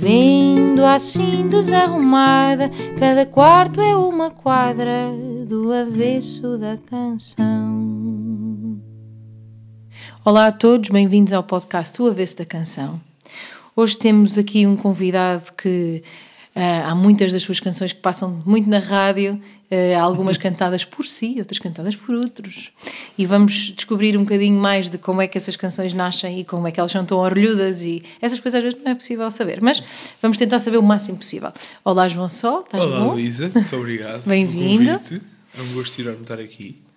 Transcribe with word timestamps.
Vendo 0.00 0.82
assim 0.82 1.46
desarrumada, 1.46 2.70
cada 2.98 3.26
quarto 3.26 3.82
é 3.82 3.94
uma 3.94 4.30
quadra 4.30 5.12
do 5.46 5.70
avesso 5.70 6.56
da 6.56 6.78
canção. 6.78 8.80
Olá 10.24 10.46
a 10.46 10.52
todos, 10.52 10.88
bem-vindos 10.88 11.34
ao 11.34 11.42
podcast 11.42 12.00
O 12.00 12.06
Avesso 12.06 12.38
da 12.38 12.46
Canção. 12.46 12.98
Hoje 13.76 13.98
temos 13.98 14.38
aqui 14.38 14.66
um 14.66 14.74
convidado 14.74 15.52
que 15.52 16.02
uh, 16.54 16.88
há 16.88 16.94
muitas 16.94 17.32
das 17.32 17.42
suas 17.42 17.60
canções 17.60 17.92
que 17.92 18.00
passam 18.00 18.42
muito 18.44 18.68
na 18.68 18.78
rádio, 18.78 19.40
uh, 19.70 20.00
algumas 20.00 20.36
cantadas 20.38 20.84
por 20.84 21.06
si, 21.06 21.36
outras 21.38 21.58
cantadas 21.58 21.96
por 21.96 22.14
outros. 22.14 22.70
E 23.16 23.26
vamos 23.26 23.72
descobrir 23.76 24.16
um 24.16 24.22
bocadinho 24.22 24.58
mais 24.60 24.88
de 24.88 24.98
como 24.98 25.22
é 25.22 25.26
que 25.26 25.38
essas 25.38 25.56
canções 25.56 25.92
nascem 25.92 26.40
e 26.40 26.44
como 26.44 26.66
é 26.66 26.70
que 26.72 26.80
elas 26.80 26.92
são 26.92 27.04
tão 27.04 27.18
orlhudas 27.18 27.82
e 27.82 28.02
essas 28.20 28.40
coisas 28.40 28.58
às 28.58 28.64
vezes 28.64 28.84
não 28.84 28.92
é 28.92 28.94
possível 28.94 29.30
saber, 29.30 29.60
mas 29.60 29.82
vamos 30.20 30.38
tentar 30.38 30.58
saber 30.58 30.78
o 30.78 30.82
máximo 30.82 31.18
possível. 31.18 31.52
Olá 31.84 32.08
João 32.08 32.28
Sol, 32.28 32.62
estás 32.62 32.84
Olá 32.84 33.00
bom? 33.00 33.12
Luísa, 33.12 33.50
muito 33.54 33.76
obrigado. 33.76 34.24
Bem-vindo. 34.28 34.90
É 35.56 35.62
um 35.62 35.72
gosto 35.74 36.00
enorme 36.00 36.22
estar 36.22 36.38
aqui. 36.38 36.89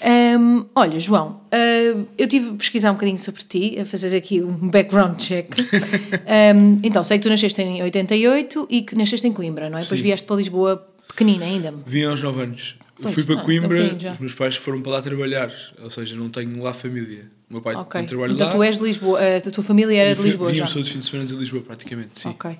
Um, 0.00 0.64
olha, 0.74 0.98
João, 1.00 1.40
uh, 1.52 2.06
eu 2.16 2.28
tive 2.28 2.50
a 2.50 2.52
pesquisar 2.52 2.90
um 2.90 2.94
bocadinho 2.94 3.18
sobre 3.18 3.42
ti, 3.42 3.78
a 3.80 3.84
fazer 3.84 4.16
aqui 4.16 4.40
um 4.40 4.68
background 4.68 5.18
check. 5.18 5.48
um, 6.56 6.78
então, 6.82 7.02
sei 7.02 7.18
que 7.18 7.24
tu 7.24 7.28
nasceste 7.28 7.60
em 7.60 7.82
88 7.82 8.66
e 8.70 8.82
que 8.82 8.94
nasceste 8.96 9.26
em 9.26 9.32
Coimbra, 9.32 9.68
não 9.68 9.78
é? 9.78 9.80
Depois 9.80 9.98
Sim. 9.98 10.04
vieste 10.06 10.26
para 10.26 10.36
Lisboa 10.36 10.88
pequenina 11.08 11.44
ainda. 11.44 11.74
Vim 11.84 12.04
aos 12.04 12.22
9 12.22 12.42
anos. 12.42 12.76
Pois, 13.00 13.14
Fui 13.14 13.24
para 13.24 13.40
ah, 13.40 13.44
Coimbra, 13.44 13.68
bocadinho 13.78 14.00
já. 14.00 14.12
os 14.12 14.18
meus 14.18 14.34
pais 14.34 14.56
foram 14.56 14.82
para 14.82 14.92
lá 14.92 15.02
trabalhar, 15.02 15.52
ou 15.82 15.90
seja, 15.90 16.16
não 16.16 16.28
tenho 16.28 16.60
lá 16.62 16.72
família. 16.72 17.28
O 17.48 17.54
meu 17.54 17.62
pai 17.62 17.74
Ok. 17.74 18.00
não 18.00 18.08
trabalha 18.08 18.32
Então 18.32 18.46
lá. 18.46 18.52
tu 18.52 18.62
és 18.62 18.76
de 18.78 18.84
Lisboa, 18.84 19.20
uh, 19.20 19.48
a 19.48 19.50
tua 19.50 19.64
família 19.64 19.96
era 19.96 20.14
de 20.14 20.22
Lisboa 20.22 20.48
já. 20.48 20.52
Vínhamos 20.54 20.72
todos 20.72 20.86
os 20.88 20.92
fins 20.92 21.04
de 21.04 21.10
semana 21.10 21.28
de 21.28 21.34
Lisboa, 21.34 21.62
praticamente, 21.62 22.18
sim. 22.20 22.28
Ok. 22.30 22.58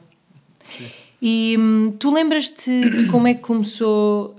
E 1.20 1.56
hum, 1.58 1.92
tu 1.98 2.14
lembras-te 2.14 2.70
de 2.90 3.06
como 3.06 3.26
é 3.26 3.34
que 3.34 3.40
começou 3.40 4.36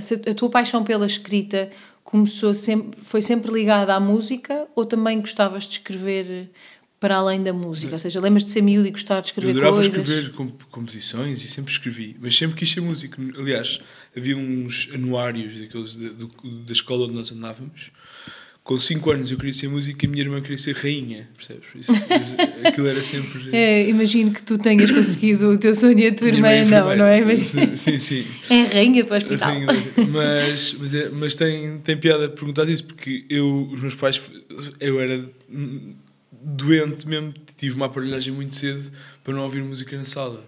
se 0.00 0.14
a 0.14 0.34
tua 0.34 0.50
paixão 0.50 0.84
pela 0.84 1.06
escrita 1.06 1.70
começou 2.10 2.52
sempre, 2.52 3.00
foi 3.02 3.22
sempre 3.22 3.52
ligada 3.52 3.94
à 3.94 4.00
música 4.00 4.66
ou 4.74 4.84
também 4.84 5.20
gostavas 5.20 5.64
de 5.64 5.72
escrever 5.72 6.50
para 6.98 7.16
além 7.16 7.42
da 7.42 7.52
música? 7.52 7.92
Ou 7.94 7.98
seja, 7.98 8.20
lembras-te 8.20 8.46
de 8.48 8.52
ser 8.52 8.62
miúdo 8.62 8.86
e 8.86 8.90
gostar 8.90 9.20
de 9.20 9.28
Eu 9.28 9.30
escrever 9.30 9.50
adorava 9.52 9.76
coisas? 9.76 9.94
escrever 9.94 10.32
comp- 10.32 10.62
composições 10.70 11.42
e 11.42 11.48
sempre 11.48 11.72
escrevi, 11.72 12.16
mas 12.20 12.36
sempre 12.36 12.56
quis 12.56 12.70
ser 12.70 12.80
músico. 12.82 13.16
Aliás, 13.38 13.80
havia 14.16 14.36
uns 14.36 14.90
anuários 14.92 15.58
daqueles 15.58 15.94
da 15.96 16.72
escola 16.72 17.04
onde 17.06 17.14
nós 17.14 17.32
andávamos. 17.32 17.90
Com 18.62 18.78
5 18.78 19.10
anos 19.10 19.30
eu 19.30 19.36
queria 19.38 19.52
ser 19.54 19.68
músico 19.68 20.04
e 20.04 20.06
a 20.06 20.10
minha 20.10 20.22
irmã 20.22 20.40
queria 20.40 20.58
ser 20.58 20.76
rainha, 20.76 21.28
percebes? 21.36 21.64
Isso- 21.74 21.92
aquilo 22.64 22.86
era 22.88 23.02
sempre. 23.02 23.50
É, 23.56 23.88
imagino 23.88 24.32
que 24.32 24.42
tu 24.42 24.58
tenhas 24.58 24.90
conseguido 24.90 25.50
o 25.52 25.58
teu 25.58 25.74
sonho 25.74 25.98
e 25.98 26.06
a 26.06 26.14
tua 26.14 26.28
irmã 26.28 26.48
não, 26.64 26.96
não 26.96 27.04
é? 27.06 27.24
Mas, 27.24 27.48
Sim, 27.48 27.98
sim. 27.98 28.26
é 28.50 28.62
rainha 28.74 29.04
para 29.04 29.14
o 29.14 29.16
hospital. 29.16 29.48
Rainha 29.48 29.66
Mas, 30.10 30.74
mas, 30.78 30.94
é- 30.94 31.08
mas 31.08 31.34
tem, 31.34 31.78
tem 31.78 31.96
piada 31.96 32.28
perguntar 32.28 32.68
isso 32.68 32.84
porque 32.84 33.24
eu, 33.30 33.68
os 33.72 33.80
meus 33.80 33.94
pais, 33.94 34.20
eu 34.78 35.00
era 35.00 35.28
doente 36.42 37.08
mesmo, 37.08 37.32
tive 37.56 37.74
uma 37.74 37.86
aparelhagem 37.86 38.32
muito 38.32 38.54
cedo 38.54 38.90
para 39.24 39.34
não 39.34 39.42
ouvir 39.42 39.62
música 39.62 39.96
na 39.96 40.04
sala. 40.04 40.44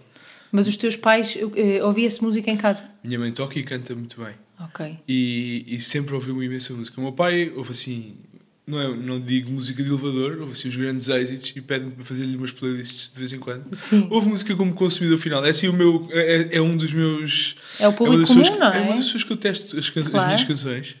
Mas 0.51 0.67
os 0.67 0.77
teus 0.77 0.95
pais, 0.95 1.35
eh, 1.55 1.83
ouvia-se 1.83 2.21
música 2.23 2.49
em 2.51 2.57
casa? 2.57 2.85
Minha 3.03 3.17
mãe 3.19 3.31
toca 3.31 3.57
e 3.57 3.63
canta 3.63 3.93
muito 3.95 4.21
bem 4.23 4.33
Ok. 4.59 4.97
e, 5.07 5.65
e 5.67 5.79
sempre 5.79 6.13
ouviu 6.13 6.33
uma 6.33 6.45
imensa 6.45 6.73
música. 6.73 6.99
O 6.99 7.03
meu 7.03 7.11
pai 7.13 7.51
ouve 7.55 7.71
assim, 7.71 8.15
não, 8.65 8.79
é, 8.79 8.95
não 8.95 9.19
digo 9.19 9.51
música 9.51 9.83
de 9.83 9.89
elevador, 9.89 10.37
ouve 10.39 10.51
assim 10.53 10.67
os 10.69 10.75
grandes 10.75 11.09
êxitos 11.09 11.51
e 11.55 11.61
pede-me 11.61 11.91
para 11.91 12.05
fazer-lhe 12.05 12.37
umas 12.37 12.51
playlists 12.51 13.11
de 13.11 13.19
vez 13.19 13.33
em 13.33 13.39
quando. 13.39 13.75
Sim. 13.75 14.07
Houve 14.09 14.29
música 14.29 14.55
como 14.55 14.73
consumidor 14.73 15.17
final. 15.17 15.43
É 15.45 15.49
assim 15.49 15.67
o 15.67 15.73
meu. 15.73 16.07
É, 16.11 16.49
é 16.57 16.61
um 16.61 16.77
dos 16.77 16.93
meus. 16.93 17.55
É 17.79 17.87
o 17.87 17.93
público 17.93 18.19
das 18.21 18.29
pessoas 18.29 18.47
comum, 18.47 18.59
que- 18.59 18.63
não 18.65 18.71
é? 18.73 18.77
É 18.77 18.81
uma 18.83 18.95
das 18.95 19.03
pessoas 19.05 19.23
que 19.25 19.33
eu 19.33 19.37
testo 19.37 19.77
as, 19.79 19.89
can- 19.89 20.01
as 20.01 20.07
Claro. 20.07 20.27
minhas 20.27 20.43
canções. 20.45 20.95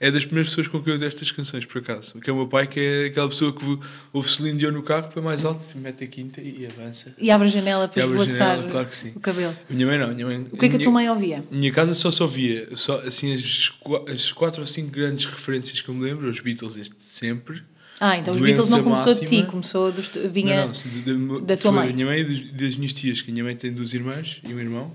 É 0.00 0.12
das 0.12 0.24
primeiras 0.24 0.50
pessoas 0.50 0.68
com 0.68 0.80
quem 0.80 0.92
eu 0.92 0.98
testo 0.98 1.24
as 1.24 1.30
canções, 1.32 1.64
por 1.64 1.78
acaso. 1.78 2.20
Que 2.20 2.30
é 2.30 2.32
o 2.32 2.36
meu 2.36 2.46
pai, 2.46 2.68
que 2.68 2.78
é 2.78 3.06
aquela 3.06 3.28
pessoa 3.28 3.52
que 3.52 3.64
ouve 4.12 4.28
Celine 4.28 4.56
Dion 4.56 4.70
no 4.70 4.82
carro, 4.82 5.08
põe 5.12 5.20
mais 5.22 5.44
alto, 5.44 5.64
mete 5.78 6.04
a 6.04 6.06
quinta 6.06 6.40
e 6.40 6.66
avança. 6.66 7.14
E 7.18 7.30
abre 7.32 7.48
a 7.48 7.50
janela 7.50 7.88
para 7.88 8.04
esvoaçar 8.04 8.62
claro 8.68 8.88
o 9.16 9.20
cabelo. 9.20 9.56
A 9.68 9.74
minha 9.74 9.86
mãe 9.88 9.98
não. 9.98 10.14
Minha 10.14 10.26
mãe, 10.26 10.46
O 10.52 10.56
que 10.56 10.66
é 10.66 10.68
que 10.68 10.76
a 10.76 10.78
tua 10.78 10.92
mãe 10.92 11.08
ouvia? 11.10 11.44
minha 11.50 11.72
casa 11.72 11.94
só 11.94 12.10
só 12.12 12.26
via 12.28 12.68
só, 12.76 13.00
assim, 13.00 13.34
as, 13.34 13.72
as 14.12 14.30
quatro 14.32 14.60
ou 14.60 14.66
cinco 14.66 14.90
grandes 14.92 15.26
referências 15.26 15.80
que 15.80 15.88
eu 15.88 15.94
me 15.94 16.04
lembro, 16.04 16.28
os 16.30 16.38
Beatles, 16.38 16.76
este 16.76 16.94
sempre. 17.00 17.62
Ah, 18.00 18.16
então 18.16 18.32
os 18.32 18.40
Beatles 18.40 18.70
não 18.70 18.84
começou 18.84 19.12
de 19.14 19.20
ti, 19.26 19.34
máxima. 19.38 19.46
começou 19.50 19.90
dos, 19.90 20.10
vinha... 20.30 20.66
Não, 20.66 20.72
não, 21.16 21.40
de- 21.40 21.44
da 21.46 21.56
tua 21.56 21.72
mãe. 21.72 21.88
Da 21.88 21.92
minha 21.94 22.06
mãe 22.06 22.20
e 22.20 22.24
das, 22.24 22.40
das 22.52 22.76
minhas 22.76 22.92
tias, 22.92 23.20
que 23.20 23.30
a 23.30 23.32
minha 23.32 23.42
mãe 23.44 23.56
tem 23.56 23.72
duas 23.72 23.92
irmãs 23.92 24.40
e 24.48 24.54
um 24.54 24.60
irmão. 24.60 24.92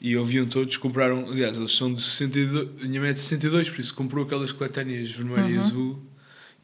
E 0.00 0.16
ouviam 0.16 0.46
todos, 0.46 0.76
compraram, 0.76 1.28
aliás, 1.28 1.56
eles 1.56 1.74
são 1.74 1.92
de 1.92 2.02
62, 2.02 2.68
a 2.82 2.86
minha 2.86 3.00
mãe 3.00 3.10
é 3.10 3.12
de 3.14 3.20
62, 3.20 3.70
por 3.70 3.80
isso 3.80 3.94
comprou 3.94 4.24
aquelas 4.26 4.52
coletâneas 4.52 5.10
vermelha 5.10 5.44
Uhum. 5.44 5.50
e 5.54 5.58
azul 5.58 6.02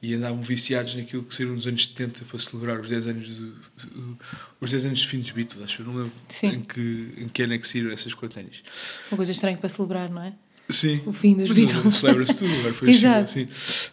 e 0.02 0.14
andavam 0.14 0.42
viciados 0.42 0.94
naquilo 0.96 1.22
que 1.22 1.34
saíram 1.34 1.54
nos 1.54 1.66
anos 1.66 1.84
70 1.86 2.24
para 2.24 2.38
celebrar 2.38 2.80
os 2.80 2.88
10 2.88 3.06
anos 3.06 3.28
do, 3.28 3.46
do- 3.52 4.18
os 4.60 4.70
10 4.70 4.84
anos 4.86 4.98
de 5.00 5.06
fim 5.08 5.20
dos 5.20 5.30
Beatles, 5.30 5.62
acho 5.62 5.76
que 5.76 5.82
eu 5.82 5.86
não 5.86 5.94
lembro 5.96 6.12
Sim. 6.28 6.48
em 6.48 6.60
que, 6.60 7.14
em 7.16 7.28
que 7.28 7.42
ano 7.42 7.54
é 7.54 7.58
que 7.58 7.66
saíram 7.66 7.90
essas 7.90 8.12
coletâneas. 8.12 8.62
Uma 9.10 9.16
coisa 9.16 9.32
estranha 9.32 9.56
para 9.56 9.68
celebrar, 9.68 10.10
não 10.10 10.22
é? 10.22 10.34
Sim. 10.70 11.00
O 11.04 11.12
fim 11.12 11.34
dos 11.34 11.48
Mas 11.50 11.58
Beatles. 11.58 11.94
Celebra-se 11.96 12.34
tudo, 12.36 12.52
agora 12.60 12.72
foi 12.74 12.88
Exato. 12.90 13.24
assim. 13.24 13.46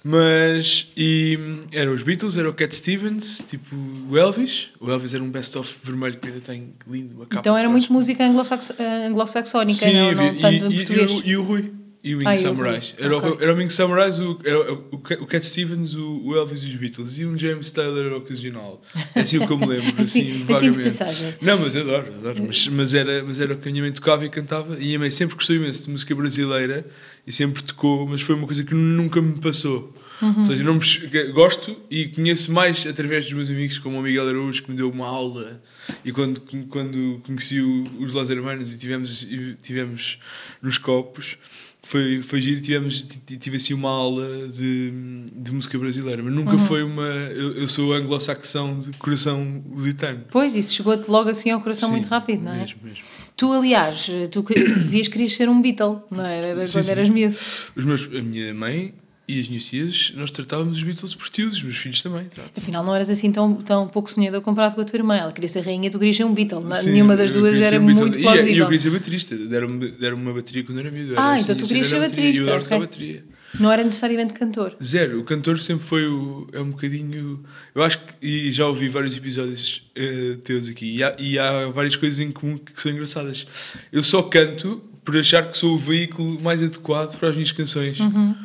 Mas, 0.03 0.88
e 0.96 1.38
eram 1.72 1.94
os 1.94 2.03
Beatles, 2.03 2.38
era 2.38 2.50
o 2.50 2.53
Cat 2.53 2.74
Stevens, 2.75 3.44
tipo 3.47 3.75
o 4.09 4.18
Elvis. 4.18 4.69
O 4.79 4.90
Elvis 4.90 5.13
era 5.13 5.24
um 5.24 5.29
best-of 5.29 5.79
vermelho 5.85 6.18
que 6.18 6.28
ainda 6.29 6.40
tem 6.41 6.74
lindo, 6.90 7.13
uma 7.16 7.25
capa. 7.25 7.41
Então 7.41 7.58
era 7.58 7.69
muito 7.69 7.91
música 7.91 8.24
eh, 8.24 9.06
anglo-saxónica, 9.08 9.79
Sim, 9.88 9.94
não, 9.94 10.12
não 10.13 10.28
havia- 10.29 10.41
tanto 10.41 10.72
e, 10.72 10.75
português. 10.75 11.12
e, 11.12 11.16
o, 11.16 11.25
e 11.28 11.38
o 11.38 11.44
Rui. 11.44 11.72
E 12.01 12.15
o 12.15 12.19
Wing 12.19 12.27
Ah, 12.27 12.35
Era, 12.97 13.17
ok. 13.17 13.29
o, 13.31 13.41
era 13.43 13.53
o 13.53 13.57
Wing 13.57 13.67
o, 14.21 14.39
era 14.45 14.73
o, 14.73 14.87
o, 14.91 14.97
Ca- 14.99 15.17
o 15.21 15.25
Cat 15.27 15.45
Stevens, 15.45 15.95
o, 15.95 16.21
o 16.27 16.35
Elvis 16.35 16.63
e 16.63 16.67
os 16.67 16.75
Beatles. 16.75 17.17
E 17.17 17.25
um 17.25 17.37
James 17.37 17.69
Taylor 17.71 18.13
ocasional. 18.13 18.81
É 19.13 19.19
assim 19.19 19.37
o 19.37 19.45
que 19.45 19.51
eu 19.51 19.57
me 19.57 19.65
lembro. 19.67 20.01
Assim, 20.01 20.21
assim, 20.21 20.29
assim 20.31 20.43
vagamente. 20.45 20.83
passagem. 20.83 21.35
Não, 21.41 21.57
mas 21.59 21.75
adoro, 21.75 22.13
adoro. 22.13 22.43
Mas, 22.47 22.67
mas, 22.67 22.93
era, 22.93 23.21
mas 23.23 23.41
era 23.41 23.53
o 23.53 23.57
que 23.57 23.67
a 23.67 23.71
minha 23.71 23.83
mãe 23.83 23.91
tocava 23.91 24.23
e 24.25 24.29
cantava. 24.29 24.75
E 24.75 24.77
a 24.77 24.85
minha 24.85 24.99
mãe 24.99 25.09
sempre 25.09 25.35
gostou 25.35 25.55
imenso 25.57 25.83
de 25.83 25.89
música 25.91 26.15
brasileira 26.15 26.85
e 27.29 27.31
sempre 27.31 27.62
tocou, 27.62 28.07
mas 28.07 28.22
foi 28.22 28.34
uma 28.35 28.47
coisa 28.47 28.63
que 28.63 28.73
nunca 28.73 29.22
me 29.22 29.40
passou. 29.40 29.94
Ou 30.40 30.44
seja, 30.44 30.63
não 30.63 30.73
me 30.73 31.31
gosto 31.31 31.78
e 31.90 32.07
conheço 32.07 32.51
mais 32.51 32.85
através 32.85 33.23
dos 33.23 33.34
meus 33.34 33.50
amigos, 33.50 33.79
como 33.79 34.00
o 34.00 34.01
Miguel 34.01 34.28
Araújo, 34.28 34.63
que 34.63 34.72
me 34.72 34.75
deu 34.75 34.90
uma 34.90 35.07
aula. 35.07 35.62
E 36.03 36.12
quando, 36.12 36.41
quando 36.67 37.22
conheci 37.25 37.62
o- 37.62 37.84
os 38.00 38.12
Los 38.12 38.29
Hermanos 38.29 38.73
e 38.73 38.78
tivemos, 38.78 39.23
e 39.23 39.56
tivemos 39.62 40.19
nos 40.62 40.78
copos, 40.78 41.38
foi, 41.84 42.22
foi 42.22 42.41
giro. 42.41 42.59
Tivemos, 42.59 43.01
ti- 43.03 43.38
tive 43.38 43.56
assim 43.56 43.73
uma 43.73 43.90
aula 43.90 44.50
de, 44.50 44.91
de 45.34 45.51
música 45.53 45.78
brasileira, 45.79 46.22
mas 46.22 46.34
nunca 46.34 46.57
foi 46.57 46.84
uma. 46.84 47.01
Eu, 47.34 47.53
eu 47.56 47.67
sou 47.69 47.94
anglo-saxão 47.94 48.78
de 48.78 48.91
coração 48.97 49.63
lusitano. 49.72 50.25
Pois, 50.29 50.53
isso 50.53 50.73
chegou-te 50.73 51.07
logo 51.09 51.29
assim 51.29 51.49
ao 51.49 51.61
coração 51.61 51.87
Sim, 51.87 51.96
muito 51.96 52.09
rápido, 52.09 52.43
não 52.43 52.53
é? 52.53 52.58
Mesmo, 52.59 52.79
mesmo. 52.84 53.03
Tu, 53.40 53.52
aliás, 53.53 54.08
tu 54.32 54.44
que- 54.44 54.53
dizias 54.76 55.08
que 55.08 55.14
querias 55.14 55.34
ser 55.34 55.47
um 55.47 55.62
Beatle, 55.62 56.00
não 56.12 56.26
é? 56.26 56.38
Era 56.50 56.68
Sim, 56.68 56.74
quando 56.74 56.86
sim. 56.86 56.91
eras 56.91 57.09
miúdo. 57.09 57.36
Os 57.76 57.86
meus, 57.86 58.02
a 58.14 58.22
minha 58.22 58.53
mãe 58.53 58.94
e 59.28 59.40
as 59.40 59.47
minhas 59.47 59.64
tias, 59.66 60.12
nós 60.18 60.30
tratávamos 60.32 60.76
os 60.78 60.84
Beatles 60.84 61.16
por 61.16 61.30
tios, 61.30 61.56
os 61.56 61.64
meus 61.64 61.78
filhos 61.78 62.02
também. 62.02 62.26
Afinal, 62.58 62.84
não 62.84 62.94
eras 62.94 63.09
assim 63.09 63.32
tão, 63.32 63.53
tão 63.56 63.88
pouco 63.88 64.12
sonhador 64.12 64.41
comparado 64.41 64.76
com 64.76 64.82
a 64.82 64.84
tua 64.84 64.97
irmã. 64.97 65.16
Ela 65.16 65.32
queria 65.32 65.47
ser 65.47 65.62
rainha, 65.62 65.90
tu 65.90 65.97
querias 66.00 66.18
ser 66.18 66.26
um 66.26 66.34
Beatle. 66.34 66.62
Sim, 66.76 66.91
Nenhuma 66.91 67.16
das 67.16 67.30
eu 67.32 67.38
duas 67.38 67.52
queria 67.53 67.66
ser 67.70 67.76
era 67.76 67.84
um 67.84 67.86
Beatle. 67.88 68.03
muito 68.03 68.18
E- 68.18 68.22
E 68.22 68.24
plausível. 68.24 68.56
eu 68.58 68.66
queria 68.66 68.80
ser 68.82 68.90
baterista, 68.91 69.36
deram-me 69.38 69.88
deram 69.91 70.18
uma 70.18 70.34
bateria 70.34 70.64
quando 70.66 70.80
era 70.80 70.91
miúdo. 70.91 71.14
Ah, 71.16 71.32
era 71.34 71.40
então 71.41 71.56
assim, 71.56 71.64
tu 71.64 71.68
querias 71.68 71.88
ser 71.88 72.00
baterista, 72.00 72.44
E 72.44 72.46
eu 72.46 72.53
adoro 72.53 72.66
ok. 72.66 72.80
bateria. 72.80 73.24
Não 73.57 73.72
era 73.72 73.84
necessariamente 73.84 74.34
cantor. 74.34 74.75
Zero, 74.84 75.19
o 75.19 75.23
cantor 75.23 75.57
sempre 75.59 75.85
foi 75.85 76.05
o. 76.07 76.47
É 76.53 76.59
um 76.59 76.72
bocadinho. 76.72 77.43
Eu 77.73 77.81
acho 77.84 77.99
que. 77.99 78.13
E 78.22 78.51
já 78.51 78.67
ouvi 78.67 78.87
vários 78.90 79.16
episódios 79.17 79.90
eh, 79.96 80.37
teus 80.43 80.67
aqui. 80.67 80.97
E 80.97 81.03
há, 81.03 81.16
e 81.17 81.40
há 81.40 81.67
várias 81.69 81.96
coisas 81.96 82.19
em 82.19 82.31
comum 82.31 82.57
que 82.57 82.79
são 82.79 82.91
engraçadas. 82.91 83.47
Eu 83.91 84.03
só 84.03 84.22
canto 84.23 84.84
por 85.03 85.17
achar 85.17 85.49
que 85.49 85.57
sou 85.57 85.73
o 85.75 85.78
veículo 85.79 86.40
mais 86.41 86.61
adequado 86.61 87.17
para 87.17 87.29
as 87.29 87.35
minhas 87.35 87.51
canções. 87.51 87.99
Uhum. 87.99 88.35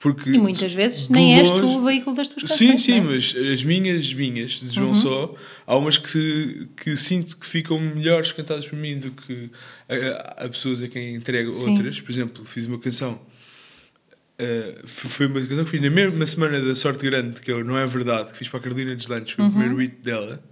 Porque 0.00 0.28
E 0.30 0.38
muitas 0.38 0.72
vezes 0.74 1.08
nem 1.08 1.38
és 1.38 1.48
longe- 1.48 1.62
tu 1.62 1.78
o 1.78 1.84
veículo 1.84 2.14
das 2.14 2.28
tuas 2.28 2.42
canções. 2.42 2.58
Sim, 2.72 2.76
sim, 2.78 2.98
é? 2.98 3.00
mas 3.00 3.34
as 3.54 3.62
minhas, 3.64 4.12
minhas, 4.12 4.50
de 4.60 4.68
João 4.68 4.88
Uhum. 4.88 4.94
Só, 4.94 5.34
há 5.66 5.76
umas 5.76 5.96
que, 5.96 6.68
que 6.76 6.94
sinto 6.94 7.38
que 7.38 7.46
ficam 7.46 7.80
melhores 7.80 8.30
cantadas 8.32 8.66
por 8.66 8.78
mim 8.78 8.98
do 8.98 9.10
que 9.12 9.50
a, 9.88 10.44
a 10.44 10.48
pessoas 10.50 10.82
a 10.82 10.88
quem 10.88 11.14
entrego 11.14 11.54
Sim. 11.54 11.70
outras. 11.70 12.00
Por 12.02 12.10
exemplo, 12.12 12.44
fiz 12.44 12.66
uma 12.66 12.78
canção. 12.78 13.18
F- 14.84 15.08
foi 15.08 15.26
uma 15.26 15.40
canção 15.40 15.64
que 15.64 15.70
fiz 15.70 15.80
na 15.80 15.90
mesma 15.90 16.26
semana 16.26 16.60
da 16.60 16.74
Sorte 16.74 17.04
Grande, 17.04 17.40
que 17.40 17.50
eu 17.52 17.64
Não 17.64 17.76
É 17.78 17.86
Verdade, 17.86 18.32
que 18.32 18.38
fiz 18.38 18.48
para 18.48 18.60
a 18.60 18.62
Carolina 18.62 18.94
Deslandes, 18.96 19.32
foi 19.32 19.44
Uhum. 19.44 19.50
o 19.50 19.52
primeiro 19.52 19.76
hit 19.76 19.96
dela. 20.02 20.42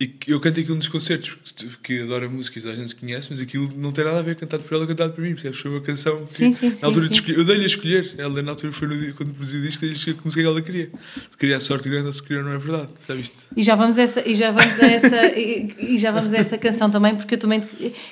E 0.00 0.06
que 0.06 0.32
eu 0.32 0.40
canto 0.40 0.58
aquilo 0.58 0.76
nos 0.76 0.88
concertos, 0.88 1.36
porque 1.72 2.00
adoro 2.02 2.24
a 2.24 2.28
música 2.30 2.58
e 2.58 2.62
toda 2.62 2.72
a 2.72 2.76
gente 2.76 2.96
conhece, 2.96 3.28
mas 3.30 3.38
aquilo 3.38 3.70
não 3.76 3.92
tem 3.92 4.02
nada 4.02 4.18
a 4.20 4.22
ver 4.22 4.34
cantado 4.34 4.62
por 4.62 4.74
ela, 4.74 4.86
cantado 4.86 5.12
por 5.12 5.20
mim, 5.20 5.34
percebes? 5.34 5.60
Foi 5.60 5.70
uma 5.70 5.82
canção 5.82 6.24
que, 6.24 6.32
Sim, 6.32 6.52
sim, 6.52 6.70
na 6.70 6.74
sim, 6.74 6.86
altura 6.86 7.04
sim. 7.06 7.12
escolher, 7.12 7.38
eu 7.38 7.44
dei-lhe 7.44 7.64
a 7.64 7.66
escolher, 7.66 8.14
ela 8.16 8.42
na 8.42 8.52
altura 8.52 8.72
foi 8.72 8.88
no 8.88 8.96
dia, 8.96 9.12
quando 9.12 9.34
produziu 9.34 9.60
o 9.60 9.62
disco, 9.62 9.82
dei-lhe 9.82 9.94
a 9.94 9.98
escolher 9.98 10.16
que 10.16 10.24
música 10.24 10.42
que 10.42 10.48
ela 10.48 10.62
queria. 10.62 10.90
Se 11.30 11.36
queria 11.36 11.56
a 11.58 11.60
sorte 11.60 11.90
grande 11.90 12.06
ou 12.06 12.12
se 12.14 12.22
queria 12.22 12.42
não 12.42 12.52
é 12.52 12.56
verdade, 12.56 12.88
sabes? 13.06 13.46
E 13.54 13.62
já 13.62 13.74
vamos 13.74 13.98
a 13.98 14.02
essa, 14.02 14.26
e 14.26 14.34
já 14.34 14.50
vamos 14.50 14.80
a 14.80 14.86
essa, 14.86 15.26
e, 15.38 15.74
e 15.78 15.98
já 15.98 16.10
vamos 16.10 16.32
a 16.32 16.38
essa 16.38 16.56
canção 16.56 16.90
também, 16.90 17.14
porque 17.14 17.34
eu 17.34 17.38
também. 17.38 17.62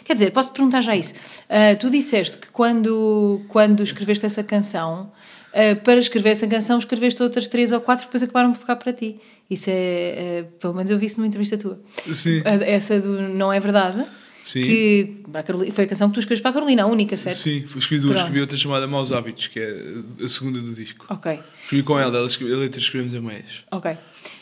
Quer 0.05 0.13
dizer, 0.13 0.31
posso 0.31 0.51
te 0.51 0.57
perguntar 0.57 0.83
já 0.83 0.95
isso. 0.95 1.15
Ah, 1.49 1.75
tu 1.75 1.89
disseste 1.89 2.37
que 2.37 2.49
quando, 2.51 3.41
quando 3.49 3.83
escreveste 3.83 4.27
essa 4.27 4.45
canção, 4.45 5.11
ah, 5.55 5.77
para 5.83 5.99
escrever 5.99 6.31
essa 6.31 6.47
canção, 6.47 6.79
escreveste 6.79 7.23
outras 7.23 7.49
três 7.49 7.73
ou 7.73 7.81
quatro, 7.81 8.07
depois 8.07 8.23
acabaram 8.23 8.53
por 8.53 8.59
ficar 8.61 8.77
para 8.77 8.93
ti. 8.93 9.17
Isso 9.51 9.71
é. 9.71 10.45
ah, 10.45 10.57
pelo 10.61 10.75
menos 10.75 10.91
eu 10.91 10.99
vi 10.99 11.07
isso 11.07 11.19
numa 11.19 11.27
entrevista 11.27 11.57
tua. 11.57 11.81
Sim, 12.13 12.43
A- 12.45 12.65
Essa 12.65 13.01
do 13.01 13.21
Não 13.29 13.53
é 13.53 13.59
Verdade. 13.61 14.05
Sim. 14.45 14.63
Que 14.63 15.17
Carolina- 15.45 15.75
foi 15.75 15.85
a 15.85 15.87
canção 15.87 16.09
que 16.09 16.15
tu 16.15 16.21
escreves 16.21 16.41
para 16.41 16.53
a 16.53 16.55
Carolina, 16.55 16.85
a 16.85 16.87
única, 16.87 17.19
certo? 17.19 17.37
sim, 17.37 17.65
foi- 17.67 17.81
escrevi 17.81 18.03
duas, 18.03 18.17
escrevi 18.21 18.41
outra 18.41 18.57
chamada 18.57 18.87
Maus 18.87 19.13
Hábitos, 19.13 19.49
que 19.49 19.61
é 19.61 20.25
a 20.25 20.29
segunda 20.29 20.59
do 20.61 20.73
disco. 20.75 21.05
Ok. 21.11 21.39
Escrevi 21.65 21.83
com 21.83 21.99
ela, 21.99 22.17
ela 22.17 22.27
escreve, 22.27 22.55
a 22.55 22.57
letra 22.57 22.81
escrevemos 22.81 23.15
a 23.15 23.21
meias. 23.21 23.65
Ok. 23.71 23.95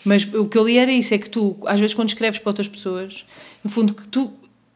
Mas 0.04 0.22
o 0.32 0.44
que 0.46 0.56
eu 0.56 0.64
li 0.64 0.78
era 0.78 0.92
isso: 0.92 1.12
é 1.12 1.18
que 1.18 1.28
tu, 1.28 1.56
às 1.66 1.80
vezes, 1.80 1.92
quando 1.94 2.08
escreves 2.08 2.38
para 2.38 2.50
outras 2.50 2.68
pessoas, 2.68 3.24
no 3.64 3.70
fundo, 3.70 3.94
que 3.94 4.06
tu 4.06 4.32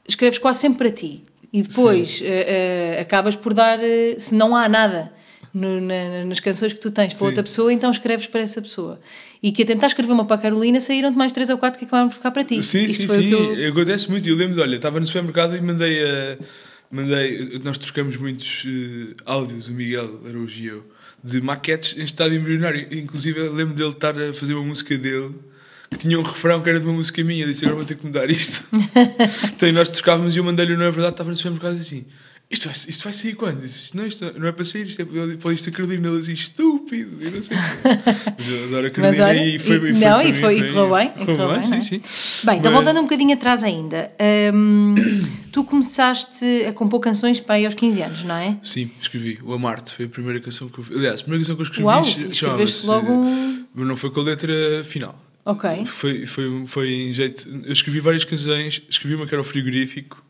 escreves 0.08 0.38
quase 0.38 0.58
sempre 0.60 0.78
para 0.78 0.90
ti 0.90 1.22
e 1.52 1.62
depois 1.62 2.20
eh, 2.24 2.96
eh, 2.96 3.00
acabas 3.00 3.36
por 3.36 3.54
dar. 3.54 3.78
eh, 3.80 4.16
se 4.18 4.34
não 4.34 4.56
há 4.56 4.68
nada 4.68 5.12
no- 5.52 5.80
na- 5.80 6.24
nas 6.24 6.40
canções 6.40 6.72
que 6.72 6.80
tu 6.80 6.90
tens 6.90 7.08
para 7.08 7.18
Sim. 7.18 7.24
outra 7.26 7.42
pessoa, 7.42 7.72
então 7.72 7.90
escreves 7.90 8.26
para 8.26 8.40
essa 8.40 8.60
pessoa. 8.62 9.00
E 9.42 9.50
que 9.52 9.62
a 9.62 9.66
tentar 9.66 9.86
escrever 9.88 10.12
uma 10.12 10.24
para 10.24 10.36
a 10.36 10.38
Carolina 10.38 10.80
saíram-te 10.80 11.16
mais 11.16 11.32
três 11.32 11.48
ou 11.48 11.58
quatro 11.58 11.78
que 11.78 11.84
acabaram 11.86 12.08
por 12.08 12.16
ficar 12.16 12.30
para 12.30 12.44
ti. 12.44 12.62
Sim, 12.62 12.84
Isto 12.84 13.12
sim, 13.12 13.20
sim. 13.20 13.30
eu- 13.32 13.70
Acontece 13.72 14.10
muito. 14.10 14.28
Eu 14.28 14.36
lembro, 14.36 14.54
de, 14.56 14.60
olha, 14.60 14.76
estava 14.76 15.00
no 15.00 15.06
supermercado 15.06 15.56
e 15.56 15.60
mandei 15.60 16.02
a. 16.04 16.38
Mandei, 16.92 17.60
nós 17.64 17.78
trocamos 17.78 18.16
muitos 18.16 18.64
eh, 18.66 19.14
áudios, 19.24 19.68
o 19.68 19.72
Miguel 19.72 20.20
Araújo 20.28 20.60
e 20.60 20.66
eu, 20.66 20.84
de 21.22 21.40
maquetes 21.40 21.96
em 21.96 22.02
estado 22.02 22.34
embrionário. 22.34 22.88
Inclusive, 22.90 23.48
lembro 23.48 23.74
dele 23.74 23.90
estar 23.90 24.20
a 24.20 24.32
fazer 24.34 24.54
uma 24.54 24.64
música 24.64 24.98
dele 24.98 25.32
que 25.88 25.98
tinha 25.98 26.18
um 26.18 26.22
refrão 26.22 26.60
que 26.60 26.68
era 26.68 26.80
de 26.80 26.86
uma 26.86 26.94
música 26.94 27.22
minha. 27.22 27.44
Eu 27.44 27.48
disse: 27.48 27.64
Agora 27.64 27.76
vou 27.76 27.84
ter 27.86 27.94
que 27.96 28.04
mudar 28.04 28.28
isto. 28.28 28.66
então, 29.54 29.70
nós 29.72 29.88
trocávamos 29.88 30.34
e 30.34 30.38
eu 30.38 30.44
mandei-lhe, 30.44 30.76
não 30.76 30.84
é 30.84 30.90
verdade, 30.90 31.12
estava 31.14 31.30
no 31.30 31.36
supermercado 31.36 31.76
e 31.76 31.78
disse 31.78 31.94
assim. 31.94 32.06
Isto 32.50 32.64
vai, 32.66 32.74
isto 32.88 33.04
vai 33.04 33.12
sair 33.12 33.34
quando? 33.34 33.60
Disse, 33.60 33.96
não, 33.96 34.04
isto 34.04 34.24
não 34.36 34.48
é 34.48 34.50
para 34.50 34.64
sair, 34.64 34.84
isto 34.88 35.00
é 35.00 35.04
para, 35.04 35.52
isto 35.52 35.68
a 35.68 35.72
Carolina. 35.72 36.08
Ele 36.08 36.18
disse, 36.18 36.32
estúpido, 36.32 37.16
eu 37.20 37.30
não 37.30 37.40
sei. 37.40 37.56
Mas 38.36 38.48
eu 38.48 38.64
adoro 38.64 38.86
a 38.88 38.90
Carolina 38.90 39.24
olha, 39.24 39.44
e 39.46 39.58
foi, 39.60 39.76
e- 39.76 39.78
foi 39.78 39.92
não, 39.92 40.20
e 40.20 40.24
mim, 40.24 40.32
foi- 40.34 40.58
e 40.58 40.72
correu 40.72 40.90
bem, 40.96 41.10
correu 41.26 41.48
bem, 41.52 41.62
sim, 41.62 41.80
sim. 41.80 42.00
Bem, 42.44 42.58
então 42.58 42.72
Mas- 42.72 42.82
voltando 42.82 42.98
um 42.98 43.04
bocadinho 43.04 43.32
atrás 43.34 43.62
ainda, 43.62 44.10
hum, 44.52 44.96
tu 45.52 45.62
começaste 45.62 46.44
a 46.68 46.72
compor 46.72 46.98
canções 46.98 47.38
para 47.38 47.54
aí 47.54 47.64
aos 47.64 47.74
15 47.76 48.02
anos, 48.02 48.24
não 48.24 48.34
é? 48.34 48.58
Sim, 48.62 48.90
escrevi. 49.00 49.38
O 49.44 49.52
Amarte 49.52 49.94
foi 49.94 50.06
a 50.06 50.08
primeira 50.08 50.40
canção 50.40 50.68
que 50.68 50.78
eu. 50.80 50.84
Aliás, 50.90 51.20
a 51.20 51.22
primeira 51.22 51.44
canção 51.44 51.54
que 51.54 51.62
eu 51.62 51.66
escrevi 51.66 51.84
Uau, 51.84 52.02
escreveste 52.02 52.86
logo 52.88 53.24
Mas 53.72 53.86
não 53.86 53.96
foi 53.96 54.10
com 54.10 54.18
a 54.20 54.24
letra 54.24 54.82
final. 54.82 55.24
Ok. 55.44 55.84
Foi, 55.86 56.26
foi, 56.26 56.64
foi 56.66 56.92
em 56.92 57.12
jeito. 57.12 57.48
Eu 57.64 57.72
escrevi 57.72 58.00
várias 58.00 58.24
canções. 58.24 58.82
Escrevi 58.90 59.14
uma 59.14 59.26
que 59.26 59.34
era 59.34 59.40
o 59.40 59.44
Frigorífico, 59.44 60.22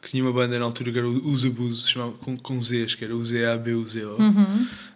que 0.00 0.08
tinha 0.08 0.24
uma 0.24 0.32
banda 0.32 0.58
na 0.58 0.64
altura 0.64 0.92
que 0.92 0.98
era 0.98 1.08
o 1.08 1.30
Os 1.30 1.44
Abusos, 1.44 1.88
chamava, 1.88 2.12
com, 2.12 2.36
com 2.36 2.60
Zs, 2.60 2.94
que 2.94 3.04
era 3.04 3.14
o 3.14 3.22
Z-A-B-U-Z-O. 3.22 4.16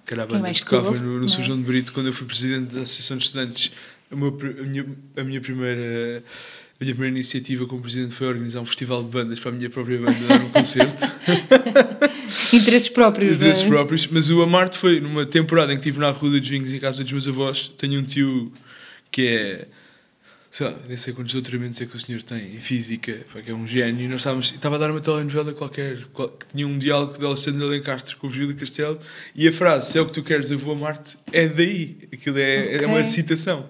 Que 0.07 0.15
era 0.15 0.23
a 0.23 0.27
Que 0.27 0.33
é 0.33 0.37
banda 0.37 0.39
mais 0.41 0.59
que 0.59 0.65
tocava 0.65 0.89
cool, 0.89 0.99
no, 0.99 1.19
no 1.19 1.25
é? 1.25 1.29
São 1.29 1.45
João 1.45 1.59
de 1.59 1.65
Brito 1.65 1.93
quando 1.93 2.07
eu 2.07 2.13
fui 2.13 2.27
presidente 2.27 2.75
da 2.75 2.83
Associação 2.83 3.17
de 3.19 3.25
Estudantes. 3.25 3.73
A, 4.11 4.17
meu 4.17 4.29
a 4.29 4.63
minha, 4.63 4.87
a 5.17 5.25
minha 5.25 5.41
primeira. 5.41 6.23
A 6.81 6.85
minha 6.85 6.93
primeira 6.93 7.15
iniciativa 7.15 7.67
como 7.67 7.81
presidente 7.81 8.13
foi 8.13 8.27
organizar 8.27 8.61
um 8.61 8.65
festival 8.67 9.05
de 9.05 9.09
bandas 9.09 9.39
para 9.39 9.53
a 9.53 9.55
minha 9.55 9.71
própria 9.71 9.97
banda 9.97 10.19
dar 10.27 10.41
um 10.43 10.49
concerto. 10.51 11.05
Interesses 12.53 12.89
próprios. 12.89 13.37
interesses 13.37 13.63
é? 13.65 13.69
próprios, 13.69 14.09
mas 14.09 14.29
o 14.29 14.43
Amarte 14.43 14.77
foi 14.77 15.01
numa 15.01 15.25
temporada 15.25 15.73
em 15.73 15.77
que 15.77 15.83
estive 15.83 16.01
na 16.01 16.11
Rua 16.11 16.41
de 16.41 16.51
Vinhos 16.51 16.73
em 16.73 16.81
casa 16.81 17.05
dos 17.05 17.13
meus 17.13 17.29
avós. 17.29 17.69
Tenho 17.79 18.01
um 18.01 18.03
tio 18.03 18.53
que 19.09 19.27
é, 19.29 19.69
sei 20.57 20.69
lá, 20.69 20.75
nem 20.87 20.97
sei 20.97 21.13
quantos 21.13 21.33
doutoramentos 21.33 21.81
é 21.81 21.85
que 21.87 21.97
o 21.97 22.01
senhor 22.01 22.23
tem 22.23 22.55
em 22.55 22.61
física, 22.61 23.13
que 23.45 23.51
é 23.51 23.55
um 23.55 23.67
gênio. 23.67 24.05
E 24.05 24.09
nós 24.09 24.21
estávamos, 24.21 24.53
estava 24.53 24.77
a 24.77 24.79
dar 24.79 24.89
uma 24.93 25.01
telenovela 25.01 25.53
qualquer 25.53 26.05
qual- 26.13 26.29
que 26.29 26.47
tinha 26.47 26.65
um 26.69 26.79
diálogo 26.79 27.19
de 27.19 27.25
Alessandro 27.27 27.65
Alencastre 27.67 28.15
com 28.15 28.29
o 28.29 28.31
Virgílio 28.31 28.55
Castelo 28.57 28.97
e 29.35 29.49
a 29.49 29.53
frase, 29.53 29.91
se 29.91 29.99
é 29.99 30.01
o 30.01 30.07
que 30.07 30.13
tu 30.13 30.23
queres, 30.23 30.53
eu 30.53 30.59
vou 30.59 30.77
a 30.77 30.79
Marte, 30.79 31.19
é 31.33 31.49
daí. 31.49 31.99
Aquilo 32.15 32.39
é, 32.39 32.75
Ok. 32.77 32.79
é 32.83 32.87
uma 32.87 33.05
citação. 33.05 33.69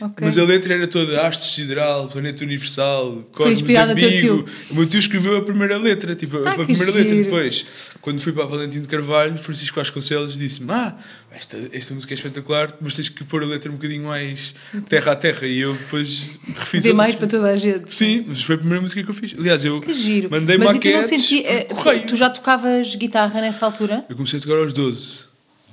Ok. 0.00 0.14
Mas 0.26 0.36
a 0.38 0.44
letra 0.44 0.74
era 0.74 0.86
toda 0.86 1.26
haste 1.26 1.44
sideral, 1.44 2.08
planeta 2.08 2.44
universal, 2.44 3.24
cosmos 3.32 3.62
teu 3.98 4.16
tio. 4.16 4.44
O 4.70 4.74
meu 4.74 4.86
tio 4.86 4.98
escreveu 4.98 5.36
a 5.36 5.42
primeira 5.42 5.78
letra, 5.78 6.14
tipo, 6.14 6.36
a 6.38 6.50
Ah, 6.50 6.54
que 6.56 6.64
primeira 6.64 6.92
letra 6.92 7.08
giro. 7.08 7.24
depois. 7.24 7.66
Quando 8.00 8.20
fui 8.20 8.32
para 8.32 8.44
a 8.44 8.46
Valentim 8.46 8.80
de 8.80 8.88
Carvalho, 8.88 9.36
Francisco 9.38 9.76
Vasconcelos 9.76 10.38
disse-me: 10.38 10.70
Ah, 10.70 10.96
esta, 11.32 11.58
esta 11.72 11.92
música 11.94 12.12
é 12.12 12.16
espetacular, 12.16 12.72
mas 12.80 12.94
tens 12.96 13.08
que 13.08 13.24
pôr 13.24 13.42
a 13.42 13.46
letra 13.46 13.70
um 13.70 13.74
bocadinho 13.74 14.04
mais 14.04 14.54
terra 14.88 15.12
a 15.12 15.16
terra. 15.16 15.46
E 15.46 15.58
eu 15.58 15.72
depois 15.74 16.30
refiz 16.56 16.86
a 16.86 16.94
mais 16.94 17.14
letra. 17.14 17.26
para 17.28 17.38
toda 17.38 17.50
a 17.50 17.56
gente. 17.56 17.92
Sim, 17.94 18.24
mas 18.28 18.42
foi 18.42 18.54
a 18.54 18.58
primeira 18.58 18.80
música 18.80 19.02
que 19.02 19.10
eu 19.10 19.14
fiz. 19.14 19.34
Aliás, 19.36 19.64
eu 19.64 19.80
Que 19.80 19.92
giro. 19.92 20.30
mandei 20.30 20.56
Mas 20.56 20.78
tu 20.78 20.88
não 20.88 21.02
senti, 21.02 21.44
correio. 21.68 22.06
Tu 22.06 22.16
já 22.16 22.30
tocavas 22.30 22.94
guitarra 22.94 23.40
nessa 23.40 23.66
altura? 23.66 24.04
Eu 24.08 24.14
comecei 24.16 24.38
a 24.38 24.42
tocar 24.42 24.58
aos 24.58 24.72
12. 24.72 25.25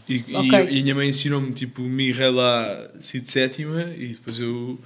E, 0.08 0.24
e- 0.28 0.36
Ok. 0.36 0.52
e 0.52 0.80
a 0.80 0.82
minha 0.84 0.96
mãe 0.96 1.10
ensinou-me 1.10 1.52
tipo 1.54 1.82
Mi, 1.82 2.12
Ré, 2.12 2.30
Lá, 2.30 2.90
Si 3.02 3.20
de 3.22 3.30
sétima. 3.32 3.84
E 3.98 4.08
depois 4.10 4.40
eu 4.40 4.78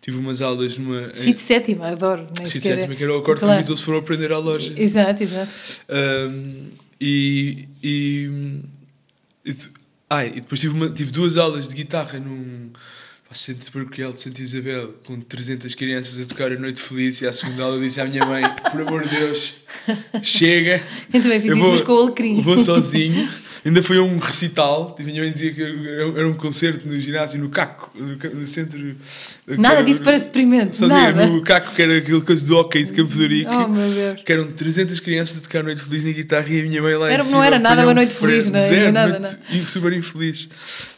tive 0.00 0.18
umas 0.18 0.40
aulas 0.40 0.76
numa. 0.78 1.14
Si 1.14 1.32
de 1.32 1.40
sétima, 1.40 1.88
adoro. 1.88 2.26
Si 2.44 2.60
de 2.60 2.68
é- 2.68 2.76
sétima, 2.76 2.94
que 2.94 3.02
era 3.02 3.12
o 3.14 3.18
acorde 3.18 3.40
que 3.40 3.46
Claro. 3.46 3.60
os 3.60 3.66
Beatles 3.66 3.80
foram 3.84 3.98
aprender 3.98 4.32
à 4.32 4.38
loja. 4.38 4.72
Exato, 4.76 5.22
exato. 5.22 5.50
Um, 5.88 6.68
e, 7.00 7.66
e, 7.82 8.30
e 9.44 9.52
de- 9.52 9.68
ai, 10.10 10.28
e 10.36 10.40
depois 10.40 10.60
tive, 10.60 10.74
uma- 10.74 10.90
tive 10.90 11.10
duas 11.10 11.36
aulas 11.36 11.68
de 11.68 11.74
guitarra 11.74 12.18
num 12.18 12.70
centro 13.34 13.70
paroquial 13.70 14.12
de 14.12 14.20
Santa 14.20 14.40
Isabel 14.40 14.94
com 15.04 15.20
300 15.20 15.74
crianças 15.74 16.18
a 16.24 16.26
tocar 16.26 16.50
a 16.52 16.58
Noite 16.58 16.80
Feliz 16.80 17.20
e 17.20 17.26
à 17.26 17.32
segunda 17.34 17.64
aula 17.64 17.78
disse 17.78 18.00
à 18.00 18.06
minha 18.06 18.24
mãe 18.24 18.42
por 18.72 18.80
amor 18.80 19.06
de 19.06 19.10
Deus 19.14 19.56
chega 20.22 20.82
Eu 21.12 21.20
também 21.20 21.38
fiz 21.42 21.50
eu 21.50 21.56
isso, 21.56 21.64
vou, 21.66 21.72
mas 21.72 21.82
com 21.82 21.92
o 21.92 21.98
alecrim. 21.98 22.40
vou 22.40 22.56
sozinho 22.58 23.28
ainda 23.66 23.82
foi 23.82 23.98
a 23.98 24.02
um 24.02 24.16
recital 24.18 24.94
tipo, 24.96 25.02
a 25.02 25.04
minha 25.12 25.22
mãe 25.22 25.32
dizia 25.32 25.52
que 25.52 25.62
era 25.62 25.72
era 26.20 26.28
um 26.28 26.34
concerto 26.34 26.86
no 26.88 26.98
ginásio 26.98 27.38
no 27.40 27.48
Caco 27.50 27.90
no, 27.94 28.46
centro 28.46 28.96
Nada 29.58 29.82
disso 29.82 30.02
parece 30.02 30.26
deprimente. 30.26 30.80
Nada. 30.82 31.26
no 31.26 31.42
Caco 31.42 31.74
que 31.74 31.82
era 31.82 31.98
aquele 31.98 32.20
coisa 32.20 32.44
do 32.44 32.56
hockey 32.56 32.84
de 32.84 32.92
Campo 32.92 33.12
de 33.12 33.22
Ourique 33.22 33.50
Oh, 33.50 33.68
meu 33.68 33.88
Deus. 33.90 34.22
que 34.22 34.32
eram 34.32 34.50
300 34.52 35.00
crianças 35.00 35.38
a 35.38 35.40
tocar 35.42 35.62
Noite 35.62 35.82
Feliz 35.82 36.04
na 36.04 36.12
guitarra 36.12 36.46
e 36.48 36.60
a 36.60 36.64
minha 36.64 36.80
mãe 36.82 36.94
lá 36.94 37.06
Era- 37.06 37.14
em 37.14 37.18
não 37.18 37.24
cima 37.26 37.46
era 37.46 37.58
nada 37.58 37.82
uma 37.82 37.90
um 37.92 37.94
noite 37.94 38.14
feliz, 38.14 38.46
não? 38.46 38.60
Zero, 38.60 38.92
Nada, 38.92 39.18
muito- 39.20 39.38
e 39.50 39.58
super 39.66 39.92
infeliz. 39.92 40.48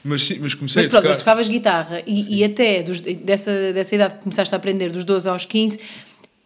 Mas, 0.05 0.25
sim, 0.27 0.39
mas 0.41 0.55
comecei 0.55 0.83
Mas 0.83 0.87
a 0.87 0.91
pronto, 0.91 1.03
tocar. 1.03 1.09
mas 1.09 1.17
tocavas 1.19 1.49
guitarra 1.49 2.01
e, 2.07 2.39
e 2.39 2.45
até 2.45 2.83
dos- 2.83 3.01
dessa, 3.01 3.73
dessa 3.73 3.95
idade 3.95 4.15
que 4.15 4.21
começaste 4.21 4.55
a 4.55 4.59
aprender, 4.59 4.91
dos 4.91 5.05
12 5.05 5.29
aos 5.29 5.45
15, 5.45 5.79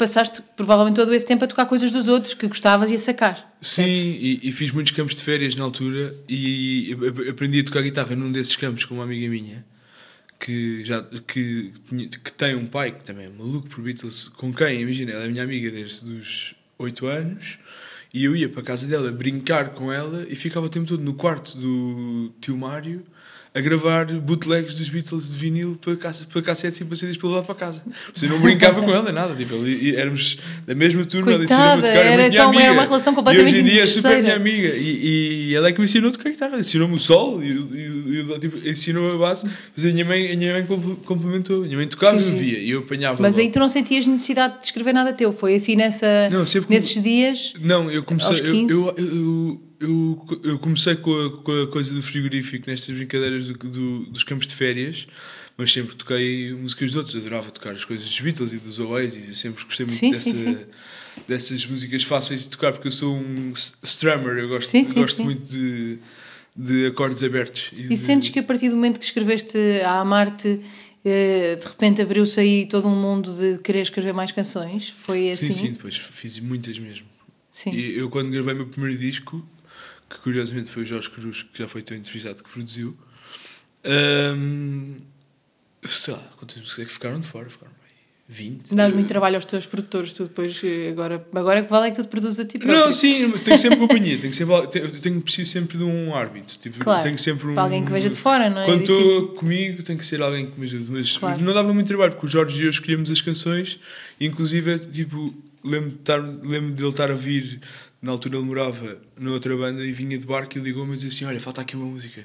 passaste 0.03 0.43
provavelmente 0.57 0.97
todo 0.97 1.15
esse 1.15 1.25
tempo 1.27 1.45
a 1.45 1.47
tocar 1.47 1.67
coisas 1.67 1.91
dos 1.93 2.09
outros 2.09 2.35
que 2.35 2.47
gostavas 2.49 2.91
e 2.91 2.95
a 2.95 2.99
sacar. 2.99 3.37
Sim, 3.61 3.85
e, 3.85 4.41
e 4.43 4.53
fiz 4.53 4.71
muitos 4.73 4.93
campos 4.93 5.15
de 5.15 5.23
férias 5.23 5.55
na 5.55 5.65
altura 5.65 6.15
e 6.29 6.97
ap- 7.09 7.29
aprendi 7.31 7.61
a 7.61 7.65
tocar 7.65 7.83
guitarra 7.83 8.17
num 8.17 8.31
desses 8.33 8.57
campos 8.57 8.85
com 8.85 8.95
uma 8.95 9.05
amiga 9.05 9.29
minha 9.29 9.65
que, 10.41 10.85
já, 10.85 11.03
que, 11.29 11.73
que 12.25 12.33
tem 12.33 12.57
um 12.57 12.67
pai 12.67 12.91
que 12.93 13.05
também 13.05 13.27
é 13.27 13.29
maluco 13.29 13.69
por 13.69 13.81
Beatles, 13.81 14.27
com 14.29 14.53
quem, 14.53 14.81
imagina, 14.81 15.13
ela 15.13 15.25
é 15.25 15.29
minha 15.29 15.45
amiga 15.45 15.71
desde 15.71 16.11
os 16.13 16.55
8 16.79 17.07
anos 17.07 17.59
e 18.13 18.25
eu 18.25 18.35
ia 18.35 18.49
para 18.49 18.61
a 18.61 18.65
casa 18.65 18.87
dela 18.89 19.11
brincar 19.13 19.71
com 19.71 19.93
ela 19.93 20.27
e 20.29 20.35
ficava 20.35 20.67
o 20.67 20.69
tempo 20.69 20.87
todo 20.89 21.03
no 21.03 21.15
quarto 21.15 21.57
do 21.57 22.33
tio 22.41 22.57
Mário 22.57 23.05
a 23.55 23.61
gravar 23.61 24.07
bootlegs 24.07 24.75
dos 24.75 24.89
Beatles 24.89 25.31
de 25.31 25.37
vinil 25.37 25.77
para, 25.79 25.95
caça, 25.97 26.27
para 26.31 26.41
cassetes 26.41 26.81
e 26.81 26.85
para 26.87 26.97
CDs 26.97 27.19
para 27.19 27.29
levar 27.29 27.43
para 27.43 27.55
casa. 27.55 27.83
Você 28.15 28.27
não 28.27 28.41
brincava 28.41 28.81
com 28.81 28.91
ela, 28.91 29.13
nada. 29.13 29.35
Tipo, 29.35 29.57
e- 29.67 29.91
e 29.91 29.97
éramos 29.97 30.39
da 30.67 30.75
mesma 30.75 31.05
turma, 31.05 31.33
ela 31.33 31.45
ensinou-me 31.45 31.69
a 31.71 31.77
tocar. 31.77 31.93
era 31.93 32.31
só 32.31 32.51
uma- 32.51 32.63
era 32.63 32.73
uma 32.73 32.83
relação 32.85 33.15
completamente 33.15 33.51
E 33.53 33.55
hoje 33.55 33.61
em 33.63 33.71
dia 33.71 33.83
é 33.83 33.87
super 33.87 34.23
minha 34.23 34.37
amiga. 34.37 34.69
E, 34.69 35.49
e 35.51 35.55
ela 35.55 35.69
é 35.69 35.73
que 35.73 35.79
me 35.81 35.85
ensinou 35.85 36.09
a 36.09 36.13
tocar 36.13 36.31
guitarra. 36.31 36.59
Ensinou-me 36.59 36.95
o 36.95 36.99
sol 36.99 37.43
e, 37.43 37.49
e- 37.51 38.25
e- 38.35 38.39
tipo, 38.39 38.67
ensinou 38.67 39.13
a 39.15 39.19
base. 39.19 39.47
Mas 39.77 39.85
a 39.85 39.89
minha 39.91 40.05
mãe, 40.07 40.33
a 40.33 40.37
minha 40.37 40.53
mãe 40.55 40.65
compl- 40.65 40.95
complementou. 41.05 41.59
A 41.63 41.67
minha 41.67 41.77
mãe 41.77 41.87
tocava 41.89 42.19
e 42.19 42.25
eu 42.25 42.35
via. 42.37 42.59
E 42.59 42.71
eu 42.71 42.79
apanhava. 42.81 43.21
Mas 43.21 43.35
logo. 43.35 43.45
aí 43.47 43.51
tu 43.53 43.59
não 43.59 43.69
sentias 43.69 44.07
necessidade 44.07 44.61
de 44.61 44.65
escrever 44.65 44.95
nada 44.95 45.13
teu, 45.13 45.31
foi 45.31 45.57
assim 45.57 45.77
nessa, 45.77 46.31
Não, 46.31 46.45
nesses 46.71 47.03
dias. 47.03 47.53
Não, 47.61 47.91
eu 47.91 48.03
comecei. 48.03 48.39
Eu, 48.39 48.45
15? 48.51 48.73
eu, 48.73 48.95
eu, 48.97 49.63
eu, 49.83 50.41
eu 50.45 50.59
comecei 50.59 50.95
com 50.97 51.13
a, 51.27 51.31
com 51.43 51.63
a 51.63 51.67
coisa 51.67 51.93
do 51.93 52.03
frigorífico 52.03 52.69
nestas 52.71 52.95
brincadeiras 52.95 53.49
do, 53.49 53.55
do- 53.55 54.07
dos 54.07 54.23
campos 54.25 54.47
de 54.47 54.55
férias, 54.55 55.07
mas 55.57 55.73
sempre 55.73 55.95
toquei 55.97 56.53
músicas 56.55 56.91
de 56.93 56.99
outros. 56.99 57.17
Adorava 57.17 57.51
tocar 57.51 57.73
as 57.73 57.85
coisas 57.85 58.09
dos 58.09 58.21
Beatles 58.21 58.53
e 58.53 58.59
dos 58.59 58.79
Oasis. 58.79 59.29
Eu 59.29 59.35
sempre 59.35 59.65
gostei 59.65 59.87
muito 59.87 59.99
Sim, 59.99 60.11
dessa, 60.13 60.23
sim, 60.31 60.35
sim. 60.37 60.59
dessas 61.29 61.67
músicas 61.67 62.03
fáceis 62.05 62.43
de 62.43 62.49
tocar, 62.49 62.73
porque 62.73 62.89
eu 62.89 62.93
sou 62.93 63.15
um 63.17 63.53
strummer. 63.83 64.39
Eu 64.39 64.49
gosto, 64.49 64.73
gosto 64.95 65.23
muito 65.25 65.47
de, 65.47 65.99
de 66.57 66.87
acordes 66.87 67.23
abertos. 67.23 67.71
E 67.73 67.89
de- 67.89 67.97
sentes 67.97 68.31
que 68.31 68.39
a 68.39 68.43
partir 68.43 68.69
do 68.71 68.77
momento 68.77 68.99
que 68.99 69.05
escreveste 69.05 69.57
a 69.85 70.01
Amarte, 70.01 70.61
eh, 71.05 71.57
de 71.61 71.67
repente 71.67 72.01
abriu-se 72.01 72.39
aí 72.41 72.67
todo 72.67 72.87
um 72.89 72.95
mundo 72.97 73.31
de 73.35 73.59
querer 73.63 73.83
escrever 73.83 74.15
mais 74.15 74.33
canções? 74.33 74.89
Foi 74.89 75.31
assim? 75.31 75.47
Sim, 75.53 75.67
sim, 75.67 75.73
depois 75.73 75.97
fiz 75.97 76.39
muitas 76.39 76.79
mesmo. 76.79 77.07
Sim. 77.53 77.75
E 77.75 77.99
eu, 77.99 78.09
quando 78.09 78.31
gravei 78.31 78.55
o 78.55 78.57
meu 78.59 78.67
primeiro 78.67 78.97
disco, 78.99 79.45
que 80.13 80.19
curiosamente 80.21 80.69
foi 80.69 80.83
o 80.83 80.87
Jorge 80.87 81.09
Cruz, 81.11 81.43
que 81.43 81.59
já 81.59 81.69
foi 81.69 81.81
teu 81.83 81.97
entrevistado, 81.97 82.43
que 82.43 82.51
produziu, 82.51 82.95
hum, 83.85 84.97
sei 85.85 86.15
lá, 86.15 86.21
quantas 86.37 86.59
músicas 86.59 86.81
é 86.81 86.85
que 86.87 86.93
ficaram 86.93 87.19
de 87.19 87.27
fora? 87.27 87.49
Ficaram 87.49 87.73
bem 87.73 87.83
20. 88.29 88.75
Dás 88.75 88.93
muito 88.93 89.09
trabalho 89.09 89.37
aos 89.37 89.45
teus 89.47 89.67
produtores, 89.67 90.13
tu 90.13 90.25
depois, 90.25 90.61
eh, 90.65 90.91
agora, 90.91 91.27
agora 91.35 91.63
que 91.63 91.71
vale 91.71 91.89
é 91.89 91.91
que 91.91 91.97
tu 91.97 92.05
te 92.05 92.09
produzes 92.09 92.39
a 92.41 92.45
ti 92.45 92.59
próprio. 92.59 92.79
Não, 92.85 92.93
sim, 92.93 93.31
tenho 93.31 93.59
sempre 93.59 93.79
companhia, 93.79 94.17
tenho 94.21 94.33
sempre, 94.33 94.67
tenho, 94.69 94.91
tenho 95.01 95.21
preciso 95.21 95.51
sempre 95.51 95.79
de 95.79 95.85
um 95.85 96.15
árbitro. 96.15 96.57
Tipo, 96.59 96.79
Claro, 96.79 97.03
tenho 97.03 97.19
sempre 97.19 97.49
um, 97.49 97.59
alguém 97.59 97.85
que 97.85 97.91
veja 97.91 98.09
de 98.11 98.17
fora, 98.17 98.49
não 98.51 98.61
é? 98.61 98.65
Quando 98.67 98.81
É 98.81 98.83
estou 98.83 99.29
comigo, 99.29 99.83
tem 99.83 99.97
que 99.97 100.05
ser 100.07 100.23
alguém 100.23 100.47
que 100.51 100.59
me 100.59 100.67
ajude. 100.67 100.91
Mas 100.91 101.17
Claro. 101.17 101.41
não 101.41 101.53
dava 101.53 101.73
muito 101.75 101.89
trabalho, 101.89 102.13
porque 102.13 102.27
o 102.27 102.29
Jorge 102.29 102.63
e 102.63 102.65
eu 102.65 102.71
escolhemos 102.71 103.11
as 103.11 103.21
canções, 103.21 103.81
inclusive, 104.21 104.79
tipo, 104.79 105.35
lembro 105.65 105.91
de, 105.91 105.97
estar, 105.97 106.19
lembro 106.19 106.73
de 106.73 106.83
ele 106.83 106.91
estar 106.91 107.11
a 107.11 107.15
vir, 107.15 107.61
na 108.03 108.11
altura 108.11 108.37
ele 108.37 108.45
morava 108.45 109.01
na 109.17 109.31
outra 109.31 109.57
banda, 109.57 109.85
e 109.87 109.93
vinha 109.93 110.19
de 110.19 110.27
barco 110.27 110.59
e 110.59 110.61
ligou-me 110.61 110.93
e 110.93 110.97
dizia 110.97 111.09
assim: 111.11 111.25
Olha, 111.25 111.41
falta 111.41 111.61
aqui 111.61 111.77
uma 111.77 111.87
música. 111.87 112.25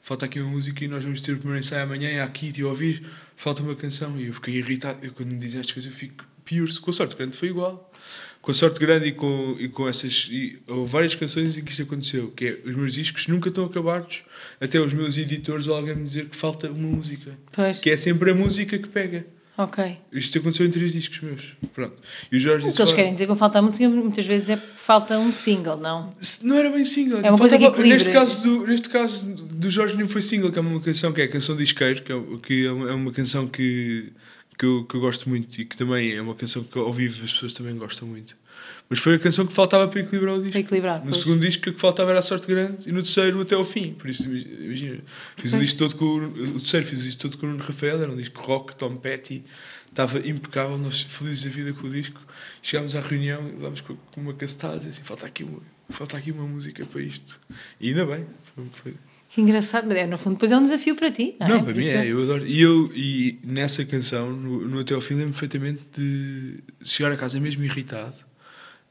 Falta 0.00 0.26
aqui 0.26 0.40
uma 0.40 0.50
música 0.50 0.84
e 0.84 0.88
nós 0.88 1.04
vamos 1.04 1.20
ter 1.20 1.32
o 1.32 1.36
primeiro 1.36 1.60
ensaio 1.60 1.82
amanhã, 1.84 2.08
é 2.08 2.22
aqui, 2.22 2.50
te 2.50 2.64
ouvir, 2.64 3.06
falta 3.36 3.62
uma 3.62 3.76
canção. 3.76 4.18
E 4.18 4.26
eu 4.26 4.34
fiquei 4.34 4.54
irritado. 4.54 4.98
Eu, 5.04 5.12
quando 5.12 5.30
me 5.30 5.38
dizem 5.38 5.60
estas 5.60 5.74
coisas, 5.74 5.92
eu 5.92 5.96
fico 5.96 6.24
pior. 6.44 6.66
Com 6.80 6.90
a 6.90 6.92
sorte 6.92 7.14
grande 7.14 7.36
foi 7.36 7.48
igual. 7.48 7.92
Com 8.40 8.50
a 8.50 8.54
sorte 8.54 8.80
grande 8.80 9.08
e 9.08 9.12
com, 9.12 9.56
e 9.60 9.68
com 9.68 9.86
essas. 9.86 10.28
E, 10.30 10.58
houve 10.66 10.90
várias 10.90 11.14
canções 11.14 11.56
em 11.56 11.62
que 11.62 11.70
isto 11.70 11.82
aconteceu, 11.82 12.30
que 12.30 12.46
é 12.46 12.58
os 12.64 12.74
meus 12.74 12.94
discos 12.94 13.28
nunca 13.28 13.50
estão 13.50 13.66
acabados, 13.66 14.24
até 14.58 14.80
os 14.80 14.94
meus 14.94 15.16
editores 15.18 15.68
ou 15.68 15.76
alguém 15.76 15.94
me 15.94 16.04
dizer 16.04 16.26
que 16.26 16.34
falta 16.34 16.70
uma 16.70 16.88
música. 16.88 17.38
Pois, 17.52 17.78
Que 17.78 17.90
é 17.90 17.96
sempre 17.96 18.30
a 18.30 18.34
música 18.34 18.78
que 18.78 18.88
pega. 18.88 19.26
Ok. 19.64 19.96
Isto 20.12 20.38
aconteceu 20.38 20.66
em 20.66 20.70
três 20.70 20.92
discos 20.92 21.20
meus. 21.20 21.54
Pronto. 21.74 21.94
E 22.30 22.36
o 22.36 22.40
Jorge 22.40 22.64
O 22.64 22.68
disse: 22.68 22.76
que 22.76 22.82
eles 22.82 22.90
"Olha, 22.90 22.96
querem 22.96 23.12
dizer 23.12 23.26
com 23.26 23.36
falta 23.36 23.58
a 23.58 23.62
música 23.62 23.88
muitas 23.88 24.26
vezes 24.26 24.50
é 24.50 24.56
falta 24.56 25.18
um 25.18 25.32
single, 25.32 25.76
não? 25.76 26.14
Não 26.42 26.56
era 26.56 26.70
bem 26.70 26.84
single. 26.84 27.20
É 27.22 27.30
uma 27.30 27.38
coisa 27.38 27.56
que 27.58 27.64
equilibra. 27.64 27.94
neste 27.94 28.10
caso 28.10 28.42
do 28.42 28.66
Neste 28.66 28.88
caso 28.88 29.32
do 29.34 29.70
Jorge 29.70 29.96
não 29.96 30.08
foi 30.08 30.20
single, 30.20 30.50
que 30.50 30.58
é 30.58 30.62
uma 30.62 30.80
canção 30.80 31.12
que 31.12 31.20
é 31.20 31.24
a 31.24 31.28
canção 31.28 31.56
de 31.56 31.62
Isqueiro, 31.62 32.02
que 32.02 32.12
é, 32.12 32.22
que 32.42 32.66
é 32.66 32.72
uma, 32.72 32.90
é 32.90 32.94
uma 32.94 33.12
canção 33.12 33.46
que, 33.46 34.12
que, 34.60 34.66
eu, 34.66 34.84
que 34.84 34.94
eu 34.94 35.00
gosto 35.00 35.26
muito 35.26 35.58
e 35.58 35.64
que 35.64 35.74
também 35.74 36.12
é 36.12 36.20
uma 36.20 36.34
canção 36.34 36.62
que 36.62 36.78
ao 36.78 36.92
vivo 36.92 37.24
as 37.24 37.32
pessoas 37.32 37.54
também 37.54 37.74
gostam 37.76 38.06
muito. 38.06 38.36
Mas 38.90 38.98
foi 38.98 39.14
a 39.14 39.18
canção 39.18 39.46
que 39.46 39.54
faltava 39.54 39.88
para 39.88 40.00
equilibrar 40.00 40.34
o 40.34 40.38
disco. 40.38 40.52
Para 40.52 40.60
equilibrar. 40.60 40.98
No 40.98 41.10
pois. 41.10 41.16
segundo 41.16 41.40
disco 41.40 41.70
o 41.70 41.72
que 41.72 41.80
faltava 41.80 42.10
era 42.10 42.18
a 42.18 42.22
sorte 42.22 42.46
grande 42.46 42.86
e 42.86 42.92
no 42.92 43.02
terceiro 43.02 43.40
até 43.40 43.54
ao 43.54 43.64
fim. 43.64 43.94
Por 43.94 44.10
isso, 44.10 44.28
imagina, 44.28 44.98
fiz 45.34 45.54
o 45.54 45.58
disco 45.58 45.78
todo 45.78 45.96
com 45.96 46.04
o, 46.04 46.56
o 46.56 46.60
terceiro 46.60 46.84
fiz 46.84 47.00
o 47.00 47.02
disco 47.04 47.22
todo 47.22 47.38
com 47.38 47.46
o 47.46 47.48
Nuno 47.48 47.64
Rafael, 47.64 48.02
era 48.02 48.12
um 48.12 48.16
disco 48.16 48.42
rock, 48.42 48.74
Tom 48.76 48.96
Petty, 48.96 49.42
estava 49.88 50.18
impecável, 50.18 50.76
nós 50.76 51.00
felizes 51.00 51.44
da 51.44 51.50
vida 51.50 51.72
com 51.72 51.86
o 51.86 51.90
disco. 51.90 52.20
Chegámos 52.60 52.94
à 52.94 53.00
reunião 53.00 53.48
e 53.48 53.52
levámos 53.52 53.80
com 53.80 53.96
com 53.96 54.20
uma 54.20 54.34
cacetada 54.34 54.76
e 54.76 54.78
disse 54.80 54.90
assim, 54.90 55.04
falta 55.04 55.24
aqui, 55.24 55.42
uma, 55.42 55.62
falta 55.88 56.18
aqui 56.18 56.32
uma 56.32 56.46
música 56.46 56.84
para 56.84 57.00
isto. 57.00 57.40
E 57.80 57.88
ainda 57.88 58.04
bem. 58.04 58.26
Foi, 58.54 58.66
foi. 58.74 58.94
Que 59.32 59.40
engraçado, 59.40 59.86
mas 59.86 59.96
é, 59.96 60.06
no 60.06 60.18
fundo 60.18 60.34
depois 60.34 60.50
é 60.50 60.56
um 60.56 60.62
desafio 60.62 60.96
para 60.96 61.10
ti, 61.10 61.36
não, 61.38 61.46
Não, 61.48 61.54
é? 61.54 61.58
para 61.58 61.66
Por 61.66 61.74
mim 61.76 61.86
isso 61.86 61.94
é, 61.94 62.06
eu 62.06 62.22
adoro. 62.22 62.44
E, 62.46 62.60
eu, 62.60 62.90
e 62.94 63.38
nessa 63.44 63.84
canção, 63.84 64.30
no, 64.32 64.66
no 64.66 64.80
Até 64.80 64.92
ao 64.94 65.00
Fim, 65.00 65.14
lembro 65.14 65.30
perfeitamente 65.30 65.82
de 65.96 66.56
chegar 66.82 67.12
a 67.12 67.16
casa 67.16 67.38
mesmo 67.38 67.62
irritado, 67.62 68.14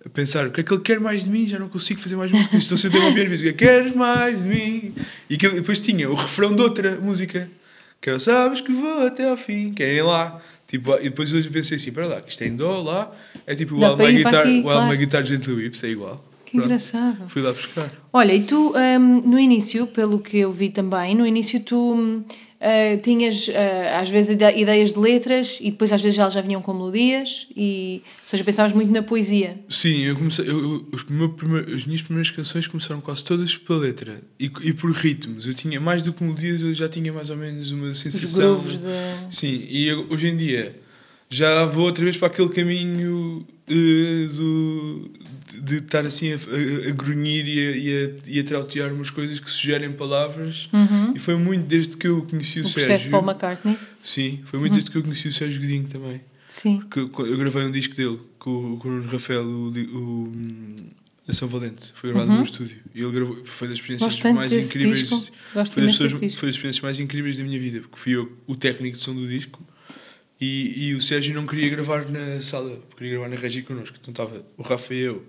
a 0.05 0.07
pensar 0.07 0.47
o 0.47 0.51
que 0.51 0.61
é 0.61 0.63
que 0.63 0.73
ele 0.73 0.81
quer 0.81 0.97
mais 0.99 1.25
de 1.25 1.29
mim, 1.29 1.45
já 1.45 1.59
não 1.59 1.67
consigo 1.67 1.99
fazer 1.99 2.15
mais 2.15 2.31
músicas. 2.31 2.61
Estou 2.63 2.77
sempre 2.77 2.99
a 3.01 3.05
ouvir 3.07 3.29
música, 3.29 3.51
queres 3.51 3.93
mais 3.93 4.41
de 4.41 4.47
mim? 4.47 4.93
E 5.29 5.35
aquilo- 5.35 5.55
depois 5.55 5.77
tinha 5.77 6.09
o 6.09 6.15
refrão 6.15 6.55
de 6.55 6.61
outra 6.61 6.95
música, 7.01 7.49
que 7.99 8.09
era 8.09 8.17
Sabes 8.17 8.61
que 8.61 8.71
vou 8.71 9.05
até 9.05 9.29
ao 9.29 9.35
fim, 9.35 9.73
querem 9.73 10.01
lá. 10.03 10.39
Tipo, 10.67 10.95
e 10.99 11.03
depois 11.09 11.33
hoje 11.33 11.49
eu 11.49 11.51
pensei 11.51 11.75
assim, 11.75 11.91
para 11.91 12.05
lá, 12.07 12.21
que 12.21 12.31
isto 12.31 12.41
é 12.43 12.47
em 12.47 12.55
Dó, 12.55 12.81
lá, 12.81 13.11
é 13.45 13.55
tipo 13.55 13.75
o 13.75 13.79
Dá 13.81 13.87
Alma 13.87 13.97
para 13.97 14.05
para 14.13 14.17
Guitar, 14.23 14.41
aqui, 14.47 14.61
o 14.63 14.69
Alma 14.69 14.81
claro. 14.83 14.97
Guitar 14.99 15.25
Gentle 15.25 15.55
Whips, 15.55 15.83
é 15.83 15.89
igual. 15.89 16.28
Que 16.49 16.57
Pronto. 16.57 16.65
engraçado. 16.65 17.27
Fui 17.27 17.41
lá 17.41 17.51
buscar. 17.53 17.91
Olha, 18.11 18.33
e 18.33 18.41
tu, 18.43 18.73
hum, 18.75 19.21
no 19.25 19.37
início, 19.39 19.85
pelo 19.87 20.19
que 20.19 20.37
eu 20.37 20.51
vi 20.51 20.69
também, 20.69 21.13
no 21.15 21.25
início 21.27 21.59
tu 21.59 22.23
ah, 22.59 22.97
tinhas 23.03 23.49
ah, 23.53 23.99
às 24.01 24.09
vezes 24.09 24.31
ide- 24.31 24.59
ideias 24.59 24.91
de 24.91 24.99
letras 24.99 25.59
e 25.61 25.69
depois 25.71 25.93
às 25.93 26.01
vezes 26.01 26.17
elas 26.17 26.33
já 26.33 26.41
vinham 26.41 26.61
com 26.61 26.73
melodias, 26.73 27.47
e, 27.55 28.01
ou 28.23 28.27
seja, 28.29 28.43
pensavas 28.43 28.73
muito 28.73 28.91
na 28.91 29.01
poesia. 29.03 29.59
Sim, 29.69 30.01
eu 30.05 30.15
comecei, 30.15 30.49
eu, 30.49 30.57
eu- 30.59 30.87
os 30.91 31.03
primeiro- 31.03 31.75
as 31.75 31.85
minhas 31.85 32.01
primeiras 32.01 32.31
canções 32.31 32.67
começaram 32.67 32.99
quase 32.99 33.23
todas 33.23 33.55
pela 33.55 33.79
letra 33.79 34.19
e, 34.39 34.45
e 34.63 34.73
por 34.73 34.91
ritmos. 34.91 35.45
Eu 35.47 35.53
tinha 35.53 35.79
mais 35.79 36.01
do 36.01 36.11
que 36.11 36.23
melodias, 36.23 36.61
eu 36.61 36.73
já 36.73 36.89
tinha 36.89 37.13
mais 37.13 37.29
ou 37.29 37.37
menos 37.37 37.71
uma 37.71 37.87
Os 37.89 37.99
sensação. 37.99 38.55
grooves 38.59 38.79
de. 38.79 38.87
Sim, 39.35 39.65
e 39.69 39.87
eu- 39.87 40.07
hoje 40.09 40.27
em 40.27 40.35
dia 40.35 40.75
já 41.29 41.63
vou 41.63 41.85
outra 41.85 42.03
vez 42.03 42.17
para 42.17 42.27
aquele 42.27 42.49
caminho 42.49 43.45
eh, 43.67 44.27
do, 44.35 45.11
de, 45.61 45.77
estar 45.77 46.05
assim 46.05 46.31
a, 46.31 46.35
a, 46.35 46.89
a 46.89 46.91
grunhir 46.91 47.47
e 47.47 47.59
a, 47.59 47.77
e, 47.77 48.05
a, 48.37 48.39
e 48.39 48.43
trautear 48.43 48.93
umas 48.93 49.09
coisas 49.09 49.39
que 49.39 49.49
sugerem 49.49 49.91
palavras. 49.93 50.69
Uhum. 50.73 51.13
E 51.15 51.19
foi 51.19 51.35
muito 51.35 51.65
desde 51.65 51.97
que 51.97 52.07
eu 52.07 52.23
conheci 52.23 52.59
o, 52.61 52.63
O 52.63 52.67
Sérgio. 52.67 53.11
Paul 53.11 53.23
McCartney. 53.23 53.77
Sim, 54.01 54.39
foi 54.45 54.59
muito 54.59 54.73
desde 54.73 54.89
que 54.91 54.97
eu 54.97 55.03
conheci 55.03 55.27
o 55.27 55.33
Sérgio 55.33 55.61
Godinho 55.61 55.87
também. 55.87 56.21
Sim. 56.47 56.81
Que 56.89 56.99
eu, 56.99 57.37
gravei 57.37 57.63
um 57.63 57.71
disco 57.71 57.95
dele 57.95 58.19
com, 58.39 58.77
com 58.79 58.89
o 58.89 59.05
Rafael, 59.07 59.43
o, 59.43 59.67
o, 59.69 60.31
hum, 60.33 60.75
a 61.27 61.33
São 61.33 61.47
Valente. 61.47 61.91
Foi 61.93 62.09
gravado 62.09 62.29
no 62.31 62.37
meu 62.37 62.43
estúdio. 62.45 62.77
E 62.95 63.01
ele 63.01 63.11
gravou, 63.11 63.45
foi 63.45 63.67
das 63.67 63.77
experiências 63.77 64.09
Gosto 64.13 64.21
tanto 64.23 64.35
mais 64.35 64.51
incríveis. 64.51 65.09
Foi 65.09 65.19
das, 65.53 65.69
pessoas- 65.69 66.11
foi 66.13 66.19
das 66.47 66.55
experiências 66.55 66.79
mais 66.81 66.99
incríveis 66.99 67.37
da 67.37 67.43
minha 67.43 67.59
vida, 67.59 67.81
porque 67.81 67.97
fui 67.99 68.15
eu 68.15 68.31
o 68.47 68.55
técnico 68.55 68.97
de 68.97 69.03
som 69.03 69.13
do 69.13 69.27
disco 69.27 69.63
e, 70.41 70.87
e 70.89 70.95
o 70.95 71.01
Sérgio 71.01 71.35
não 71.35 71.45
queria 71.45 71.69
gravar 71.69 72.09
na 72.09 72.39
sala, 72.39 72.81
queria 72.97 73.13
gravar 73.13 73.29
na 73.29 73.35
Regi 73.35 73.61
connosco. 73.61 73.97
Então 74.01 74.11
estava 74.11 74.43
o 74.57 74.63
Rafa 74.63 74.93
e 74.93 74.99
eu 74.99 75.23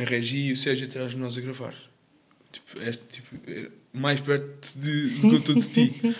na 0.00 0.04
Regi 0.06 0.48
e 0.48 0.52
o 0.52 0.56
Sérgio 0.56 0.86
atrás 0.86 1.12
de 1.12 1.18
nós 1.18 1.36
a 1.36 1.40
gravar. 1.40 1.74
Tipo, 2.50 2.82
este, 2.82 3.02
tipo, 3.10 3.36
era 3.46 3.70
mais 3.92 4.18
perto 4.20 4.72
de, 4.76 5.02
do 5.02 5.08
que 5.08 5.08
Sim, 5.08 5.38
sim, 5.38 5.54
de 5.54 5.62
sim, 5.62 5.86
ti. 5.86 5.92
sim. 5.92 6.14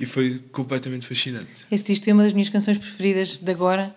E 0.00 0.06
foi 0.06 0.40
completamente 0.52 1.04
fascinante. 1.04 1.66
Esse 1.70 1.92
disco 1.92 2.08
é 2.08 2.12
uma 2.12 2.22
das 2.22 2.32
minhas 2.32 2.48
canções 2.48 2.78
preferidas 2.78 3.36
de 3.36 3.50
agora, 3.50 3.94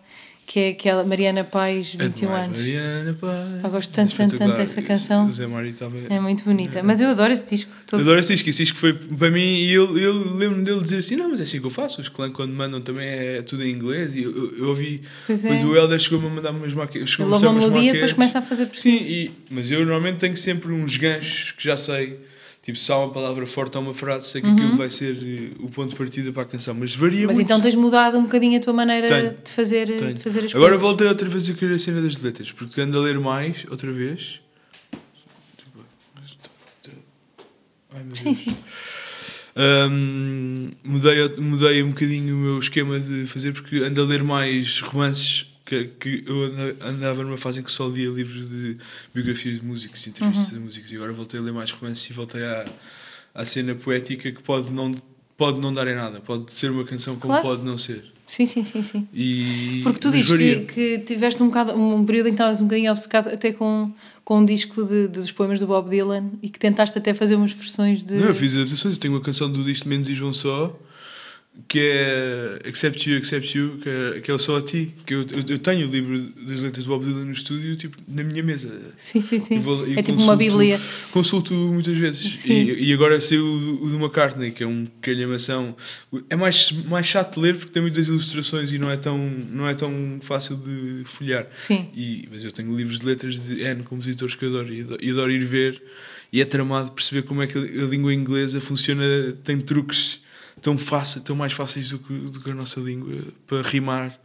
que 0.51 0.59
é 0.59 0.69
aquela 0.71 1.05
Mariana 1.05 1.45
Paz, 1.45 1.93
21 1.93 2.05
Admiro 2.05 2.33
anos. 2.33 2.57
Mariana 2.57 3.13
Paz. 3.13 3.61
Pá, 3.61 3.69
gosto 3.69 3.93
tanto, 3.93 4.13
tanto, 4.13 4.37
tanto 4.37 4.57
dessa 4.57 4.81
canção. 4.81 5.29
O 5.29 5.31
Zé 5.31 5.47
Mário 5.47 5.69
estava. 5.69 5.95
É 6.09 6.19
muito 6.19 6.43
bonita. 6.43 6.83
Mas 6.83 6.99
eu 6.99 7.07
adoro 7.07 7.31
esse 7.31 7.49
disco. 7.49 7.71
Todo. 7.87 8.01
Adoro 8.01 8.19
este 8.19 8.33
disco, 8.33 8.49
esse 8.49 8.63
disco 8.63 8.77
foi 8.77 8.91
para 8.91 9.31
mim 9.31 9.39
e 9.39 9.71
eu, 9.71 9.97
eu 9.97 10.35
lembro-me 10.35 10.65
dele 10.65 10.81
dizer 10.81 10.97
assim: 10.97 11.15
não, 11.15 11.29
mas 11.29 11.39
é 11.39 11.43
assim 11.43 11.61
que 11.61 11.65
eu 11.65 11.71
faço. 11.71 12.01
Os 12.01 12.09
clãs, 12.09 12.33
quando 12.33 12.51
mandam, 12.51 12.81
também 12.81 13.07
é 13.07 13.41
tudo 13.41 13.63
em 13.63 13.71
inglês. 13.71 14.13
E 14.13 14.23
eu, 14.23 14.35
eu, 14.35 14.57
eu 14.57 14.67
ouvi. 14.67 15.03
Pois 15.25 15.45
é. 15.45 15.53
Depois 15.53 15.69
o 15.69 15.73
Helder 15.73 15.99
chegou-me 15.99 16.27
a 16.27 16.29
mandar 16.29 16.51
umas 16.51 16.73
maquetes. 16.73 17.17
Ele 17.17 17.29
uma 17.29 17.53
melodia 17.53 17.89
e 17.89 17.93
depois 17.93 18.11
começa 18.11 18.39
a 18.39 18.41
fazer 18.41 18.65
por 18.65 18.77
si. 18.77 18.91
Sim, 18.91 19.05
e, 19.05 19.31
mas 19.49 19.71
eu 19.71 19.79
normalmente 19.79 20.17
tenho 20.17 20.35
sempre 20.35 20.73
uns 20.73 20.97
ganchos 20.97 21.51
que 21.51 21.63
já 21.63 21.77
sei. 21.77 22.19
Tipo, 22.63 22.77
se 22.77 22.91
há 22.91 22.97
uma 22.97 23.09
palavra 23.11 23.47
forte 23.47 23.75
ou 23.75 23.83
uma 23.83 23.93
frase, 23.93 24.27
sei 24.27 24.39
que 24.41 24.47
aquilo 24.47 24.75
vai 24.77 24.87
ser 24.89 25.15
eh, 25.17 25.55
o 25.59 25.67
ponto 25.67 25.89
de 25.89 25.95
partida 25.95 26.31
para 26.31 26.43
a 26.43 26.45
canção. 26.45 26.75
Mas 26.75 26.93
varia 26.93 27.21
Uhum. 27.21 27.27
Mas 27.27 27.37
muito. 27.37 27.47
então 27.47 27.59
tens 27.59 27.73
mudado 27.73 28.17
um 28.19 28.23
bocadinho 28.23 28.59
a 28.59 28.61
tua 28.61 28.71
maneira 28.73 29.07
Tenho. 29.07 29.37
de, 29.43 29.51
fazer, 29.51 29.87
Tenho. 29.97 30.13
de 30.13 30.21
fazer 30.21 30.45
as 30.45 30.51
Agora 30.53 30.69
coisas. 30.73 30.79
voltei 30.81 31.07
outra 31.07 31.27
vez 31.27 31.49
a 31.49 31.53
querer 31.55 31.73
a 31.73 31.77
cena 31.79 32.01
das 32.03 32.21
letras, 32.21 32.51
porque 32.51 32.79
ando 32.79 32.99
a 32.99 33.01
ler 33.01 33.19
mais, 33.19 33.65
outra 33.69 33.91
vez. 33.91 34.41
Ai, 37.93 38.03
Sim, 38.13 38.33
sim. 38.33 38.55
Hum, 39.55 40.71
mudei, 40.83 41.27
mudei 41.37 41.83
um 41.83 41.89
bocadinho 41.89 42.35
o 42.35 42.37
meu 42.39 42.59
esquema 42.59 42.97
de 42.99 43.25
fazer, 43.27 43.51
porque 43.53 43.77
ando 43.77 44.01
a 44.01 44.05
ler 44.05 44.23
mais 44.23 44.79
romances. 44.79 45.47
Que, 45.71 45.85
que 45.85 46.23
eu 46.27 46.43
anda- 46.43 46.75
andava 46.81 47.23
numa 47.23 47.37
fase 47.37 47.61
em 47.61 47.63
que 47.63 47.71
só 47.71 47.87
lia 47.87 48.09
livros 48.09 48.49
de 48.49 48.75
biografias 49.15 49.57
de 49.61 49.65
músicos, 49.65 50.05
entrevistas 50.05 50.51
Uhum. 50.51 50.59
de 50.59 50.65
músicos, 50.65 50.91
e 50.91 50.95
agora 50.97 51.13
voltei 51.13 51.39
a 51.39 51.43
ler 51.43 51.53
mais 51.53 51.71
romances 51.71 52.09
e 52.09 52.11
voltei 52.11 52.43
à, 52.43 52.65
à 53.33 53.45
cena 53.45 53.73
poética 53.73 54.29
que 54.33 54.43
pode 54.43 54.69
não, 54.69 54.93
pode 55.37 55.61
não 55.61 55.73
dar 55.73 55.87
em 55.87 55.95
nada, 55.95 56.19
pode 56.19 56.51
ser 56.51 56.71
uma 56.71 56.83
canção 56.83 57.15
como 57.15 57.31
Claro. 57.33 57.47
pode 57.47 57.63
não 57.63 57.77
ser. 57.77 58.03
Sim, 58.27 58.45
sim, 58.45 58.65
sim, 58.65 58.83
sim. 58.83 59.07
E, 59.13 59.79
Porque 59.83 59.99
tu 59.99 60.11
dizes 60.11 60.31
que, 60.37 60.59
que 60.73 60.99
tiveste 60.99 61.41
um, 61.41 61.47
bocado, 61.47 61.71
um 61.73 62.05
período 62.05 62.27
em 62.27 62.31
que 62.31 62.35
estavas 62.35 62.59
um 62.59 62.65
bocadinho 62.65 62.91
obcecado 62.91 63.27
até 63.29 63.53
com, 63.53 63.91
com 64.25 64.39
um 64.39 64.43
disco 64.45 64.83
de, 64.85 65.03
de- 65.07 65.19
dos 65.21 65.31
poemas 65.31 65.57
do 65.59 65.67
Bob 65.67 65.89
Dylan 65.89 66.31
e 66.43 66.49
que 66.49 66.59
tentaste 66.59 66.97
até 66.97 67.13
fazer 67.13 67.35
umas 67.35 67.53
versões 67.53 68.03
de. 68.03 68.15
Não, 68.15 68.27
eu 68.27 68.35
fiz 68.35 68.53
adaptações. 68.55 68.95
Eu 68.95 69.01
tenho 69.01 69.13
uma 69.13 69.21
canção 69.21 69.49
do 69.49 69.63
disco 69.63 69.87
Menos 69.87 70.09
e 70.09 70.13
João 70.13 70.33
Só 70.33 70.77
que 71.67 71.79
é 71.79 72.61
Accept 72.65 73.09
You, 73.09 73.17
Accept 73.17 73.57
You, 73.57 73.77
que 73.81 73.89
é, 73.89 74.21
que 74.21 74.31
é 74.31 74.33
o 74.33 74.39
Só 74.39 74.57
a 74.57 74.61
Ti. 74.61 74.93
Que 75.05 75.13
eu, 75.13 75.19
eu, 75.21 75.43
eu 75.49 75.57
tenho 75.59 75.87
o 75.87 75.91
livro 75.91 76.17
das 76.47 76.61
letras 76.61 76.85
do 76.85 76.89
Bob 76.89 77.05
Dylan 77.05 77.25
no 77.25 77.31
estúdio, 77.31 77.75
tipo, 77.75 77.97
na 78.07 78.23
minha 78.23 78.41
mesa. 78.41 78.73
Sim, 78.97 79.19
sim, 79.21 79.39
sim. 79.39 79.59
Vou- 79.59 79.83
é 79.85 80.01
tipo 80.01 80.11
uma 80.21 80.35
consulto- 80.35 80.37
bíblia. 80.37 80.79
Consulto 81.11 81.53
muitas 81.53 81.97
vezes. 81.97 82.45
E, 82.45 82.89
e 82.89 82.93
agora 82.93 83.19
saiu 83.21 83.45
o 83.45 83.83
o 83.85 83.89
do 83.89 83.95
McCartney, 83.97 84.51
que 84.51 84.63
é 84.63 84.67
um 84.67 84.85
calhamação. 85.01 85.75
É 86.29 86.35
mais, 86.35 86.71
mais 86.71 87.05
chato 87.05 87.35
de 87.35 87.41
ler 87.41 87.55
porque 87.57 87.71
tem 87.71 87.81
muitas 87.81 88.07
ilustrações 88.07 88.71
e 88.71 88.77
não 88.79 88.89
é 88.89 88.95
tão, 88.97 89.17
não 89.51 89.67
é 89.67 89.73
tão 89.73 90.19
fácil 90.21 90.55
de 90.57 91.03
folhear. 91.05 91.47
Sim. 91.53 91.89
E, 91.95 92.27
mas 92.31 92.43
eu 92.45 92.51
tenho 92.51 92.75
livros 92.75 92.99
de 93.01 93.05
letras 93.05 93.45
de 93.47 93.61
N 93.61 93.83
compositores 93.83 94.35
que 94.35 94.45
adoro 94.45 94.73
e 94.73 94.81
adoro, 94.81 95.03
e 95.03 95.09
adoro 95.11 95.31
ir 95.31 95.43
ver. 95.45 95.81
E 96.33 96.39
é 96.41 96.45
tramado 96.45 96.91
perceber 96.93 97.23
como 97.23 97.41
é 97.41 97.47
que 97.47 97.57
a 97.57 97.61
língua 97.85 98.13
inglesa 98.13 98.61
funciona, 98.61 99.03
tem 99.43 99.59
truques 99.59 100.21
tão, 100.61 100.77
fácil, 100.77 101.21
tão 101.21 101.35
mais 101.35 101.53
fáceis 101.53 101.89
do 101.89 101.99
que, 101.99 102.13
do 102.13 102.39
que 102.39 102.51
a 102.51 102.55
nossa 102.55 102.79
língua 102.79 103.15
para 103.47 103.61
rimar. 103.61 104.19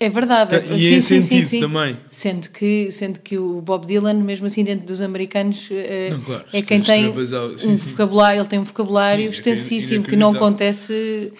É 0.00 0.08
verdade. 0.08 0.56
E 0.74 0.80
sim, 0.80 0.94
em 0.94 1.00
sim, 1.00 1.22
sentido 1.22 1.46
sim. 1.46 1.60
também. 1.60 1.96
Sendo 2.08 2.50
que, 2.50 2.90
sendo 2.90 3.20
que 3.20 3.38
o 3.38 3.60
Bob 3.60 3.86
Dylan, 3.86 4.14
mesmo 4.14 4.46
assim 4.46 4.64
dentro 4.64 4.84
dos 4.84 5.00
americanos, 5.00 5.68
eh, 5.70 6.10
Não, 6.10 6.20
claro, 6.20 6.44
é 6.52 6.62
quem 6.62 6.82
tem 6.82 7.12
sim, 7.56 7.70
um 7.70 7.76
vocabulário, 7.76 8.40
ele 8.40 8.48
tem 8.48 8.58
um 8.58 8.64
vocabulário 8.64 9.22
Sim, 9.22 9.28
é 9.28 9.30
extensíssimo 9.30 10.04
que 10.04 10.16
não 10.16 10.30
acontece 10.30 11.32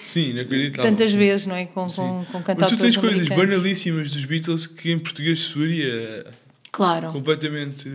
tantas 0.80 1.12
vezes, 1.12 1.48
não 1.48 1.56
é? 1.56 1.66
Com, 1.66 1.86
com, 1.88 2.24
com 2.24 2.54
Mas 2.56 2.70
tu 2.70 2.76
tens 2.76 2.96
coisas 2.96 3.28
banalíssimas 3.28 4.12
dos 4.12 4.24
Beatles 4.24 4.68
que 4.68 4.92
em 4.92 4.98
português 5.00 5.40
soaria 5.40 6.24
Claro. 6.70 7.10
completamente 7.10 7.88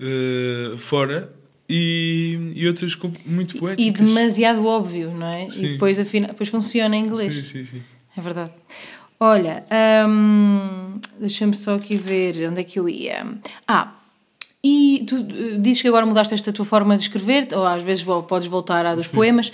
eh, 0.00 0.74
fora 0.76 1.32
e, 1.72 2.52
e 2.54 2.66
outras 2.66 2.96
muito 3.24 3.58
poéticas. 3.58 4.00
E 4.00 4.04
demasiado 4.04 4.64
óbvio, 4.66 5.10
não 5.10 5.26
é? 5.26 5.48
Sim. 5.48 5.64
E 5.64 5.68
depois, 5.70 5.98
afinal, 5.98 6.28
depois 6.28 6.48
funciona 6.48 6.94
em 6.96 7.04
inglês. 7.04 7.34
Sim, 7.34 7.42
sim, 7.42 7.64
sim. 7.64 7.82
É 8.16 8.20
verdade. 8.20 8.50
Olha, 9.18 9.64
hum, 10.08 10.98
deixa-me 11.18 11.56
só 11.56 11.76
aqui 11.76 11.96
ver 11.96 12.48
onde 12.48 12.60
é 12.60 12.64
que 12.64 12.78
eu 12.78 12.88
ia. 12.88 13.26
Ah, 13.66 13.94
e 14.64 15.04
tu 15.08 15.16
eh, 15.16 15.58
dizes 15.58 15.82
que 15.82 15.88
agora 15.88 16.04
mudaste 16.04 16.34
esta 16.34 16.52
tua 16.52 16.64
forma 16.64 16.96
de 16.96 17.02
escrever, 17.02 17.48
ou 17.52 17.64
às 17.64 17.82
vezes 17.82 18.04
podes 18.28 18.48
voltar 18.48 18.84
à 18.84 18.94
dos 18.94 19.08
poemas, 19.08 19.52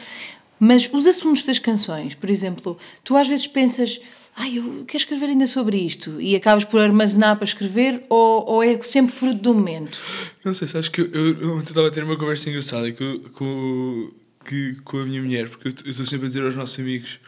mas 0.58 0.90
os 0.92 1.06
assuntos 1.06 1.44
das 1.44 1.58
canções, 1.58 2.14
por 2.14 2.28
exemplo, 2.28 2.78
tu 3.04 3.16
às 3.16 3.28
vezes 3.28 3.46
pensas, 3.46 4.00
ai, 4.38 4.59
eu 4.59 4.85
quero 4.87 5.02
escrever 5.02 5.26
ainda 5.26 5.47
sobre 5.47 5.76
isto, 5.76 6.21
e 6.21 6.37
acabas 6.37 6.64
por 6.64 6.80
armazenar 6.80 7.37
para 7.37 7.45
escrever, 7.45 8.04
ou, 8.09 8.49
ou 8.49 8.62
é 8.62 8.80
sempre 8.83 9.12
fruto 9.12 9.42
do 9.42 9.52
momento? 9.52 10.00
Não 10.45 10.54
sei, 10.54 10.68
sabes 10.68 10.88
que 10.88 11.00
eu, 11.00 11.12
eu, 11.12 11.57
ontem 11.57 11.71
estava 11.71 11.88
a 11.88 11.90
ter 11.90 12.04
uma 12.04 12.16
conversa 12.16 12.49
engraçada 12.49 12.90
com, 12.92 13.18
com, 13.33 14.11
que, 14.47 14.76
com 14.85 15.00
a 15.00 15.04
minha 15.04 15.21
mulher, 15.21 15.49
porque 15.49 15.68
eu 15.68 15.90
estou 15.90 16.07
sempre 16.07 16.26
a 16.26 16.28
dizer 16.28 16.45
aos 16.45 16.54
nossos 16.54 16.78
amigos 16.78 17.18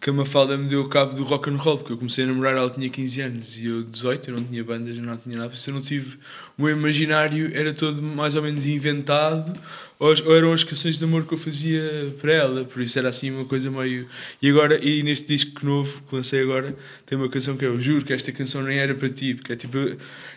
que 0.00 0.10
a 0.10 0.12
Mafalda 0.12 0.56
me 0.56 0.68
deu 0.68 0.88
cabo 0.88 1.14
do 1.14 1.22
rock 1.22 1.48
and 1.48 1.56
roll, 1.56 1.78
porque 1.78 1.92
eu 1.92 1.96
comecei 1.96 2.24
a 2.24 2.26
namorar, 2.26 2.56
ela 2.56 2.70
tinha 2.70 2.88
15 2.88 3.20
anos 3.20 3.58
e 3.58 3.66
eu 3.66 3.82
18, 3.84 4.30
eu 4.30 4.36
não 4.36 4.44
tinha 4.44 4.64
bandas, 4.64 4.96
eu 4.96 5.04
não 5.04 5.16
tinha 5.16 5.38
nada, 5.38 5.54
isso 5.54 5.70
eu 5.70 5.74
não 5.74 5.80
tive. 5.80 6.18
O 6.56 6.62
meu 6.62 6.76
imaginário 6.76 7.50
era 7.54 7.72
todo 7.72 8.02
mais 8.02 8.34
ou 8.34 8.42
menos 8.42 8.66
inventado, 8.66 9.58
ou, 9.98 10.14
ou 10.26 10.36
eram 10.36 10.52
as 10.52 10.62
canções 10.62 10.96
de 10.96 11.04
amor 11.04 11.26
que 11.26 11.34
eu 11.34 11.38
fazia 11.38 12.14
para 12.20 12.32
ela, 12.32 12.64
por 12.64 12.80
isso 12.80 12.96
era 12.98 13.08
assim 13.08 13.32
uma 13.32 13.44
coisa 13.44 13.68
meio. 13.68 14.06
E 14.40 14.48
agora, 14.48 14.78
e 14.82 15.02
neste 15.02 15.26
disco 15.26 15.66
novo 15.66 16.02
que 16.08 16.14
lancei 16.14 16.40
agora, 16.40 16.76
tem 17.04 17.18
uma 17.18 17.28
canção 17.28 17.56
que 17.56 17.64
é 17.64 17.68
Eu 17.68 17.80
Juro 17.80 18.04
que 18.04 18.12
esta 18.12 18.30
canção 18.30 18.62
nem 18.62 18.78
era 18.78 18.94
para 18.94 19.08
ti, 19.08 19.34
porque 19.34 19.52
é 19.52 19.56
tipo. 19.56 19.76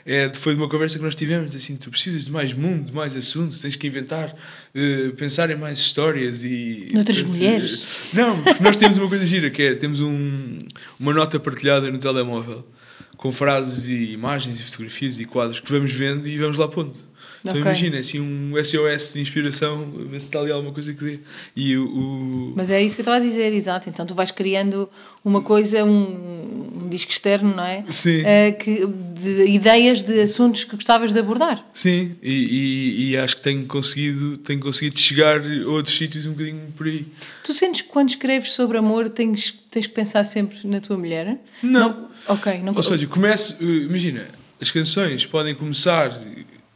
É, 0.04 0.32
foi 0.34 0.56
de 0.56 0.60
uma 0.60 0.68
conversa 0.68 0.98
que 0.98 1.04
nós 1.04 1.14
tivemos, 1.14 1.56
assim, 1.56 1.76
tu 1.76 1.92
precisas 1.92 2.26
de 2.26 2.32
mais 2.32 2.54
mundo, 2.54 2.88
de 2.88 2.96
mais 2.96 3.16
assunto, 3.16 3.60
tens 3.60 3.76
que 3.76 3.86
inventar, 3.86 4.36
eh, 4.74 5.12
pensar 5.16 5.52
em 5.52 5.56
mais 5.56 5.78
histórias 5.78 6.44
e. 6.44 6.90
Noutras 6.92 7.22
mulheres. 7.22 8.00
Não, 8.14 8.42
porque 8.42 8.64
nós 8.64 8.76
temos 8.78 8.98
uma 8.98 9.08
coisa 9.08 9.26
gira, 9.28 9.52
que 9.52 9.62
é, 9.62 9.76
temos 9.76 10.00
um, 10.00 10.58
uma 11.00 11.14
nota 11.14 11.40
partilhada 11.40 11.92
no 11.92 12.00
telemóvel, 12.00 12.68
com 13.16 13.32
frases 13.32 13.88
e 13.88 14.12
imagens 14.12 14.60
e 14.60 14.64
fotografias 14.64 15.20
e 15.20 15.26
quadros 15.26 15.60
que 15.60 15.72
vamos 15.72 15.92
vendo 15.92 16.28
e 16.28 16.40
vamos 16.40 16.58
lá 16.58 16.68
pondo. 16.68 17.11
Então 17.44 17.52
Ok. 17.60 17.62
imagina, 17.62 17.98
assim, 17.98 18.20
um 18.20 18.54
SOS 18.64 19.14
de 19.14 19.22
inspiração, 19.22 19.92
a 20.00 20.04
ver 20.04 20.20
se 20.20 20.28
está 20.28 20.40
ali 20.40 20.52
alguma 20.52 20.72
coisa 20.72 20.94
que 20.94 21.04
dê. 21.04 21.20
E 21.56 21.76
o... 21.76 22.54
Mas 22.56 22.70
é 22.70 22.82
isso 22.82 22.96
que 22.96 23.02
eu 23.02 23.04
estava 23.04 23.18
a 23.18 23.20
dizer, 23.20 23.52
exato. 23.52 23.90
Então 23.90 24.06
tu 24.06 24.14
vais 24.14 24.32
criando 24.32 24.88
uma 25.26 25.42
coisa, 25.42 25.84
um, 25.84 26.84
um 26.84 26.90
disco 26.90 27.12
externo, 27.12 27.56
não 27.56 27.64
é? 27.64 27.84
Sim. 27.90 28.22
Eh, 28.24 28.52
que, 28.52 28.86
de 28.86 29.46
ideias 29.46 30.04
de 30.04 30.20
assuntos 30.22 30.64
que 30.64 30.76
gostavas 30.76 31.14
de 31.14 31.20
abordar. 31.20 31.68
Sim, 31.74 32.16
e, 32.22 32.32
e, 32.32 33.10
e 33.12 33.18
acho 33.18 33.36
que 33.38 33.42
tenho 33.42 33.66
conseguido, 33.66 34.38
tenho 34.38 34.60
conseguido 34.60 35.00
chegar 35.00 35.42
a 35.42 35.68
outros 35.70 35.98
sítios 35.98 36.26
um 36.26 36.32
bocadinho 36.32 36.72
por 36.76 36.86
aí. 36.88 37.06
Tu 37.44 37.54
sentes 37.54 37.82
que 37.82 37.90
quando 37.90 38.10
escreves 38.10 38.52
sobre 38.52 38.78
amor 38.78 39.10
tens, 39.10 39.52
tens 39.70 39.88
que 39.88 39.94
pensar 39.94 40.24
sempre 40.24 40.58
na 40.68 40.80
tua 40.80 40.98
mulher? 40.98 41.40
Não. 41.64 42.10
ok, 42.28 42.60
não 42.64 42.74
Ou 42.76 42.84
seja, 42.84 43.06
começo, 43.08 43.58
eh, 43.60 43.64
imagina, 43.64 44.28
as 44.62 44.70
canções 44.70 45.26
podem 45.26 45.56
começar 45.56 46.12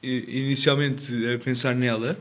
inicialmente 0.06 1.14
a 1.34 1.38
pensar 1.40 1.76
nela, 1.76 2.18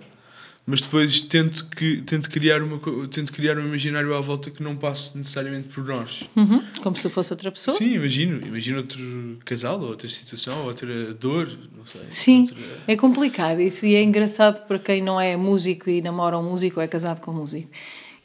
mas 0.67 0.81
depois 0.81 1.21
tento, 1.21 1.67
que, 1.67 1.99
tento, 2.03 2.31
criar 2.31 2.63
uma, 2.63 2.81
tento 3.09 3.31
criar 3.35 3.59
um 3.59 3.67
imaginário 3.67 4.15
à 4.15 4.21
volta 4.21 4.51
que 4.51 4.63
não 4.63 4.75
passe 4.75 5.17
necessariamente 5.19 5.69
por 5.69 5.85
nós. 5.87 6.23
Uhum, 6.35 6.63
como 6.83 6.97
se 6.97 7.09
fosse 7.11 7.33
outra 7.35 7.53
pessoa? 7.53 7.77
Sim, 7.77 7.95
imagino. 7.97 8.41
Imagino 8.47 8.79
outro 8.79 9.39
casal, 9.45 9.79
ou 9.81 9.89
outra 9.89 10.09
situação, 10.09 10.61
ou 10.61 10.67
outra 10.69 11.13
dor, 11.15 11.49
não 11.77 11.85
sei. 11.85 12.01
Sim, 12.09 12.41
outra- 12.43 12.57
é 12.89 12.97
complicado 12.97 13.61
isso 13.61 13.85
e 13.85 13.95
é 13.95 14.03
engraçado 14.03 14.67
para 14.67 14.79
quem 14.79 15.03
não 15.03 15.21
é 15.21 15.37
músico 15.37 15.91
e 15.91 16.01
namora 16.01 16.39
um 16.39 16.43
músico 16.43 16.81
ou 16.81 16.85
é 16.85 16.89
casado 16.89 17.21
com 17.21 17.31
um 17.31 17.35
músico. 17.35 17.69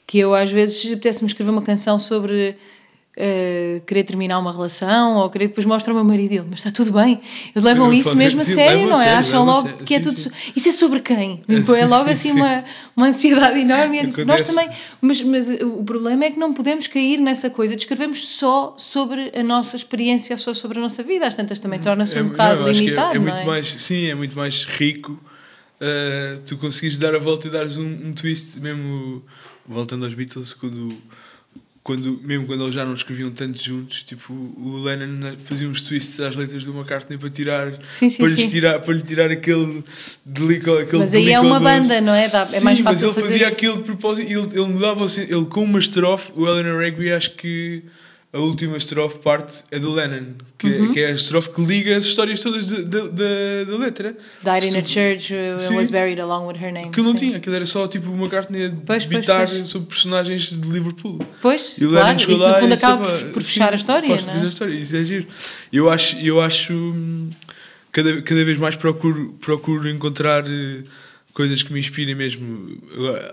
Que 0.07 0.19
eu 0.19 0.33
às 0.33 0.49
vezes 0.49 0.85
apetece-me 0.93 1.27
escrever 1.27 1.51
uma 1.51 1.61
canção 1.61 1.99
sobre 1.99 2.55
eh, 3.17 3.81
querer 3.85 4.03
terminar 4.03 4.39
uma 4.39 4.51
relação 4.51 5.17
ou 5.17 5.29
querer 5.29 5.47
depois 5.49 5.65
mostra 5.65 5.91
ao 5.91 5.95
meu 5.95 6.03
marido 6.05 6.31
ele, 6.31 6.45
mas 6.49 6.59
está 6.59 6.71
tudo 6.71 6.93
bem. 6.93 7.19
Eles 7.53 7.63
levam 7.63 7.91
isso 7.91 8.15
mesmo 8.15 8.39
a 8.39 8.43
sim, 8.45 8.53
sério, 8.53 8.87
não 8.87 8.93
é? 9.01 9.03
sério, 9.03 9.19
Acham 9.19 9.45
logo 9.45 9.67
sério. 9.69 9.85
que 9.85 9.93
é 9.95 9.97
Sim, 9.97 10.03
tudo. 10.03 10.15
sim. 10.21 10.29
so- 10.29 10.51
Isso 10.55 10.69
é 10.69 10.71
sobre 10.71 10.99
quem? 11.01 11.41
Tipo, 11.47 11.73
é 11.73 11.85
logo 11.85 12.05
Sim, 12.05 12.11
assim 12.11 12.29
sim. 12.29 12.35
uma, 12.35 12.63
uma 12.95 13.07
ansiedade 13.07 13.59
enorme. 13.59 13.97
É 13.99 14.05
tipo, 14.05 14.23
nós 14.25 14.41
também. 14.41 14.69
Mas, 15.01 15.21
mas 15.21 15.49
o 15.49 15.83
problema 15.83 16.23
é 16.25 16.31
que 16.31 16.39
não 16.39 16.53
podemos 16.53 16.87
cair 16.87 17.19
nessa 17.19 17.49
coisa 17.49 17.75
de 17.75 17.81
escrevermos 17.81 18.27
só 18.27 18.75
sobre 18.77 19.31
a 19.35 19.43
nossa 19.43 19.75
experiência, 19.75 20.37
só 20.37 20.53
sobre 20.53 20.79
a 20.79 20.81
nossa 20.81 21.03
vida. 21.03 21.27
Às 21.27 21.35
tantas 21.35 21.59
também 21.59 21.79
torna-se 21.79 22.15
um 22.15 22.19
É- 22.19 22.23
bocado 22.23 22.61
não, 22.61 22.67
é- 22.69 22.71
limitado. 22.71 23.11
é, 23.11 23.15
não 23.15 23.21
muito 23.21 23.45
mais 23.45 23.67
sim 23.67 24.07
é 24.07 24.15
muito 24.15 24.35
mais 24.35 24.63
rico 24.63 25.19
uh, 25.81 26.39
tu 26.47 26.57
conseguires 26.57 26.97
dar 26.97 27.13
a 27.15 27.19
volta 27.19 27.47
e 27.47 27.49
dares 27.51 27.77
um, 27.77 27.85
um 27.85 28.13
twist 28.13 28.59
mesmo 28.59 29.23
voltando 29.67 30.05
aos 30.05 30.13
Beatles 30.13 30.53
quando 30.53 30.93
quando 31.89 32.19
mesmo 32.23 32.45
quando 32.45 32.63
eles 32.65 32.75
já 32.75 32.86
não 32.86 32.93
escreviam 32.93 33.32
tanto 33.32 33.58
juntos 33.63 34.04
tipo 34.04 34.32
o 34.32 34.78
Lennon 34.84 35.36
fazia 35.39 35.67
uns 35.67 35.82
twists 35.82 36.19
às 36.19 36.36
letras 36.36 36.63
do 36.63 36.71
McCartney 36.71 37.17
para 37.17 37.30
tirar 37.32 37.73
Sim, 37.88 38.10
sim, 38.12 38.17
para, 38.17 38.28
lhes 38.28 38.47
tirar 38.52 38.80
para 38.80 38.93
lhe 38.93 39.02
tirar 39.02 39.32
aquele 39.32 39.84
delico, 40.23 40.71
aquele 40.73 40.99
Mas 40.99 41.15
aí 41.15 41.32
é 41.32 41.39
uma 41.39 41.60
doce. 41.60 41.63
banda, 41.82 42.02
não 42.02 42.13
é? 42.13 42.28
Dá- 42.28 42.41
é 42.41 42.45
Sim, 42.45 42.63
mais 42.63 42.80
mas 42.80 42.93
fácil 43.02 43.08
ele 43.08 43.13
fazer 43.15 43.28
fazia 43.28 43.47
isso. 43.47 43.58
aquilo 43.58 43.78
de 43.78 43.84
propósito 43.84 44.28
ele, 44.32 44.49
ele 44.52 44.65
mudava 44.71 45.04
assim, 45.04 45.21
ele 45.21 45.45
com 45.45 45.63
uma 45.63 45.80
estrofe 45.80 46.32
o 46.36 46.45
Eleanor 46.47 46.80
Rigby 46.80 47.12
acho 47.12 47.32
que 47.32 47.82
a 48.31 48.37
última 48.37 48.77
estrofe 48.77 49.17
parte 49.19 49.63
é 49.71 49.79
do 49.79 49.91
Lennon 49.91 50.33
que, 50.57 50.67
Uhum. 50.67 50.89
é, 50.91 50.93
que 50.93 50.99
é 50.99 51.07
a 51.07 51.11
estrofe 51.11 51.49
que 51.49 51.61
liga 51.65 51.97
as 51.97 52.05
histórias 52.05 52.39
todas 52.41 52.67
da, 52.67 53.75
letra 53.77 54.15
Died 54.43 54.65
in 54.65 54.77
a 54.77 54.81
church 54.83 55.33
uh, 55.33 55.55
and 55.55 55.59
Sim. 55.59 55.75
was 55.77 55.89
buried 55.89 56.21
along 56.21 56.45
with 56.47 56.57
her 56.63 56.71
name. 56.71 56.89
aquilo 56.89 57.07
não 57.07 57.13
Sim. 57.17 57.25
tinha, 57.25 57.37
aquilo 57.37 57.55
era 57.55 57.65
só 57.65 57.87
tipo 57.87 58.07
uma 58.11 58.25
McCartney 58.25 58.65
a 58.65 58.69
Pois, 58.69 58.85
pois, 58.85 59.05
debitar 59.05 59.47
pois. 59.49 59.67
sobre 59.69 59.87
personagens 59.87 60.49
de 60.61 60.67
Liverpool 60.69 61.19
Pois, 61.41 61.75
e 61.79 61.85
o 61.85 61.89
claro, 61.89 62.05
Lennon 62.05 62.17
isso 62.33 62.47
no 62.47 62.53
fundo 62.59 62.73
acaba 62.75 63.05
por, 63.07 63.19
"Pá, 63.19 63.25
por 63.33 63.41
sim, 63.43 63.47
fechar 63.53 63.73
a 63.73 63.75
história, 63.75 64.07
faz- 64.09 64.25
não 64.25 64.31
fez 64.33 64.43
a 64.43 64.45
é? 64.45 64.49
história, 64.49 64.73
isso 64.75 64.95
é 64.95 65.03
giro 65.03 65.27
eu 65.73 65.89
acho, 65.89 66.15
eu 66.19 66.39
acho 66.39 66.71
hum, 66.73 67.29
cada, 67.91 68.21
cada 68.21 68.45
vez 68.45 68.59
mais 68.59 68.75
procuro, 68.75 69.35
procuro 69.41 69.89
encontrar 69.89 70.45
eh, 70.47 70.83
coisas 71.39 71.63
que 71.63 71.71
me 71.71 71.80
inspirem 71.80 72.13
mesmo. 72.15 72.78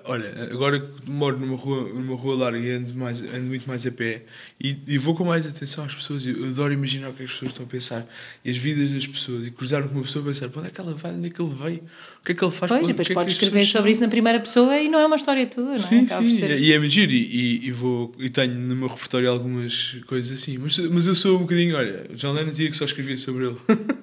Olha, 0.05 0.49
agora 0.53 0.79
que 0.79 1.11
moro 1.11 1.37
numa 1.41 1.57
rua, 1.57 1.89
numa 1.93 2.15
rua 2.15 2.37
larga 2.37 2.59
e 2.61 2.71
ando, 2.71 2.95
mais, 2.95 3.21
ando 3.21 3.47
muito 3.49 3.67
mais 3.67 3.85
a 3.85 3.91
pé 3.91 4.23
e, 4.61 4.77
e 4.87 4.97
vou 4.97 5.17
com 5.17 5.25
mais 5.25 5.45
atenção 5.45 5.85
às 5.85 5.93
pessoas 5.93 6.25
eu 6.25 6.45
adoro 6.47 6.73
imaginar 6.73 7.09
o 7.09 7.13
que 7.15 7.25
as 7.25 7.33
pessoas 7.33 7.51
estão 7.51 7.67
a 7.67 7.69
pensar 7.69 8.07
e 8.45 8.51
as 8.51 8.57
vidas 8.57 8.93
das 8.93 9.05
pessoas 9.09 9.45
e 9.49 9.51
cruzar-me 9.51 9.89
com 9.89 9.97
uma 9.97 10.05
pessoa 10.05 10.23
e 10.25 10.29
pensar 10.29 10.49
para 10.51 10.61
onde 10.61 10.69
é 10.69 10.73
que 10.73 10.81
ela 10.81 10.95
vai, 10.95 11.13
onde 11.15 11.27
é 11.27 11.31
que 11.31 11.43
ele 11.43 11.53
veio? 11.53 11.83
O 12.21 12.25
que 12.25 12.31
é 12.31 12.35
que 12.37 12.45
ele 12.45 12.53
faz? 12.53 12.69
Pois, 12.69 12.81
para- 12.81 12.85
e 12.85 12.87
depois 12.87 13.07
que 13.09 13.13
é 13.13 13.15
podes 13.17 13.35
as 13.35 13.43
escrever 13.43 13.67
sobre 13.67 13.91
isso 13.91 14.01
na 14.03 14.09
primeira 14.09 14.39
pessoa 14.39 14.79
e 14.79 14.89
não 14.89 15.01
é 15.01 15.07
uma 15.07 15.17
história 15.17 15.45
tua, 15.49 15.65
não 15.65 15.73
é? 15.75 15.79
Sim, 15.79 16.05
Acaba 16.05 16.23
sim, 16.23 16.31
ser- 16.31 16.61
e 16.61 16.73
é 16.73 16.79
mentira 16.79 17.11
e, 17.13 17.17
e, 17.17 17.67
e 17.67 17.71
vou 17.73 18.15
e 18.21 18.31
tenho 18.31 18.55
no 18.55 18.77
meu 18.77 18.87
repertório 18.87 19.29
algumas 19.29 19.97
coisas 20.07 20.39
assim, 20.41 20.59
mas, 20.59 20.79
mas 20.79 21.09
eu 21.09 21.15
sou 21.17 21.39
um 21.39 21.41
bocadinho, 21.41 21.77
olha, 21.77 22.07
John 22.15 22.33
Lennon 22.35 22.51
dizia 22.53 22.71
que 22.71 22.77
só 22.77 22.85
escrevia 22.85 23.17
sobre 23.17 23.47
ele. 23.47 23.57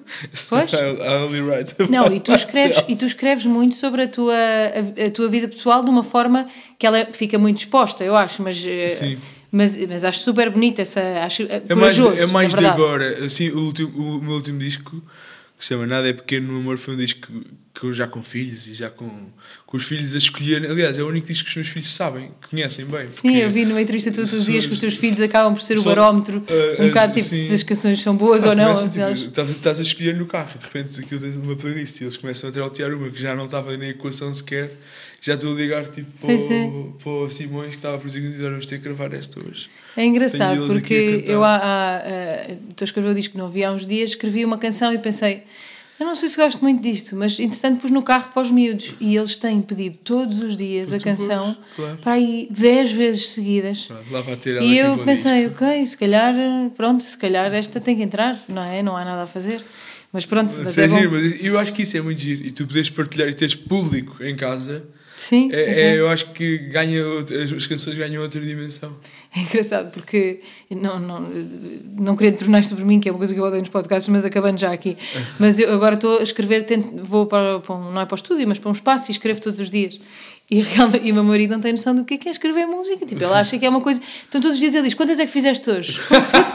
Pois. 0.50 0.70
I, 0.74 0.76
I 0.76 1.22
only 1.22 1.40
write 1.40 1.74
Não, 1.88 2.12
e 2.12 2.20
tu, 2.20 2.32
escreves, 2.34 2.84
e 2.86 2.94
tu 2.94 3.06
escreves 3.06 3.46
muito 3.46 3.74
sobre 3.74 3.93
a 4.00 4.08
tua, 4.08 4.34
a, 4.34 5.06
a 5.06 5.10
tua 5.10 5.28
vida 5.28 5.48
pessoal 5.48 5.82
de 5.84 5.90
uma 5.90 6.02
forma 6.02 6.46
que 6.78 6.86
ela 6.86 7.06
fica 7.12 7.38
muito 7.38 7.58
exposta, 7.58 8.04
eu 8.04 8.14
acho, 8.16 8.42
mas, 8.42 8.64
eh, 8.66 8.88
Sim. 8.88 9.18
mas, 9.50 9.76
mas 9.86 10.04
acho 10.04 10.20
super 10.20 10.50
bonita 10.50 10.82
essa. 10.82 11.00
Acho, 11.24 11.42
É 11.44 11.74
mais, 11.74 11.96
corajoso, 11.96 12.22
é 12.22 12.26
mais 12.26 12.48
de 12.48 12.54
verdade. 12.56 12.80
agora. 12.82 13.24
Assim, 13.24 13.50
o, 13.50 13.58
último, 13.60 13.88
o 14.18 14.22
meu 14.22 14.32
último 14.34 14.58
disco, 14.58 15.02
que 15.56 15.62
se 15.64 15.68
chama 15.68 15.86
Nada 15.86 16.08
é 16.08 16.12
Pequeno 16.12 16.52
no 16.52 16.58
Amor, 16.60 16.78
foi 16.78 16.94
um 16.94 16.98
disco 16.98 17.28
que 17.74 17.92
já 17.92 18.06
com 18.06 18.22
filhos 18.22 18.68
e 18.68 18.74
já 18.74 18.88
com, 18.88 19.10
com 19.66 19.76
os 19.76 19.84
filhos 19.84 20.14
a 20.14 20.18
escolher. 20.18 20.64
Aliás, 20.70 20.96
é 20.96 21.02
o 21.02 21.08
único 21.08 21.26
disco 21.26 21.44
que 21.44 21.50
os 21.50 21.56
meus 21.56 21.68
filhos 21.68 21.92
sabem, 21.92 22.30
que 22.40 22.48
conhecem 22.50 22.86
bem. 22.86 23.06
Sim, 23.08 23.36
eu 23.36 23.50
vi 23.50 23.64
numa 23.64 23.82
entrevista 23.82 24.12
todos 24.12 24.32
os 24.32 24.46
dias 24.46 24.64
que 24.64 24.72
os 24.72 24.78
teus 24.78 24.94
filhos 24.94 25.20
acabam 25.20 25.52
por 25.52 25.60
ser 25.60 25.78
o 25.78 25.82
barómetro, 25.82 26.38
uh, 26.38 26.82
um 26.82 26.88
bocado 26.88 27.14
tipo 27.14 27.28
sim. 27.28 27.48
se 27.48 27.54
as 27.54 27.62
canções 27.64 28.00
são 28.00 28.16
boas 28.16 28.44
ah, 28.44 28.50
ou 28.50 28.54
não. 28.54 28.74
tipo, 28.74 29.40
estás, 29.40 29.80
a 29.80 29.82
escolher 29.82 30.16
no 30.16 30.24
carro 30.24 30.52
e 30.54 30.58
de 30.58 30.64
repente 30.64 31.00
aquilo 31.00 31.20
tens 31.20 31.36
numa 31.36 31.56
playlist 31.56 32.00
e 32.00 32.04
eles 32.04 32.16
começam 32.16 32.48
a 32.48 32.52
trautear 32.52 32.94
uma 32.94 33.10
que 33.10 33.20
já 33.20 33.34
não 33.34 33.46
estava 33.46 33.76
na 33.76 33.88
equação 33.88 34.32
sequer. 34.32 34.70
Já 35.20 35.34
estou 35.34 35.52
a 35.52 35.56
ligar 35.56 35.88
tipo 35.88 36.10
para, 36.20 37.10
o 37.10 37.30
Simões 37.30 37.70
que 37.70 37.76
estava 37.76 37.98
por 37.98 38.06
exemplo 38.06 38.30
dizer: 38.30 38.44
vamos 38.50 38.66
ter 38.66 38.76
que 38.76 38.84
gravar 38.84 39.12
esta 39.14 39.40
hoje. 39.40 39.68
É 39.96 40.04
engraçado 40.04 40.66
porque 40.66 41.24
eu 41.26 41.42
há, 41.42 41.56
há, 41.56 41.96
há, 41.96 42.52
estou 42.68 42.82
a 42.82 42.84
escrever 42.84 43.08
o 43.08 43.14
disco 43.14 43.32
que 43.32 43.38
não 43.38 43.50
vi 43.50 43.64
há 43.64 43.72
uns 43.72 43.86
dias, 43.86 44.10
escrevi 44.10 44.44
uma 44.44 44.58
canção 44.58 44.92
e 44.92 44.98
pensei 44.98 45.42
eu 45.98 46.06
não 46.06 46.14
sei 46.14 46.28
se 46.28 46.36
gosto 46.36 46.60
muito 46.60 46.82
disto, 46.82 47.14
mas 47.14 47.38
entretanto 47.38 47.80
pus 47.80 47.90
no 47.90 48.02
carro 48.02 48.30
para 48.32 48.42
os 48.42 48.50
miúdos 48.50 48.94
e 49.00 49.16
eles 49.16 49.36
têm 49.36 49.62
pedido 49.62 49.98
todos 49.98 50.40
os 50.40 50.56
dias 50.56 50.92
a 50.92 50.98
canção 50.98 51.56
claro. 51.76 51.98
para 51.98 52.14
aí 52.14 52.48
10 52.50 52.92
vezes 52.92 53.28
seguidas. 53.30 53.88
lá 54.10 54.20
vai 54.20 54.36
ter 54.36 54.56
ela 54.56 54.64
e 54.64 54.76
eu 54.76 54.98
pensei, 54.98 55.46
ok, 55.46 55.86
se 55.86 55.96
calhar, 55.96 56.34
pronto, 56.76 57.04
se 57.04 57.16
calhar 57.16 57.52
esta 57.54 57.80
tem 57.80 57.96
que 57.96 58.02
entrar, 58.02 58.36
não 58.48 58.62
é? 58.62 58.82
Não 58.82 58.96
há 58.96 59.04
nada 59.04 59.22
a 59.22 59.26
fazer. 59.26 59.62
Mas 60.12 60.24
pronto, 60.24 60.54
mas 60.58 60.78
é, 60.78 60.84
é 60.84 60.88
giro, 60.88 61.10
mas 61.10 61.44
eu 61.44 61.58
acho 61.58 61.72
que 61.72 61.82
isso 61.82 61.96
é 61.96 62.00
muito 62.00 62.20
giro. 62.20 62.46
E 62.46 62.50
tu 62.50 62.66
podes 62.66 62.88
partilhar 62.88 63.28
e 63.28 63.34
teres 63.34 63.56
público 63.56 64.22
em 64.22 64.36
casa 64.36 64.84
Sim, 65.16 65.50
é, 65.52 65.80
é, 65.80 66.00
eu 66.00 66.08
acho 66.08 66.32
que 66.32 66.58
ganha, 66.58 67.02
as 67.56 67.66
canções 67.66 67.96
ganham 67.96 68.22
outra 68.22 68.40
dimensão. 68.40 68.96
É 69.34 69.40
engraçado 69.40 69.92
porque 69.92 70.40
não, 70.70 70.98
não, 70.98 71.24
não 71.98 72.16
queria 72.16 72.32
tornar 72.32 72.64
sobre 72.64 72.84
mim, 72.84 73.00
que 73.00 73.08
é 73.08 73.12
uma 73.12 73.18
coisa 73.18 73.32
que 73.32 73.40
eu 73.40 73.44
odeio 73.44 73.60
nos 73.60 73.68
podcasts, 73.68 74.08
mas 74.08 74.24
acabando 74.24 74.58
já 74.58 74.72
aqui. 74.72 74.96
Mas 75.38 75.58
eu 75.58 75.72
agora 75.72 75.94
estou 75.94 76.18
a 76.18 76.22
escrever, 76.22 76.64
tento, 76.64 77.02
vou 77.02 77.26
para, 77.26 77.58
para 77.60 77.74
um, 77.74 77.92
não 77.92 78.00
é 78.00 78.06
para 78.06 78.14
o 78.14 78.16
estúdio, 78.16 78.46
mas 78.46 78.58
para 78.58 78.68
um 78.68 78.72
espaço 78.72 79.10
e 79.10 79.12
escrevo 79.12 79.40
todos 79.40 79.58
os 79.58 79.70
dias. 79.70 79.98
E, 80.50 80.60
realmente, 80.60 81.06
e 81.06 81.10
o 81.10 81.14
meu 81.14 81.24
marido 81.24 81.52
não 81.52 81.60
tem 81.60 81.72
noção 81.72 81.94
do 81.94 82.04
que 82.04 82.14
é, 82.14 82.16
que 82.18 82.28
é 82.28 82.30
escrever 82.30 82.66
música. 82.66 83.06
Tipo, 83.06 83.24
ele 83.24 83.32
acha 83.32 83.58
que 83.58 83.64
é 83.64 83.68
uma 83.68 83.80
coisa. 83.80 84.00
Então, 84.28 84.40
todos 84.40 84.54
os 84.54 84.58
dias 84.58 84.74
ele 84.74 84.84
diz: 84.84 84.92
Quantas 84.92 85.18
é 85.18 85.24
que 85.24 85.32
fizeste 85.32 85.70
hoje? 85.70 85.98
Como 86.06 86.22
se 86.22 86.30
fosse. 86.30 86.52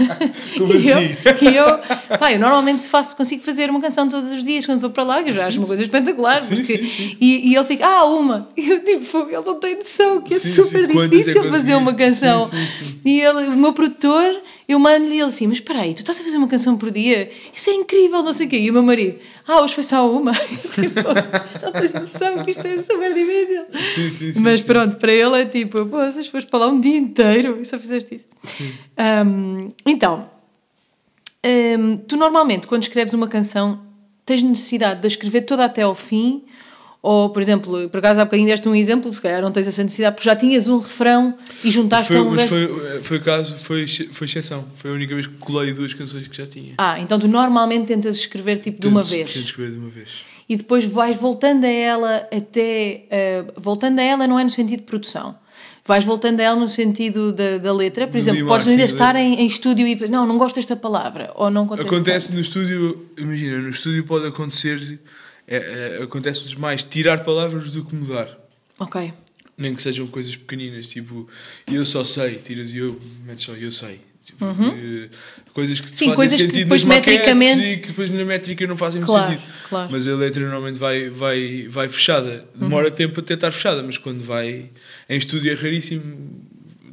Como 0.56 0.72
e 0.72 0.92
assim? 0.92 1.16
Eu, 1.24 1.52
e 1.52 1.56
eu, 1.56 2.18
pá, 2.18 2.32
eu 2.32 2.40
normalmente 2.40 2.86
faço, 2.86 3.14
consigo 3.14 3.42
fazer 3.42 3.68
uma 3.68 3.80
canção 3.80 4.08
todos 4.08 4.30
os 4.30 4.42
dias 4.42 4.64
quando 4.64 4.80
vou 4.80 4.90
para 4.90 5.02
lá, 5.02 5.22
que 5.22 5.30
eu 5.30 5.34
já 5.34 5.42
sim, 5.42 5.48
acho 5.48 5.58
uma 5.58 5.66
coisa 5.66 5.82
espetacular. 5.82 6.38
Sim, 6.38 6.56
porque, 6.56 6.78
sim, 6.78 6.86
sim. 6.86 7.16
E, 7.20 7.50
e 7.50 7.54
ele 7.54 7.64
fica: 7.64 7.86
Ah, 7.86 8.04
uma. 8.06 8.48
E 8.56 8.70
eu, 8.70 8.82
tipo, 8.82 9.18
ele 9.28 9.42
não 9.44 9.60
tem 9.60 9.76
noção 9.76 10.22
que 10.22 10.34
é 10.34 10.38
super 10.38 10.84
é 10.84 11.08
difícil 11.08 11.44
é 11.44 11.50
fazer 11.50 11.74
uma 11.74 11.92
canção. 11.92 12.50
E 13.04 13.20
ele, 13.20 13.48
o 13.48 13.56
meu 13.56 13.72
produtor 13.74 14.34
eu 14.68 14.80
mando-lhe 14.80 15.14
ele 15.14 15.22
assim, 15.22 15.46
mas 15.46 15.58
espera 15.58 15.82
aí, 15.82 15.94
tu 15.94 15.98
estás 15.98 16.18
a 16.18 16.24
fazer 16.24 16.36
uma 16.38 16.48
canção 16.48 16.76
por 16.76 16.90
dia? 16.90 17.30
Isso 17.54 17.70
é 17.70 17.74
incrível, 17.74 18.20
não 18.22 18.32
sei 18.32 18.46
o 18.46 18.50
quê. 18.50 18.58
E 18.58 18.68
o 18.68 18.72
meu 18.72 18.82
marido, 18.82 19.16
ah, 19.46 19.62
hoje 19.62 19.74
foi 19.74 19.84
só 19.84 20.10
uma. 20.10 20.32
tipo, 20.74 21.00
não 21.62 21.72
tens 21.72 21.92
noção 21.92 22.44
que 22.44 22.50
isto 22.50 22.66
é 22.66 22.78
super 22.78 23.14
difícil. 23.14 23.64
Sim, 23.94 24.10
sim, 24.10 24.32
sim, 24.32 24.40
mas 24.40 24.60
pronto, 24.60 24.96
para 24.96 25.12
ele 25.12 25.40
é 25.40 25.44
tipo, 25.44 25.86
pô, 25.86 26.10
se 26.10 26.24
foste 26.30 26.50
para 26.50 26.60
lá 26.60 26.68
um 26.68 26.80
dia 26.80 26.96
inteiro 26.96 27.60
e 27.60 27.64
só 27.64 27.78
fizeste 27.78 28.16
isso. 28.16 28.26
Sim. 28.42 28.72
Um, 28.98 29.68
então, 29.86 30.24
um, 31.78 31.96
tu 31.96 32.16
normalmente, 32.16 32.66
quando 32.66 32.82
escreves 32.82 33.14
uma 33.14 33.28
canção, 33.28 33.80
tens 34.24 34.42
necessidade 34.42 35.00
de 35.00 35.06
escrever 35.06 35.42
toda 35.42 35.64
até 35.64 35.82
ao 35.82 35.94
fim 35.94 36.44
ou, 37.06 37.30
por 37.30 37.40
exemplo, 37.40 37.88
por 37.88 37.98
acaso 37.98 38.20
há 38.20 38.24
bocadinho 38.24 38.48
deste 38.48 38.68
um 38.68 38.74
exemplo, 38.74 39.12
se 39.12 39.22
calhar 39.22 39.40
não 39.40 39.52
tens 39.52 39.68
essa 39.68 39.80
necessidade, 39.80 40.16
porque 40.16 40.28
já 40.28 40.34
tinhas 40.34 40.66
um 40.66 40.78
refrão 40.78 41.38
e 41.62 41.70
juntaste 41.70 42.08
foi, 42.08 42.16
a 42.16 42.22
um 42.22 42.34
mas 42.34 42.48
foi, 42.48 43.00
foi 43.00 43.16
o 43.18 43.20
caso, 43.20 43.54
foi, 43.60 43.86
foi 43.86 44.26
exceção. 44.26 44.64
Foi 44.74 44.90
a 44.90 44.94
única 44.94 45.14
vez 45.14 45.28
que 45.28 45.34
colei 45.34 45.72
duas 45.72 45.94
canções 45.94 46.26
que 46.26 46.36
já 46.36 46.48
tinha. 46.48 46.74
Ah, 46.76 46.98
então 46.98 47.16
tu 47.16 47.28
normalmente 47.28 47.86
tentas 47.86 48.16
escrever 48.16 48.58
tipo 48.58 48.80
de 48.80 48.88
uma 48.88 49.04
vez. 49.04 49.32
Tento 49.32 49.44
escrever 49.44 49.70
de 49.70 49.78
uma 49.78 49.88
vez. 49.88 50.08
E 50.48 50.56
depois 50.56 50.84
vais 50.84 51.16
voltando 51.16 51.62
a 51.62 51.68
ela 51.68 52.28
até. 52.36 53.04
Uh, 53.06 53.52
voltando 53.60 54.00
a 54.00 54.02
ela 54.02 54.26
não 54.26 54.36
é 54.36 54.42
no 54.42 54.50
sentido 54.50 54.80
de 54.80 54.86
produção. 54.86 55.36
Vais 55.84 56.02
voltando 56.02 56.40
a 56.40 56.42
ela 56.42 56.56
no 56.58 56.66
sentido 56.66 57.32
da, 57.32 57.58
da 57.58 57.72
letra. 57.72 58.08
Por 58.08 58.14
Do 58.14 58.18
exemplo, 58.18 58.46
podes 58.48 58.66
ainda 58.66 58.82
estar 58.82 59.14
em, 59.14 59.42
em, 59.42 59.46
estúdio 59.46 59.86
e. 59.86 60.08
Não, 60.08 60.26
não 60.26 60.36
gosto 60.36 60.56
desta 60.56 60.74
palavra. 60.74 61.30
Ou 61.36 61.52
não 61.52 61.66
acontece. 61.66 61.86
Acontece 61.88 62.32
no 62.32 62.40
estúdio, 62.40 63.06
imagina, 63.16 63.58
no 63.58 63.68
estúdio 63.68 64.04
pode 64.04 64.26
acontecer 64.26 64.98
é, 65.46 65.98
é, 65.98 66.02
acontece 66.02 66.56
mais 66.58 66.82
tirar 66.82 67.24
palavras 67.24 67.72
do 67.72 67.84
que 67.84 67.94
mudar. 67.94 68.36
Ok. 68.78 69.12
Nem 69.56 69.74
que 69.74 69.82
sejam 69.82 70.06
coisas 70.06 70.36
pequeninas, 70.36 70.88
tipo, 70.88 71.28
eu 71.70 71.84
só 71.86 72.04
sei, 72.04 72.36
tiras 72.36 72.72
e 72.72 72.78
eu, 72.78 72.98
metes 73.24 73.44
só 73.44 73.52
eu 73.52 73.70
sei. 73.70 74.00
Tipo, 74.26 74.44
uhum. 74.44 75.04
Eh, 75.04 75.08
coisas 75.54 75.78
que 75.78 75.86
Sim, 75.86 76.06
fazem 76.06 76.16
coisas 76.16 76.36
sentido 76.36 76.52
que 76.52 76.62
depois 76.64 76.82
metricamente 76.82 77.64
e 77.64 77.76
que 77.76 77.86
depois 77.86 78.10
na 78.10 78.24
métrica 78.24 78.66
não 78.66 78.76
fazem 78.76 79.00
claro, 79.00 79.30
sentido. 79.30 79.46
Claro. 79.68 79.88
Mas 79.92 80.08
a 80.08 80.16
letra 80.16 80.42
normalmente 80.42 80.80
vai, 80.80 81.08
vai, 81.08 81.68
vai 81.68 81.88
fechada. 81.88 82.44
Demora 82.52 82.88
uhum. 82.88 82.92
tempo 82.92 83.20
até 83.20 83.34
estar 83.34 83.52
fechada, 83.52 83.84
mas 83.84 83.96
quando 83.96 84.24
vai 84.24 84.68
em 85.08 85.16
estúdio 85.16 85.52
é 85.52 85.54
raríssimo 85.54 86.44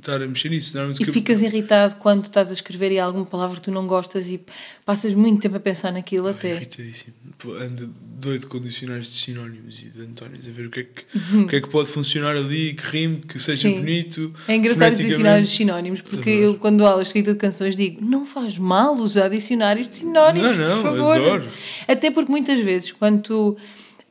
estar 0.04 0.22
a 0.22 0.28
mexer 0.28 0.50
nisso. 0.50 0.78
E 1.00 1.06
ficas 1.06 1.42
irritado 1.42 1.96
quando 1.96 2.26
estás 2.26 2.52
a 2.52 2.54
escrever 2.54 2.92
e 2.92 3.00
há 3.00 3.06
alguma 3.06 3.26
palavra 3.26 3.56
que 3.56 3.64
tu 3.64 3.72
não 3.72 3.88
gostas 3.88 4.28
e 4.28 4.40
passas 4.86 5.14
muito 5.14 5.42
tempo 5.42 5.56
a 5.56 5.60
pensar 5.60 5.92
naquilo 5.92 6.28
Ai, 6.28 6.34
até. 6.34 6.56
Irritadíssimo. 6.56 7.14
Ando 7.60 7.94
doido 8.24 8.48
com 8.48 8.60
dicionários 8.60 9.12
de 9.12 9.18
sinónimos 9.18 9.84
e 9.84 9.90
de 9.90 10.02
Antónios, 10.02 10.48
a 10.48 10.52
ver 10.52 10.68
o 10.68 10.70
que, 10.70 10.80
é 10.80 10.84
que, 10.84 11.18
uhum. 11.18 11.44
o 11.44 11.48
que 11.48 11.56
é 11.58 11.62
que 11.62 11.70
pode 11.70 11.90
funcionar 11.90 12.36
ali, 12.36 12.74
que 12.74 12.84
rime, 12.86 13.18
que 13.18 13.38
seja 13.40 13.68
Sim. 13.68 13.80
bonito. 13.80 14.34
É 14.48 14.56
engraçado 14.56 14.94
os 14.94 14.98
dicionários 14.98 15.50
de 15.50 15.56
sinónimos, 15.56 16.02
porque 16.02 16.30
adoro. 16.30 16.46
eu, 16.46 16.56
quando 16.56 16.86
aula 16.86 17.04
escrita 17.04 17.34
de 17.34 17.40
canções, 17.40 17.76
digo: 17.76 18.04
não 18.04 18.26
faz 18.26 18.58
mal 18.58 18.96
usar 18.96 19.28
dicionários 19.28 19.90
de 19.90 19.96
sinónimos, 19.96 20.58
não, 20.58 20.70
não, 20.70 20.82
por 20.82 20.92
favor. 20.92 21.18
Adoro. 21.18 21.50
Até 21.88 22.12
porque 22.12 22.32
muitas 22.32 22.60
vezes, 22.62 22.92
quando 22.92 23.22
tu 23.22 23.58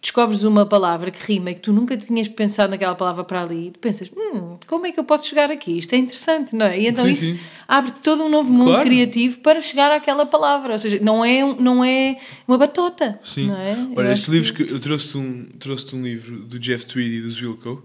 descobres 0.02 0.42
uma 0.42 0.66
palavra 0.66 1.12
que 1.12 1.32
rima 1.32 1.52
e 1.52 1.54
que 1.54 1.60
tu 1.60 1.72
nunca 1.72 1.96
tinhas 1.96 2.26
pensado 2.26 2.72
naquela 2.72 2.96
palavra 2.96 3.22
para 3.22 3.40
ali, 3.40 3.70
tu 3.70 3.78
pensas, 3.78 4.10
hum, 4.14 4.58
como 4.66 4.84
é 4.84 4.90
que 4.90 4.98
eu 4.98 5.04
posso 5.04 5.28
chegar 5.28 5.48
aqui? 5.48 5.78
Isto 5.78 5.94
é 5.94 5.98
interessante, 5.98 6.56
não 6.56 6.66
é? 6.66 6.80
E 6.80 6.88
então 6.88 7.04
sim, 7.04 7.10
isso 7.12 7.26
sim. 7.26 7.38
abre 7.68 7.92
todo 8.02 8.24
um 8.24 8.28
novo 8.28 8.52
mundo 8.52 8.72
claro. 8.72 8.82
criativo 8.82 9.38
para 9.38 9.60
chegar 9.60 9.92
àquela 9.92 10.26
palavra. 10.26 10.72
Ou 10.72 10.78
seja, 10.78 10.98
não 11.00 11.24
é, 11.24 11.42
não 11.54 11.84
é 11.84 12.18
uma 12.48 12.58
batota. 12.58 13.20
Sim. 13.22 13.46
Não 13.46 13.56
é? 13.56 13.76
Olha, 13.94 14.12
este 14.12 14.28
livro 14.28 14.52
que... 14.52 14.64
que 14.64 14.72
eu 14.72 14.80
trouxe 14.80 15.16
um, 15.16 15.46
trouxe 15.60 15.94
um 15.94 16.02
livro 16.02 16.36
do 16.40 16.58
Jeff 16.58 16.84
Tweedy 16.84 17.18
e 17.18 17.20
do 17.20 17.30
Zwilko 17.30 17.84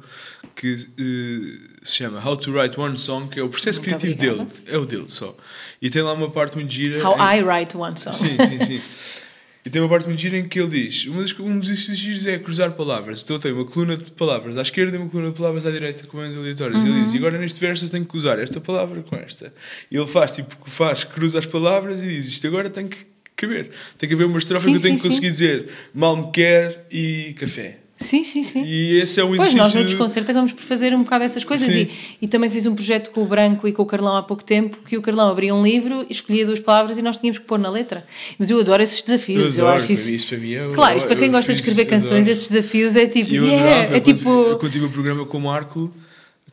que 0.56 0.74
uh, 0.74 1.86
se 1.86 1.98
chama 1.98 2.20
How 2.28 2.36
to 2.36 2.52
Write 2.52 2.80
One 2.80 2.98
Song, 2.98 3.28
que 3.30 3.40
é 3.40 3.44
o 3.44 3.50
processo 3.50 3.80
muito 3.80 3.96
criativo 3.96 4.16
obrigada. 4.16 4.50
dele. 4.50 4.76
É 4.76 4.78
o 4.80 4.88
dele 4.88 5.06
só. 5.08 5.36
E 5.80 5.88
tem 5.88 6.02
lá 6.02 6.14
uma 6.14 6.32
parte 6.32 6.56
muito 6.56 6.74
gira. 6.74 7.08
How 7.08 7.16
em... 7.16 7.42
I 7.42 7.44
Write 7.44 7.78
One 7.78 8.00
Song. 8.00 8.16
Sim, 8.16 8.38
sim, 8.38 8.66
sim. 8.66 8.82
E 9.68 9.70
tem 9.70 9.82
uma 9.82 9.90
parte 9.90 10.08
muito 10.08 10.22
gira 10.22 10.38
em 10.38 10.48
que 10.48 10.58
ele 10.58 10.70
diz: 10.70 11.04
das, 11.04 11.38
um 11.42 11.60
dos 11.60 11.68
exercícios 11.68 12.26
é 12.26 12.40
cruzar 12.40 12.72
palavras. 12.72 13.22
Então 13.22 13.36
eu 13.36 13.40
tenho 13.42 13.56
uma 13.56 13.66
coluna 13.66 13.98
de 13.98 14.10
palavras 14.12 14.58
à 14.58 14.62
esquerda 14.62 14.96
e 14.96 14.98
uma 14.98 15.10
coluna 15.10 15.30
de 15.30 15.36
palavras 15.36 15.66
à 15.66 15.72
direita, 15.72 16.08
comando 16.08 16.40
aleatórios. 16.40 16.86
Uhum. 16.86 16.96
Ele 16.96 17.04
diz: 17.04 17.14
e 17.14 17.18
agora 17.18 17.38
neste 17.38 17.60
verso 17.60 17.84
eu 17.84 17.90
tenho 17.90 18.06
que 18.06 18.16
usar 18.16 18.40
esta 18.40 18.62
palavra 18.62 19.02
com 19.02 19.18
esta. 19.18 19.54
E 19.92 19.98
ele 19.98 20.08
faz, 20.08 20.32
tipo, 20.32 20.56
faz, 20.70 21.04
cruza 21.04 21.40
as 21.40 21.46
palavras 21.46 22.02
e 22.02 22.08
diz: 22.08 22.28
isto 22.28 22.48
agora 22.48 22.70
tem 22.70 22.88
que 22.88 22.98
caber. 23.36 23.70
Tem 23.98 24.08
que 24.08 24.16
haver 24.16 24.26
uma 24.26 24.40
estrofe 24.40 24.64
sim, 24.64 24.72
que 24.72 24.78
eu 24.78 24.82
tenho 24.82 24.98
sim, 24.98 25.04
que 25.04 25.10
conseguir 25.10 25.28
sim. 25.28 25.32
dizer 25.34 25.70
mal 25.94 26.16
me 26.16 26.32
quer 26.32 26.88
e 26.90 27.36
café. 27.38 27.80
Sim, 27.98 28.24
sim, 28.24 28.44
sim. 28.44 28.64
E 28.64 29.00
esse 29.00 29.20
é 29.20 29.24
um 29.24 29.34
exercício... 29.34 29.58
Pois, 29.58 29.74
nós 29.74 29.74
no 29.74 29.84
desconcerto 29.84 30.30
acabamos 30.30 30.54
por 30.54 30.62
fazer 30.62 30.94
um 30.94 31.04
bocado 31.04 31.24
essas 31.24 31.44
coisas 31.44 31.68
e, 31.68 31.90
e 32.22 32.28
também 32.28 32.50
fiz 32.50 32.68
um 32.68 32.76
projeto 32.76 33.10
com 33.10 33.24
o 33.24 33.26
Branco 33.26 33.68
e 33.68 33.72
com 33.72 33.82
o 33.82 33.86
Carlão 33.86 34.16
há 34.16 34.22
pouco 34.22 34.44
tempo 34.44 34.78
que 34.86 34.96
o 34.96 35.02
Carlão 35.02 35.30
abria 35.30 35.54
um 35.54 35.64
livro, 35.64 36.06
escolhia 36.10 36.46
duas 36.46 36.60
palavras 36.60 36.98
e 36.98 37.02
nós 37.02 37.18
tínhamos 37.18 37.40
que 37.40 37.46
pôr 37.46 37.58
na 37.58 37.70
letra. 37.70 38.06
Mas 38.38 38.50
eu 38.50 38.60
adoro 38.60 38.84
esses 38.84 39.02
desafios. 39.02 39.58
Eu, 39.58 39.64
adoro, 39.64 39.78
eu 39.80 39.84
acho 39.84 39.92
isso... 39.92 40.14
isso 40.14 40.28
para 40.28 40.38
mim 40.38 40.54
é, 40.54 40.70
claro, 40.74 40.98
isto 40.98 41.08
para 41.08 41.16
quem 41.16 41.32
gosta 41.32 41.52
de 41.52 41.60
escrever 41.60 41.86
canções, 41.86 42.22
adoro. 42.22 42.32
estes 42.32 42.50
desafios 42.50 42.96
é 42.96 43.08
tipo... 43.08 43.34
Eu 43.34 43.46
yeah, 43.46 43.66
adorava, 43.66 43.94
é 43.94 43.98
eu 43.98 44.02
tipo... 44.02 44.30
Eu 44.30 44.58
contigo 44.58 44.86
o 44.86 44.90
programa 44.92 45.26
com 45.26 45.38
o 45.38 45.42
Marco 45.42 45.92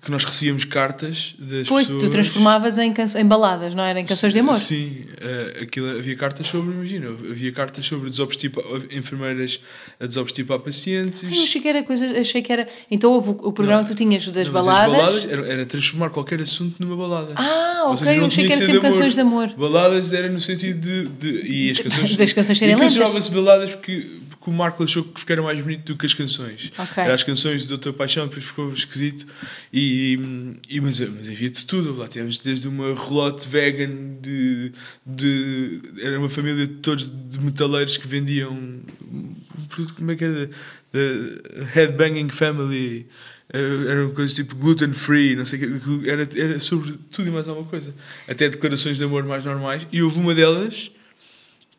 que 0.04 0.10
nós 0.10 0.24
recebíamos 0.24 0.64
cartas 0.64 1.34
das 1.38 1.66
pois, 1.66 1.86
pessoas. 1.86 2.02
tu 2.02 2.10
transformavas 2.10 2.76
em, 2.78 2.92
canso... 2.92 3.18
em 3.18 3.24
baladas, 3.24 3.74
não 3.74 3.82
era? 3.82 3.98
Em 3.98 4.04
canções 4.04 4.32
de 4.32 4.38
amor. 4.38 4.56
Sim, 4.56 5.06
uh, 5.12 5.62
aquilo, 5.62 5.98
havia 5.98 6.14
cartas 6.14 6.46
sobre, 6.46 6.72
imagina, 6.72 7.08
havia 7.08 7.50
cartas 7.50 7.86
sobre 7.86 8.10
desobstipar, 8.10 8.62
enfermeiras 8.92 9.60
a 9.98 10.06
desobstipar 10.06 10.58
pacientes. 10.58 11.24
Ai, 11.24 11.38
eu 11.38 11.42
achei 11.42 11.60
que 11.60 11.68
era 11.68 11.82
coisa, 11.82 12.06
achei 12.20 12.42
que 12.42 12.52
era. 12.52 12.68
Então 12.90 13.12
houve 13.12 13.30
o 13.30 13.52
programa 13.52 13.80
não, 13.80 13.88
que 13.88 13.94
tu 13.94 13.96
tinhas 13.96 14.28
das 14.28 14.46
não, 14.46 14.54
baladas. 14.54 14.94
As 14.94 15.00
baladas 15.00 15.26
era, 15.26 15.46
era, 15.46 15.66
transformar 15.66 16.10
qualquer 16.10 16.40
assunto 16.40 16.76
numa 16.78 16.96
balada. 16.96 17.32
Ah, 17.36 17.84
ok, 17.86 17.98
seja, 17.98 18.14
eu 18.14 18.26
achei 18.26 18.46
que 18.46 18.52
era 18.52 18.60
sempre 18.60 18.72
de 18.74 18.80
canções 18.80 19.14
de 19.14 19.20
amor. 19.20 19.48
Baladas 19.56 20.12
era 20.12 20.28
no 20.28 20.40
sentido 20.40 20.80
de. 20.80 21.08
de 21.08 21.48
e 21.48 21.70
as 21.70 21.80
canções. 21.80 22.14
das 22.16 22.32
canções 22.32 22.58
serem 22.58 22.76
lentas. 22.76 22.92
chamava-se 22.92 23.30
baladas 23.30 23.70
porque 23.70 24.06
que 24.44 24.50
o 24.50 24.52
Marco 24.52 24.84
achou 24.84 25.02
que 25.02 25.18
ficaram 25.18 25.44
mais 25.44 25.58
bonito 25.58 25.94
do 25.94 25.96
que 25.96 26.04
as 26.04 26.12
canções. 26.12 26.70
Okay. 26.78 27.02
Era 27.02 27.14
as 27.14 27.22
canções 27.22 27.62
de 27.62 27.68
Doutor 27.68 27.94
Paixão, 27.94 28.26
depois 28.26 28.44
ficou 28.44 28.70
esquisito. 28.70 29.26
E, 29.72 30.58
e, 30.68 30.80
mas, 30.82 31.00
mas 31.00 31.30
havia 31.30 31.48
de 31.48 31.64
tudo. 31.64 31.96
Lá 31.96 32.06
tivemos 32.06 32.38
desde 32.38 32.68
uma 32.68 32.94
relote 32.94 33.48
vegan 33.48 34.18
de, 34.20 34.70
de. 35.06 35.80
Era 35.98 36.18
uma 36.18 36.28
família 36.28 36.66
de 36.66 36.74
todos 36.74 37.10
de 37.10 37.40
metaleiros 37.40 37.96
que 37.96 38.06
vendiam. 38.06 38.52
Um 38.52 39.34
produto, 39.70 39.94
como 39.94 40.10
é 40.10 40.16
que 40.16 40.24
era? 40.24 40.50
The 40.92 41.70
Headbanging 41.72 42.28
Family. 42.28 43.06
Eram 43.50 44.10
coisas 44.10 44.34
tipo 44.34 44.56
gluten 44.56 44.92
free, 44.92 45.36
não 45.36 45.46
sei 45.46 45.64
o 45.64 45.80
que. 45.80 46.10
Era, 46.10 46.28
era 46.36 46.58
sobre 46.58 46.92
tudo 47.10 47.28
e 47.28 47.30
mais 47.30 47.48
alguma 47.48 47.66
coisa. 47.66 47.94
Até 48.28 48.50
declarações 48.50 48.98
de 48.98 49.04
amor 49.04 49.24
mais 49.24 49.42
normais. 49.42 49.86
E 49.90 50.02
houve 50.02 50.18
uma 50.18 50.34
delas 50.34 50.90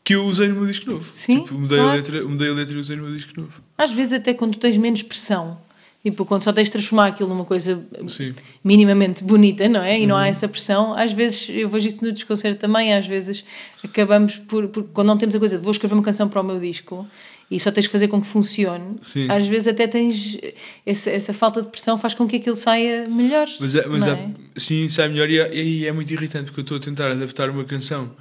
que 0.06 0.13
eu 0.15 0.24
usei 0.26 0.48
no 0.48 0.56
meu 0.56 0.65
disco 0.68 0.89
novo. 0.89 1.10
Sim, 1.12 1.41
Tipo, 1.41 1.56
mudei, 1.56 1.78
claro. 1.80 1.91
a 1.91 1.96
letra, 1.96 2.24
mudei 2.26 2.50
a 2.50 2.54
letra 2.54 2.76
e 2.76 2.78
usei 2.80 2.96
no 2.96 3.04
meu 3.04 3.13
disco 3.15 3.34
novo. 3.36 3.62
Às 3.78 3.91
vezes, 3.91 4.13
até 4.13 4.34
quando 4.34 4.58
tens 4.58 4.78
menos 4.78 5.02
pressão, 5.02 5.58
tipo, 6.04 6.24
quando 6.26 6.44
só 6.44 6.54
tens 6.54 6.65
de 6.65 6.72
transformar 6.74 7.08
aquilo 7.08 7.28
numa 7.30 7.44
coisa 7.44 7.84
Sim. 8.08 8.34
minimamente 8.63 9.24
bonita, 9.24 9.68
não 9.68 9.82
é? 9.82 9.98
E 9.98 10.04
Uhum. 10.04 10.10
não 10.10 10.15
há 10.15 10.28
essa 10.28 10.48
pressão. 10.48 10.94
Às 10.94 11.12
vezes, 11.12 11.50
eu 11.50 11.68
vejo 11.68 11.88
isso 11.88 12.06
no 12.06 12.12
desconcerto 12.12 12.60
também, 12.60 12.94
às 12.94 13.08
vezes 13.08 13.44
acabamos 13.84 14.38
por, 14.38 14.68
por- 14.68 14.84
Quando 14.94 15.08
não 15.08 15.18
temos 15.18 15.34
a 15.36 15.39
coisa 15.39 15.58
de 15.58 15.63
vou 15.63 15.72
escrever 15.72 15.96
uma 15.96 16.04
canção 16.04 16.30
para 16.30 16.39
o 16.39 16.44
meu 16.44 16.60
disco 16.60 17.08
e 17.50 17.60
só 17.60 17.72
tens 17.72 17.88
que 17.88 17.91
fazer 17.91 18.08
com 18.08 18.22
que 18.22 18.28
funcione, 18.28 18.98
Sim. 19.02 19.28
às 19.30 19.48
vezes 19.48 19.68
até 19.68 19.88
tens. 19.88 20.38
Essa, 20.86 21.10
essa 21.10 21.34
falta 21.34 21.62
de 21.63 21.68
pressão 21.68 21.98
faz 21.98 22.13
com 22.13 22.28
que 22.28 22.36
aquilo 22.36 22.56
saia 22.56 23.08
melhor. 23.10 23.48
Mas, 23.60 23.74
é, 23.76 23.86
mas 23.88 24.02
não 24.06 24.10
é- 24.10 24.12
é? 24.13 24.30
sim, 24.56 24.88
sai 24.89 25.10
melhor 25.10 25.28
e 25.30 25.39
é, 25.39 25.56
e 25.56 25.86
é 25.88 25.91
muito 25.91 26.12
irritante 26.13 26.46
porque 26.46 26.60
eu 26.60 26.63
estou 26.63 26.78
a 26.78 26.80
tentar 26.80 27.12
adaptar 27.12 27.50
uma 27.50 27.63
canção 27.65 28.12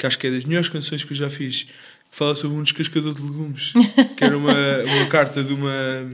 que 0.00 0.06
acho 0.06 0.18
que 0.18 0.26
é 0.26 0.30
das 0.30 0.44
melhores 0.44 0.70
canções 0.70 1.04
que 1.04 1.12
eu 1.12 1.16
já 1.16 1.28
fiz, 1.28 1.64
que 1.64 2.16
fala 2.16 2.34
sobre 2.34 2.56
um 2.56 2.62
descascador 2.62 3.12
de 3.12 3.20
legumes, 3.20 3.74
que 4.16 4.24
era 4.24 4.36
uma, 4.36 4.54
uma 4.54 5.06
carta 5.10 5.44
de 5.44 5.52
uma, 5.52 6.08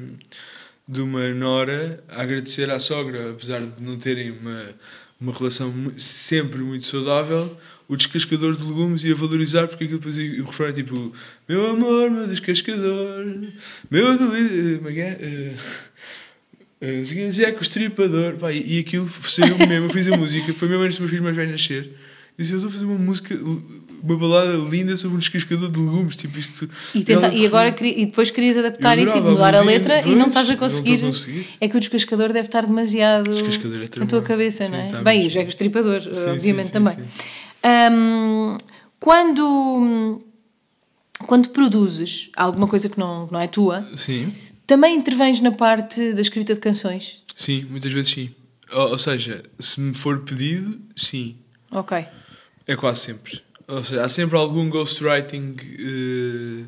de 0.89 1.01
uma 1.01 1.29
nora 1.33 2.03
a 2.09 2.21
agradecer 2.21 2.69
à 2.69 2.81
sogra, 2.81 3.31
apesar 3.31 3.61
de 3.61 3.81
não 3.81 3.97
terem 3.97 4.33
uma, 4.33 4.65
uma 5.21 5.33
relação 5.33 5.73
sempre 5.97 6.59
muito 6.59 6.85
saudável, 6.85 7.57
o 7.87 7.97
descascador 7.97 8.57
de 8.57 8.65
legumes 8.65 9.05
e 9.05 9.13
a 9.13 9.15
valorizar, 9.15 9.69
porque 9.69 9.85
aquilo 9.85 10.01
depois 10.01 10.19
o 10.19 10.43
refrão 10.43 10.67
é 10.67 10.73
tipo 10.73 11.15
Meu 11.49 11.71
amor, 11.71 12.11
meu 12.11 12.27
descascador, 12.27 13.25
meu 13.89 14.19
delírio. 14.19 14.79
Como 14.79 14.91
é 14.91 14.93
que 14.93 15.01
é? 15.01 15.19
Eh, 15.21 15.55
eh, 16.81 17.53
com 17.53 17.61
o 17.61 17.63
estripador. 17.63 18.35
Pá, 18.35 18.51
e, 18.51 18.79
e 18.79 18.81
aquilo 18.81 19.07
saiu 19.07 19.57
mesmo. 19.59 19.87
Eu 19.87 19.91
fiz 19.91 20.09
a 20.09 20.17
música, 20.17 20.53
foi 20.53 20.67
mesmo 20.67 20.83
antes 20.83 20.99
do 20.99 21.03
meu 21.03 21.09
filho 21.09 21.23
mais 21.23 21.37
velho 21.37 21.53
nascer. 21.53 21.89
E 22.39 22.43
disse: 22.43 22.53
Eu 22.53 22.57
estou 22.59 22.69
a 22.71 22.73
fazer 22.73 22.85
uma 22.85 22.99
música, 22.99 23.35
uma 24.03 24.17
balada 24.19 24.53
linda 24.57 24.97
sobre 24.97 25.17
um 25.17 25.19
descascador 25.19 25.71
de 25.71 25.79
legumes. 25.81 26.17
Tipo, 26.17 26.39
isto. 26.39 26.69
E, 26.95 27.03
tenta- 27.03 27.33
e 27.33 27.47
agora 27.47 27.75
e 27.83 28.07
depois 28.07 28.31
querias 28.31 28.57
adaptar 28.59 28.99
isso 28.99 29.17
e 29.17 29.21
mudar 29.21 29.55
a 29.55 29.63
um 29.63 29.65
letra 29.65 30.01
e 30.01 30.05
pois, 30.05 30.17
não 30.19 30.29
estás 30.29 30.51
a 30.51 30.57
conseguir. 30.57 31.01
É 31.61 31.69
que 31.69 31.77
o 31.77 31.81
descascador 31.81 32.33
deve 32.33 32.49
estar 32.49 32.67
demasiado 32.67 33.31
é 33.33 33.99
na 34.01 34.07
tua 34.07 34.23
cabeça, 34.23 34.65
Sim, 34.65 34.71
não 34.73 34.79
é? 34.79 34.83
está 34.83 35.03
Bem, 35.03 35.23
e 35.23 35.27
o. 35.27 35.31
Jack 35.31 35.49
Estripador, 35.49 36.01
Sim, 36.15 36.31
obviamente 36.31 36.67
sim, 36.67 36.73
também. 36.73 36.97
Hum, 37.93 38.57
quando, 39.01 40.23
quando 41.27 41.49
produzes 41.51 42.31
alguma 42.37 42.67
coisa 42.69 42.89
que 42.89 42.99
não, 42.99 43.27
que 43.27 43.33
não 43.33 43.41
é 43.41 43.47
tua, 43.47 43.89
também 44.67 44.97
intervens 44.97 45.41
na 45.41 45.53
parte 45.53 46.13
da 46.13 46.21
escrita 46.21 46.55
de 46.55 46.61
canções? 46.61 47.23
sim, 47.35 47.67
muitas 47.71 47.93
vezes 47.93 48.13
sim. 48.13 48.31
Ou, 48.73 48.91
ou 48.91 48.99
seja, 48.99 49.43
se 49.59 49.81
me 49.81 49.95
for 49.95 50.21
pedido, 50.21 50.81
sim. 50.97 51.37
Ok. 51.71 52.05
É 52.67 52.75
quase 52.77 53.01
sempre. 53.01 53.41
Ou 53.69 53.83
seja, 53.85 54.05
há 54.05 54.09
sempre 54.09 54.37
algum 54.37 54.69
ghostwriting. 54.69 55.57
eh, 55.79 56.65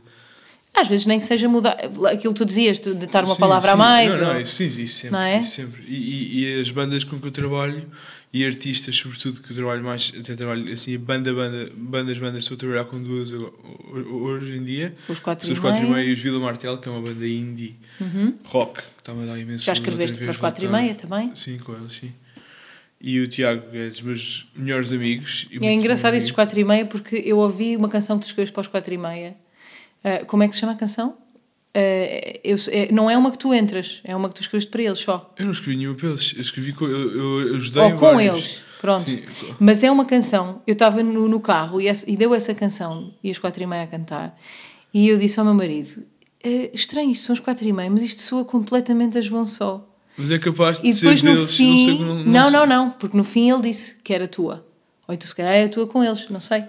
Às 0.74 0.88
vezes 0.88 1.06
nem 1.06 1.18
que 1.18 1.24
seja 1.24 1.48
mudar 1.48 1.72
aquilo 2.10 2.32
que 2.32 2.38
tu 2.38 2.44
dizias, 2.44 2.78
de 2.80 2.90
estar 3.04 3.24
uma 3.24 3.34
Sim, 3.34 3.40
palavra 3.40 3.70
a 3.70 3.74
sim. 3.74 3.78
mais. 3.78 4.18
Não, 4.18 4.26
não, 4.28 4.34
ou- 4.34 4.40
isso, 4.40 4.54
sim, 4.56 4.66
isso 4.82 4.94
sempre. 4.98 5.10
Não 5.10 5.20
é? 5.20 5.40
isso 5.40 5.50
sempre. 5.56 5.82
E, 5.88 5.94
e- 5.94 6.44
e 6.56 6.60
as 6.60 6.70
bandas 6.70 7.02
com 7.04 7.18
que 7.20 7.26
eu 7.26 7.30
trabalho 7.30 7.86
e 8.32 8.44
artistas, 8.44 8.94
sobretudo, 8.96 9.40
que 9.40 9.50
eu 9.52 9.56
trabalho 9.56 9.82
mais, 9.82 10.12
até 10.18 10.34
trabalho 10.36 10.72
assim, 10.72 10.96
banda, 10.98 11.32
banda, 11.32 11.70
bandas, 11.74 12.18
bandas, 12.18 12.44
estou 12.44 12.56
a 12.56 12.58
trabalhar 12.58 12.84
com 12.84 13.02
duas 13.02 13.30
hoje 13.32 14.54
em 14.56 14.64
dia. 14.64 14.94
Os 15.08 15.18
quatro 15.18 15.46
São 15.46 15.52
e 15.52 15.54
os 15.54 15.60
4 15.60 15.82
e 15.82 15.86
meia. 15.86 16.02
Uhum. 16.04 16.10
e 16.10 16.12
os 16.12 16.20
Vila 16.20 16.38
Martel, 16.38 16.78
que 16.78 16.88
é 16.88 16.92
uma 16.92 17.00
banda 17.00 17.26
indie 17.26 17.74
rock, 18.44 18.74
que 18.82 18.84
está-me 18.98 19.22
a 19.24 19.26
dar 19.26 19.38
imenso 19.38 19.64
Já 19.64 19.72
escreveste 19.72 20.16
para 20.18 20.30
os 20.30 20.36
quatro 20.36 20.64
e 20.64 20.68
meia 20.68 20.94
também? 20.94 21.34
Sim, 21.34 21.58
com 21.58 21.72
eles, 21.74 21.92
sim. 21.92 22.12
E 23.00 23.20
o 23.20 23.28
Tiago 23.28 23.62
é 23.72 23.86
dos 23.88 24.02
meus 24.02 24.48
melhores 24.56 24.92
amigos. 24.92 25.46
É 25.62 25.72
engraçado 25.72 26.14
esses 26.14 26.24
amigo. 26.30 26.34
quatro 26.34 26.58
e 26.58 26.64
meia 26.64 26.84
porque 26.84 27.16
eu 27.24 27.38
ouvi 27.38 27.76
uma 27.76 27.88
canção 27.88 28.18
que 28.18 28.24
tu 28.24 28.28
escreves 28.28 28.50
para 28.50 28.60
os 28.62 28.66
quatro 28.68 28.92
e 28.92 28.98
meia. 28.98 29.36
Ah, 30.02 30.24
como 30.26 30.42
é 30.42 30.48
que 30.48 30.54
se 30.54 30.60
chama 30.60 30.72
a 30.72 30.76
canção? 30.76 31.16
Ah, 31.74 31.78
eu- 32.42 32.56
é- 32.72 32.90
não 32.90 33.08
é 33.08 33.16
uma 33.16 33.30
que 33.30 33.38
tu 33.38 33.54
entras, 33.54 34.00
é 34.02 34.16
uma 34.16 34.28
que 34.28 34.34
tu 34.34 34.40
escreves 34.42 34.66
para 34.66 34.82
eles 34.82 34.98
só. 34.98 35.32
Eu 35.38 35.44
não 35.44 35.52
escrevi 35.52 35.76
nenhum 35.76 35.94
para 35.94 36.08
eles, 36.08 36.32
eu 36.34 36.40
escrevi 36.40 36.72
com, 36.72 36.86
eu, 36.86 37.12
eu, 37.12 37.48
eu 37.50 37.56
ajudei 37.56 37.82
Ou 37.84 37.90
com 37.92 37.98
vários. 38.14 38.34
eles, 38.34 38.62
pronto. 38.80 39.08
Sim, 39.08 39.22
Mas 39.60 39.84
é 39.84 39.90
uma 39.92 40.04
canção, 40.04 40.60
eu 40.66 40.72
estava 40.72 41.00
no, 41.00 41.28
no 41.28 41.38
carro 41.38 41.80
e, 41.80 41.86
essa- 41.86 42.10
e 42.10 42.16
deu 42.16 42.34
essa 42.34 42.52
canção 42.52 43.14
e 43.22 43.30
os 43.30 43.38
quatro 43.38 43.62
e 43.62 43.66
meia 43.66 43.84
a 43.84 43.86
cantar. 43.86 44.36
E 44.92 45.08
eu 45.08 45.16
disse 45.18 45.38
ao 45.38 45.44
meu 45.44 45.54
marido: 45.54 46.04
"É 46.42 46.70
estranho, 46.74 47.12
isto 47.12 47.26
são 47.26 47.34
os 47.34 47.40
quatro 47.40 47.64
e 47.68 47.72
meia, 47.72 47.88
mas 47.90 48.02
isto 48.02 48.22
soa 48.22 48.44
completamente 48.44 49.16
a 49.18 49.20
João 49.20 49.46
Só. 49.46 49.84
Mas 50.18 50.30
é 50.30 50.38
capaz 50.38 50.80
de 50.80 50.88
E 50.88 50.92
depois 50.92 51.22
no 51.22 51.34
deles, 51.34 51.54
fim. 51.54 51.70
não 51.70 51.84
sei, 51.96 51.98
não, 52.06 52.24
Não, 52.24 52.50
não, 52.50 52.66
não, 52.66 52.90
porque 52.90 53.16
no 53.16 53.22
fim 53.24 53.50
ele 53.50 53.62
disse 53.62 53.96
que 54.02 54.12
era 54.12 54.26
tua. 54.26 54.66
Ou 55.06 55.14
então 55.14 55.26
se 55.26 55.34
calhar 55.34 55.54
é 55.54 55.64
a 55.64 55.68
tua 55.68 55.86
com 55.86 56.02
eles, 56.04 56.28
não 56.28 56.40
sei. 56.40 56.64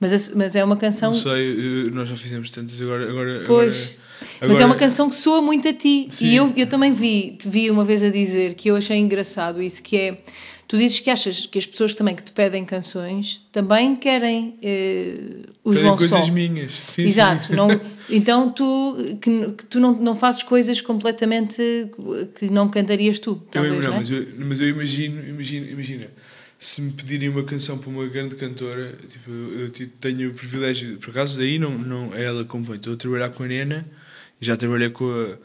Mas, 0.00 0.28
é- 0.30 0.32
mas 0.34 0.56
é 0.56 0.64
uma 0.64 0.76
canção. 0.76 1.10
Não 1.10 1.18
sei, 1.18 1.90
nós 1.92 2.08
já 2.08 2.16
fizemos 2.16 2.50
tantas 2.50 2.80
agora. 2.80 3.08
agora 3.10 3.42
Pois. 3.46 3.96
agora- 4.40 4.48
Mas 4.48 4.50
é 4.60 4.60
uma 4.60 4.74
agora- 4.74 4.78
canção 4.78 5.08
que 5.10 5.16
soa 5.16 5.42
muito 5.42 5.66
a 5.68 5.72
ti. 5.72 6.06
Sim. 6.08 6.26
E 6.26 6.36
eu, 6.36 6.52
eu 6.56 6.66
também 6.66 6.92
vi, 6.92 7.32
te 7.38 7.48
vi 7.48 7.70
uma 7.70 7.84
vez 7.84 8.02
a 8.02 8.10
dizer 8.10 8.54
que 8.54 8.70
eu 8.70 8.76
achei 8.76 8.96
engraçado 8.96 9.60
isso, 9.62 9.82
que 9.82 9.96
é, 9.96 10.18
tu 10.66 10.76
dizes 10.76 11.00
que 11.00 11.10
achas 11.10 11.46
que 11.46 11.58
as 11.58 11.66
pessoas 11.66 11.94
também 11.94 12.14
que 12.14 12.22
te 12.22 12.32
pedem 12.32 12.64
canções 12.64 13.44
também 13.52 13.96
querem 13.96 14.56
eh, 14.62 15.46
o 15.62 15.70
Pedem 15.70 15.84
João 15.84 15.96
coisas 15.96 16.28
minhas. 16.30 16.72
Sim, 16.72 17.02
Exato. 17.02 17.46
sim. 17.46 17.54
Não, 17.54 17.68
então 18.10 18.50
tu, 18.50 18.96
que, 19.20 19.52
que 19.52 19.64
tu 19.66 19.80
não, 19.80 19.92
não 19.92 20.16
fazes 20.16 20.42
coisas 20.42 20.80
completamente 20.80 21.62
que 22.34 22.48
não 22.48 22.68
cantarias 22.68 23.18
tu. 23.18 23.30
Eu, 23.30 23.36
Talvez, 23.50 23.74
não, 23.74 23.80
não 23.82 23.94
é? 23.94 23.98
mas, 23.98 24.10
eu, 24.10 24.26
mas 24.38 24.60
eu 24.60 24.68
imagino, 24.68 25.28
imagino, 25.28 25.66
imagina, 25.68 26.06
se 26.58 26.80
me 26.80 26.92
pedirem 26.92 27.28
uma 27.28 27.44
canção 27.44 27.76
para 27.76 27.90
uma 27.90 28.06
grande 28.06 28.36
cantora, 28.36 28.96
tipo, 29.06 29.30
eu, 29.30 29.60
eu 29.66 29.70
tenho 30.00 30.30
o 30.30 30.34
privilégio, 30.34 30.98
por 30.98 31.10
acaso 31.10 31.40
aí 31.40 31.58
não, 31.58 31.76
não 31.76 32.14
é 32.14 32.24
ela 32.24 32.44
compõe, 32.44 32.76
estou 32.76 32.94
a 32.94 32.96
trabalhar 32.96 33.28
com 33.30 33.42
a 33.42 33.46
Nena, 33.46 33.86
e 34.40 34.46
já 34.46 34.56
trabalhei 34.56 34.90
com 34.90 35.04
a, 35.04 35.36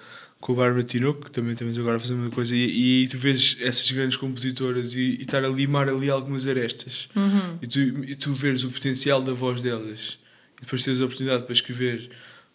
com 0.41 0.54
a 0.54 0.56
Bárbara 0.56 0.84
Tinoco, 0.84 1.25
que 1.25 1.32
também 1.32 1.52
estamos 1.54 1.78
agora 1.78 1.97
a 1.97 1.99
fazer 1.99 2.13
uma 2.13 2.30
coisa, 2.30 2.56
e, 2.56 3.04
e 3.04 3.08
tu 3.10 3.17
vês 3.17 3.58
essas 3.62 3.91
grandes 3.91 4.15
compositoras 4.17 4.95
e, 4.95 4.99
e 5.19 5.21
estar 5.23 5.43
a 5.43 5.49
limar 5.49 5.89
ali 5.89 6.10
algumas 6.10 6.47
arestas, 6.47 7.10
Uhum. 7.15 7.58
e, 7.62 7.67
tu, 7.67 7.80
e 7.80 8.15
tu 8.15 8.32
vês 8.34 8.63
o 8.63 8.69
potencial 8.69 9.21
da 9.21 9.34
voz 9.34 9.62
delas, 9.62 10.17
e 10.58 10.62
depois 10.62 10.84
tens 10.84 11.02
a 11.02 11.06
oportunidade 11.06 11.43
para 11.43 11.54
escrever 11.54 12.10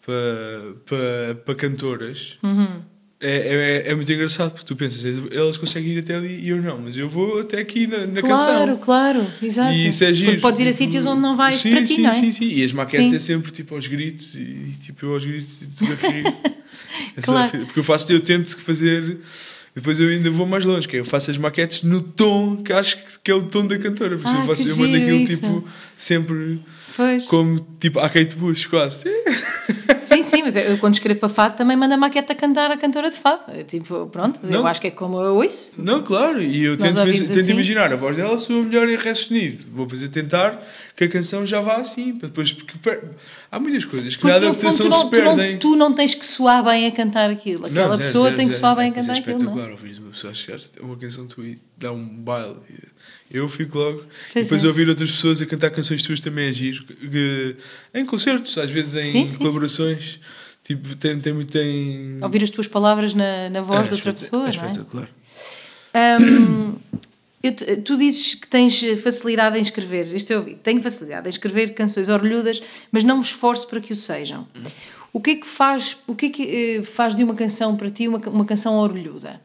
para, 0.05 0.73
para, 0.85 1.35
para 1.45 1.55
cantoras. 1.55 2.37
Uhum. 2.43 2.81
É, 3.19 3.83
é, 3.87 3.91
é 3.91 3.95
muito 3.95 4.11
engraçado 4.11 4.51
porque 4.51 4.65
tu 4.65 4.75
pensas, 4.75 5.03
elas 5.31 5.57
conseguem 5.57 5.93
ir 5.93 5.99
até 5.99 6.15
ali 6.15 6.41
e 6.41 6.49
eu 6.49 6.61
não, 6.61 6.79
mas 6.81 6.97
eu 6.97 7.07
vou 7.09 7.39
até 7.39 7.59
aqui 7.59 7.87
na, 7.87 8.05
na 8.05 8.19
Claro, 8.21 8.27
canção. 8.27 8.77
claro, 8.77 9.25
exato. 9.41 9.71
E 9.73 9.87
isso 9.87 10.03
é 10.03 10.13
giro. 10.13 10.31
Porque 10.31 10.41
podes 10.41 10.59
ir 10.59 10.67
a 10.67 10.73
sítios 10.73 11.05
onde 11.05 11.21
não 11.21 11.35
vais 11.35 11.55
sim, 11.55 11.71
para 11.71 11.81
ti, 11.81 11.87
sim, 11.95 12.01
não 12.01 12.09
é? 12.09 12.13
Sim, 12.13 12.31
sim, 12.33 12.45
E 12.53 12.63
as 12.63 12.71
maquetes 12.73 13.09
Sim. 13.11 13.15
é 13.15 13.19
sempre 13.19 13.51
tipo 13.51 13.73
aos 13.73 13.87
gritos 13.87 14.35
e 14.35 14.75
tipo 14.81 15.05
eu 15.05 15.13
aos 15.13 15.23
gritos 15.25 15.61
e. 15.61 15.65
É 15.65 15.69
só 15.87 15.95
Claro. 17.21 17.57
rir. 17.57 17.65
Porque 17.65 17.79
eu 17.79 17.83
faço, 17.83 18.11
eu 18.11 18.19
tento 18.19 18.57
fazer. 18.59 19.17
Depois 19.75 19.99
eu 19.99 20.07
ainda 20.07 20.29
vou 20.31 20.45
mais 20.45 20.63
longe, 20.63 20.87
que 20.87 20.95
é 20.95 20.99
eu 21.01 21.05
faço 21.05 21.29
as 21.31 21.37
maquetes 21.37 21.83
no 21.83 22.01
tom 22.01 22.55
que 22.63 22.71
acho 22.71 22.97
que- 23.21 23.31
é 23.31 23.33
o 23.35 23.43
tom 23.43 23.67
da 23.67 23.77
cantora. 23.77 24.17
Por 24.17 24.25
isso 24.25 24.35
Ah, 24.37 24.39
eu, 24.41 24.45
faço, 24.47 24.63
que 24.63 24.69
eu 24.69 24.77
mando 24.77 24.95
aquilo 24.95 25.17
isso. 25.19 25.35
tipo 25.35 25.67
sempre 25.97 26.59
Pois. 26.95 27.25
como 27.25 27.59
tipo 27.79 27.99
a 27.99 28.09
Kate 28.09 28.35
Bush, 28.35 28.65
quase. 28.67 29.09
Sim, 29.99 30.21
sim, 30.23 30.43
mas 30.43 30.55
eu 30.55 30.77
quando 30.77 30.93
escrevo 30.93 31.19
para 31.19 31.29
fado 31.29 31.57
também 31.57 31.75
mando 31.75 31.93
a 31.93 31.97
maqueta 31.97 32.33
cantar 32.35 32.71
a 32.71 32.77
cantora 32.77 33.09
de 33.09 33.15
fado. 33.17 33.43
É 33.49 33.63
Tipo, 33.63 34.07
pronto, 34.07 34.39
eu 34.43 34.49
Não. 34.49 34.67
acho 34.67 34.79
que 34.79 34.87
é 34.87 34.91
como 34.91 35.19
eu 35.19 35.35
ouço. 35.35 35.81
Não, 35.81 36.01
claro, 36.03 36.41
e 36.41 36.63
eu 36.63 36.77
tento, 36.77 36.95
tento 36.95 37.39
assim- 37.39 37.51
imaginar 37.51 37.91
a 37.91 37.95
voz 37.95 38.15
dela 38.15 38.37
soa 38.37 38.63
melhor 38.63 38.87
em 38.87 38.95
Ré 38.95 39.13
sustenido. 39.13 39.65
Vou 39.73 39.87
fazer 39.89 40.09
tentar 40.09 40.61
que 40.95 41.03
a 41.03 41.09
canção 41.09 41.45
já 41.45 41.59
vá 41.59 41.77
assim, 41.77 42.15
para 42.15 42.27
depois, 42.29 42.51
porque 42.53 42.77
per- 42.77 43.03
há 43.51 43.59
muitas 43.59 43.83
coisas 43.83 44.15
que 44.15 44.21
Porque 44.21 44.27
na 44.33 44.39
fundo 44.39 44.47
adaptação 44.51 44.85
tu 44.85 44.89
não, 44.89 44.97
se 44.97 45.09
tu, 45.09 45.15
não, 45.23 45.35
perdem. 45.35 45.57
tu 45.57 45.75
não 45.75 45.93
tens 45.93 46.15
que 46.15 46.25
soar 46.25 46.63
bem 46.63 46.85
a 46.87 46.91
cantar 46.91 47.29
aquilo. 47.29 47.65
Aquela 47.65 47.87
Não, 47.89 47.95
zero, 47.95 48.07
pessoa 48.07 48.23
zero, 48.25 48.37
tem 48.37 48.47
que 48.47 48.53
zero. 48.53 48.61
soar 48.61 48.75
bem 48.77 48.85
a 48.85 48.87
É, 48.87 48.91
cantar 48.91 49.15
é 49.15 49.19
aquilo, 49.19 49.31
não? 49.31 49.37
espetacular 49.45 49.71
ouvir 49.71 49.99
uma 49.99 50.11
pessoa 50.11 50.33
chegar 50.33 50.59
uma 50.81 50.95
canção 50.97 51.27
tua 51.27 51.45
e 51.45 51.59
dar 51.77 51.91
um 51.91 52.05
baile. 52.05 52.55
Eu 53.35 53.49
fico 53.49 53.77
logo. 53.77 53.97
Pois 54.33 54.45
e 54.45 54.49
depois 54.49 54.63
é. 54.63 54.67
ouvir 54.67 54.87
outras 54.89 55.11
pessoas 55.11 55.41
a 55.41 55.45
cantar 55.45 55.69
canções 55.71 56.01
tuas 56.03 56.19
também 56.19 56.47
é 56.49 56.53
giro. 56.53 56.85
Que- 56.85 57.55
em 57.93 58.05
concertos, 58.05 58.57
às 58.57 58.71
vezes 58.71 58.95
em 58.95 59.03
Sim, 59.11 59.27
sim, 59.27 59.37
colaborações. 59.37 60.19
Tipo, 60.63 60.95
tem, 60.95 61.19
tem 61.19 61.33
muito. 61.33 61.51
Tem... 61.51 62.17
Ouvir 62.23 62.43
as 62.43 62.49
tuas 62.49 62.67
palavras 62.67 63.13
na, 63.13 63.49
na 63.49 63.61
voz 63.61 63.81
É, 63.81 63.89
de 63.89 63.93
outra 63.95 64.13
pessoa, 64.13 64.47
é 64.49 64.55
não 64.55 64.63
é? 64.63 64.67
espetacular. 64.71 65.09
Hum, 66.19 66.75
eu 67.43 67.51
te- 67.51 67.75
tu 67.77 67.97
dizes 67.97 68.35
que 68.35 68.47
tens 68.47 68.81
facilidade 69.01 69.57
em 69.57 69.61
escrever, 69.61 70.05
isto 70.13 70.31
eu 70.33 70.39
ouvi, 70.39 70.55
tenho 70.55 70.81
facilidade 70.81 71.27
em 71.27 71.29
escrever 71.29 71.73
canções 71.73 72.09
orlhudas, 72.09 72.61
mas 72.91 73.03
não 73.03 73.17
me 73.17 73.21
esforço 73.23 73.67
para 73.67 73.79
que 73.79 73.93
o 73.93 73.95
sejam. 73.95 74.47
O 75.13 75.21
que 75.21 75.31
é 75.31 75.35
que 75.35 75.47
faz, 75.47 75.95
o 76.07 76.13
que 76.15 76.25
é 76.25 76.29
que, 76.29 76.43
eh, 76.79 76.83
faz 76.83 77.15
de 77.15 77.23
uma 77.23 77.33
canção 77.35 77.75
para 77.77 77.89
ti 77.89 78.07
uma, 78.07 78.17
uma 78.27 78.43
canção 78.45 78.73
orlhuda? 78.75 79.39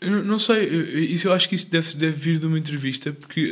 Eu 0.00 0.24
não- 0.24 0.38
sei, 0.38 0.64
eu- 0.64 0.98
isso, 1.04 1.28
eu 1.28 1.32
acho 1.32 1.48
que 1.48 1.54
isso 1.54 1.70
deve, 1.70 1.94
deve 1.96 2.16
vir 2.16 2.38
de 2.38 2.46
uma 2.46 2.58
entrevista, 2.58 3.12
porque 3.12 3.50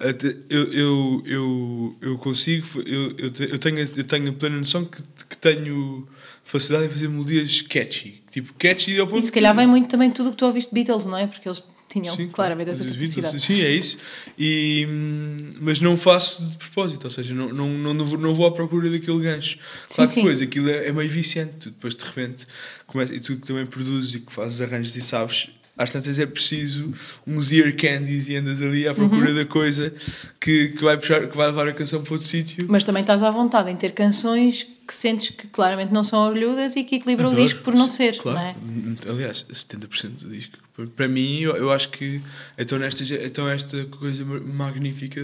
até- 0.00 0.36
eu, 0.48 0.72
eu, 0.72 1.22
eu, 1.26 1.96
eu 2.00 2.18
consigo, 2.18 2.66
eu, 2.86 3.14
eu, 3.18 3.30
te- 3.30 3.48
eu 3.50 3.58
tenho, 3.58 3.78
eu 3.78 4.04
tenho 4.04 4.30
a 4.30 4.32
plena 4.32 4.56
noção 4.56 4.84
que, 4.84 5.02
que 5.28 5.36
tenho 5.36 6.06
facilidade 6.44 6.86
em 6.88 6.90
fazer 6.90 7.08
melodias 7.08 7.60
catchy. 7.62 8.22
Tipo, 8.30 8.52
catchy 8.54 8.98
ao 8.98 9.06
ponto 9.06 9.18
E 9.18 9.22
se 9.22 9.32
calhar 9.32 9.54
vem 9.54 9.66
muito 9.66 9.88
também 9.88 10.10
tudo 10.10 10.28
o 10.28 10.32
que 10.32 10.36
tu 10.38 10.46
ouviste 10.46 10.70
de 10.70 10.74
Beatles, 10.74 11.04
não 11.04 11.16
é? 11.18 11.26
Porque 11.26 11.48
eles 11.48 11.62
tinham 11.88 12.14
Sim, 12.16 12.28
claramente 12.28 12.66
claro. 12.70 12.82
essa 12.84 12.92
capacidade. 12.92 13.40
Sim, 13.42 13.60
é 13.60 13.70
isso. 13.70 13.98
E, 14.38 14.86
hum, 14.88 15.36
mas 15.60 15.80
não 15.80 15.96
faço 15.96 16.44
de 16.50 16.56
propósito, 16.58 17.04
ou 17.04 17.10
seja, 17.10 17.32
não, 17.34 17.48
não, 17.52 17.68
não, 17.70 17.94
não 17.94 18.34
vou- 18.34 18.46
à 18.46 18.52
procura 18.52 18.90
daquele 18.90 19.20
gancho. 19.20 19.58
Claro 19.58 19.86
Sim, 19.88 20.02
que 20.02 20.06
sim. 20.06 20.20
depois 20.22 20.42
aquilo 20.42 20.68
é, 20.70 20.88
é 20.88 20.92
meio 20.92 21.08
viciante, 21.10 21.52
tu 21.58 21.70
depois 21.70 21.94
de 21.94 22.04
repente 22.04 22.46
começa, 22.86 23.14
e 23.14 23.20
tu 23.20 23.36
que 23.36 23.46
também 23.46 23.64
produzes 23.66 24.14
e 24.14 24.20
que 24.20 24.32
fazes 24.32 24.60
arranjos 24.60 24.94
e 24.96 25.00
sabes. 25.02 25.48
Às 25.78 25.90
tantas 25.90 26.18
é 26.18 26.24
preciso 26.24 26.94
uns 27.26 27.52
ear 27.52 27.70
candies 27.76 28.30
e 28.30 28.36
andas 28.36 28.62
ali 28.62 28.88
à 28.88 28.94
procura 28.94 29.28
Uhum. 29.28 29.34
da 29.34 29.44
coisa 29.44 29.92
que, 30.40 30.68
que, 30.68 30.82
vai 30.82 30.96
puxar, 30.96 31.26
que 31.28 31.36
vai 31.36 31.46
levar 31.48 31.68
a 31.68 31.72
canção 31.74 32.02
para 32.02 32.14
outro 32.14 32.26
sítio. 32.26 32.64
Mas 32.68 32.82
também 32.82 33.02
estás 33.02 33.22
à 33.22 33.30
vontade 33.30 33.70
em 33.70 33.76
ter 33.76 33.92
canções 33.92 34.66
que 34.86 34.94
sentes 34.94 35.30
que 35.36 35.46
claramente 35.48 35.92
não 35.92 36.02
são 36.02 36.20
orlhudas 36.20 36.76
e 36.76 36.84
que 36.84 36.94
equilibram 36.96 37.26
o 37.28 37.32
Adoro. 37.32 37.44
disco 37.44 37.60
por 37.62 37.74
não 37.74 37.88
ser, 37.90 38.16
Claro. 38.16 38.38
não 38.64 38.96
é? 39.08 39.10
Aliás, 39.10 39.44
70% 39.52 40.22
do 40.24 40.28
disco. 40.30 40.56
Para- 40.94 41.08
mim, 41.08 41.40
eu, 41.40 41.54
eu 41.56 41.70
acho 41.70 41.90
que 41.90 42.22
então, 42.56 42.78
nesta, 42.78 43.02
então 43.24 43.48
esta 43.48 43.84
coisa 43.86 44.24
ma- 44.24 44.40
magnífica 44.40 45.22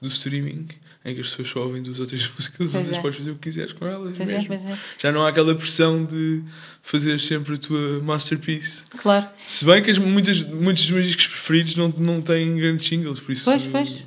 do 0.00 0.08
streaming, 0.08 0.66
em 1.04 1.14
que 1.14 1.20
as 1.20 1.28
pessoas 1.28 1.48
só 1.48 1.60
ouvem 1.64 1.82
duas 1.82 2.00
ou 2.00 2.06
três 2.06 2.22
músicas, 2.34 2.56
Pois 2.56 2.70
as 2.70 2.74
outras 2.76 2.96
é. 2.98 3.00
podes 3.02 3.16
fazer 3.18 3.30
o 3.30 3.34
que 3.34 3.40
quiseres 3.42 3.72
com 3.72 3.86
elas. 3.86 4.16
Pois 4.16 4.30
é, 4.30 4.32
mesmo. 4.34 4.48
pois 4.48 4.64
é. 4.66 4.78
Já 4.98 5.12
não 5.12 5.24
há 5.26 5.28
aquela 5.28 5.54
pressão 5.54 6.04
de 6.04 6.42
fazer 6.82 7.20
sempre 7.20 7.54
a 7.54 7.56
tua 7.58 8.00
masterpiece. 8.02 8.84
Claro. 8.96 9.26
Se 9.46 9.64
bem 9.64 9.82
que 9.82 9.90
as, 9.90 9.98
muitas, 9.98 10.40
muitos 10.46 10.84
dos 10.84 10.92
meus 10.92 11.06
discos 11.06 11.26
preferidos 11.26 11.74
não, 11.76 11.88
não 11.88 12.22
têm 12.22 12.56
grandes 12.56 12.86
singles, 12.86 13.20
por 13.20 13.32
isso. 13.32 13.44
Pois, 13.44 13.66
pois. 13.66 14.04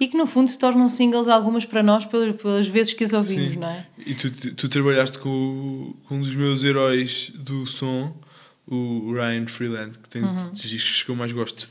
E 0.00 0.08
que 0.08 0.16
no 0.16 0.26
fundo 0.26 0.48
se 0.50 0.58
tornam 0.58 0.88
singles 0.88 1.28
algumas 1.28 1.64
para 1.64 1.80
nós 1.82 2.04
pelas, 2.06 2.34
pelas 2.40 2.66
vezes 2.66 2.92
que 2.94 3.04
as 3.04 3.12
ouvimos, 3.12 3.52
Sim. 3.54 3.60
não 3.60 3.68
é? 3.68 3.86
E 4.04 4.14
tu, 4.14 4.30
tu 4.54 4.68
trabalhaste 4.68 5.18
com, 5.18 5.94
com 6.08 6.16
um 6.16 6.20
dos 6.22 6.34
meus 6.34 6.64
heróis 6.64 7.30
do 7.36 7.64
som, 7.66 8.16
o 8.66 9.12
Ryan 9.12 9.46
Freeland, 9.46 9.98
que 9.98 10.08
tem 10.08 10.22
Uhum. 10.24 10.34
dos 10.50 10.62
discos 10.62 11.02
que 11.04 11.10
eu 11.10 11.14
mais 11.14 11.30
gosto, 11.30 11.68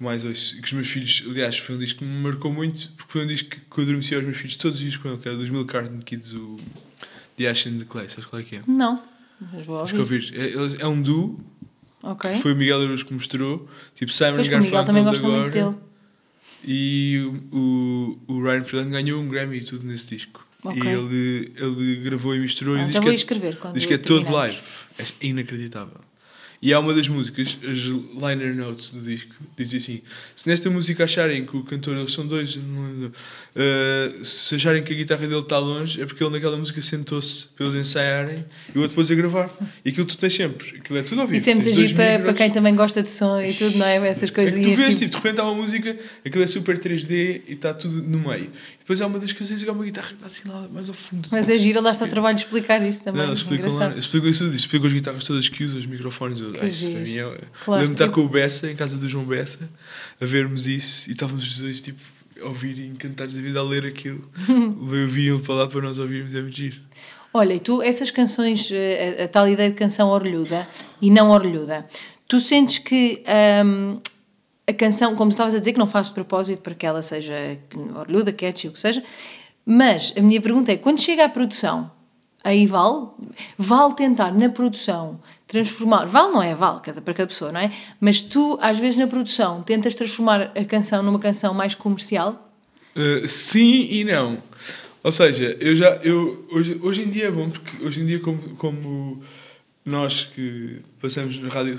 que 0.00 0.04
mais 0.04 0.24
ouço. 0.24 0.56
E 0.56 0.60
que 0.62 0.66
os 0.66 0.72
meus 0.72 0.88
filhos, 0.88 1.24
aliás, 1.28 1.58
foi 1.58 1.76
um 1.76 1.78
disco 1.78 1.98
que 1.98 2.04
me 2.06 2.22
marcou 2.22 2.50
muito, 2.52 2.88
porque 2.96 3.12
foi 3.12 3.24
um 3.24 3.26
disco 3.26 3.50
que, 3.50 3.60
que 3.60 3.78
eu 3.78 3.84
adormeci 3.84 4.14
aos 4.14 4.24
meus 4.24 4.36
filhos 4.38 4.56
todos 4.56 4.78
os 4.78 4.82
dias 4.82 4.96
com 4.96 5.08
ele, 5.08 5.18
que 5.18 5.28
era 5.28 5.36
dos 5.36 5.50
Milk 5.50 5.70
Carton 5.70 5.98
Kids, 6.00 6.32
o 6.32 6.56
The 7.36 7.48
Ash 7.48 7.66
and 7.66 7.78
the 7.78 7.84
Clay, 7.84 8.08
sabes 8.08 8.24
qual 8.24 8.40
é 8.40 8.44
que 8.44 8.56
é? 8.56 8.62
Não. 8.66 9.02
Mas 9.52 9.64
vou 9.66 9.78
ouvir. 9.78 9.98
ouvir. 9.98 10.32
É, 10.34 10.82
é 10.82 10.86
um 10.86 11.00
duo, 11.02 11.38
Ok. 12.02 12.30
que 12.32 12.38
foi 12.38 12.52
o 12.52 12.56
Miguel 12.56 12.80
Araújo 12.82 13.04
que 13.06 13.12
mostrou, 13.14 13.68
tipo 13.94 14.10
Simon 14.12 14.36
Pois 14.36 14.48
que 14.48 14.54
o 14.54 14.58
Miguel 14.60 14.84
Garfunkel 14.84 15.34
agora. 15.34 15.50
dele. 15.50 15.74
E 16.64 17.30
o, 17.52 17.56
o, 17.56 18.34
o 18.34 18.42
Ryan 18.42 18.64
Freeland 18.64 18.90
ganhou 18.90 19.20
um 19.22 19.28
Grammy 19.28 19.58
e 19.58 19.62
tudo 19.62 19.86
nesse 19.86 20.14
disco. 20.14 20.46
Ok. 20.62 20.82
E 20.82 20.86
ele, 20.86 21.52
ele 21.56 21.96
gravou 22.02 22.34
e 22.34 22.38
misturou 22.38 22.76
e 22.76 22.80
Ah, 22.80 22.84
diz 22.84 22.94
já 22.94 23.00
que 23.00 23.08
é- 23.08 23.72
Diz 23.72 23.86
que 23.86 23.94
é 23.94 23.98
todo 23.98 24.30
live. 24.30 24.58
É 24.98 25.04
inacreditável. 25.26 26.00
E 26.62 26.74
há 26.74 26.78
uma 26.78 26.92
das 26.92 27.08
músicas, 27.08 27.56
as 27.64 27.78
liner 27.78 28.54
notes 28.54 28.90
do 28.90 29.00
disco, 29.00 29.32
diz 29.56 29.72
assim: 29.72 30.02
se 30.36 30.46
nesta 30.46 30.68
música 30.68 31.04
acharem 31.04 31.46
que 31.46 31.56
o 31.56 31.62
cantor, 31.64 31.96
eles 31.96 32.12
são 32.12 32.26
dois, 32.26 32.54
lembro, 32.54 33.12
uh, 33.56 34.24
se 34.24 34.54
acharem 34.56 34.82
que 34.82 34.92
a 34.92 34.96
guitarra 34.96 35.26
dele 35.26 35.40
está 35.40 35.58
longe, 35.58 36.02
é 36.02 36.04
porque 36.04 36.22
ele 36.22 36.30
naquela 36.32 36.58
música 36.58 36.82
sentou-se 36.82 37.46
para 37.56 37.64
eles 37.64 37.76
ensaiarem 37.76 38.44
e 38.74 38.78
o 38.78 38.82
outro 38.82 38.88
depois 38.90 39.10
a 39.10 39.14
gravar. 39.14 39.50
E 39.82 39.88
aquilo 39.88 40.06
tu 40.06 40.18
tens 40.18 40.34
sempre, 40.34 40.76
aquilo 40.78 40.98
é 40.98 41.02
tudo 41.02 41.22
ao 41.22 41.26
vivo. 41.26 41.40
É 41.40 41.42
Tens 41.54 41.64
dois 41.64 41.74
giro 41.76 41.94
para, 41.94 42.18
para 42.18 42.34
quem 42.34 42.50
também 42.50 42.74
gosta 42.74 43.02
de 43.02 43.08
som 43.08 43.40
e 43.40 43.54
tudo, 43.54 43.78
não 43.78 43.86
é? 43.86 43.96
Essas 44.06 44.30
É 44.30 44.32
coisas. 44.34 44.54
que 44.54 44.70
tu 44.70 44.76
vês, 44.76 44.98
tipo, 44.98 45.10
de 45.12 45.16
repente 45.16 45.40
há 45.40 45.44
uma 45.44 45.54
música, 45.54 45.96
aquilo 46.26 46.44
é 46.44 46.46
super 46.46 46.78
3D 46.78 47.40
e 47.48 47.52
está 47.54 47.72
tudo 47.72 48.02
no 48.02 48.18
meio. 48.28 48.50
E 48.90 48.92
depois 48.92 49.00
há 49.02 49.06
uma 49.06 49.20
das 49.20 49.32
canções 49.32 49.62
que 49.62 49.70
há 49.70 49.72
uma 49.72 49.84
guitarra 49.84 50.08
que 50.08 50.14
está 50.14 50.26
assim 50.26 50.48
lá 50.48 50.66
mais 50.68 50.88
ao 50.88 50.94
fundo. 50.96 51.28
Mas 51.30 51.48
é 51.48 51.56
giro, 51.60 51.80
lá 51.80 51.92
está 51.92 52.06
o 52.06 52.08
trabalho 52.08 52.36
de 52.36 52.42
explicar 52.42 52.84
isso 52.84 53.04
também. 53.04 53.22
Não, 53.22 53.28
eles 53.28 53.38
explicam, 53.38 53.72
lá, 53.72 53.94
explicam 53.96 54.28
isso 54.28 54.44
tudo, 54.44 54.56
explicam 54.56 54.86
as 54.88 54.92
guitarras 54.92 55.24
todas 55.24 55.48
que 55.48 55.62
usam, 55.62 55.78
os 55.78 55.86
microfones. 55.86 56.40
Eu, 56.40 56.52
isso 56.68 56.90
para 56.90 57.00
mim 57.00 57.16
é. 57.16 57.22
Claro. 57.22 57.82
Lembro-me 57.82 57.92
estar 57.92 58.08
com 58.08 58.22
o 58.22 58.28
Bessa, 58.28 58.68
em 58.68 58.74
casa 58.74 58.96
do 58.96 59.08
João 59.08 59.24
Bessa, 59.24 59.60
a 60.20 60.24
vermos 60.26 60.66
isso 60.66 61.08
e 61.08 61.12
estávamos 61.12 61.46
os 61.46 61.60
dois 61.60 61.80
tipo, 61.80 62.00
a 62.42 62.46
ouvir 62.46 62.80
e 62.80 62.86
encantados 62.88 63.36
da 63.36 63.40
vida 63.40 63.60
a 63.60 63.62
ler 63.62 63.86
aquilo. 63.86 64.28
Levei 64.82 65.04
o 65.04 65.08
vinho 65.08 65.38
para 65.38 65.54
lá 65.54 65.68
para 65.68 65.82
nós 65.82 66.00
ouvirmos, 66.00 66.34
é 66.34 66.40
muito 66.40 66.56
giro. 66.56 66.80
Olha, 67.32 67.54
e 67.54 67.60
tu, 67.60 67.80
essas 67.80 68.10
canções, 68.10 68.68
eh, 68.72 69.18
a, 69.20 69.24
a 69.24 69.28
tal 69.28 69.48
ideia 69.48 69.70
de 69.70 69.76
canção 69.76 70.08
orlhuda 70.08 70.66
e 71.00 71.12
não 71.12 71.30
orlhuda, 71.30 71.86
tu 72.26 72.40
sentes 72.40 72.78
que 72.78 73.22
hum, 73.64 74.00
a 74.70 74.74
canção, 74.74 75.14
como 75.14 75.30
estavas 75.30 75.54
a 75.54 75.58
dizer, 75.58 75.72
que 75.72 75.78
não 75.78 75.86
fazes 75.86 76.08
de 76.08 76.14
propósito 76.14 76.62
para 76.62 76.74
que 76.74 76.86
ela 76.86 77.02
seja 77.02 77.34
orlhuda, 77.96 78.32
catchy, 78.32 78.68
o 78.68 78.72
que 78.72 78.80
seja, 78.80 79.02
mas 79.64 80.12
a 80.16 80.20
minha 80.20 80.40
pergunta 80.40 80.72
é, 80.72 80.76
quando 80.76 81.00
chega 81.00 81.24
à 81.24 81.28
produção, 81.28 81.90
aí 82.42 82.66
vale? 82.66 83.08
Vale 83.58 83.94
tentar 83.94 84.32
na 84.32 84.48
produção 84.48 85.20
transformar, 85.46 86.04
vale 86.06 86.32
não 86.32 86.42
é, 86.42 86.54
vale 86.54 86.80
cada, 86.80 87.02
para 87.02 87.12
cada 87.12 87.26
pessoa, 87.26 87.50
não 87.50 87.60
é? 87.60 87.72
Mas 88.00 88.22
tu, 88.22 88.58
às 88.62 88.78
vezes 88.78 88.98
na 88.98 89.06
produção, 89.06 89.62
tentas 89.62 89.94
transformar 89.94 90.52
a 90.56 90.64
canção 90.64 91.02
numa 91.02 91.18
canção 91.18 91.52
mais 91.52 91.74
comercial? 91.74 92.48
Uh, 92.94 93.26
sim 93.26 93.88
e 93.90 94.04
não. 94.04 94.38
Ou 95.02 95.10
seja, 95.10 95.56
eu 95.60 95.74
já, 95.74 95.96
eu, 96.02 96.46
hoje, 96.52 96.78
hoje 96.82 97.02
em 97.02 97.08
dia 97.08 97.26
é 97.26 97.30
bom, 97.30 97.50
porque 97.50 97.84
hoje 97.84 98.02
em 98.02 98.06
dia, 98.06 98.20
como, 98.20 98.38
como 98.56 99.22
nós 99.84 100.24
que 100.24 100.80
passamos 101.00 101.38
na 101.38 101.48
rádio, 101.48 101.78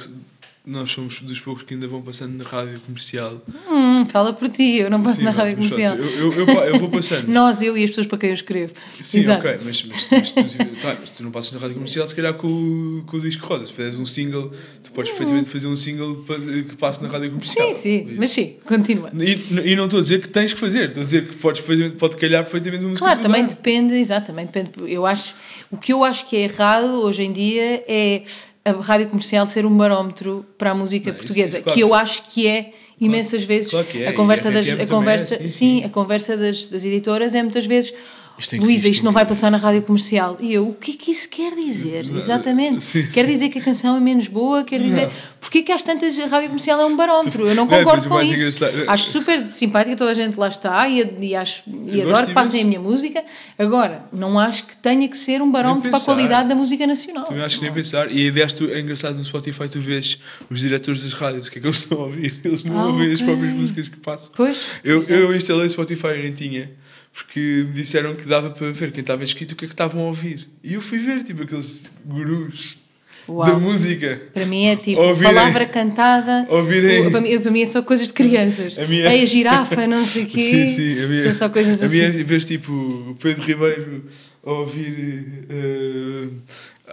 nós 0.63 0.91
somos 0.91 1.21
dos 1.23 1.39
poucos 1.39 1.63
que 1.63 1.73
ainda 1.73 1.87
vão 1.87 2.01
passando 2.03 2.37
na 2.37 2.43
rádio 2.43 2.79
comercial. 2.81 3.41
Hum, 3.67 4.05
fala 4.05 4.31
por 4.31 4.47
ti, 4.47 4.77
eu 4.77 4.91
não 4.91 5.01
passo 5.01 5.17
Sim, 5.17 5.23
na 5.23 5.31
rádio 5.31 5.57
mas 5.57 5.71
comercial. 5.71 5.97
eu, 5.97 6.31
eu, 6.31 6.33
eu, 6.47 6.59
eu 6.65 6.77
vou 6.77 6.89
passando. 6.89 7.27
Nós, 7.33 7.61
eu 7.63 7.75
e 7.75 7.83
as 7.83 7.89
pessoas 7.89 8.05
para 8.05 8.17
quem 8.19 8.29
eu 8.29 8.33
escrevo. 8.35 8.71
Sim, 9.01 9.19
Exato. 9.19 9.47
ok, 9.47 9.59
mas, 9.65 9.83
mas, 9.83 10.09
mas, 10.11 10.31
tu, 10.31 10.43
tá, 10.81 10.97
mas 10.99 11.09
tu 11.09 11.23
não 11.23 11.31
passas 11.31 11.53
na 11.53 11.59
rádio 11.59 11.73
comercial 11.75 12.05
se 12.07 12.15
calhar 12.15 12.33
com, 12.35 12.47
o- 12.47 13.03
com 13.07 13.17
o 13.17 13.19
disco 13.21 13.43
rosa. 13.47 13.65
Se 13.65 13.71
fizeres 13.73 13.97
um 13.99 14.05
single, 14.05 14.51
tu 14.83 14.91
podes 14.91 15.09
perfeitamente 15.09 15.49
fazer 15.49 15.67
um 15.67 15.75
single 15.75 16.23
que 16.69 16.75
passe 16.77 17.01
na 17.01 17.09
rádio 17.09 17.29
comercial. 17.31 17.73
Sim, 17.73 17.81
sim, 17.81 18.15
mas 18.19 18.29
sim, 18.31 18.55
continua. 18.65 19.09
E, 19.15 19.71
e 19.71 19.75
não 19.75 19.85
estou 19.85 19.99
a 19.99 20.03
dizer 20.03 20.21
que 20.21 20.29
tens 20.29 20.53
que 20.53 20.59
fazer, 20.59 20.89
estou 20.89 21.01
a 21.01 21.05
dizer 21.05 21.27
que 21.27 21.35
podes 21.37 21.59
perfeitamente, 21.61 21.97
pode 21.97 22.17
calhar 22.17 22.43
perfeitamente 22.43 22.85
uma 22.85 22.95
Claro, 22.95 23.19
também 23.19 23.45
depende, 23.47 23.95
exatamente, 23.95 24.51
depende. 24.51 24.93
Eu 24.93 25.07
acho, 25.07 25.33
o 25.71 25.77
que 25.77 25.91
eu 25.91 26.03
acho 26.03 26.27
que 26.29 26.35
é 26.37 26.41
errado 26.43 26.85
hoje 27.03 27.23
em 27.23 27.31
dia 27.33 27.83
é 27.87 28.21
a 28.63 28.71
rádio 28.71 29.07
comercial 29.07 29.45
ser 29.47 29.65
um 29.65 29.75
barómetro 29.75 30.45
para 30.57 30.71
a 30.71 30.75
música 30.75 31.09
Não, 31.09 31.15
isso- 31.15 31.25
portuguesa, 31.25 31.53
isso 31.57 31.63
claro 31.63 31.75
que 31.77 31.83
eu 31.83 31.93
acho 31.95 32.23
que 32.31 32.47
é 32.47 32.73
imensas 32.99 33.43
vezes 33.43 33.71
claro 33.71 33.87
que 33.87 34.03
é, 34.03 34.07
a 34.09 34.13
conversa 34.13 34.49
a 34.49 34.51
das 34.51 34.67
a 34.67 34.71
também 34.71 34.87
conversa 34.87 35.35
é, 35.35 35.37
sim, 35.39 35.47
sim, 35.47 35.79
sim. 35.79 35.85
a 35.85 35.89
conversa 35.89 36.37
das, 36.37 36.67
das 36.67 36.85
editoras 36.85 37.33
é 37.33 37.41
muitas 37.41 37.65
vezes 37.65 37.93
Isto 38.41 38.55
que- 38.55 38.61
Luísa, 38.61 38.87
isto 38.87 38.95
isto 39.01 39.05
não 39.05 39.11
vai 39.11 39.25
passar 39.25 39.49
na 39.51 39.57
rádio 39.57 39.81
comercial. 39.83 40.37
E 40.39 40.53
eu, 40.53 40.67
o 40.69 40.73
que 40.73 40.91
é 40.91 40.93
que 40.95 41.11
isso 41.11 41.29
quer 41.29 41.55
dizer? 41.55 42.01
Isso- 42.05 42.15
Exatamente. 42.15 42.83
sim, 42.83 43.05
Quer 43.07 43.25
sim. 43.25 43.31
dizer 43.31 43.49
que 43.49 43.59
a 43.59 43.61
canção 43.61 43.95
é 43.95 43.99
menos 43.99 44.27
boa? 44.27 44.63
Quer 44.63 44.81
dizer. 44.81 45.05
Não. 45.05 45.11
Porquê 45.39 45.63
que 45.63 45.71
às 45.71 45.81
tantas 45.81 46.17
a 46.19 46.25
rádio 46.27 46.49
comercial 46.49 46.79
é 46.81 46.85
um 46.85 46.95
barómetro? 46.95 47.47
Eu 47.47 47.55
não 47.55 47.65
Não, 47.65 47.77
concordo 47.77 48.05
o 48.05 48.09
com 48.09 48.21
isso. 48.21 48.33
engraçado- 48.33 48.83
Acho 48.89 49.05
super 49.11 49.47
simpática, 49.47 49.95
toda 49.95 50.11
a 50.11 50.13
gente 50.13 50.37
lá 50.39 50.47
está 50.47 50.87
e, 50.87 51.17
e, 51.21 51.35
acho, 51.35 51.63
e 51.67 51.99
Eu 51.99 52.09
adoro 52.09 52.27
que 52.27 52.33
passem 52.33 52.61
a 52.61 52.65
minha 52.65 52.79
música. 52.79 53.23
Agora, 53.57 54.05
não 54.13 54.37
acho 54.39 54.65
que 54.67 54.77
tenha 54.77 55.07
que 55.07 55.17
ser 55.17 55.41
um 55.41 55.51
barómetro 55.51 55.89
para 55.89 55.99
a 55.99 56.03
qualidade 56.03 56.47
da 56.49 56.55
música 56.55 56.85
nacional. 56.87 57.25
Também 57.25 57.43
acho 57.43 57.57
que 57.57 57.63
nem 57.65 57.73
pensar. 57.73 58.11
E 58.11 58.27
aliás, 58.29 58.53
tu, 58.53 58.65
é 58.69 58.79
engraçado 58.79 59.15
no 59.15 59.23
Spotify, 59.23 59.67
tu 59.69 59.79
vês 59.79 60.17
os 60.49 60.59
diretores 60.59 61.03
das 61.03 61.13
rádios, 61.13 61.47
o 61.47 61.51
que 61.51 61.57
é 61.57 61.61
que 61.61 61.67
eles 61.67 61.77
estão 61.77 61.99
a 61.99 62.03
ouvir. 62.05 62.39
Eles 62.43 62.63
não 62.63 62.79
Ah, 62.79 62.85
ouvem 62.87 63.07
as 63.11 63.21
ok. 63.21 63.25
próprias 63.33 63.53
músicas 63.53 63.87
que 63.87 63.97
passam. 63.97 64.31
Pois. 64.35 64.57
Eu, 64.83 64.99
exato. 64.99 65.13
eu 65.13 65.35
instalei 65.35 65.65
o 65.65 65.69
Spotify, 65.69 66.07
eu 66.07 66.19
nem 66.23 66.31
tinha, 66.33 66.71
porque 67.13 67.39
me 67.67 67.73
disseram 67.73 68.15
que 68.15 68.27
dava 68.27 68.49
para 68.49 68.71
ver 68.71 68.91
quem 68.91 69.01
estava 69.01 69.23
inscrito 69.23 69.53
o 69.53 69.57
que 69.57 69.65
é 69.65 69.67
que 69.67 69.73
estavam 69.73 70.01
a 70.03 70.05
ouvir. 70.07 70.47
E 70.63 70.73
eu 70.75 70.81
fui 70.81 70.97
ver, 70.99 71.23
tipo, 71.23 71.43
aqueles 71.43 71.91
gurus 72.05 72.77
Uau. 73.27 73.45
da 73.45 73.53
música. 73.59 74.21
Para 74.33 74.45
mim 74.45 74.65
é 74.65 74.75
tipo 74.75 74.99
Ouvirem- 75.01 75.33
palavra 75.33 75.65
cantada. 75.65 76.45
ouvirem- 76.49 77.11
Para 77.11 77.21
mim, 77.21 77.39
para 77.39 77.51
mim 77.51 77.61
é 77.61 77.65
só 77.65 77.81
coisas 77.81 78.07
de 78.07 78.13
crianças. 78.13 78.77
A 78.79 78.85
minha- 78.87 79.11
Ei, 79.13 79.21
a 79.23 79.25
girafa, 79.25 79.85
não 79.87 80.05
sei 80.05 80.23
o 80.25 80.27
quê. 80.27 80.39
Sim, 80.39 80.67
sim. 80.67 81.03
A 81.03 81.07
minha, 81.07 81.23
São 81.23 81.33
só 81.33 81.49
coisas 81.49 81.81
a 81.81 81.85
assim. 81.85 81.95
minha 81.95 82.07
é 82.07 82.23
vês 82.23 82.45
tipo 82.45 82.71
o 82.71 83.15
Pedro 83.21 83.43
Ribeiro 83.43 84.05
a 84.43 84.51
ouvir. 84.53 85.45
eh, 85.49 86.27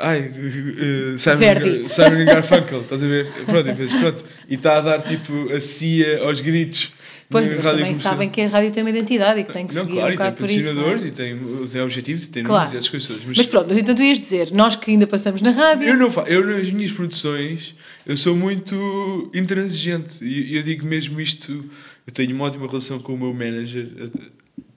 ai, 0.00 0.18
eh, 0.34 1.18
Simon. 1.18 1.38
Gar- 1.38 1.88
Simon 1.88 2.24
Garfunkel, 2.24 2.80
estás 2.82 3.02
a 3.02 3.06
ver? 3.06 3.26
Pronto, 3.46 3.68
e 3.70 3.74
pronto. 4.00 4.24
E 4.48 4.54
está 4.54 4.76
a 4.78 4.80
dar 4.80 5.02
tipo 5.02 5.50
a 5.52 5.60
CIA 5.60 6.22
aos 6.24 6.40
gritos. 6.40 6.92
Pois, 7.30 7.46
mas 7.46 7.56
também 7.58 7.78
comercial. 7.80 8.12
sabem 8.14 8.30
que 8.30 8.40
a 8.40 8.48
rádio 8.48 8.70
tem 8.70 8.82
uma 8.82 8.90
identidade 8.90 9.40
e 9.40 9.44
que 9.44 9.52
tem 9.52 9.66
que 9.66 9.74
Não, 9.74 9.82
seguir 9.82 9.94
claro, 9.94 10.08
um 10.12 10.16
bocado 10.16 10.36
por 10.36 10.44
isso. 10.48 10.54
não 10.54 10.60
é? 10.60 10.74
patrocinadores 10.74 11.04
e 11.04 11.10
tem, 11.10 11.38
tem 11.68 11.80
objetivos 11.82 12.24
e 12.24 12.30
tem 12.30 12.42
Claro. 12.42 12.64
números 12.70 12.72
e 12.74 12.76
essas 12.96 13.06
coisas. 13.08 13.24
Mas, 13.26 13.36
Mas 13.36 13.46
pronto, 13.46 13.66
mas 13.68 13.78
então 13.78 13.94
tu 13.94 14.02
ias 14.02 14.18
dizer, 14.18 14.50
nós 14.52 14.76
que 14.76 14.90
ainda 14.90 15.06
passamos 15.06 15.42
na 15.42 15.50
rádio. 15.50 15.88
eu, 15.88 15.96
não 15.98 16.10
fa 16.10 16.22
eu 16.22 16.46
nas 16.46 16.70
minhas 16.70 16.90
produções 16.92 17.74
eu 18.06 18.16
sou 18.16 18.34
muito 18.34 19.30
intransigente 19.34 20.24
e 20.24 20.56
eu 20.56 20.62
digo 20.62 20.86
mesmo 20.86 21.20
isto. 21.20 21.64
Eu 22.06 22.12
tenho 22.12 22.34
uma 22.34 22.44
ótima 22.46 22.66
relação 22.66 22.98
com 22.98 23.12
o 23.14 23.18
meu 23.18 23.34
manager, 23.34 23.86
eh, 23.98 24.08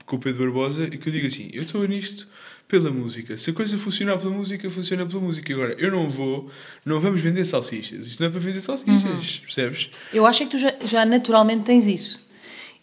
com 0.06 0.18
o 0.18 0.20
Pedro 0.20 0.44
Barbosa, 0.44 0.84
e 0.92 0.98
que 0.98 1.08
eu 1.08 1.14
digo 1.14 1.28
assim: 1.28 1.50
eu 1.54 1.62
estou 1.62 1.86
nisto 1.88 2.28
pela 2.68 2.90
música. 2.92 3.38
Se 3.38 3.50
a 3.52 3.54
coisa 3.54 3.78
funcionar 3.78 4.18
pela 4.18 4.32
música, 4.32 4.70
funciona 4.70 5.06
pela 5.06 5.22
música. 5.22 5.54
Agora, 5.54 5.76
eu 5.78 5.90
não 5.92 6.10
vou, 6.10 6.50
não 6.86 7.00
vamos 7.00 7.22
vender 7.22 7.46
salsichas. 7.46 8.08
Isto 8.08 8.20
não 8.22 8.28
é 8.28 8.32
para 8.32 8.40
vender 8.42 8.60
salsichas, 8.60 9.04
Uhum. 9.04 9.42
percebes? 9.46 9.90
Eu 10.14 10.26
acho 10.26 10.44
é 10.44 10.46
que 10.46 10.52
tu 10.52 10.58
já, 10.58 10.74
já 10.84 11.06
naturalmente 11.06 11.64
tens 11.64 11.88
isso. 11.88 12.20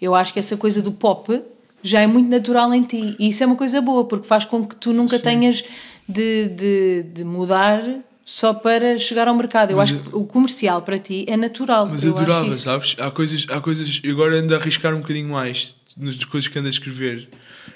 Eu 0.01 0.15
acho 0.15 0.33
que 0.33 0.39
essa 0.39 0.57
coisa 0.57 0.81
do 0.81 0.93
pop 0.93 1.41
já 1.83 2.01
é 2.01 2.07
muito 2.07 2.29
natural 2.29 2.73
em 2.75 2.83
ti. 2.83 3.17
E 3.19 3.29
isso 3.29 3.43
é 3.43 3.47
uma 3.47 3.57
coisa 3.57 3.81
boa, 3.81 4.05
porque 4.05 4.27
faz 4.27 4.45
com 4.45 4.67
que 4.67 4.77
tu 4.77 4.93
nunca 4.93 5.17
Sim. 5.17 5.23
tenhas 5.23 5.65
de, 6.09 6.49
de, 6.49 7.03
de 7.15 7.25
mudar 7.25 7.83
só 8.25 8.53
para 8.53 8.99
chegar 8.99 9.27
ao 9.27 9.35
mercado. 9.35 9.71
Eu 9.71 9.77
Mas 9.79 9.91
acho 9.91 10.01
que 10.01 10.15
o 10.15 10.25
comercial 10.25 10.83
para 10.83 10.99
ti 10.99 11.25
é 11.27 11.37
natural. 11.37 11.87
Mas 11.87 12.05
eu 12.05 12.17
adorava, 12.17 12.53
sabes? 12.53 12.95
Há 12.99 13.11
coisas, 13.11 13.47
há 13.49 13.61
coisas. 13.61 14.01
Eu 14.05 14.15
agora 14.15 14.37
ando 14.39 14.55
a 14.55 14.59
arriscar 14.59 14.95
um 14.95 15.01
bocadinho 15.01 15.29
mais 15.31 15.75
nas 15.97 16.23
coisas 16.25 16.49
que 16.49 16.59
ando 16.59 16.69
a 16.69 16.71
escrever. 16.71 17.29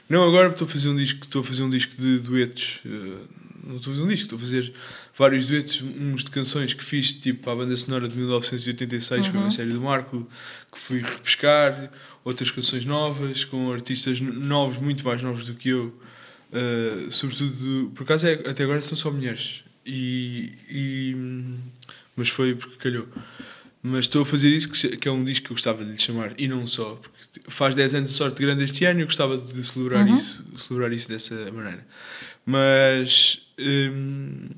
Não 0.08 0.22
agora 0.28 0.48
estou 0.48 0.66
a 0.66 0.70
fazer 0.70 0.88
um 0.88 0.96
disco, 0.96 1.24
estou 1.24 1.40
a 1.40 1.44
fazer 1.44 1.62
um 1.62 1.70
disco 1.70 1.94
de 2.00 2.18
duetos. 2.18 2.80
eh, 2.84 2.88
Não 3.62 3.76
estou 3.76 3.92
a 3.92 3.96
fazer 3.96 4.06
um 4.06 4.08
disco, 4.08 4.24
estou 4.24 4.36
a 4.38 4.40
fazer 4.40 4.72
vários 5.16 5.46
duetos, 5.46 5.82
uns 5.82 6.24
de 6.24 6.30
canções 6.30 6.74
que 6.74 6.82
fiz, 6.82 7.12
tipo 7.14 7.48
a 7.50 7.54
banda 7.56 7.76
sonora 7.76 8.08
de 8.08 8.16
1986, 8.16 9.26
foi 9.26 9.38
uma 9.40 9.50
série 9.50 9.70
do 9.72 9.80
Marco, 9.80 10.28
que 10.72 10.78
fui 10.78 11.00
repescar, 11.00 11.90
outras 12.24 12.50
canções 12.50 12.84
novas, 12.84 13.44
com 13.44 13.72
artistas 13.72 14.20
novos, 14.20 14.78
muito 14.78 15.04
mais 15.04 15.22
novos 15.22 15.46
do 15.46 15.54
que 15.54 15.68
eu. 15.70 15.94
Uh, 16.52 17.10
sobretudo, 17.10 17.90
por 17.94 18.02
acaso 18.02 18.26
é, 18.26 18.32
até 18.34 18.64
agora 18.64 18.82
são 18.82 18.96
só 18.96 19.10
mulheres. 19.10 19.62
E, 19.86 20.52
e- 20.68 21.16
mas 22.16 22.28
foi 22.28 22.54
porque 22.54 22.76
calhou. 22.76 23.08
Mas 23.82 24.00
estou 24.04 24.22
a 24.22 24.24
fazer 24.26 24.48
isso, 24.48 24.68
que, 24.68 24.96
que 24.96 25.08
é 25.08 25.10
um 25.10 25.24
disco 25.24 25.46
que 25.46 25.52
eu 25.52 25.54
gostava 25.56 25.84
de 25.84 25.90
lhe 25.90 25.98
chamar, 25.98 26.34
e 26.38 26.46
não 26.46 26.66
só, 26.68 26.94
porque 26.94 27.40
faz 27.48 27.74
10 27.74 27.94
anos 27.96 28.10
de 28.10 28.16
sorte 28.16 28.40
grande 28.40 28.62
este 28.62 28.84
ano 28.84 29.00
e 29.00 29.02
eu 29.02 29.06
gostava 29.06 29.36
de 29.36 29.64
celebrar, 29.64 30.06
isso, 30.14 30.44
celebrar 30.56 30.92
isso 30.92 31.08
dessa 31.08 31.34
maneira. 31.50 31.84
Mas 32.44 33.42
hum, 33.58 34.48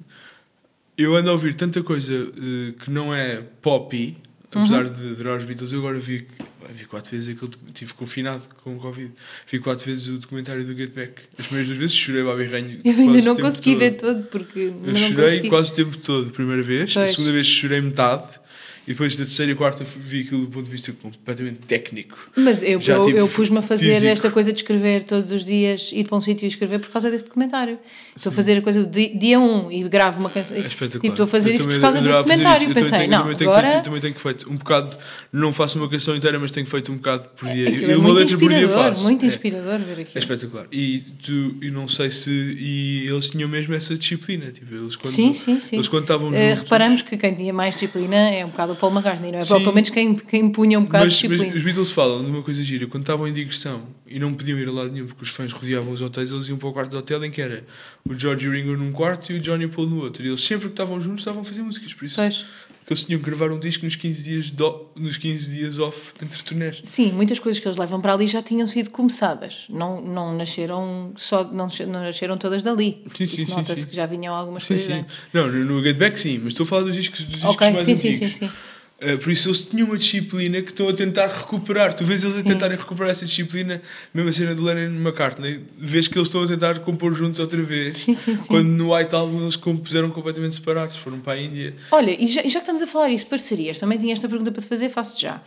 eu 0.96 1.14
ando 1.16 1.30
a 1.30 1.32
ouvir 1.32 1.54
tanta 1.54 1.82
coisa 1.82 2.12
eh, 2.14 2.72
que 2.82 2.90
não 2.90 3.14
é 3.14 3.42
poppy, 3.60 4.16
apesar 4.50 4.88
de 4.88 5.10
adorar 5.10 5.36
os 5.36 5.44
Beatles, 5.44 5.72
eu 5.72 5.80
agora 5.80 5.98
vi, 5.98 6.26
vi 6.72 6.84
quatro 6.86 7.10
vezes 7.10 7.36
aquele, 7.36 7.50
estive 7.68 7.92
confinado 7.94 8.44
com 8.62 8.76
o 8.76 8.78
Covid, 8.78 9.12
vi 9.50 9.58
quatro 9.58 9.84
vezes 9.84 10.06
o 10.08 10.18
documentário 10.18 10.64
do 10.64 10.74
Get 10.74 10.94
Back. 10.94 11.22
As 11.38 11.46
primeiras 11.46 11.66
duas 11.68 11.78
vezes 11.78 11.96
chorei 11.96 12.22
Babi 12.22 12.44
Ranho. 12.44 12.78
Eu 12.84 12.92
ainda 12.96 13.20
não 13.22 13.36
consegui 13.36 13.72
todo. 13.72 13.78
ver 13.80 13.90
todo, 13.96 14.22
porque 14.24 14.72
Eu 14.84 14.94
chorei 14.96 15.24
consegui. 15.26 15.48
quase 15.50 15.72
o 15.72 15.74
tempo 15.74 15.98
todo, 15.98 16.28
a 16.28 16.32
primeira 16.32 16.62
vez. 16.62 16.90
A 16.96 17.00
Pois. 17.00 17.10
segunda 17.12 17.32
vez 17.32 17.46
chorei 17.46 17.80
metade. 17.80 18.38
E 18.86 18.92
depois 18.92 19.16
da 19.16 19.24
terceira 19.24 19.52
e 19.52 19.54
quarta 19.54 19.82
vi 19.84 20.20
aquilo 20.22 20.42
do 20.42 20.48
ponto 20.48 20.64
de 20.66 20.70
vista 20.70 20.92
completamente 20.92 21.60
técnico. 21.60 22.18
Mas 22.36 22.62
eu, 22.62 22.80
Já, 22.80 22.94
eu, 22.96 23.04
tipo, 23.04 23.16
eu 23.18 23.28
pus-me 23.28 23.58
a 23.58 23.62
fazer 23.62 23.90
físico. 23.92 24.06
esta 24.12 24.30
coisa 24.30 24.52
de 24.52 24.58
escrever 24.60 25.04
todos 25.04 25.30
os 25.30 25.44
dias, 25.44 25.90
ir 25.92 26.04
para 26.06 26.18
um 26.18 26.20
sítio 26.20 26.44
e 26.44 26.48
escrever 26.48 26.78
por 26.80 26.90
causa 26.90 27.10
desse 27.10 27.24
documentário. 27.24 27.78
Estou 28.14 28.30
a 28.30 28.34
fazer 28.34 28.58
a 28.58 28.62
coisa 28.62 28.84
do 28.84 28.90
di- 28.90 29.16
dia 29.18 29.40
1 29.40 29.66
um, 29.66 29.72
e 29.72 29.82
gravo 29.88 30.20
uma 30.20 30.28
canção. 30.30 30.56
É 30.58 30.60
espetacular. 30.60 31.00
Tipo, 31.00 31.06
estou 31.14 31.24
a 31.24 31.26
fazer 31.26 31.50
Eu 31.50 31.54
isso 31.56 31.68
por 31.68 31.80
causa 31.80 32.00
do 32.00 32.08
documentário. 32.10 32.62
E 32.62 32.68
Eu 32.68 32.74
pensei, 32.74 32.98
tenho- 32.98 33.10
não, 33.10 33.22
também 33.32 33.48
agora. 33.48 33.62
feito, 33.70 33.76
eu 33.78 33.82
também 33.82 34.00
tenho 34.00 34.14
feito 34.14 34.50
um 34.50 34.56
bocado. 34.56 34.96
Não 35.32 35.52
faço 35.52 35.78
uma 35.78 35.88
canção 35.88 36.14
inteira, 36.14 36.38
mas 36.38 36.50
tenho 36.50 36.66
feito 36.66 36.92
um 36.92 36.96
bocado 36.96 37.28
por 37.36 37.48
dia. 37.48 37.68
Aquilo 37.68 37.90
e 37.90 37.94
é 37.94 37.96
uma 37.96 38.12
letra 38.12 38.36
por 38.38 38.52
dia 38.52 38.68
faço. 38.68 39.02
muito 39.02 39.24
É. 39.24 39.28
inspirador 39.28 39.78
ver 39.78 39.98
É 39.98 40.02
aquilo. 40.02 40.18
espetacular. 40.18 40.66
E 40.70 40.98
tu, 41.24 41.56
e 41.62 41.70
não 41.70 41.88
sei 41.88 42.10
se. 42.10 42.30
E 42.30 43.06
eles 43.08 43.30
tinham 43.30 43.48
mesmo 43.48 43.74
essa 43.74 43.96
disciplina. 43.96 44.50
Tipo, 44.50 44.74
eles 44.74 44.94
quando, 44.94 45.12
Sim, 45.14 45.32
sim, 45.32 45.58
sim. 45.58 45.76
Eles 45.76 45.88
quando 45.88 46.02
estavam 46.04 46.30
juntos. 46.32 46.62
reparamos 46.62 47.02
que 47.02 47.16
quem 47.16 47.34
tinha 47.34 47.52
mais 47.52 47.74
disciplina 47.74 48.16
é 48.16 48.44
um 48.44 48.48
bocado 48.50 48.73
o 48.74 48.76
Paul 48.76 48.92
McCartney, 48.92 49.32
não 49.32 49.38
é? 49.38 49.44
Sim. 49.44 49.58
Pelo 49.60 49.72
menos 49.74 49.90
quem, 49.90 50.14
quem 50.14 50.50
punha 50.50 50.78
um 50.78 50.84
bocado 50.84 51.04
Mas, 51.04 51.14
de 51.14 51.26
mas 51.28 51.30
disciplina. 51.38 51.56
os 51.56 51.62
Beatles 51.62 51.90
falam 51.90 52.24
de 52.24 52.30
uma 52.30 52.42
coisa 52.42 52.62
gira. 52.62 52.86
Quando 52.86 53.02
estavam 53.02 53.26
em 53.26 53.32
digressão 53.32 53.82
e 54.06 54.18
não 54.18 54.34
podiam 54.34 54.58
ir 54.58 54.68
a 54.68 54.72
lado 54.72 54.90
nenhum 54.92 55.06
porque 55.06 55.22
os 55.22 55.30
fãs 55.30 55.52
rodeavam 55.52 55.92
os 55.92 56.00
hotéis, 56.02 56.30
eles 56.30 56.48
iam 56.48 56.58
para 56.58 56.68
o 56.68 56.72
quarto 56.72 56.90
do 56.90 56.98
hotel 56.98 57.24
em 57.24 57.30
que 57.30 57.40
era 57.40 57.64
o 58.08 58.14
George 58.14 58.46
e 58.46 58.48
o 58.48 58.52
Ringo 58.52 58.76
num 58.76 58.92
quarto 58.92 59.32
e 59.32 59.36
o 59.36 59.40
Johnny 59.40 59.62
e 59.64 59.66
o 59.66 59.70
Paul 59.70 59.86
no 59.88 60.00
outro. 60.02 60.24
E 60.24 60.28
eles 60.28 60.42
sempre 60.44 60.66
que 60.66 60.72
estavam 60.72 61.00
juntos 61.00 61.20
estavam 61.20 61.42
a 61.42 61.44
fazer 61.44 61.62
músicas. 61.62 61.94
Por 61.94 62.04
isso 62.04 62.16
Pois. 62.16 62.44
Que 62.86 62.92
eles 62.92 63.04
tinham 63.04 63.18
que 63.18 63.24
gravar 63.26 63.50
um 63.50 63.58
disco 63.58 63.84
nos 63.84 63.96
15 63.96 64.22
dias, 64.22 64.50
do, 64.50 64.86
nos 64.94 65.16
15 65.16 65.50
dias 65.54 65.78
off 65.78 66.12
entre 66.22 66.42
turnés. 66.42 66.80
Sim, 66.82 67.12
muitas 67.12 67.38
coisas 67.38 67.58
que 67.60 67.66
eles 67.66 67.78
levam 67.78 68.00
para 68.00 68.12
ali 68.12 68.26
já 68.26 68.42
tinham 68.42 68.66
sido 68.66 68.90
começadas. 68.90 69.64
Não, 69.70 70.00
não 70.02 70.36
nasceram 70.36 71.12
só 71.16 71.44
não, 71.44 71.68
não 71.86 72.00
nasceram 72.02 72.36
todas 72.36 72.62
dali. 72.62 73.02
Sim, 73.14 73.26
sim, 73.26 73.36
Isso 73.36 73.46
sim, 73.46 73.54
nota-se 73.56 73.82
sim. 73.82 73.88
que 73.88 73.96
já 73.96 74.04
vinham 74.06 74.34
algumas 74.34 74.64
Sim, 74.64 74.74
coisas 74.74 74.92
sim. 74.92 75.04
Não, 75.32 75.46
no, 75.50 75.64
no 75.64 75.82
Get 75.82 75.96
Back 75.96 76.18
sim, 76.18 76.38
mas 76.38 76.48
estou 76.48 76.64
a 76.64 76.66
falar 76.66 76.82
dos 76.82 76.94
discos, 76.94 77.20
dos 77.20 77.28
discos 77.36 77.50
Ok, 77.54 77.70
mais 77.70 77.84
sim, 77.84 77.96
sim, 77.96 78.08
antigos. 78.08 78.34
sim, 78.36 78.46
sim. 78.46 78.46
Uh, 78.46 78.73
por 79.22 79.30
isso 79.30 79.48
eles 79.48 79.64
tinham 79.64 79.86
uma 79.88 79.98
disciplina 79.98 80.60
que 80.62 80.70
estão 80.70 80.88
a 80.88 80.92
tentar 80.92 81.26
recuperar. 81.26 81.94
Tu 81.94 82.04
vês 82.04 82.22
eles 82.22 82.38
a 82.38 82.42
tentarem 82.42 82.76
recuperar 82.76 83.10
essa 83.10 83.24
disciplina, 83.24 83.80
mesmo 84.12 84.28
a 84.28 84.32
cena 84.32 84.54
de 84.54 84.60
Lennon 84.60 84.94
e 84.94 85.00
McCartney, 85.00 85.60
vês 85.78 86.08
que 86.08 86.18
eles 86.18 86.28
estão 86.28 86.42
a 86.42 86.46
tentar 86.46 86.78
compor 86.80 87.14
juntos 87.14 87.38
outra 87.40 87.62
vez. 87.62 87.98
Sim, 87.98 88.14
sim, 88.14 88.36
sim. 88.36 88.48
Quando 88.48 88.68
no 88.68 88.94
White 88.94 89.14
Album 89.14 89.42
eles 89.42 89.56
compuseram 89.56 90.10
completamente 90.10 90.54
separados, 90.54 90.96
foram 90.96 91.20
para 91.20 91.34
a 91.34 91.40
Índia. 91.40 91.74
Olha, 91.90 92.10
e 92.10 92.26
já, 92.26 92.42
e 92.42 92.48
já 92.48 92.60
que 92.60 92.64
estamos 92.64 92.82
a 92.82 92.86
falar 92.86 93.10
isso, 93.10 93.26
parcerias, 93.26 93.78
também 93.78 93.98
tinha 93.98 94.12
esta 94.12 94.28
pergunta 94.28 94.50
para 94.50 94.62
te 94.62 94.68
fazer, 94.68 94.88
faço 94.88 95.20
já. 95.20 95.40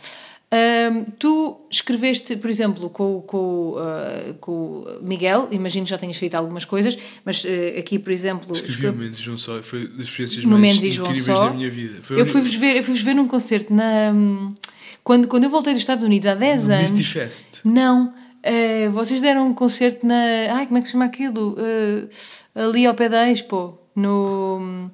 Ahm, 0.50 1.04
tu 1.18 1.60
escreveste, 1.70 2.34
por 2.36 2.48
exemplo, 2.48 2.88
com, 2.88 3.20
com, 3.26 3.74
ah, 3.78 4.32
com 4.40 4.52
o 4.52 4.86
Miguel, 5.02 5.46
imagino 5.50 5.84
que 5.84 5.90
já 5.90 5.98
tenhas 5.98 6.16
escrito 6.16 6.36
algumas 6.36 6.64
coisas, 6.64 6.96
mas 7.22 7.44
ah, 7.46 7.78
aqui, 7.78 7.98
por 7.98 8.10
exemplo, 8.10 8.50
Escrevi 8.52 8.72
escre- 8.72 8.88
o 8.88 8.92
Mendes 8.94 9.20
e 9.20 9.22
João 9.22 9.36
Só, 9.36 9.62
foi 9.62 9.86
das 9.88 10.06
experiências 10.08 10.44
No 10.44 10.58
mais 10.58 10.62
Mendes 10.76 10.94
João 10.94 11.10
incríveis 11.10 11.38
Só, 11.38 11.48
da 11.50 11.54
minha 11.54 11.70
vida. 11.70 11.96
Foi 12.02 12.16
eu 12.16 12.22
uni- 12.22 12.30
fui-vos 12.30 12.54
ver, 12.54 12.76
eu 12.76 12.82
fui-vos 12.82 13.02
ver 13.02 13.14
num 13.14 13.28
concerto 13.28 13.74
na, 13.74 14.14
quando, 15.04 15.28
quando 15.28 15.44
eu 15.44 15.50
voltei 15.50 15.74
dos 15.74 15.82
Estados 15.82 16.02
Unidos 16.02 16.26
há 16.26 16.34
10 16.34 16.68
no 16.68 16.74
anos. 16.76 16.92
Misty 16.92 17.04
Fest. 17.12 17.48
Não, 17.62 18.14
ah, 18.42 18.88
vocês 18.90 19.20
deram 19.20 19.48
um 19.48 19.52
concerto 19.52 20.06
na. 20.06 20.14
Ai, 20.50 20.64
como 20.66 20.78
é 20.78 20.80
que 20.80 20.86
se 20.86 20.92
chama 20.92 21.04
aquilo? 21.04 21.56
Ah, 22.56 22.62
ali 22.68 22.86
ao 22.86 22.94
pé 22.94 23.10
da 23.10 23.30
Expo, 23.30 23.78
no. 23.94 24.90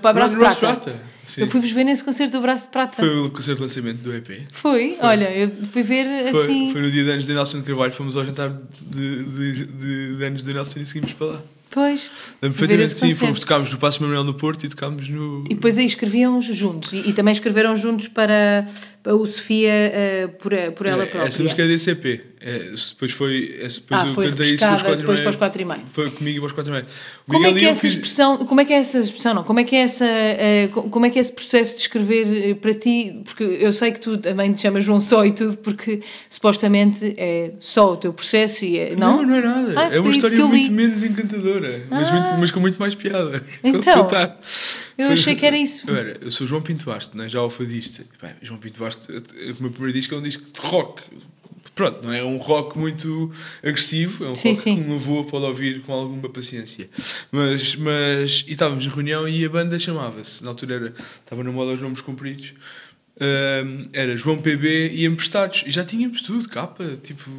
para 0.00 0.12
Braço 0.12 0.34
No 0.36 0.40
de 0.40 0.44
Braço 0.44 0.58
Prata. 0.60 0.90
Prata. 0.92 1.11
Sim. 1.26 1.42
Eu 1.42 1.46
fui-vos 1.48 1.70
ver 1.70 1.84
nesse 1.84 2.02
concerto 2.04 2.32
do 2.36 2.42
Braço 2.42 2.64
de 2.66 2.70
Prata. 2.72 2.96
Foi 2.96 3.18
o 3.20 3.30
concerto 3.30 3.56
de 3.56 3.62
lançamento 3.62 4.02
do 4.02 4.14
EP. 4.14 4.42
Foi, 4.52 4.96
olha, 5.00 5.30
eu 5.34 5.50
fui 5.72 5.82
ver 5.82 6.04
Foi, 6.30 6.42
assim. 6.42 6.72
foi 6.72 6.82
no 6.82 6.90
dia 6.90 7.04
de 7.04 7.10
anos 7.10 7.26
de 7.26 7.32
Nelson 7.32 7.60
de 7.60 7.64
Carvalho, 7.64 7.92
fomos 7.92 8.16
ao 8.16 8.24
jantar 8.24 8.50
de, 8.80 9.24
de, 9.24 9.66
de, 9.66 10.16
de 10.16 10.24
anos 10.24 10.42
de 10.44 10.52
Nelson 10.52 10.80
e 10.80 10.86
seguimos 10.86 11.12
para 11.12 11.26
lá. 11.28 11.42
Pois. 11.70 12.02
Lembro 12.42 12.58
perfeitamente, 12.58 12.98
sim, 12.98 13.14
fomos, 13.14 13.40
tocámos 13.40 13.72
no 13.72 13.78
Passo 13.78 14.02
Manuel 14.02 14.24
no 14.24 14.34
Porto 14.34 14.64
e 14.64 14.68
tocámos 14.68 15.08
no. 15.08 15.42
E 15.48 15.54
depois 15.54 15.78
aí 15.78 15.86
escreviam 15.86 16.38
juntos. 16.42 16.92
E, 16.92 16.98
e 17.08 17.12
também 17.14 17.32
escreveram 17.32 17.74
juntos 17.74 18.08
para, 18.08 18.68
para 19.02 19.14
o 19.14 19.24
Sofia 19.24 19.70
eh, 19.72 20.26
por, 20.38 20.52
por 20.76 20.86
ela 20.86 21.04
É, 21.04 21.06
própria. 21.06 21.28
Essa 21.28 21.42
música 21.42 21.62
é 21.62 21.66
desse 21.66 21.90
EP. 21.92 22.31
É, 22.44 22.58
depois 22.90 23.12
foi. 23.12 23.56
essa- 23.60 23.80
Depois 23.80 24.00
Ah, 24.02 24.06
eu 24.08 24.14
foi 24.14 24.28
cantei 24.30 24.46
isso 24.46 24.58
com 24.58 24.74
os 24.74 24.82
repescada 24.82 24.82
quatro 24.82 24.92
e 24.92 24.96
depois 25.02 25.18
meio. 25.18 25.22
para 25.22 25.30
os 25.30 25.36
quatro 25.36 25.62
e 25.62 25.64
meio. 25.64 25.82
Foi 25.92 26.10
comigo 26.10 26.36
e 26.36 26.40
para 26.40 26.46
os 26.46 26.52
quatro 26.52 26.70
e 26.70 26.74
meio. 26.74 26.86
O 27.28 27.32
Como 27.32 27.46
é 27.46 27.52
que 27.52 27.64
é 27.64 27.68
essa 27.68 27.80
fiz- 27.82 27.92
expressão, 27.94 28.36
como 28.38 28.60
é 28.60 28.64
que 28.64 28.72
é 28.72 28.76
essa 28.76 28.98
expressão, 28.98 29.34
não, 29.34 29.44
como 29.44 29.60
é 29.60 29.64
que 29.64 29.76
é 29.76 29.80
essa, 29.80 30.04
co- 30.72 30.82
como 30.84 31.06
é 31.06 31.10
que 31.10 31.18
é 31.18 31.20
esse 31.20 31.32
processo 31.32 31.76
de 31.76 31.82
escrever 31.82 32.50
eh, 32.50 32.54
para 32.54 32.74
ti, 32.74 33.20
porque 33.24 33.44
eu 33.44 33.72
sei 33.72 33.92
que 33.92 34.00
tu 34.00 34.18
também 34.18 34.52
te 34.52 34.60
chamas 34.60 34.82
João 34.84 35.00
Só 35.00 35.24
e 35.24 35.30
tudo, 35.32 35.56
porque 35.58 36.00
supostamente 36.28 37.14
é 37.16 37.52
só 37.60 37.92
o 37.92 37.96
teu 37.96 38.12
processo 38.12 38.64
e 38.64 38.76
é, 38.78 38.96
não? 38.96 39.18
Não, 39.18 39.26
não 39.28 39.34
é 39.36 39.42
nada. 39.42 39.74
Ah, 39.76 39.94
é 39.94 40.00
uma 40.00 40.10
história 40.10 40.44
muito 40.44 40.72
menos 40.72 41.02
encantadora, 41.02 41.86
mas, 41.88 42.08
Ah. 42.08 42.12
muito- 42.12 42.40
mas 42.40 42.50
com 42.50 42.60
muito 42.60 42.78
mais 42.78 42.94
piada. 42.94 43.42
Então, 43.62 43.90
eu 44.98 45.06
Foi- 45.06 45.14
achei 45.14 45.34
que 45.34 45.46
era 45.46 45.56
isso. 45.56 45.88
Eu, 45.88 45.96
era, 45.96 46.18
eu 46.20 46.30
sou 46.30 46.46
João 46.46 46.60
Pinto 46.62 46.84
Basto, 46.86 47.16
né? 47.16 47.28
já 47.28 47.38
alfadista. 47.38 48.04
João 48.42 48.58
Pinto 48.58 48.80
Basto, 48.80 49.10
o 49.12 49.62
meu 49.62 49.70
primeiro 49.70 49.92
disco 49.92 50.14
é 50.14 50.18
um 50.18 50.22
disco 50.22 50.42
de 50.52 50.60
rock. 50.66 51.02
Pronto, 51.74 52.06
não 52.06 52.12
é 52.12 52.22
um 52.22 52.36
rock 52.36 52.78
muito 52.78 53.30
agressivo, 53.62 54.26
é 54.26 54.28
um 54.28 54.34
Sim, 54.34 54.50
rock 54.50 54.60
sim. 54.60 54.82
que 54.82 54.90
um 54.90 54.94
avô 54.94 55.24
pode 55.24 55.46
ouvir 55.46 55.80
com 55.82 55.92
alguma 55.92 56.28
paciência. 56.28 56.88
Mas, 57.30 57.74
mas 57.76 58.44
e 58.46 58.52
estávamos 58.52 58.84
na 58.84 58.92
reunião 58.92 59.26
e 59.26 59.42
a 59.44 59.48
banda 59.48 59.78
chamava-se, 59.78 60.44
na 60.44 60.50
altura 60.50 60.74
era, 60.74 60.94
estava 61.24 61.42
na 61.42 61.50
moda 61.50 61.72
os 61.72 61.80
nomes 61.80 62.02
compridos, 62.02 62.52
Era 63.92 64.16
João 64.16 64.38
PB 64.40 64.92
e 64.94 65.06
Emprestados, 65.06 65.64
e 65.66 65.70
já 65.70 65.84
tínhamos 65.84 66.22
tudo, 66.22 66.48
capa, 66.48 66.96
tipo, 67.02 67.30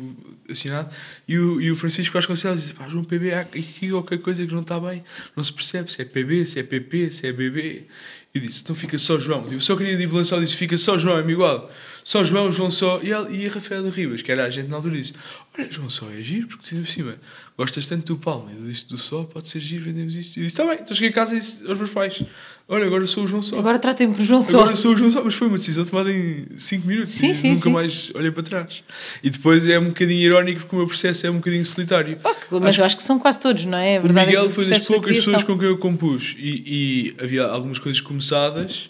assinado. 0.50 0.90
E 1.28 1.38
o, 1.38 1.60
e 1.60 1.72
o 1.72 1.76
Francisco 1.76 2.14
Vasconcelos 2.14 2.62
disse: 2.62 2.74
pá, 2.74 2.88
João 2.88 3.04
PB, 3.04 3.34
há 3.34 3.42
aqui 3.42 3.90
qualquer 3.90 4.20
coisa 4.20 4.46
que 4.46 4.54
não 4.54 4.62
está 4.62 4.80
bem, 4.80 5.04
não 5.36 5.44
se 5.44 5.52
percebe 5.52 5.92
se 5.92 6.02
é 6.02 6.06
PB, 6.06 6.46
se 6.46 6.60
é 6.60 6.64
PP, 6.64 7.12
se 7.12 7.28
é 7.28 7.34
BB. 7.34 7.88
E 8.36 8.40
disse: 8.40 8.64
então 8.64 8.76
fica 8.76 8.98
só 8.98 9.20
João. 9.20 9.44
Tipo, 9.44 9.62
só 9.62 9.76
queria 9.76 9.98
tipo, 9.98 10.16
lançar, 10.16 10.40
disse: 10.40 10.56
fica 10.56 10.76
só 10.78 10.98
João, 10.98 11.20
é 11.20 11.32
igual. 11.32 11.72
Só 12.04 12.24
João, 12.24 12.52
João 12.52 12.72
só. 12.72 13.00
E, 13.04 13.12
ela, 13.12 13.30
e 13.30 13.46
a 13.46 13.52
Rafaela 13.52 13.90
Ribas, 13.90 14.22
que 14.22 14.32
era 14.32 14.46
a 14.46 14.50
gente 14.50 14.70
na 14.70 14.78
altura, 14.78 14.96
disse: 14.96 15.14
olha, 15.56 15.72
João 15.72 15.90
só 15.90 16.10
é 16.10 16.22
giro, 16.22 16.48
porque 16.48 16.76
tu, 16.76 16.82
por 16.82 16.88
cima 16.88 17.18
gostas 17.58 17.86
tanto 17.86 18.14
do 18.14 18.20
Palma 18.20 18.52
e 18.52 18.56
do 18.56 18.88
do 18.88 18.98
Só, 18.98 19.24
pode 19.24 19.48
ser 19.48 19.60
giro, 19.60 19.84
vendemos 19.84 20.16
isto. 20.16 20.38
E 20.38 20.44
disse: 20.44 20.48
está 20.48 20.66
bem, 20.66 20.80
então 20.82 20.96
cheguei 20.96 21.10
a 21.10 21.14
casa 21.14 21.36
e 21.36 21.40
disse 21.40 21.68
aos 21.68 21.78
meus 21.78 21.92
pais: 21.92 22.24
olha, 22.68 22.86
agora 22.86 23.06
sou 23.06 23.24
o 23.24 23.28
João 23.28 23.42
Só. 23.42 23.60
Agora 23.60 23.78
tratem-me 23.80 24.14
por 24.16 24.22
João 24.24 24.42
Só. 24.42 24.62
Agora 24.62 24.76
sou 24.76 24.94
o 24.94 24.98
João 24.98 25.12
Só, 25.12 25.24
mas 25.24 25.34
foi 25.36 25.48
uma 25.48 25.58
decisão 25.58 25.86
tomada 25.86 26.12
em 26.12 26.46
5 26.58 26.88
minutos 26.88 27.14
Sim, 27.14 27.32
e 27.32 27.36
sim, 27.36 27.50
nunca 27.50 27.62
sim. 27.62 27.72
mais 27.72 28.12
olhei 28.16 28.32
para 28.32 28.44
trás. 28.44 28.84
E 29.24 29.30
depois 29.30 29.68
é 29.68 29.78
um 29.80 29.88
bocadinho 29.90 30.20
irónico 30.22 30.62
porque 30.62 30.76
o 30.76 30.80
meu 30.80 30.88
processo 30.88 31.28
é 31.28 31.30
um 31.32 31.36
bocadinho 31.36 31.66
solitário. 31.66 32.18
Mas 32.62 32.78
eu 32.78 32.86
acho 32.86 32.98
que 32.98 33.04
são 33.04 33.20
quase 33.20 33.40
todos, 33.40 33.66
não 33.66 33.78
é? 33.78 34.00
O 34.00 34.04
verdade 34.04 34.28
é 34.28 34.32
Miguel 34.32 34.46
o 34.46 34.50
foi 34.50 34.66
das 34.66 34.86
poucas 34.86 35.16
pessoas 35.18 35.44
com 35.44 35.58
quem 35.58 35.68
eu 35.68 35.78
compus 35.78 36.36
e, 36.38 37.16
e 37.18 37.24
havia 37.24 37.44
algumas 37.44 37.80
coisas 37.80 38.02
começadas, 38.02 38.90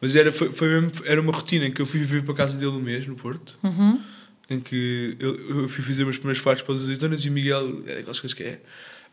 mas 0.00 0.16
era, 0.16 0.32
foi, 0.32 0.50
foi 0.50 0.68
mesmo, 0.68 0.90
era 1.04 1.20
uma 1.20 1.32
rotina 1.32 1.70
que 1.70 1.80
eu 1.80 1.86
fui 1.86 2.00
viver 2.00 2.22
para 2.22 2.34
a 2.34 2.36
casa 2.36 2.58
dele 2.58 2.72
um 2.72 2.80
mês 2.80 3.06
no 3.06 3.14
Porto. 3.14 3.58
Uhum. 3.62 4.00
Em 4.50 4.58
que 4.60 5.16
eu, 5.20 5.60
eu 5.62 5.68
fui 5.68 5.82
fazer 5.84 6.02
umas 6.04 6.16
primeiras 6.18 6.42
partes 6.42 6.64
para 6.64 6.74
as 6.74 6.82
azeitonas 6.82 7.24
e 7.24 7.28
o 7.28 7.32
Miguel, 7.32 7.82
é 7.86 7.98
aquelas 8.00 8.18
coisas 8.20 8.34
que 8.36 8.42
é. 8.42 8.60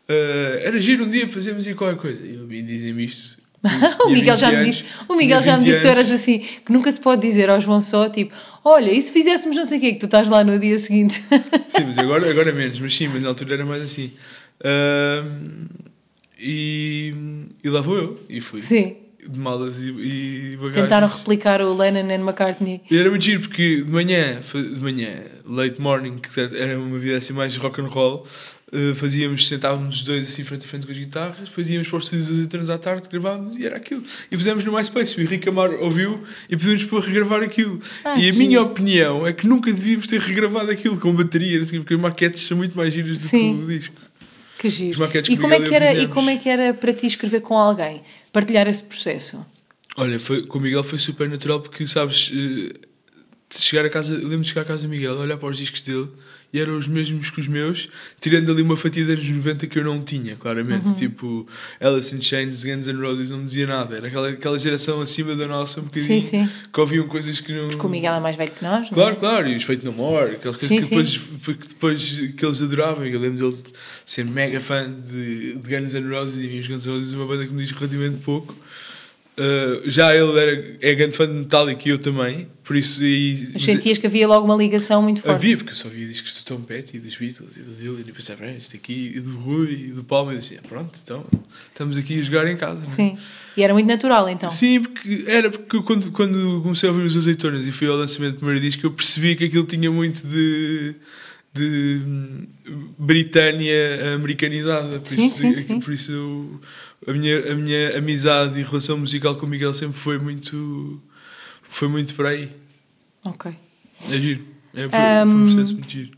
"Ah, 0.08 0.58
era 0.62 0.80
giro 0.80 1.04
um 1.04 1.08
dia 1.10 1.26
fazermos 1.26 1.66
aí 1.66 1.74
qualquer 1.74 1.98
coisa. 1.98 2.20
E 2.26 2.62
dizem-me 2.62 3.04
isto. 3.04 3.39
O 4.06 4.10
Miguel 4.10 4.36
já 4.36 4.50
me 4.50 4.64
disse, 4.64 4.84
o 5.08 5.14
Miguel 5.14 5.42
já 5.42 5.58
me 5.58 5.64
disse 5.64 5.78
que 5.78 5.84
tu 5.84 5.88
eras 5.88 6.10
assim, 6.10 6.38
que 6.38 6.72
nunca 6.72 6.90
se 6.90 7.00
pode 7.00 7.20
dizer 7.20 7.50
ao 7.50 7.60
João 7.60 7.80
só, 7.80 8.08
tipo, 8.08 8.34
olha, 8.64 8.90
e 8.90 9.00
se 9.00 9.12
fizéssemos 9.12 9.56
não 9.56 9.66
sei 9.66 9.78
o 9.78 9.80
quê, 9.80 9.92
que 9.92 9.98
tu 9.98 10.06
estás 10.06 10.28
lá 10.28 10.42
no 10.42 10.58
dia 10.58 10.78
seguinte. 10.78 11.22
Sim, 11.68 11.84
mas 11.86 11.98
agora, 11.98 12.30
agora 12.30 12.52
menos, 12.52 12.78
mas 12.78 12.94
sim, 12.94 13.08
mas 13.08 13.22
na 13.22 13.28
altura 13.28 13.54
era 13.54 13.66
mais 13.66 13.82
assim. 13.82 14.12
Ahm, 14.64 15.66
e, 16.38 17.14
e 17.62 17.68
lá 17.68 17.80
vou 17.80 17.96
eu. 17.96 18.20
E 18.28 18.40
fui. 18.40 18.62
Sim. 18.62 18.96
De 19.28 19.38
malas 19.38 19.78
e, 19.80 19.90
e 19.90 20.56
bagagens. 20.56 20.82
Tentaram 20.82 21.06
replicar 21.06 21.60
o 21.60 21.76
Lennon 21.76 22.10
and 22.10 22.24
McCartney. 22.24 22.80
E 22.90 22.96
era 22.96 23.10
muito 23.10 23.22
giro 23.22 23.40
porque 23.40 23.82
de 23.82 23.90
manhã, 23.90 24.40
de 24.40 24.80
manhã, 24.80 25.24
late 25.44 25.78
morning, 25.78 26.16
que 26.16 26.40
era 26.40 26.78
uma 26.78 26.98
vida 26.98 27.18
assim 27.18 27.34
mais 27.34 27.54
rock 27.58 27.82
and 27.82 27.88
roll, 27.88 28.26
eh, 28.72 28.94
fazíamos, 28.94 29.48
sentávamos 29.48 29.96
os 29.96 30.04
dois 30.04 30.28
assim 30.28 30.44
frente 30.44 30.64
a 30.64 30.68
frente 30.68 30.86
com 30.86 30.92
as 30.92 30.98
guitarras, 30.98 31.48
depois 31.48 31.68
íamos 31.68 31.88
para 31.88 31.98
os 31.98 32.04
estúdios 32.04 32.28
dos 32.28 32.36
azeitonas 32.36 32.70
à 32.70 32.78
tarde, 32.78 33.08
gravávamos 33.10 33.56
e 33.56 33.66
era 33.66 33.76
aquilo. 33.76 34.02
E 34.30 34.36
pusemos 34.36 34.64
no 34.64 34.72
MySpace, 34.72 35.18
o 35.18 35.20
Henrique 35.22 35.48
Amaro 35.48 35.82
ouviu 35.82 36.22
e 36.48 36.56
pedimos 36.56 36.84
para 36.84 37.00
regravar 37.00 37.42
aquilo. 37.42 37.80
Ah, 38.04 38.16
e 38.16 38.28
a 38.28 38.32
que 38.32 38.38
minha 38.38 38.62
opinião 38.62 39.26
é 39.26 39.32
que 39.32 39.44
nunca 39.44 39.72
devíamos 39.72 40.06
ter 40.06 40.20
regravado 40.20 40.70
aquilo 40.70 40.96
com 40.98 41.12
bateria, 41.12 41.58
porque 41.66 41.94
as 41.94 42.00
maquetes 42.00 42.42
são 42.46 42.56
muito 42.56 42.76
mais 42.76 42.94
giras 42.94 43.18
do 43.18 43.24
Sim. 43.24 43.58
que 43.58 43.64
o 43.64 43.66
disco. 43.66 43.94
Que 44.58 44.70
giro. 44.70 45.00
maquetes 45.00 45.30
E 45.30 45.36
que 45.36 45.42
como, 45.42 45.54
é 45.54 45.60
que 45.60 45.70
e 45.70 45.74
era, 45.74 45.92
e 45.94 46.06
como 46.06 46.30
é 46.30 46.36
que 46.36 46.48
era 46.48 46.72
para 46.72 46.92
ti 46.92 47.06
escrever 47.06 47.40
com 47.40 47.56
alguém? 47.56 48.02
Partilhar 48.32 48.68
esse 48.68 48.84
processo? 48.84 49.44
Olha, 49.96 50.20
foi, 50.20 50.46
com 50.46 50.58
o 50.58 50.60
Miguel 50.60 50.84
foi 50.84 50.98
super 50.98 51.28
natural 51.28 51.60
porque, 51.60 51.84
sabes, 51.86 52.30
de 53.50 53.58
chegar 53.58 53.84
a 53.84 53.90
casa, 53.90 54.14
lembro 54.14 54.42
de 54.42 54.48
chegar 54.48 54.62
a 54.62 54.64
casa 54.64 54.82
do 54.82 54.88
Miguel, 54.88 55.16
olhar 55.18 55.36
para 55.36 55.48
os 55.48 55.56
discos 55.56 55.82
dele 55.82 56.08
e 56.52 56.58
eram 56.58 56.76
os 56.76 56.88
mesmos 56.88 57.30
que 57.30 57.40
os 57.40 57.46
meus, 57.46 57.88
tirando 58.20 58.50
ali 58.50 58.62
uma 58.62 58.76
fatia 58.76 59.04
dos 59.04 59.14
anos 59.14 59.28
90 59.28 59.66
que 59.66 59.78
eu 59.78 59.84
não 59.84 60.02
tinha, 60.02 60.36
claramente. 60.36 60.88
Uhum. 60.88 60.94
Tipo, 60.94 61.46
Alice 61.80 62.14
in 62.14 62.20
Chains, 62.20 62.64
Guns 62.64 62.86
N' 62.86 63.00
Roses, 63.00 63.30
não 63.30 63.44
dizia 63.44 63.66
nada. 63.66 63.96
Era 63.96 64.08
aquela, 64.08 64.28
aquela 64.30 64.58
geração 64.58 65.00
acima 65.00 65.36
da 65.36 65.46
nossa, 65.46 65.80
um 65.80 65.84
bocadinho, 65.84 66.20
Sim, 66.20 66.20
sim. 66.20 66.48
que 66.72 66.80
ouviam 66.80 67.06
coisas 67.06 67.38
que 67.40 67.52
não. 67.52 67.68
Porque 67.68 67.86
o 67.86 67.88
Miguel 67.88 68.14
é 68.14 68.20
mais 68.20 68.36
velho 68.36 68.50
que 68.50 68.64
nós, 68.64 68.80
não 68.82 68.86
é? 68.88 68.94
Claro, 68.94 69.16
claro, 69.16 69.48
e 69.48 69.56
os 69.56 69.62
Fate 69.62 69.84
No 69.84 69.92
More, 69.92 70.34
aquelas 70.34 70.56
coisas 70.56 70.68
Sim, 70.68 70.78
que, 70.78 71.04
sim. 71.04 71.18
depois, 71.36 71.56
que 71.56 71.68
depois 71.68 72.32
que 72.36 72.44
eles 72.44 72.62
adoravam. 72.62 73.06
Eu 73.06 73.20
lembro 73.20 73.50
dele 73.50 73.62
ser 74.04 74.24
mega 74.24 74.60
fã 74.60 74.92
de, 74.92 75.54
de 75.54 75.68
Guns 75.68 75.94
N' 75.94 76.08
Roses 76.10 76.38
e 76.38 76.58
os 76.58 76.66
Guns 76.66 76.86
N' 76.86 76.90
Roses 76.92 77.12
uma 77.12 77.26
banda 77.26 77.46
que 77.46 77.52
me 77.52 77.62
diz 77.62 77.70
relativamente 77.72 78.18
pouco. 78.24 78.56
Uh, 79.38 79.88
já 79.88 80.14
ele 80.14 80.38
era, 80.38 80.76
é 80.82 80.94
grande 80.94 81.16
fã 81.16 81.26
de 81.26 81.32
Metallica 81.32 81.88
e 81.88 81.92
eu 81.92 81.98
também, 81.98 82.48
por 82.62 82.76
isso. 82.76 83.02
E, 83.02 83.48
Mas 83.54 83.64
sentias 83.64 83.96
que 83.96 84.06
havia 84.06 84.28
logo 84.28 84.44
uma 84.44 84.56
ligação 84.56 85.00
muito 85.02 85.22
forte. 85.22 85.34
Havia, 85.34 85.56
porque 85.56 85.70
eu 85.72 85.76
só 85.76 85.88
via 85.88 86.06
discos 86.06 86.34
do 86.34 86.44
Tom 86.44 86.60
Petty, 86.60 86.98
dos 86.98 87.16
Beatles 87.16 87.56
e 87.56 87.62
do 87.62 87.72
Dylan, 87.74 88.00
e 88.06 88.12
pensava, 88.12 88.44
"Ah, 88.44 88.52
isto 88.52 88.76
aqui, 88.76 89.12
e 89.16 89.20
do 89.20 89.36
Rui 89.38 89.72
e 89.72 89.92
do 89.92 90.04
Palma, 90.04 90.34
e 90.34 90.38
dizia, 90.38 90.60
pronto, 90.68 90.98
então 91.02 91.24
estamos 91.68 91.96
aqui 91.96 92.18
a 92.20 92.22
jogar 92.22 92.46
em 92.48 92.56
casa. 92.56 92.82
é?" 92.82 92.84
Sim. 92.84 93.18
E 93.56 93.62
era 93.62 93.72
muito 93.72 93.86
natural, 93.86 94.28
então. 94.28 94.50
Sim, 94.50 94.82
porque 94.82 95.24
era 95.26 95.50
porque 95.50 95.80
quando, 95.82 96.10
quando 96.12 96.60
comecei 96.62 96.88
a 96.88 96.92
ouvir 96.92 97.04
os 97.04 97.16
azeitonas 97.16 97.66
e 97.66 97.72
fui 97.72 97.86
ao 97.88 97.96
lançamento 97.96 98.34
do 98.34 98.38
primeiro 98.38 98.60
disco, 98.60 98.84
eu 98.84 98.90
percebi 98.90 99.36
que 99.36 99.44
aquilo 99.44 99.64
tinha 99.64 99.90
muito 99.90 100.26
de. 100.26 100.94
de 101.54 102.00
hum, 102.06 102.46
Britânia 102.98 104.14
americanizada. 104.14 105.00
Por 105.00 105.08
Sim, 105.08 105.26
isso, 105.26 105.36
sim, 105.38 105.54
sim. 105.54 105.80
Por 105.80 105.92
isso 105.92 106.12
eu- 106.12 106.60
a, 107.06 107.12
minha, 107.12 107.52
a 107.52 107.54
minha 107.56 107.98
amizade 107.98 108.58
e 108.58 108.62
relação 108.62 108.98
musical 108.98 109.36
com 109.36 109.46
o 109.46 109.48
Miguel 109.48 109.72
sempre 109.74 109.98
foi 109.98 110.18
muito. 110.18 111.00
foi 111.68 111.88
muito 111.88 112.14
por 112.14 112.26
aí. 112.26 112.50
Ok. 113.24 113.52
É 114.10 114.18
giro. 114.18 114.44
É, 114.74 114.88
foi, 114.88 114.90
foi 114.90 115.34
um 115.34 115.44
processo 115.46 115.72
muito 115.74 115.90
giro. 115.90 116.10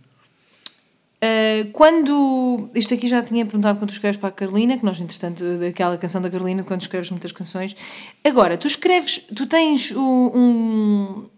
Uh, 1.24 1.70
quando. 1.72 2.68
Isto 2.74 2.94
aqui 2.94 3.06
já 3.06 3.22
tinha 3.22 3.46
perguntado 3.46 3.78
quando 3.78 3.90
tu 3.90 3.92
escreves 3.92 4.16
para 4.16 4.28
a 4.30 4.32
Carolina, 4.32 4.76
que 4.76 4.84
nós, 4.84 4.98
entretanto, 5.00 5.44
daquela 5.58 5.96
canção 5.96 6.20
da 6.20 6.28
Carolina, 6.28 6.64
quando 6.64 6.80
escreves 6.80 7.10
muitas 7.10 7.30
canções. 7.30 7.76
Agora, 8.24 8.56
tu 8.58 8.66
escreves. 8.66 9.20
Tu 9.34 9.46
tens 9.46 9.92
o- 9.92 10.32
um. 10.34 11.28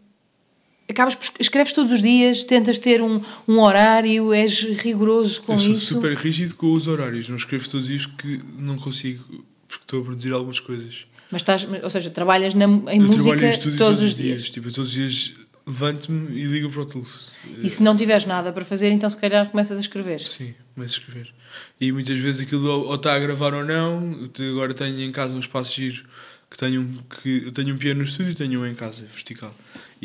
Acabas 0.88 1.14
por. 1.14 1.24
Escreves 1.40 1.72
todos 1.72 1.92
os 1.92 2.02
dias, 2.02 2.44
tentas 2.44 2.78
ter 2.78 3.00
um, 3.00 3.20
um 3.48 3.60
horário, 3.60 4.32
és 4.32 4.62
rigoroso 4.62 5.42
com 5.42 5.54
eu 5.54 5.58
sou 5.58 5.72
isso. 5.72 5.94
super 5.94 6.14
rígido 6.14 6.54
com 6.56 6.72
os 6.72 6.86
horários. 6.86 7.28
Não 7.28 7.36
escrevo 7.36 7.68
todos 7.68 7.88
isto 7.88 8.12
que 8.16 8.40
não 8.58 8.76
consigo, 8.76 9.24
porque 9.66 9.84
estou 9.84 10.00
a 10.02 10.04
produzir 10.04 10.32
algumas 10.32 10.60
coisas. 10.60 11.06
Mas 11.30 11.42
estás. 11.42 11.66
Ou 11.82 11.90
seja, 11.90 12.10
trabalhas 12.10 12.54
na, 12.54 12.66
em 12.66 13.00
Eu 13.00 13.06
música 13.06 13.22
trabalho 13.22 13.46
em 13.46 13.50
estúdio 13.50 13.78
todos, 13.78 14.02
os 14.02 14.14
dias. 14.14 14.50
Tipo, 14.50 14.70
todos 14.70 14.90
os 14.90 14.92
dias 14.92 15.34
levanto-me 15.66 16.38
e 16.38 16.44
ligo 16.44 16.70
para 16.70 16.82
o 16.82 16.86
Tools. 16.86 17.32
E 17.62 17.68
se 17.68 17.82
não 17.82 17.96
tiveres 17.96 18.26
nada 18.26 18.52
para 18.52 18.64
fazer, 18.64 18.90
então 18.90 19.08
se 19.08 19.16
calhar 19.16 19.48
começas 19.50 19.78
a 19.78 19.80
escrever. 19.80 20.20
Sim, 20.20 20.54
começo 20.74 20.96
a 20.96 20.98
escrever. 20.98 21.32
E 21.80 21.90
muitas 21.90 22.18
vezes 22.18 22.42
aquilo 22.42 22.68
ou, 22.68 22.94
está 22.94 23.14
a 23.14 23.18
gravar 23.18 23.54
ou 23.54 23.64
não. 23.64 24.28
Agora 24.50 24.74
tenho 24.74 25.00
em 25.00 25.10
casa 25.10 25.34
um 25.34 25.38
espaço 25.38 25.74
giro 25.74 26.04
que 26.50 26.58
tenho 26.58 26.82
um, 26.82 26.92
que, 27.22 27.42
eu 27.46 27.52
tenho 27.52 27.74
um 27.74 27.78
piano 27.78 27.98
no 27.98 28.04
estúdio 28.04 28.30
e 28.30 28.34
tenho 28.34 28.60
um 28.60 28.66
em 28.66 28.74
casa, 28.74 29.06
vertical. 29.12 29.54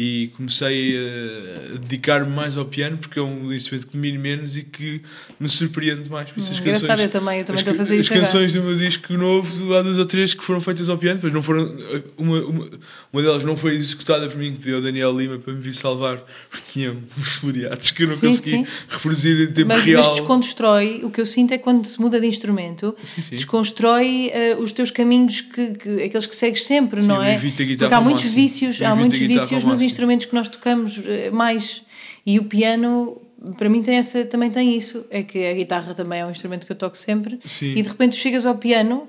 E 0.01 0.31
comecei 0.37 0.95
a, 0.97 1.77
dedicar-me 1.77 2.33
mais 2.33 2.55
ao 2.55 2.63
piano 2.63 2.97
porque 2.97 3.19
é 3.19 3.21
um 3.21 3.51
instrumento 3.51 3.85
que 3.87 3.93
domino 3.97 4.17
menos 4.17 4.55
e 4.55 4.63
que 4.63 5.01
me 5.37 5.49
surpreende 5.49 6.09
mais. 6.09 6.29
Por 6.31 6.39
isso 6.39 6.53
as 6.53 6.57
Hum, 6.57 6.61
engraçado, 6.61 6.87
canções, 6.87 7.03
eu 7.03 7.09
também, 7.09 7.39
eu 7.39 7.43
também 7.45 7.61
as, 7.61 7.67
estou 7.67 7.73
a 7.73 7.77
fazer 7.77 7.93
as 7.95 7.99
isso 8.05 8.13
agora. 8.13 8.25
canções 8.25 8.53
do 8.53 8.63
meu 8.63 8.75
disco 8.77 9.13
novo, 9.13 9.73
há 9.75 9.81
duas 9.81 9.97
ou 9.97 10.05
três 10.05 10.33
que 10.33 10.41
foram 10.41 10.61
feitas 10.61 10.87
ao 10.87 10.97
piano, 10.97 11.19
mas 11.21 11.33
não 11.33 11.41
foram. 11.41 11.75
Uma, 12.17 12.39
uma, 12.45 12.69
uma 13.11 13.21
delas 13.21 13.43
não 13.43 13.57
foi 13.57 13.75
executada 13.75 14.29
por 14.29 14.37
mim, 14.37 14.53
que 14.53 14.59
pediu 14.59 14.77
ao 14.77 14.81
Daniel 14.81 15.11
Lima 15.19 15.37
para 15.37 15.51
me 15.53 15.59
vir 15.59 15.73
salvar, 15.73 16.23
porque 16.49 16.71
tinha 16.71 16.91
uns 16.93 17.27
floreados 17.33 17.91
que 17.91 18.03
eu 18.03 18.07
não 18.07 18.15
Sim, 18.15 18.27
consegui 18.27 18.51
sim. 18.51 18.67
reproduzir 18.87 19.49
em 19.49 19.51
tempo 19.51 19.67
Mas, 19.67 19.83
real. 19.83 20.01
mas 20.05 20.15
desconstrói, 20.15 21.01
o 21.03 21.09
que 21.11 21.19
eu 21.19 21.25
sinto 21.25 21.53
é 21.53 21.57
quando 21.57 21.85
se 21.85 21.99
muda 21.99 22.21
de 22.21 22.25
instrumento, 22.27 22.95
Sim, 23.03 23.21
sim. 23.21 23.35
desconstrói 23.35 24.29
eh, 24.33 24.55
os 24.57 24.71
teus 24.71 24.91
caminhos, 24.91 25.41
que, 25.41 25.71
que- 25.71 26.03
aqueles 26.03 26.25
que 26.25 26.35
segues 26.35 26.63
sempre, 26.63 27.01
não 27.03 27.21
é? 27.21 27.37
Porque 27.37 27.83
há 27.93 27.99
muitos 27.99 28.33
vícios, 28.33 28.81
há 28.81 28.95
muitos 28.95 29.19
vícios 29.19 29.51
nos 29.51 29.63
máximo. 29.65 29.88
Instrumentos 29.91 30.25
que 30.25 30.33
nós 30.35 30.49
tocamos 30.49 30.99
eh, 31.05 31.29
mais. 31.29 31.81
E 32.25 32.37
o 32.39 32.43
piano, 32.43 33.21
para 33.57 33.69
mim, 33.69 33.81
tem 33.81 33.95
essa, 33.97 34.23
também 34.25 34.49
tem 34.51 34.75
isso. 34.77 35.05
É 35.09 35.23
que 35.23 35.45
a 35.47 35.53
guitarra 35.53 35.93
também 35.93 36.21
é 36.21 36.25
um 36.25 36.31
instrumento 36.31 36.65
que 36.65 36.71
eu 36.71 36.75
toco 36.75 36.97
sempre. 36.97 37.39
Sim. 37.45 37.71
E 37.75 37.81
de 37.81 37.87
repente 37.87 38.11
tu 38.17 38.19
chegas 38.21 38.45
ao 38.45 38.55
piano 38.55 39.07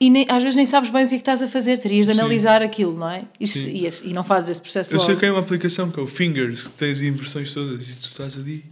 e 0.00 0.10
nem- 0.10 0.26
às 0.28 0.42
vezes 0.42 0.56
nem 0.56 0.66
sabes 0.66 0.90
bem 0.90 1.04
o 1.04 1.08
que 1.08 1.14
é 1.14 1.18
que 1.18 1.22
estás 1.22 1.40
a 1.42 1.48
fazer, 1.48 1.78
terias 1.78 2.06
de 2.06 2.12
Sim. 2.14 2.18
analisar 2.20 2.62
aquilo, 2.62 2.94
não 2.98 3.10
é? 3.10 3.24
Isso- 3.40 3.58
Sim. 3.58 3.68
e, 3.68 3.86
esse- 3.86 4.06
e 4.06 4.12
não 4.12 4.24
fazes 4.24 4.50
esse 4.50 4.60
processo 4.62 4.90
Eu 4.92 4.96
logo. 4.98 5.06
sei 5.06 5.16
que 5.16 5.26
é 5.26 5.30
uma 5.30 5.40
aplicação 5.40 5.90
que 5.90 5.98
é 5.98 6.02
o 6.02 6.06
Fingers, 6.06 6.66
que 6.66 6.74
tens 6.74 7.00
inversões 7.02 7.52
todas 7.54 7.88
e 7.88 7.92
tu 7.96 8.08
estás 8.08 8.36
ali, 8.36 8.64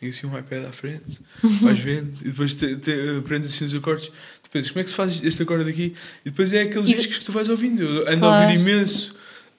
tens 0.00 0.16
assim 0.16 0.26
um 0.26 0.38
iPad 0.38 0.64
à 0.66 0.72
frente, 0.72 1.18
vais 1.62 1.78
vendo 1.78 2.16
e 2.22 2.24
depois 2.30 2.54
te, 2.54 2.76
te, 2.76 2.92
aprendes 3.18 3.52
assim 3.52 3.64
os 3.64 3.74
acordes. 3.74 4.06
Tu 4.42 4.50
pensas, 4.50 4.70
como 4.70 4.80
é 4.80 4.84
que 4.84 4.90
se 4.90 4.96
faz 4.96 5.22
este 5.22 5.42
acorde 5.42 5.68
aqui? 5.68 5.94
E 6.24 6.30
depois 6.30 6.52
é 6.52 6.62
aqueles 6.62 6.88
E- 6.90 6.94
discos 6.94 7.18
que 7.18 7.24
tu 7.24 7.32
vais 7.32 7.48
ouvindo. 7.48 7.82
Eu 7.82 8.02
ando 8.02 8.10
a 8.10 8.16
Claro. 8.18 8.46
ouvir 8.50 8.60
imenso 8.60 9.14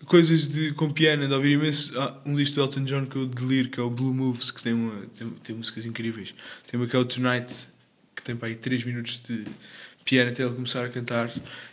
coisas 0.06 0.48
de, 0.48 0.72
com 0.74 0.90
piano, 0.90 1.32
a 1.32 1.38
ouvir 1.38 1.52
imenso. 1.52 2.00
Ah, 2.00 2.16
um 2.26 2.36
disco 2.36 2.56
do 2.56 2.62
Elton 2.62 2.84
John 2.84 3.06
que 3.06 3.16
eu 3.16 3.26
deliro, 3.26 3.70
que 3.70 3.80
é 3.80 3.84
o 3.84 3.90
Blue 3.90 4.14
Moves, 4.14 4.52
que 4.52 4.62
tem, 4.62 4.74
uma, 4.74 4.94
tem, 5.18 5.30
tem 5.44 5.56
músicas 5.56 5.86
incríveis. 5.86 6.34
Tem 6.70 6.80
uma 6.80 6.88
que 6.88 6.96
é 6.96 7.00
o 7.00 7.06
Tonight, 7.06 7.68
que 8.16 8.24
tem 8.24 8.36
para 8.36 8.48
aí 8.48 8.56
3 8.56 8.84
minutos 8.84 9.22
de 9.28 9.44
piano 10.06 10.32
até 10.32 10.44
ele 10.44 10.54
começar 10.54 10.84
a 10.84 10.90
cantar. 10.90 11.30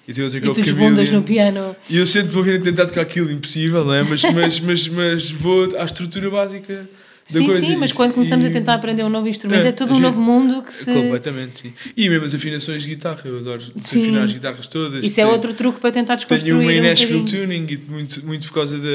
E 0.06 0.12
tem 0.12 0.22
outra 0.22 0.38
que 0.40 0.46
E 0.46 0.48
é 0.48 0.52
o 0.52 0.54
tu 0.54 0.64
Chameleon. 0.64 1.12
no 1.12 1.22
piano. 1.22 1.76
E 1.88 1.96
eu 1.96 2.06
sempre 2.06 2.32
me 2.32 2.36
ouvindo 2.36 2.60
a 2.60 2.62
tentar 2.62 2.86
tocar 2.86 3.00
aquilo, 3.02 3.30
impossível, 3.30 3.84
não 3.84 3.94
é? 3.94 4.02
Mas, 4.02 4.22
mas, 4.22 4.60
mas, 4.60 4.88
mas 4.88 5.30
vou 5.30 5.74
à 5.78 5.84
estrutura 5.84 6.28
básica 6.30 6.88
Sim, 7.26 7.46
coisa. 7.46 7.64
sim, 7.64 7.76
mas 7.76 7.90
quando 7.90 8.12
começamos 8.14 8.44
e- 8.44 8.48
a 8.48 8.52
tentar 8.52 8.74
aprender 8.74 9.02
um 9.04 9.08
novo 9.08 9.26
instrumento 9.28 9.64
é, 9.64 9.68
É, 9.68 9.72
todo 9.72 9.88
é 9.88 9.92
um 9.92 9.96
giro. 9.96 10.06
novo 10.08 10.20
mundo 10.20 10.62
que 10.62 10.72
se. 10.72 10.92
Completamente, 10.92 11.58
sim. 11.60 11.72
E 11.96 12.08
mesmo 12.08 12.24
as 12.24 12.32
afinações 12.34 12.82
de 12.82 12.88
guitarra, 12.88 13.20
eu 13.24 13.38
adoro 13.38 13.62
Sim. 13.80 14.02
afinar 14.02 14.22
as 14.24 14.32
guitarras 14.32 14.66
todas. 14.68 15.04
Isso 15.04 15.20
é 15.20 15.24
Tenho- 15.24 15.34
outro 15.34 15.52
truque 15.52 15.80
para 15.80 15.90
tentar 15.90 16.16
Tenho 16.16 16.28
desconstruir. 16.28 16.54
uma 16.62 16.72
em 16.72 16.80
um 16.80 16.82
Nashville. 16.84 17.24
Tuning, 17.24 17.66
e 17.68 17.76
muito, 17.90 18.24
muito 18.24 18.46
por 18.46 18.54
causa 18.54 18.78
da, 18.78 18.86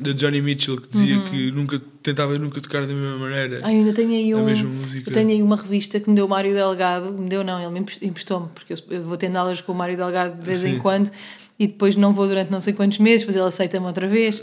da 0.00 0.12
Johnny 0.12 0.40
Mitchell, 0.40 0.80
que 0.80 0.88
dizia 0.88 1.16
Uhum. 1.18 1.24
que 1.24 1.50
nunca 1.50 1.80
tentava 2.02 2.38
nunca 2.38 2.60
tocar 2.60 2.82
da 2.86 2.94
mesma 2.94 3.18
maneira. 3.18 3.60
Ai, 3.62 3.74
ainda 3.76 3.92
tenho 3.92 4.10
aí 4.10 4.32
a 4.32 4.36
um. 4.36 4.44
mesma 4.44 4.68
música. 4.68 5.10
Eu 5.10 5.12
tenho 5.14 5.28
aí 5.30 5.42
uma 5.42 5.56
revista 5.56 6.00
que 6.00 6.08
me 6.08 6.16
deu 6.16 6.24
o 6.26 6.28
Mário 6.28 6.52
Delgado. 6.54 7.12
Me 7.12 7.28
deu, 7.28 7.44
não, 7.44 7.60
ele 7.62 7.70
me 7.70 7.80
emprest- 7.80 8.02
emprestou-me, 8.02 8.48
porque 8.54 8.72
eu, 8.90 9.02
vou 9.02 9.16
tendo 9.18 9.36
aulas 9.36 9.60
com 9.60 9.72
o 9.72 9.74
Mário 9.74 9.96
Delgado 9.96 10.38
de 10.40 10.46
vez 10.46 10.64
em 10.64 10.74
Sim. 10.74 10.78
quando 10.78 11.10
e 11.58 11.66
depois 11.68 11.94
não 11.94 12.12
vou 12.12 12.26
durante 12.26 12.50
não 12.50 12.60
sei 12.60 12.72
quantos 12.72 12.98
meses, 12.98 13.20
depois 13.20 13.36
ele 13.36 13.46
aceita-me 13.46 13.86
outra 13.86 14.08
vez. 14.08 14.42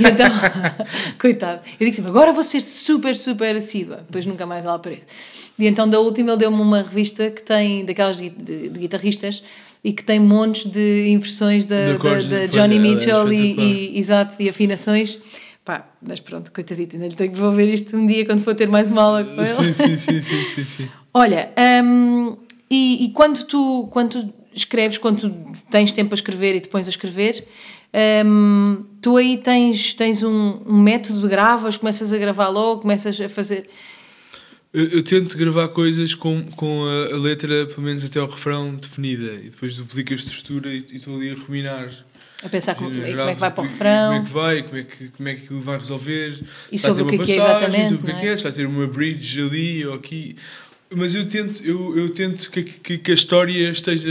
E 0.00 0.06
então, 0.08 0.26
coitado. 1.20 1.60
Eu 1.78 1.84
digo 1.84 1.94
sempre, 1.94 2.10
agora 2.10 2.32
vou 2.32 2.42
ser 2.42 2.60
super, 2.60 3.14
super 3.16 3.54
assídua, 3.56 3.96
depois 3.98 4.26
nunca 4.26 4.44
mais 4.46 4.64
ela 4.64 4.74
aparece. 4.74 5.06
E 5.58 5.66
então, 5.66 5.88
da 5.88 5.98
última, 6.00 6.30
ele 6.30 6.38
deu-me 6.38 6.60
uma 6.60 6.78
revista 6.82 7.30
que 7.30 7.42
tem, 7.42 7.84
daquelas 7.84 8.16
de, 8.18 8.30
de- 8.30 8.68
de 8.68 8.80
guitarristas, 8.80 9.42
e 9.82 9.92
que 9.92 10.02
tem 10.02 10.18
montes 10.18 10.66
de 10.66 11.08
inversões 11.08 11.64
da, 11.64 11.92
da, 12.30 12.36
da 12.40 12.46
Johnny 12.46 12.76
ela 12.76 12.86
é 12.86 12.88
Mitchell 12.90 13.32
e, 13.32 13.36
e, 13.94 13.98
exato, 13.98 14.36
e 14.42 14.48
afinações. 14.48 15.18
Pá, 15.64 15.86
mas 16.02 16.18
pronto, 16.18 16.50
coitadito, 16.52 16.96
ainda 16.96 17.06
lhe 17.08 17.14
tenho 17.14 17.30
que 17.30 17.36
devolver 17.36 17.68
isto 17.72 17.96
um 17.96 18.06
dia 18.06 18.24
quando 18.24 18.40
for 18.42 18.54
ter 18.54 18.68
mais 18.68 18.90
uma 18.90 19.02
aula 19.02 19.24
com 19.24 19.32
ele. 19.34 19.46
Sim, 19.46 19.72
sim, 19.72 19.96
sim, 19.96 20.20
sim, 20.20 20.42
sim, 20.44 20.64
sim. 20.64 20.88
Olha, 21.14 21.50
hum, 21.84 22.36
e, 22.70 23.04
e 23.04 23.08
quando, 23.10 23.44
tu, 23.44 23.88
quando 23.92 24.10
tu 24.22 24.34
escreves, 24.60 24.98
quando 24.98 25.52
tens 25.70 25.92
tempo 25.92 26.12
a 26.12 26.16
escrever 26.16 26.56
e 26.56 26.60
te 26.60 26.68
pões 26.68 26.86
a 26.86 26.90
escrever, 26.90 27.46
hum, 28.24 28.84
tu 29.00 29.16
aí 29.16 29.36
tens, 29.36 29.94
tens 29.94 30.22
um, 30.22 30.60
um 30.66 30.80
método 30.80 31.20
de 31.20 31.28
gravas, 31.28 31.76
começas 31.76 32.12
a 32.12 32.18
gravar 32.18 32.48
logo, 32.48 32.82
começas 32.82 33.20
a 33.20 33.28
fazer. 33.28 33.68
Eu, 34.72 34.84
eu 34.88 35.02
tento 35.02 35.36
gravar 35.36 35.68
coisas 35.68 36.14
com, 36.14 36.44
com 36.44 36.84
a, 36.84 37.14
a 37.14 37.18
letra, 37.18 37.66
pelo 37.66 37.82
menos 37.82 38.04
até 38.04 38.20
ao 38.20 38.26
refrão, 38.26 38.74
definida. 38.74 39.34
E 39.34 39.50
depois 39.50 39.76
duplico 39.76 40.12
a 40.12 40.16
estrutura 40.16 40.72
e 40.72 40.84
estou 40.92 41.16
ali 41.16 41.30
a 41.30 41.34
ruminar. 41.34 41.90
A 42.42 42.48
pensar 42.48 42.74
como, 42.76 42.90
como 42.90 43.02
é 43.04 43.34
que 43.34 43.40
vai 43.40 43.50
para 43.50 43.64
o 43.64 43.66
refrão. 43.66 44.10
Como 44.10 44.22
é 44.22 44.24
que 44.24 44.32
vai, 44.32 44.62
como 44.62 44.78
é 44.78 44.82
que, 44.84 45.08
como 45.08 45.28
é 45.28 45.34
que 45.34 45.44
aquilo 45.44 45.60
vai 45.60 45.78
resolver. 45.78 46.38
E 46.70 46.78
sobre 46.78 47.02
o 47.02 47.06
que 47.06 47.16
é 47.16 47.18
que 47.18 47.32
é 47.32 47.36
passagem, 47.36 47.58
exatamente, 47.58 47.88
sobre 47.88 48.12
o 48.12 48.14
é 48.14 48.20
que 48.20 48.26
é? 48.26 48.30
é, 48.30 48.36
se 48.36 48.42
vai 48.42 48.52
ter 48.52 48.66
uma 48.66 48.86
bridge 48.86 49.40
ali 49.40 49.86
ou 49.86 49.94
aqui. 49.94 50.36
Mas 50.90 51.14
eu 51.14 51.28
tento, 51.28 51.62
eu, 51.62 51.96
eu 51.98 52.08
tento 52.10 52.50
que, 52.50 52.62
que, 52.62 52.98
que 52.98 53.10
a 53.10 53.14
história 53.14 53.70
esteja 53.70 54.08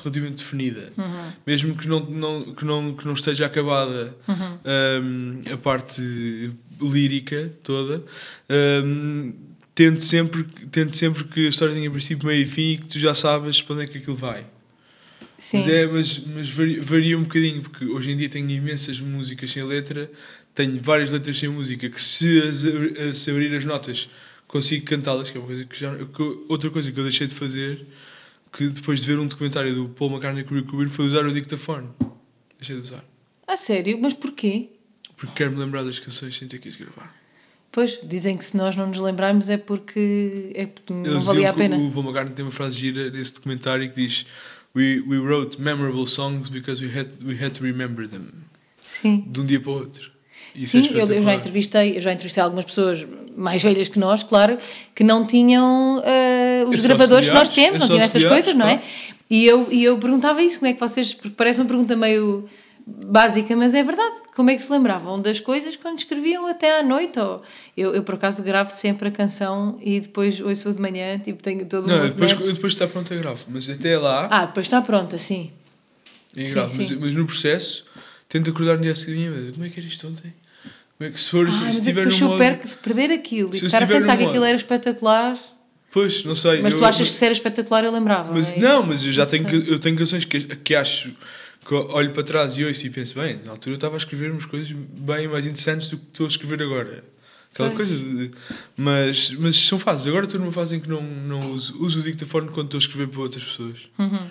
relativamente 0.00 0.36
definida. 0.36 0.92
Uhum. 0.96 1.32
Mesmo 1.44 1.76
que 1.76 1.88
não, 1.88 2.00
não, 2.00 2.54
que, 2.54 2.64
não, 2.64 2.94
que 2.94 3.06
não 3.06 3.14
esteja 3.14 3.46
acabada 3.46 4.14
Uhum. 4.28 4.58
um, 5.04 5.52
a 5.52 5.56
parte 5.56 6.52
lírica 6.80 7.52
toda. 7.62 8.04
Um, 8.84 9.32
tento, 9.74 10.02
sempre, 10.02 10.44
tento 10.70 10.96
sempre 10.96 11.24
que 11.24 11.46
a 11.46 11.48
história 11.48 11.74
tenha 11.74 11.90
princípio, 11.90 12.26
meio 12.26 12.42
e 12.42 12.46
fim 12.46 12.72
e 12.72 12.76
que 12.78 12.86
tu 12.86 12.98
já 12.98 13.14
sabes 13.14 13.60
para 13.60 13.74
onde 13.74 13.84
é 13.84 13.86
que 13.88 13.98
aquilo 13.98 14.16
vai. 14.16 14.46
Sim. 15.38 15.58
Mas, 15.58 15.68
é, 15.68 15.86
mas, 15.86 16.22
mas 16.26 16.50
varia, 16.80 17.18
um 17.18 17.22
bocadinho, 17.22 17.62
porque 17.62 17.84
hoje 17.84 18.12
em 18.12 18.16
dia 18.16 18.28
tenho 18.28 18.48
imensas 18.48 19.00
músicas 19.00 19.50
sem 19.50 19.64
letra, 19.64 20.08
tenho 20.54 20.80
várias 20.80 21.10
letras 21.10 21.36
sem 21.36 21.48
música, 21.48 21.88
que 21.90 22.00
se, 22.00 22.40
as, 22.40 23.18
se 23.18 23.30
abrir 23.30 23.52
as 23.56 23.64
notas 23.64 24.08
consigo 24.52 24.84
cantá-las, 24.84 25.30
que 25.30 25.38
é 25.38 25.40
uma 25.40 25.46
coisa 25.46 25.64
que 25.64 25.80
já. 25.80 25.96
que- 25.96 26.44
outra 26.48 26.70
coisa 26.70 26.92
que 26.92 27.00
eu 27.00 27.02
deixei 27.04 27.26
de 27.26 27.34
fazer, 27.34 27.86
que 28.52 28.68
depois 28.68 29.00
de 29.00 29.06
ver 29.06 29.18
um 29.18 29.26
documentário 29.26 29.74
do 29.74 29.88
Paul 29.88 30.10
McCartney 30.10 30.44
com 30.44 30.54
o 30.54 30.58
Rick 30.58 30.70
Rubin, 30.70 30.90
foi 30.90 31.06
usar 31.06 31.24
o 31.24 31.32
dictafone. 31.32 31.88
Deixei 32.58 32.76
de 32.76 32.82
usar. 32.82 33.02
A 33.48 33.56
sério? 33.56 33.98
Mas 34.00 34.12
porquê? 34.12 34.68
Porque 35.16 35.32
quero-me 35.34 35.58
lembrar 35.58 35.82
das 35.82 35.98
canções 35.98 36.36
sem 36.36 36.46
ter 36.46 36.58
que 36.58 36.68
as 36.68 36.76
gravar. 36.76 37.12
Pois, 37.70 37.98
dizem 38.04 38.36
que 38.36 38.44
se 38.44 38.54
nós 38.56 38.76
não 38.76 38.86
nos 38.88 38.98
lembrarmos 38.98 39.48
é 39.48 39.56
porque, 39.56 40.52
é 40.54 40.66
porque 40.66 40.92
não 40.92 41.06
Eles 41.06 41.24
valia 41.24 41.48
a 41.48 41.54
pena. 41.54 41.76
O 41.78 41.90
Paul 41.90 42.04
McCartney 42.04 42.34
tem 42.34 42.44
uma 42.44 42.50
frase 42.52 42.78
gira 42.78 43.10
nesse 43.10 43.32
documentário 43.34 43.88
que 43.90 43.94
diz: 44.06 44.26
We, 44.76 45.00
we 45.00 45.16
wrote 45.18 45.58
memorable 45.60 46.06
songs 46.06 46.50
because 46.50 46.84
we 46.84 46.90
had, 46.94 47.08
we 47.24 47.42
had 47.42 47.52
to 47.54 47.62
remember 47.64 48.06
them. 48.06 48.26
Sim. 48.86 49.24
De 49.26 49.40
um 49.40 49.46
dia 49.46 49.58
para 49.60 49.70
o 49.70 49.74
outro. 49.76 50.11
Isso 50.54 50.82
Sim, 50.82 50.88
é 50.94 51.00
eu, 51.02 51.10
eu 51.12 51.22
já 51.22 51.34
entrevistei, 51.34 51.96
eu 51.96 52.00
já 52.00 52.12
entrevistei 52.12 52.42
algumas 52.42 52.64
pessoas 52.64 53.06
mais 53.36 53.62
velhas 53.62 53.88
que 53.88 53.98
nós, 53.98 54.22
claro, 54.22 54.58
que 54.94 55.02
não 55.02 55.26
tinham 55.26 56.02
eh, 56.04 56.64
os 56.68 56.80
só 56.80 56.88
gravadores 56.88 57.28
que 57.28 57.34
nós 57.34 57.48
temos, 57.48 57.80
não 57.80 57.86
tinham 57.86 58.00
essas 58.02 58.22
coisas, 58.24 58.54
não 58.54 58.66
é? 58.66 58.76
claro. 58.76 58.92
E 59.30 59.46
eu, 59.46 59.66
e 59.70 59.82
eu 59.82 59.96
perguntava 59.98 60.42
isso, 60.42 60.58
como 60.58 60.70
é 60.70 60.74
que 60.74 60.80
vocês, 60.80 61.14
porque 61.14 61.30
parece 61.30 61.58
uma 61.58 61.64
pergunta 61.64 61.96
meio 61.96 62.46
básica, 62.86 63.56
mas 63.56 63.72
é 63.74 63.82
verdade. 63.82 64.14
Como 64.34 64.50
é 64.50 64.54
que 64.54 64.62
se 64.62 64.70
lembravam 64.70 65.20
das 65.20 65.40
coisas 65.40 65.76
quando 65.76 65.98
escreviam 65.98 66.46
até 66.46 66.78
à 66.78 66.82
noite? 66.82 67.18
Ou 67.18 67.42
eu, 67.76 67.94
eu 67.94 68.02
por 68.02 68.16
acaso 68.16 68.42
gravo 68.42 68.70
sempre 68.70 69.08
a 69.08 69.10
canção 69.10 69.78
e 69.80 70.00
depois 70.00 70.38
ouço 70.40 70.72
de 70.72 70.80
manhã, 70.80 71.18
tipo, 71.18 71.42
tenho 71.42 71.64
todo 71.64 71.86
Não, 71.86 72.00
um 72.04 72.08
depois, 72.08 72.32
movimento. 72.32 72.54
depois 72.56 72.72
está 72.74 72.86
pronto 72.86 73.12
a 73.12 73.16
gravo, 73.16 73.44
mas 73.48 73.68
até 73.70 73.98
lá 73.98 74.28
Ah, 74.30 74.46
depois 74.46 74.66
está 74.66 74.82
pronta, 74.82 75.16
sim. 75.16 75.50
é 76.36 76.46
sim, 76.46 76.52
grave. 76.54 76.74
Mas, 76.76 76.86
sim. 76.88 76.98
mas 77.00 77.14
no 77.14 77.24
processo 77.24 77.84
tento 78.28 78.50
acordar 78.50 78.76
no 78.76 78.82
dia 78.82 78.94
seguinte 78.94 79.30
mas 79.30 79.50
como 79.54 79.64
é 79.64 79.68
que 79.68 79.78
era 79.80 79.86
isto 79.88 80.06
ontem? 80.08 80.32
Como 81.02 81.10
é 81.10 81.10
que 81.10 81.20
se 81.20 81.30
for, 81.30 81.48
Ah, 81.48 81.52
se, 81.52 81.64
mas 81.64 81.74
se 81.74 81.80
é 81.80 81.84
tiver 81.84 82.10
se 82.12 82.22
eu 82.22 82.28
modo... 82.28 82.68
se 82.68 82.76
perder 82.78 83.10
aquilo 83.12 83.50
e 83.54 83.58
Se 83.58 83.64
eu 83.64 83.70
ficar 83.70 83.82
a 83.82 83.86
pensar 83.86 84.16
que 84.16 84.24
aquilo 84.24 84.44
era 84.44 84.56
espetacular, 84.56 85.38
Pois, 85.90 86.24
não 86.24 86.34
sei. 86.34 86.62
mas 86.62 86.72
eu- 86.74 86.78
tu 86.80 86.84
achas 86.84 87.08
que 87.08 87.14
se 87.14 87.24
era 87.24 87.32
espetacular 87.32 87.84
eu 87.84 87.92
lembrava. 87.92 88.32
Mas 88.32 88.50
é 88.52 88.58
não, 88.58 88.82
mas 88.84 89.04
eu 89.04 89.10
já 89.12 89.24
Não 89.24 89.30
tenho, 89.30 89.48
sei. 89.50 89.64
eu 89.66 89.78
tenho 89.78 89.96
canções 89.96 90.24
que, 90.24 90.40
que 90.40 90.74
acho 90.74 91.12
que 91.66 91.74
olho 91.74 92.10
para 92.12 92.22
trás 92.22 92.56
e 92.56 92.64
ouço 92.64 92.86
e 92.86 92.90
penso, 92.90 93.14
bem, 93.14 93.40
na 93.44 93.52
altura 93.52 93.72
eu 93.72 93.76
estava 93.76 93.94
a 93.94 93.98
escrever 93.98 94.30
umas 94.30 94.46
coisas 94.46 94.70
bem 94.72 95.26
mais 95.28 95.44
interessantes 95.46 95.88
do 95.90 95.96
que 95.98 96.04
estou 96.12 96.26
a 96.26 96.28
escrever 96.28 96.62
agora. 96.62 97.04
Aquela 97.52 97.70
Pois. 97.70 97.88
coisa 97.90 98.02
de, 98.02 98.30
mas, 98.76 99.30
mas 99.32 99.56
são 99.56 99.78
fases. 99.78 100.06
Agora 100.06 100.24
estou 100.24 100.40
numa 100.40 100.52
fase 100.52 100.76
em 100.76 100.80
que 100.80 100.88
não, 100.88 101.02
não 101.02 101.40
uso, 101.52 101.76
uso 101.82 101.98
o 101.98 102.02
dictafone 102.02 102.48
quando 102.48 102.66
estou 102.66 102.78
a 102.78 102.80
escrever 102.80 103.08
para 103.08 103.20
outras 103.20 103.44
pessoas. 103.44 103.76
Uhum. 103.98 104.26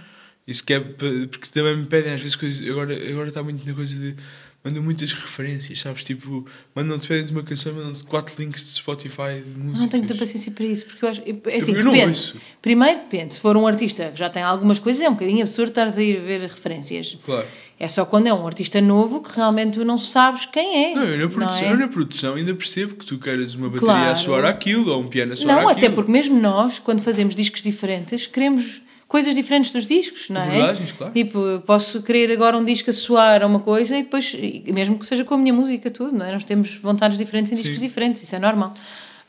Isso 0.48 0.66
que 0.66 0.74
é 0.74 0.80
porque 0.80 1.48
também 1.54 1.78
me 1.78 1.86
pedem 1.86 2.14
às 2.14 2.20
vezes 2.22 2.36
coisas. 2.36 2.68
Agora, 2.68 2.96
agora 3.10 3.28
está 3.28 3.44
muito 3.44 3.66
na 3.68 3.74
coisa 3.76 3.96
de. 3.96 4.16
Mandam 4.64 4.84
muitas 4.84 5.12
referências, 5.12 5.80
sabes? 5.80 6.04
Tipo, 6.04 6.46
mandam-te 6.76 7.08
pedem 7.08 7.26
de 7.26 7.32
uma 7.32 7.42
canção, 7.42 7.74
mandam-te 7.74 8.04
quatro 8.04 8.36
links 8.38 8.64
de 8.64 8.70
Spotify 8.70 9.42
de 9.44 9.56
música. 9.58 9.80
Não 9.82 9.88
tenho 9.88 10.04
muita 10.04 10.16
paciência 10.16 10.52
para 10.52 10.66
isso, 10.66 10.86
porque 10.86 11.04
eu 11.04 11.10
acho. 11.10 11.22
É 11.48 11.58
assim, 11.58 11.74
Eu 11.74 11.84
não 11.84 11.92
depende. 11.92 12.36
Primeiro 12.62 13.00
depende. 13.00 13.34
Se 13.34 13.40
for 13.40 13.58
um 13.58 13.66
artista 13.66 14.12
que 14.12 14.20
já 14.20 14.30
tem 14.30 14.44
algumas 14.44 14.78
coisas, 14.78 15.02
é 15.02 15.10
um 15.10 15.14
bocadinho 15.14 15.42
absurdo 15.42 15.70
estares 15.70 15.98
a 15.98 16.04
ir 16.04 16.22
ver 16.22 16.42
referências. 16.42 17.18
Claro. 17.26 17.48
É 17.80 17.88
só 17.88 18.06
quando 18.06 18.28
é 18.28 18.34
um 18.34 18.46
artista 18.46 18.80
novo 18.80 19.22
que 19.22 19.36
realmente 19.36 19.80
tu 19.80 19.84
não 19.84 19.98
sabes 19.98 20.46
quem 20.46 20.92
é. 20.92 20.94
Não, 20.94 21.04
eu 21.06 21.18
na, 21.28 21.34
produção, 21.34 21.68
é? 21.68 21.72
eu 21.72 21.78
na 21.78 21.88
produção 21.88 22.36
ainda 22.36 22.54
percebo 22.54 22.94
que 22.94 23.04
tu 23.08 23.18
queiras 23.18 23.56
uma 23.56 23.68
bateria 23.68 23.88
Claro. 23.96 24.12
a 24.12 24.16
soar 24.16 24.46
aquilo 24.46 24.92
ou 24.92 25.02
um 25.02 25.08
piano 25.08 25.34
a 25.34 25.36
soar 25.36 25.48
Não, 25.56 25.68
aquilo. 25.68 25.86
até 25.88 25.90
porque 25.96 26.12
mesmo 26.12 26.40
nós, 26.40 26.78
quando 26.78 27.02
fazemos 27.02 27.36
discos 27.36 27.64
diferentes, 27.64 28.28
queremos 28.28 28.84
coisas 29.12 29.36
diferentes 29.36 29.74
dos 29.74 29.86
discos, 29.86 30.30
não 30.30 30.40
é? 30.42 30.46
Abordagens, 30.48 30.94
claro. 30.94 31.12
Tipo, 31.12 31.62
posso 31.66 32.02
querer 32.02 32.32
agora 32.32 32.58
um 32.58 32.64
disco 32.64 32.90
a 32.90 32.94
soar 32.94 33.44
a 33.44 33.46
uma 33.46 33.60
coisa 33.60 33.98
e 33.98 34.04
depois, 34.04 34.34
mesmo 34.74 34.98
que 34.98 35.06
seja 35.06 35.26
com 35.26 35.34
a 35.34 35.38
minha 35.38 35.54
música, 35.54 35.92
tudo, 35.92 36.16
não 36.16 36.26
é? 36.26 36.32
Nós 36.32 36.46
temos 36.46 36.76
vontades 36.78 37.18
diferentes 37.18 37.52
em 37.52 37.56
discos 37.56 37.76
Sim. 37.78 37.86
diferentes, 37.86 38.24
isso 38.24 38.34
é 38.34 38.40
normal. 38.40 38.74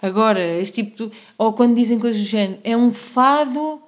Agora, 0.01 0.41
esse 0.61 0.72
tipo 0.72 1.09
de, 1.09 1.12
Ou 1.37 1.53
quando 1.53 1.74
dizem 1.74 1.99
coisas 1.99 2.22
do 2.22 2.28
género, 2.28 2.61
é 2.62 2.76
um 2.76 2.93
fado 2.93 3.83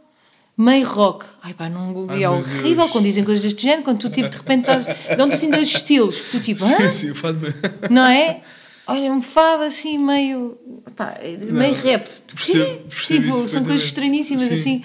meio 0.59 0.85
rock. 0.85 1.27
Ai 1.41 1.55
pá, 1.55 1.69
não, 1.69 2.09
é 2.11 2.29
horrível 2.29 2.75
Deus. 2.77 2.91
quando 2.91 3.05
dizem 3.05 3.23
coisas 3.23 3.45
deste 3.45 3.63
género, 3.63 3.85
quando 3.85 4.01
tu 4.01 4.11
tipo, 4.11 4.29
de 4.29 4.37
repente 4.37 4.61
estás. 4.63 4.85
Dão-te 5.17 5.35
assim 5.35 5.49
dois 5.49 5.69
estilos, 5.69 6.21
que 6.21 6.31
tu 6.33 6.41
tipo, 6.41 6.65
hã? 6.65 6.77
Sim, 6.81 6.91
sim, 6.91 7.11
o 7.13 7.15
fado 7.15 7.39
me- 7.39 7.55
não 7.89 8.05
é? 8.05 8.41
Olha, 8.89 9.13
um 9.13 9.23
fado 9.23 9.63
assim 9.63 9.97
meio. 9.97 10.59
pá, 10.97 11.15
meio 11.53 11.75
rap. 11.75 12.09
Tu, 12.27 12.35
percebo- 12.35 12.65
quê? 12.65 12.83
percebo 12.89 13.25
tipo, 13.33 13.49
são 13.49 13.65
coisas 13.65 13.87
estranhíssimas 13.87 14.43
Sim. 14.49 14.55
assim. 14.55 14.83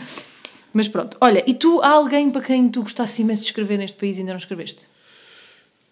Mas 0.74 0.88
pronto, 0.88 1.17
olha, 1.22 1.43
e 1.49 1.53
tu 1.53 1.82
há 1.82 1.89
alguém 1.89 2.30
para 2.30 2.41
quem 2.41 2.70
tu 2.70 2.82
gostasses 2.84 3.17
imenso 3.20 3.41
de 3.43 3.47
escrever 3.49 3.78
neste 3.78 3.97
país 3.97 4.17
e 4.17 4.20
ainda 4.22 4.34
não 4.34 4.38
escreveste? 4.38 4.88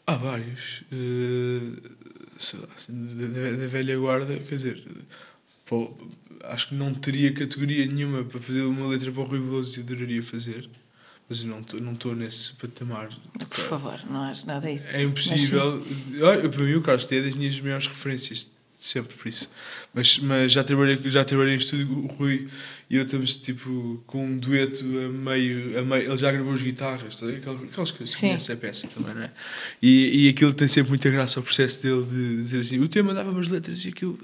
Há 0.05 0.15
vários. 0.15 0.83
eh, 0.91 1.91
sei 2.37 2.59
lá, 2.59 2.67
assim, 2.75 2.93
da, 3.15 3.27
da- 3.57 3.67
velha 3.67 3.97
guarda, 3.97 4.37
quer 4.39 4.55
dizer, 4.55 4.83
pô, 5.65 5.91
acho 6.43 6.69
que 6.69 6.75
não 6.75 6.93
teria 6.93 7.33
categoria 7.33 7.85
nenhuma 7.87 8.23
para 8.23 8.39
fazer 8.39 8.61
uma 8.61 8.87
letra 8.87 9.11
para 9.11 9.21
o 9.21 9.25
Rui 9.25 9.39
Veloso 9.39 9.79
e 9.79 9.83
adoraria 9.83 10.21
fazer, 10.23 10.69
mas 11.27 11.41
eu 11.43 11.47
não 11.49 11.59
estou 11.61 11.81
não 11.81 11.93
estou 11.93 12.15
nesse 12.15 12.53
patamar. 12.53 13.09
Por 13.49 13.57
favor, 13.59 13.99
não 14.09 14.21
acho 14.23 14.45
nada 14.47 14.69
disso. 14.71 14.87
É 14.89 15.01
impossível. 15.03 15.83
Olha, 16.21 16.47
para 16.47 16.63
mim, 16.63 16.75
o 16.75 16.81
Carlos 16.81 17.05
T 17.05 17.17
é 17.17 17.21
das 17.23 17.35
minhas 17.35 17.59
maiores 17.59 17.87
referências, 17.87 18.49
sempre, 18.79 19.15
por 19.15 19.27
isso. 19.27 19.49
Mas, 19.93 20.19
mas 20.19 20.51
já, 20.51 20.63
trabalhei, 20.63 20.99
já 21.05 21.23
trabalhei 21.23 21.55
em 21.55 21.57
estúdio, 21.57 21.87
o 21.91 22.07
Rui 22.07 22.47
e 22.89 22.95
eu 22.95 23.03
estamos 23.03 23.35
tipo 23.35 24.01
com 24.07 24.25
um 24.25 24.37
dueto 24.37 24.85
a 24.85 25.09
meio. 25.09 25.79
A 25.79 25.81
meio 25.83 26.03
ele 26.03 26.17
já 26.17 26.31
gravou 26.31 26.53
as 26.53 26.61
guitarras, 26.61 27.19
tá? 27.19 27.27
aquelas, 27.27 27.91
coisas 27.91 28.15
que 28.15 28.21
conhece 28.21 28.51
a 28.51 28.55
peça 28.55 28.87
também, 28.87 29.13
não 29.13 29.23
é? 29.23 29.31
E, 29.81 30.25
e 30.25 30.29
aquilo 30.29 30.53
tem 30.53 30.67
sempre 30.67 30.89
muita 30.89 31.09
graça, 31.09 31.39
o 31.39 31.43
processo 31.43 31.83
dele 31.83 32.05
de 32.05 32.37
dizer 32.37 32.59
assim: 32.59 32.79
o 32.79 32.87
tema 32.87 33.13
dava 33.13 33.31
umas 33.31 33.49
letras 33.49 33.83
e 33.85 33.89
aquilo. 33.89 34.17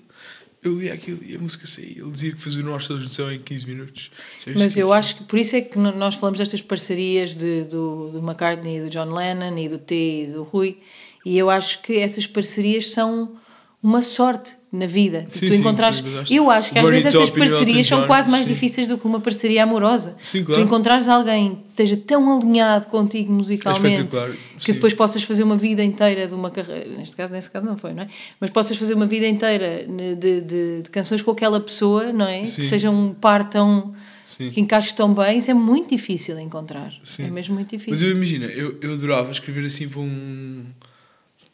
Eu 0.61 0.77
lia 0.77 0.93
aquilo 0.93 1.19
e 1.21 1.35
a 1.35 1.39
música 1.39 1.67
saía. 1.67 1.99
Ele 2.01 2.11
dizia 2.11 2.31
que 2.31 2.39
fazia 2.39 2.61
o 2.61 2.65
nosso 2.65 2.97
junção 2.97 3.29
em 3.29 3.37
15 3.37 3.67
minutos. 3.67 4.11
Mas 4.57 4.77
eu 4.77 4.93
acho 4.93 5.17
que 5.17 5.23
por 5.25 5.37
isso 5.37 5.57
é 5.57 5.61
que 5.61 5.77
nós 5.77 6.15
falamos 6.15 6.39
destas 6.39 6.61
parcerias 6.61 7.35
de, 7.35 7.65
do, 7.65 8.11
do 8.11 8.19
McCartney, 8.19 8.79
do 8.79 8.89
John 8.89 9.13
Lennon 9.13 9.57
e 9.57 9.67
do 9.67 9.77
T 9.77 9.93
e 9.93 10.27
do 10.31 10.43
Rui, 10.43 10.77
e 11.25 11.37
eu 11.37 11.49
acho 11.49 11.81
que 11.81 11.97
essas 11.97 12.25
parcerias 12.25 12.91
são 12.91 13.37
uma 13.83 14.01
sorte 14.01 14.53
na 14.71 14.87
vida. 14.87 15.25
Sim, 15.27 15.47
tu 15.47 15.53
encontrares, 15.53 15.97
sim, 15.97 16.35
eu 16.35 16.49
acho 16.49 16.71
que 16.71 16.79
às 16.79 16.89
vezes 16.89 17.13
essas 17.13 17.29
parcerias 17.29 17.85
são 17.85 18.07
quase 18.07 18.29
mais 18.29 18.47
difíceis 18.47 18.87
do 18.87 18.97
que 18.97 19.05
uma 19.05 19.19
parceria 19.19 19.63
amorosa. 19.63 20.15
Sim, 20.21 20.43
claro. 20.43 20.61
Tu 20.61 20.65
encontrares 20.65 21.07
alguém 21.09 21.55
que 21.55 21.61
esteja 21.71 21.97
tão 21.97 22.39
alinhado 22.39 22.85
contigo 22.87 23.31
musicalmente 23.31 24.15
É 24.17 24.31
que 24.57 24.71
depois 24.73 24.93
possas 24.93 25.21
fazer 25.23 25.43
uma 25.43 25.57
vida 25.57 25.83
inteira 25.83 26.27
de 26.27 26.33
uma 26.33 26.49
carreira, 26.49 26.89
neste 26.97 27.15
caso, 27.15 27.33
nesse 27.33 27.51
caso 27.51 27.65
não 27.65 27.77
foi, 27.77 27.93
não 27.93 28.03
é? 28.03 28.07
Mas 28.39 28.49
possas 28.49 28.77
fazer 28.77 28.93
uma 28.93 29.05
vida 29.05 29.27
inteira 29.27 29.85
de, 29.85 30.15
de, 30.15 30.41
de- 30.81 30.89
canções 30.89 31.21
com 31.21 31.31
aquela 31.31 31.59
pessoa, 31.59 32.11
não 32.13 32.25
é? 32.25 32.41
Que 32.43 32.47
seja 32.63 32.89
um 32.89 33.13
par 33.13 33.49
tão 33.49 33.93
Sim. 34.25 34.49
que 34.49 34.61
encaixe 34.61 34.95
tão 34.95 35.13
bem, 35.13 35.37
isso 35.37 35.51
é 35.51 35.53
muito 35.53 35.89
difícil 35.89 36.35
de 36.35 36.41
encontrar. 36.41 36.93
Sim. 37.03 37.25
É 37.25 37.29
mesmo 37.29 37.53
muito 37.53 37.69
difícil. 37.69 37.91
Mas 37.91 38.01
eu 38.01 38.11
imagino, 38.11 38.45
eu, 38.45 38.77
eu 38.81 38.93
adorava 38.93 39.29
escrever 39.29 39.65
assim 39.65 39.87
para 39.89 39.99
um, 39.99 40.63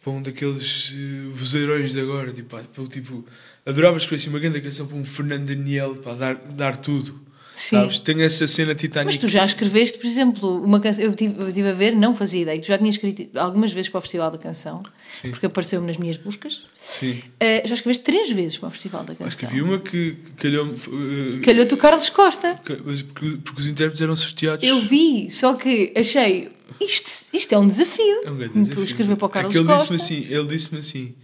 para 0.01 0.11
um 0.13 0.21
daqueles 0.21 0.91
uh, 0.91 1.31
vozeirões 1.31 1.93
de 1.93 1.99
agora, 2.01 2.31
tipo, 2.31 2.49
pá, 2.55 2.61
para 2.73 2.83
o 2.83 2.87
tipo, 2.87 3.25
adorava 3.65 3.97
escrever 3.97 4.21
assim 4.21 4.29
uma 4.29 4.39
grande 4.39 4.61
canção 4.61 4.87
para 4.87 4.97
um 4.97 5.03
Fernando 5.05 5.45
Daniel, 5.45 5.95
para 5.95 6.13
dar, 6.15 6.35
dar 6.35 6.77
tudo. 6.77 7.27
Sim. 7.53 7.75
Sabes? 7.75 7.99
Tenho 7.99 8.21
essa 8.21 8.47
cena 8.47 8.73
Titanic. 8.73 9.07
Mas 9.07 9.17
tu 9.17 9.27
já 9.27 9.43
escreveste, 9.45 9.97
por 9.97 10.07
exemplo, 10.07 10.63
uma 10.63 10.79
canção. 10.79 11.03
Eu 11.03 11.09
estive, 11.09 11.41
eu 11.41 11.47
estive 11.49 11.67
a 11.67 11.73
ver, 11.73 11.93
não 11.93 12.15
fazia 12.15 12.43
ideia. 12.43 12.61
Tu 12.61 12.67
já 12.67 12.77
tinhas 12.77 12.95
escrito 12.95 13.37
algumas 13.37 13.73
vezes 13.73 13.89
para 13.89 13.97
o 13.97 14.01
Festival 14.01 14.31
da 14.31 14.37
Canção, 14.37 14.81
Sim. 15.21 15.31
porque 15.31 15.45
apareceu-me 15.45 15.85
nas 15.85 15.97
minhas 15.97 16.15
buscas. 16.15 16.63
Sim. 16.73 17.21
Eh, 17.37 17.63
já 17.67 17.73
escreveste 17.73 18.05
três 18.05 18.31
vezes 18.31 18.57
para 18.57 18.67
o 18.67 18.71
Festival 18.71 19.01
da 19.03 19.13
Canção. 19.13 19.27
Acho 19.27 19.37
que 19.39 19.45
havia 19.45 19.61
uma 19.65 19.77
que 19.77 20.15
calhou-me. 20.37 20.71
uh, 20.71 21.41
Calhou-te 21.43 21.73
o 21.73 21.77
Carlos 21.77 22.09
Costa. 22.09 22.57
mas 22.85 23.01
porque, 23.01 23.37
porque 23.43 23.59
os 23.61 23.67
intérpretes 23.67 24.01
eram 24.01 24.15
sorteados. 24.15 24.65
Eu 24.65 24.79
vi, 24.79 25.29
só 25.29 25.53
que 25.55 25.91
achei. 25.97 26.49
Isto, 26.81 27.35
isto 27.35 27.53
é 27.53 27.57
um 27.57 27.67
desafio. 27.67 28.21
É 28.25 28.31
um 28.31 28.37
grande 28.37 28.59
desafio. 28.59 28.83
Escrever 28.83 29.15
para 29.15 29.25
o 29.25 29.29
Carlos 29.29 29.55
é 29.55 29.59
ele 29.59 29.67
Costa. 29.67 29.95
disse-me 29.97 30.17
assim, 30.21 30.33
ele 30.33 30.47
disse-me 30.47 30.79
assim, 30.79 31.15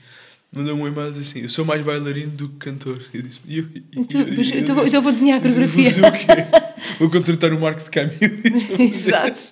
mandou-me 0.52 0.82
um 0.84 0.88
e-mail 0.88 1.10
assim, 1.10 1.42
eu 1.42 1.50
sou 1.50 1.66
mais 1.66 1.84
bailarino 1.84 2.32
do 2.32 2.50
que 2.50 2.58
cantor. 2.58 3.00
Eu 3.14 3.22
disse, 3.22 3.40
e 3.48 3.58
eu, 3.60 3.66
e- 3.74 4.06
Tu- 4.06 4.18
eu- 4.20 4.28
mas 4.38 4.52
eu 4.52 4.60
então 4.60 4.76
vou- 4.76 4.84
disse, 4.84 4.90
então 4.96 5.02
vou 5.02 5.12
desenhar 5.12 5.40
a 5.40 5.44
"Mas 5.44 5.56
eu 5.56 5.68
vou 5.68 5.70
coreografia." 5.70 6.26
quê? 6.26 6.66
Vou 7.00 7.10
contratar 7.10 7.52
o 7.54 7.60
Marco 7.60 7.84
de 7.84 7.90
Camilo. 7.90 8.16
Exato. 8.80 9.44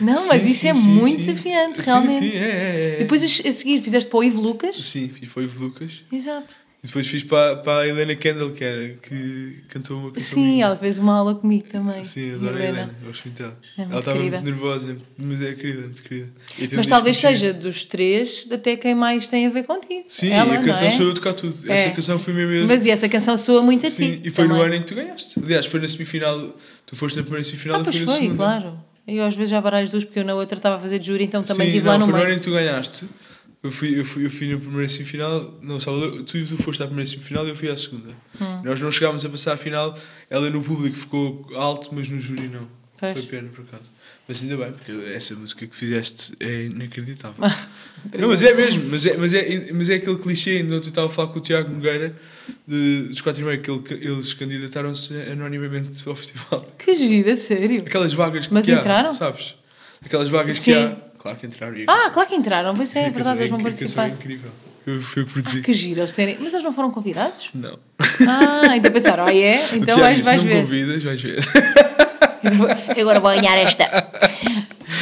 Não, 0.00 0.26
mas 0.28 0.42
Sim, 0.42 0.48
isso 0.48 0.60
sim, 0.60 0.68
é 0.68 0.74
sim, 0.74 0.88
muito 0.88 1.10
sim. 1.10 1.16
desafiante, 1.32 1.78
Sim, 1.82 1.90
realmente. 1.90 2.18
Sim, 2.18 2.30
é, 2.36 2.38
é, 2.38 2.90
é. 2.90 2.94
E 2.96 2.98
depois 3.00 3.22
a 3.22 3.26
a 3.26 3.52
seguir 3.52 3.80
fizeste 3.80 4.08
para 4.10 4.18
o 4.18 4.24
Ivo 4.24 4.40
Lucas. 4.40 4.76
Sim, 4.88 5.08
fiz 5.08 5.28
para 5.28 5.40
o 5.40 5.44
Ivo 5.44 5.64
Lucas. 5.64 6.02
Exato. 6.12 6.56
E 6.84 6.86
depois 6.86 7.06
fiz 7.08 7.24
para, 7.24 7.56
para 7.56 7.80
a 7.80 7.88
Helena 7.88 8.14
Kendall, 8.14 8.50
que, 8.50 8.62
era, 8.62 8.88
que 9.00 9.56
cantou 9.68 9.98
uma 9.98 10.10
canção. 10.12 10.34
Sim, 10.34 10.44
minha. 10.44 10.66
ela 10.66 10.76
fez 10.76 10.98
uma 10.98 11.14
aula 11.16 11.34
comigo 11.34 11.64
também. 11.70 12.04
Sim, 12.04 12.34
adoro 12.34 12.56
a 12.58 12.58
Helena. 12.58 12.68
Helena, 12.80 12.94
gosto 13.06 13.24
muito 13.24 13.42
dela. 13.42 13.58
É 13.78 13.82
ela 13.82 13.98
estava 14.00 14.18
muito 14.20 14.42
nervosa, 14.42 14.96
mas 15.16 15.40
é 15.40 15.54
querida, 15.54 15.80
muito 15.80 16.02
querida. 16.02 16.28
Um 16.60 16.76
Mas 16.76 16.86
talvez 16.86 17.16
seja 17.16 17.54
dos 17.54 17.84
três 17.86 18.46
até 18.52 18.76
quem 18.76 18.94
mais 18.94 19.26
tem 19.28 19.46
a 19.46 19.48
ver 19.48 19.64
contigo. 19.64 20.04
Sim, 20.08 20.28
ela, 20.28 20.52
a 20.56 20.62
canção 20.62 20.86
é? 20.86 20.90
sou 20.90 21.06
eu 21.06 21.14
tocar 21.14 21.32
tudo. 21.32 21.56
É. 21.70 21.74
Essa 21.74 21.90
canção 21.90 22.18
foi 22.18 22.34
mesmo 22.34 22.52
eu. 22.52 22.66
Mas 22.66 22.84
e 22.84 22.90
essa 22.90 23.08
canção 23.08 23.38
soa 23.38 23.62
muito 23.62 23.86
a 23.86 23.90
Sim, 23.90 24.16
ti. 24.16 24.20
e 24.22 24.30
foi 24.30 24.44
no 24.46 24.50
também. 24.50 24.66
ano 24.66 24.74
em 24.74 24.80
que 24.80 24.86
tu 24.86 24.94
ganhaste. 24.94 25.40
Aliás, 25.42 25.64
foi 25.64 25.80
na 25.80 25.88
semifinal. 25.88 26.54
Tu 26.84 26.94
foste 26.94 27.16
na 27.16 27.22
primeira 27.22 27.44
semifinal 27.44 27.78
Ah, 27.78 27.80
e 27.80 27.84
foi 27.92 28.00
na 28.00 28.06
foi, 28.12 28.14
segunda. 28.20 28.36
claro. 28.36 28.78
Eu 29.08 29.24
às 29.24 29.34
vezes 29.34 29.50
já 29.50 29.60
baralho 29.60 29.84
as 29.84 29.90
duas 29.90 30.04
porque 30.04 30.18
eu 30.18 30.24
na 30.24 30.34
outra 30.34 30.58
estava 30.58 30.76
a 30.76 30.78
fazer 30.78 30.98
de 30.98 31.06
júri, 31.06 31.24
então 31.24 31.42
também 31.42 31.66
Sim, 31.66 31.72
estive 31.72 31.84
não, 31.86 31.92
lá 31.92 31.98
no 31.98 32.04
foi 32.04 32.12
no 32.12 32.18
ano 32.18 32.26
meio. 32.26 32.36
em 32.36 32.40
que 32.40 32.44
tu 32.44 32.52
ganhaste. 32.52 33.04
Eu 33.64 33.70
fui, 33.70 33.98
eu 33.98 34.04
fui, 34.04 34.26
eu 34.26 34.30
fui 34.30 34.52
na 34.52 34.58
primeira 34.60 34.86
semifinal. 34.88 35.58
Não, 35.62 35.80
Salvador, 35.80 36.22
tu, 36.22 36.44
tu 36.44 36.56
foste 36.58 36.82
à 36.82 36.86
primeira 36.86 37.08
semifinal 37.08 37.46
e 37.46 37.48
eu 37.48 37.56
fui 37.56 37.70
à 37.70 37.76
segunda. 37.76 38.10
Hum. 38.40 38.60
Nós 38.62 38.78
não 38.80 38.92
chegámos 38.92 39.24
a 39.24 39.28
passar 39.30 39.54
a 39.54 39.56
final. 39.56 39.98
Ela 40.28 40.50
no 40.50 40.62
público 40.62 40.94
ficou 40.96 41.48
alto, 41.56 41.88
mas 41.94 42.06
no 42.08 42.20
júri 42.20 42.46
não. 42.48 42.68
Pois. 42.98 43.12
Foi 43.14 43.22
pena, 43.22 43.48
por 43.48 43.62
acaso. 43.64 43.90
Mas 44.28 44.42
ainda 44.42 44.56
bem, 44.56 44.72
porque 44.72 44.92
essa 45.14 45.34
música 45.34 45.66
que 45.66 45.74
fizeste 45.74 46.32
é 46.40 46.64
inacreditável. 46.64 47.36
Não, 48.18 48.28
mas 48.28 48.42
é 48.42 48.54
mesmo. 48.54 48.84
Mas 48.90 49.04
é, 49.06 49.16
mas 49.16 49.32
é, 49.34 49.72
mas 49.72 49.88
é 49.90 49.94
aquele 49.94 50.16
clichê. 50.16 50.58
Ainda 50.58 50.76
ontem 50.76 50.86
eu 50.86 50.90
estava 50.90 51.06
a 51.06 51.10
falar 51.10 51.28
com 51.28 51.38
o 51.38 51.42
Tiago 51.42 51.70
Nogueira 51.72 52.14
de, 52.68 53.02
dos 53.08 53.20
4 53.22 53.40
e 53.42 53.44
meio, 53.44 53.62
que 53.62 53.70
ele- 53.70 53.82
eles 54.08 54.32
candidataram-se 54.34 55.14
anonimamente 55.30 56.06
ao 56.08 56.14
festival. 56.14 56.60
Que 56.78 56.94
gira, 56.94 57.34
sério. 57.36 57.80
Aquelas 57.80 58.12
vagas 58.12 58.46
que 58.46 58.52
Mas 58.54 58.68
há, 58.68 58.74
entraram? 58.74 59.10
sabes? 59.12 59.54
Aquelas 60.04 60.28
vagas 60.28 60.58
Sim. 60.60 60.72
que 60.72 60.78
há. 60.78 60.96
Claro 61.24 61.38
que 61.38 61.46
entraram. 61.46 61.74
A 61.74 61.82
Ah, 61.82 61.86
canção- 61.86 62.12
claro 62.12 62.28
que 62.28 62.34
entraram, 62.36 62.74
pois 62.76 62.94
é, 62.94 63.00
é 63.02 63.06
a 63.06 63.10
verdade, 63.10 63.38
eles 63.38 63.50
vão 63.50 63.58
é- 63.58 63.62
a 63.62 63.64
canção 63.64 63.78
participar. 63.78 64.04
é 64.04 64.08
incrível. 64.10 64.50
Eu 64.86 65.00
fui 65.00 65.22
eu 65.22 65.26
que 65.26 65.32
produzi. 65.32 65.58
Ah, 65.58 65.62
que 65.62 65.72
gira 65.72 66.00
eles 66.00 66.12
terem. 66.12 66.36
Mas 66.38 66.52
eles 66.52 66.62
não 66.64 66.72
foram 66.72 66.90
convidados? 66.90 67.48
Não. 67.54 67.78
Ah, 68.28 68.76
então 68.76 68.92
pensaram, 68.92 69.24
ah, 69.24 69.34
é? 69.34 69.56
O 69.72 69.76
Então 69.80 69.86
Tiago 69.96 70.00
vais, 70.00 70.24
vais 70.24 70.42
não 70.42 70.48
ver. 70.48 70.60
convidas, 70.60 71.02
vais 71.02 71.20
ver. 71.22 71.38
Agora 73.00 73.18
vou 73.20 73.30
ganhar 73.34 73.56
esta. 73.56 73.84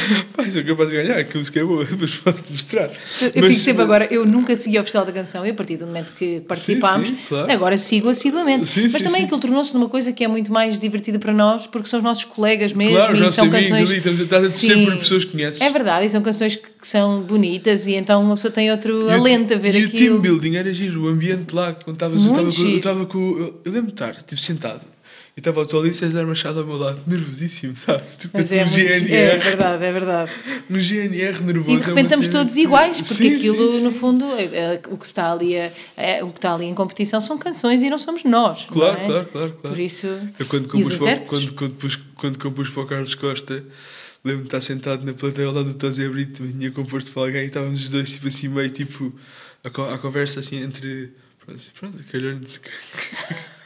Pá, 0.35 0.49
sou 0.49 0.63
capaz 0.63 0.89
de 0.89 0.95
ganhar, 0.95 1.23
que 1.25 1.37
música 1.37 1.59
é 1.59 1.63
boa, 1.63 1.85
depois 1.85 2.15
posso-te 2.15 2.51
mostrar. 2.51 2.85
Eu 2.89 2.91
Mas- 3.41 3.47
fico 3.47 3.53
sempre 3.53 3.83
agora, 3.83 4.07
eu 4.11 4.25
nunca 4.25 4.55
segui 4.55 4.77
o 4.79 4.81
Festival 4.83 5.05
da 5.05 5.11
Canção 5.11 5.45
e 5.45 5.49
a 5.49 5.53
partir 5.53 5.77
do 5.77 5.85
momento 5.85 6.13
que 6.13 6.41
participámos, 6.41 7.09
sim, 7.09 7.17
claro. 7.27 7.51
agora 7.51 7.77
sigo 7.77 8.09
assiduamente. 8.09 8.65
Sim, 8.67 8.87
Mas 8.91 9.01
também 9.01 9.23
aquilo 9.23 9.39
tornou-se 9.39 9.73
numa 9.73 9.89
coisa 9.89 10.11
que 10.11 10.23
é 10.23 10.27
muito 10.27 10.51
mais 10.51 10.77
divertida 10.79 11.19
para 11.19 11.33
nós, 11.33 11.67
porque 11.67 11.87
são 11.87 11.97
os 11.99 12.03
nossos 12.03 12.23
colegas 12.25 12.73
mesmo 12.73 12.95
Claro, 12.95 13.15
e 13.15 13.19
nossos 13.19 13.35
são 13.35 13.45
amigos 13.45 13.67
canções. 13.67 13.89
ali, 13.89 13.97
estamos 13.97 14.19
estás 14.19 14.65
por 14.85 14.97
pessoas 14.97 15.25
que 15.25 15.31
conheces. 15.31 15.61
É 15.61 15.69
verdade, 15.71 16.05
e 16.05 16.09
são 16.09 16.21
canções 16.21 16.55
que, 16.55 16.67
que 16.81 16.87
são 16.87 17.21
bonitas 17.21 17.85
e 17.87 17.93
então 17.95 18.21
uma 18.23 18.35
pessoa 18.35 18.51
tem 18.51 18.71
outro 18.71 19.07
E 19.09 19.11
alento 19.13 19.53
a 19.53 19.57
ver 19.57 19.75
e 19.75 19.77
aquilo. 19.85 19.89
o 19.93 19.97
team 19.97 20.19
building 20.19 20.55
era 20.55 20.71
giro, 20.73 21.03
o 21.03 21.07
ambiente 21.07 21.53
lá, 21.53 21.73
quando 21.73 21.95
estavas, 21.95 22.25
eu 22.25 22.33
eu 22.33 22.77
estava 22.77 23.05
com, 23.05 23.17
eu, 23.19 23.61
eu 23.63 23.71
lembro 23.71 23.87
de 23.87 23.93
estar, 23.93 24.15
tipo, 24.23 24.39
sentado, 24.41 24.81
e 25.35 25.39
estava 25.39 25.61
o 25.61 25.65
Tolly 25.65 25.93
César 25.93 26.25
Machado 26.27 26.59
ao 26.59 26.65
meu 26.65 26.77
lado, 26.77 27.01
nervosíssimo, 27.07 27.75
sabes? 27.75 28.17
Tipo, 28.17 28.37
Mas 28.37 28.51
é, 28.51 28.63
no 28.63 28.69
muito, 28.71 28.79
é 28.87 28.99
GNR, 28.99 29.43
verdade, 29.43 29.83
é 29.85 29.91
verdade. 29.91 30.31
no 30.69 30.79
GNR 30.79 31.43
nervoso. 31.43 31.77
E 31.77 31.79
de 31.79 31.83
é 31.83 31.87
repente 31.87 31.91
uma 31.91 32.01
estamos 32.01 32.25
cena 32.27 32.37
todos 32.39 32.55
iguais, 32.57 32.97
porque 32.97 33.13
Sim, 33.13 33.35
aquilo, 33.35 33.71
sim, 33.71 33.77
sim. 33.79 33.83
no 33.83 33.91
fundo, 33.91 34.25
é- 34.35 34.43
é- 34.43 34.81
o, 34.89 34.97
que 34.97 35.05
está 35.05 35.31
ali 35.31 35.55
é- 35.55 36.23
o 36.23 36.27
que 36.29 36.37
está 36.37 36.53
ali 36.53 36.65
em 36.65 36.73
competição 36.75 37.19
são 37.19 37.37
canções 37.37 37.81
e 37.81 37.89
não 37.89 37.97
somos 37.97 38.23
nós. 38.23 38.65
Claro, 38.65 38.97
é? 38.99 39.05
claro, 39.07 39.25
claro, 39.31 39.51
claro. 39.59 39.75
Por 39.75 39.79
isso. 39.79 40.05
Eu 40.37 40.45
quando 40.45 40.69
compus, 40.69 40.95
para, 40.97 41.17
quando, 41.21 41.51
quando, 41.53 41.73
pus, 41.75 41.99
quando 42.15 42.37
compus 42.37 42.69
para 42.69 42.83
o 42.83 42.85
Carlos 42.85 43.15
Costa, 43.15 43.63
lembro-me 44.23 44.43
de 44.43 44.47
estar 44.49 44.61
sentado 44.61 45.03
na 45.03 45.13
plateia 45.13 45.47
ao 45.47 45.53
lado 45.53 45.65
do 45.69 45.73
Tosé 45.73 46.07
Brito, 46.07 46.47
tinha 46.47 46.69
composto 46.71 47.11
para 47.11 47.23
alguém 47.23 47.41
e 47.43 47.47
estávamos 47.47 47.81
os 47.81 47.89
dois 47.89 48.11
tipo 48.11 48.27
assim, 48.27 48.49
meio 48.49 48.69
tipo, 48.69 49.11
a, 49.63 49.69
co- 49.71 49.89
a 49.89 49.97
conversa 49.97 50.41
assim 50.41 50.61
entre. 50.61 51.11
Pronto, 51.43 51.57
assim, 51.59 51.71
pronto 51.77 52.03
calhou-nos. 52.11 52.61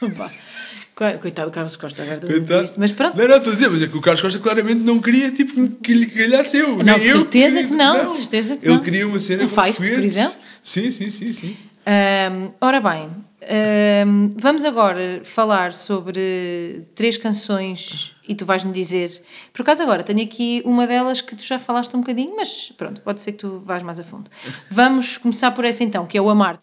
Coitado 1.20 1.50
do 1.50 1.54
Carlos 1.54 1.76
Costa, 1.76 2.02
agora 2.02 2.16
estou 2.16 2.28
a 2.28 2.32
dizer 2.32 2.46
Coitado. 2.46 2.64
isto. 2.64 2.80
Mas 2.80 2.90
pronto. 2.92 3.16
Não, 3.16 3.28
não, 3.28 3.36
estou 3.36 3.52
a 3.52 3.54
dizer, 3.54 3.70
mas 3.70 3.82
é 3.82 3.86
que 3.86 3.96
o 3.96 4.00
Carlos 4.00 4.20
Costa 4.22 4.38
claramente 4.40 4.80
não 4.82 4.98
queria 5.00 5.30
tipo, 5.30 5.68
que 5.76 5.94
lhe 5.94 6.06
calhasse 6.06 6.56
eu. 6.58 6.76
Não, 6.78 6.84
nem 6.84 7.00
de 7.00 7.10
certeza 7.12 7.54
queria- 7.62 7.68
que 7.68 7.74
não, 7.74 8.06
de 8.06 8.12
certeza 8.12 8.56
que 8.56 8.66
Ele 8.66 8.74
não. 8.74 8.82
queria 8.82 9.06
uma 9.06 9.18
cena 9.18 9.44
Um 9.44 9.48
com 9.48 9.62
Feist, 9.62 9.80
por 9.94 10.04
exemplo? 10.04 10.34
Sim, 10.62 10.90
sim, 10.90 11.08
sim, 11.10 11.32
sim. 11.32 11.56
Ahm, 11.86 12.50
ora 12.60 12.80
bem, 12.80 13.08
ahm, 13.42 14.30
vamos 14.36 14.64
agora 14.64 15.20
falar 15.24 15.72
sobre 15.72 16.84
três 16.94 17.16
canções 17.16 18.14
e 18.28 18.34
tu 18.34 18.44
vais-me 18.44 18.72
dizer. 18.72 19.08
Por 19.54 19.62
acaso, 19.62 19.82
agora 19.82 20.02
tenho 20.02 20.20
aqui 20.22 20.60
uma 20.66 20.86
delas 20.86 21.22
que 21.22 21.34
tu 21.34 21.42
já 21.42 21.58
falaste 21.58 21.94
um 21.96 22.00
bocadinho, 22.00 22.34
mas 22.36 22.70
pronto, 22.76 23.00
pode 23.00 23.22
ser 23.22 23.32
que 23.32 23.38
tu 23.38 23.58
vás 23.58 23.82
mais 23.82 23.98
a 23.98 24.04
fundo. 24.04 24.30
Vamos 24.70 25.16
começar 25.16 25.50
por 25.52 25.64
essa 25.64 25.82
então, 25.82 26.04
que 26.06 26.18
é 26.18 26.20
o 26.20 26.28
Amar. 26.28 26.58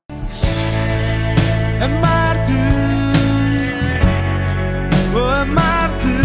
Amar-te, 1.83 2.14
amar-te. 5.35 6.15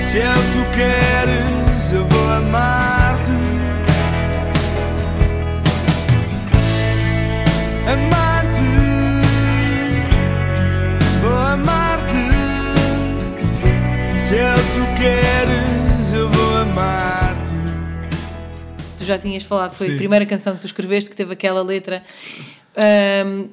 Se 0.00 0.18
é 0.18 0.30
o 0.30 0.34
que 0.34 0.52
tu 0.52 0.64
queres, 0.76 1.92
eu 1.92 2.04
vou 2.06 2.28
amar-te. 2.30 3.30
Amar-te, 7.86 8.72
vou 11.20 11.38
amar-te. 11.38 12.28
Se 14.20 14.36
é 14.36 14.54
o 14.54 14.56
que 14.56 14.62
tu 14.74 14.86
queres, 15.00 16.12
eu 16.12 16.28
vou 16.28 16.56
amar-te. 16.58 17.52
Tu 18.98 19.04
já 19.04 19.18
tinhas 19.18 19.42
falado, 19.44 19.74
foi 19.74 19.88
a 19.88 19.90
Sim. 19.90 19.96
primeira 19.96 20.26
canção 20.26 20.54
que 20.54 20.60
tu 20.60 20.66
escreveste 20.66 21.10
que 21.10 21.16
teve 21.16 21.32
aquela 21.32 21.62
letra. 21.62 22.02
Ahm, 22.76 23.48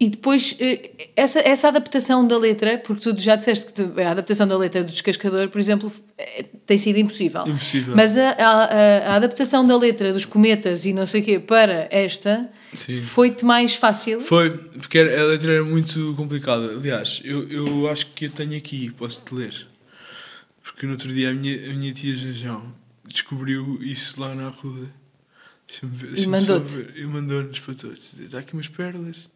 e 0.00 0.08
depois, 0.10 0.54
eh, 0.60 0.90
essa, 1.16 1.40
essa 1.40 1.68
adaptação 1.68 2.26
da 2.26 2.36
letra, 2.38 2.78
porque 2.78 3.02
tu 3.12 3.18
já 3.20 3.34
disseste 3.34 3.72
que 3.72 4.00
a 4.02 4.10
adaptação 4.12 4.46
da 4.46 4.56
letra 4.56 4.84
do 4.84 4.90
Descascador, 4.92 5.48
por 5.48 5.58
exemplo, 5.58 5.90
eh, 6.18 6.44
tem 6.66 6.76
sido 6.78 6.98
impossível. 6.98 7.46
Impossível. 7.46 7.96
Mas 7.96 8.16
a, 8.18 8.30
a- 8.30 8.64
a- 8.64 9.16
adaptação 9.16 9.66
da 9.66 9.76
letra 9.76 10.12
dos 10.12 10.24
cometas 10.24 10.84
e 10.84 10.92
não 10.92 11.06
sei 11.06 11.20
o 11.22 11.24
quê 11.24 11.38
para 11.40 11.88
esta 11.90 12.48
foi-te 13.00 13.44
mais 13.44 13.74
fácil. 13.74 14.20
Foi, 14.20 14.50
porque 14.50 14.98
a 14.98 15.24
letra 15.24 15.52
era 15.54 15.64
muito 15.64 16.14
complicada. 16.16 16.66
Aliás, 16.72 17.20
eu, 17.24 17.48
eu 17.48 17.88
acho 17.88 18.06
que 18.08 18.26
eu 18.26 18.30
tenho 18.30 18.56
aqui, 18.56 18.90
posso-te 18.90 19.34
ler. 19.34 19.66
Porque 20.62 20.84
no 20.86 20.92
outro 20.92 21.08
dia 21.12 21.30
a 21.30 21.34
minha, 21.34 21.70
a 21.70 21.74
minha 21.74 21.92
tia 21.92 22.14
Janjão 22.14 22.62
descobriu 23.06 23.78
isso 23.82 24.20
lá 24.20 24.34
na 24.34 24.48
Arruda. 24.48 24.86
Só 25.68 26.28
mandou-te? 26.28 26.92
E 26.96 27.04
mandou-nos 27.04 27.60
para 27.60 27.74
todos. 27.74 28.18
Está 28.18 28.38
aqui 28.38 28.54
umas 28.54 28.68
pérolas. 28.68 29.28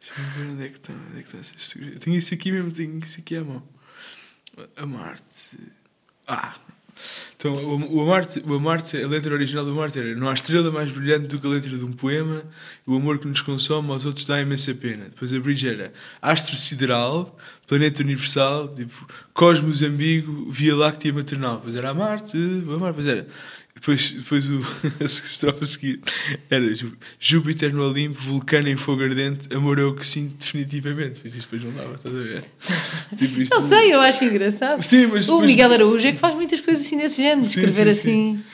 Deixa-me 0.00 0.28
ver 0.28 0.52
onde 0.52 0.64
é 0.64 0.68
que 0.68 0.76
estão. 0.76 0.94
Onde 0.94 1.18
é 1.18 1.22
que 1.22 1.36
estão 1.36 1.40
essas. 1.40 1.76
Eu 1.76 1.98
tenho 1.98 2.16
isso 2.16 2.32
aqui 2.32 2.52
mesmo, 2.52 2.70
tenho 2.70 2.98
isso 2.98 3.20
aqui 3.20 3.36
à 3.36 3.44
mão. 3.44 3.62
Amarte. 4.76 5.58
Ah! 6.26 6.56
Então, 7.36 7.54
o, 7.54 7.96
o 7.96 8.00
Amarte, 8.02 8.42
o 8.44 8.54
Amarte, 8.54 8.96
a 9.00 9.06
letra 9.06 9.32
original 9.32 9.64
do 9.64 9.70
Amarte 9.70 9.98
era 9.98 10.14
Não 10.16 10.28
há 10.28 10.34
estrela 10.34 10.70
mais 10.70 10.90
brilhante 10.90 11.28
do 11.28 11.38
que 11.38 11.46
a 11.46 11.50
letra 11.50 11.70
de 11.70 11.84
um 11.84 11.92
poema 11.92 12.42
O 12.84 12.96
amor 12.96 13.18
que 13.18 13.28
nos 13.28 13.40
consome 13.40 13.90
aos 13.92 14.04
outros 14.04 14.26
dá 14.26 14.40
imensa 14.40 14.74
pena 14.74 15.04
Depois 15.04 15.32
a 15.32 15.38
bridge 15.38 15.68
era 15.68 15.92
Astro 16.20 16.56
sideral, 16.56 17.38
planeta 17.66 18.02
universal 18.02 18.74
Tipo, 18.74 19.06
cosmos 19.32 19.82
ambíguo, 19.82 20.50
via 20.50 20.74
láctea 20.74 21.12
maternal 21.12 21.56
Depois 21.58 21.76
era 21.76 21.90
Amarte, 21.90 22.36
Amarte, 22.36 22.86
depois 22.88 23.06
era 23.06 23.28
depois, 23.80 24.12
depois 24.12 24.48
o, 24.48 24.60
a 25.00 25.04
estrofe 25.04 25.62
a 25.62 25.66
seguir 25.66 26.00
era 26.50 26.74
Jú- 26.74 26.92
Júpiter 27.20 27.72
no 27.72 27.88
Olimpo, 27.88 28.20
vulcano 28.20 28.68
em 28.68 28.76
fogo 28.76 29.02
ardente, 29.02 29.54
amor 29.54 29.78
é 29.78 29.84
o 29.84 29.94
que 29.94 30.04
sinto 30.06 30.36
definitivamente. 30.38 31.20
Mas 31.22 31.34
isto 31.34 31.50
depois 31.50 31.62
não 31.74 31.80
dava, 31.82 31.94
estás 31.94 32.14
a 32.14 32.18
ver? 32.18 32.44
Tipo, 33.18 33.54
Não 33.54 33.60
sei, 33.60 33.92
eu 33.94 34.00
acho 34.00 34.24
engraçado. 34.24 34.82
Sim, 34.82 35.06
mas 35.06 35.28
o 35.28 35.40
Miguel 35.40 35.72
Araújo 35.72 36.06
é 36.06 36.12
que 36.12 36.18
faz 36.18 36.34
muitas 36.34 36.60
coisas 36.60 36.84
assim 36.84 36.96
desse 36.98 37.16
género, 37.16 37.44
Sim, 37.44 37.60
escrever 37.60 37.94
sim, 37.94 38.00
assim. 38.10 38.44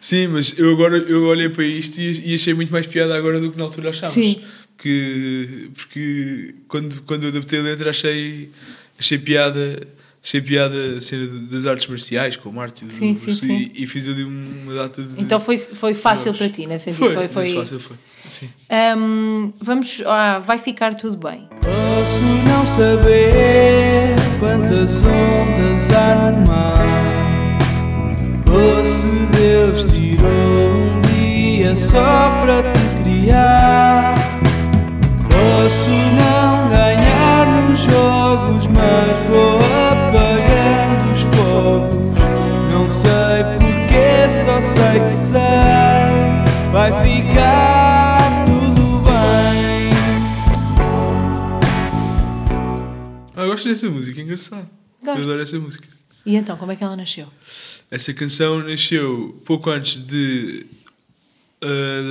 Sim, 0.00 0.26
mas 0.28 0.58
eu 0.58 0.70
agora 0.70 0.98
eu 0.98 1.22
olhei 1.24 1.48
para 1.48 1.64
isto 1.64 1.98
e, 1.98 2.32
e 2.32 2.34
achei 2.34 2.52
muito 2.52 2.70
mais 2.70 2.86
piada 2.86 3.16
agora 3.16 3.40
do 3.40 3.50
que 3.50 3.56
na 3.58 3.64
altura 3.64 3.90
achámos. 3.90 4.12
Sim. 4.14 4.40
Porque, 4.76 5.68
porque 5.74 6.54
quando, 6.68 7.00
quando 7.02 7.22
eu 7.24 7.28
adaptei 7.30 7.58
a 7.60 7.62
letra 7.62 7.90
achei, 7.90 8.50
achei 8.98 9.16
piada. 9.18 9.86
Achei 10.24 10.40
piada 10.40 10.96
a 10.96 11.00
cena 11.02 11.26
das 11.50 11.66
artes 11.66 11.86
marciais, 11.86 12.34
com 12.34 12.48
o 12.48 12.52
Marte 12.52 12.82
Sim, 12.88 13.14
sim, 13.14 13.34
sim. 13.34 13.70
e, 13.74 13.86
fiz 13.86 14.08
ali 14.08 14.24
uma 14.24 14.72
data 14.72 15.02
de. 15.02 15.20
Então 15.20 15.38
foi, 15.38 15.58
foi 15.58 15.92
fácil 15.92 16.32
para 16.32 16.48
ti, 16.48 16.66
nesse 16.66 16.84
sentido. 16.84 17.12
Foi, 17.12 17.28
Foi, 17.28 17.28
foi, 17.28 17.54
fácil 17.54 17.78
foi. 17.78 17.96
Sim. 18.26 18.48
Ahm, 18.70 19.52
vamos. 19.60 20.02
Ah, 20.06 20.38
vai 20.38 20.56
ficar 20.56 20.94
tudo 20.94 21.18
bem. 21.18 21.46
Posso 21.60 22.22
não 22.22 22.64
saber 22.64 24.14
quantas 24.40 25.02
ondas 25.02 25.90
há 25.92 26.30
no 26.30 26.46
mar 26.46 27.58
Ou 28.50 28.82
se 28.82 29.06
Deus 29.36 29.90
tirou 29.90 30.74
um 30.74 31.00
dia 31.02 31.76
só 31.76 32.40
para 32.40 32.70
te 32.70 32.78
criar 33.02 34.14
Posso 35.28 35.90
não 35.90 36.70
ganhar 36.70 37.68
nos 37.68 37.78
jogos 37.80 38.66
Mas 38.68 39.18
vou 39.28 39.83
só 44.42 44.60
sei 44.60 45.00
que 45.00 45.10
sei, 45.10 45.40
vai 46.72 46.90
ficar 47.04 48.44
tudo 48.44 48.98
bem. 49.04 49.90
Ah, 53.36 53.42
eu 53.42 53.48
gosto 53.48 53.68
dessa 53.68 53.88
música, 53.88 54.20
é 54.20 54.24
engraçado. 54.24 54.68
Gosto. 55.02 55.18
Eu 55.18 55.24
adoro 55.24 55.42
essa 55.42 55.58
música. 55.58 55.88
E 56.26 56.34
então, 56.34 56.56
como 56.56 56.72
é 56.72 56.76
que 56.76 56.82
ela 56.82 56.96
nasceu? 56.96 57.28
Essa 57.90 58.12
canção 58.12 58.62
nasceu 58.64 59.40
pouco 59.44 59.70
antes 59.70 60.02
ah, 60.02 60.06
de. 60.06 60.66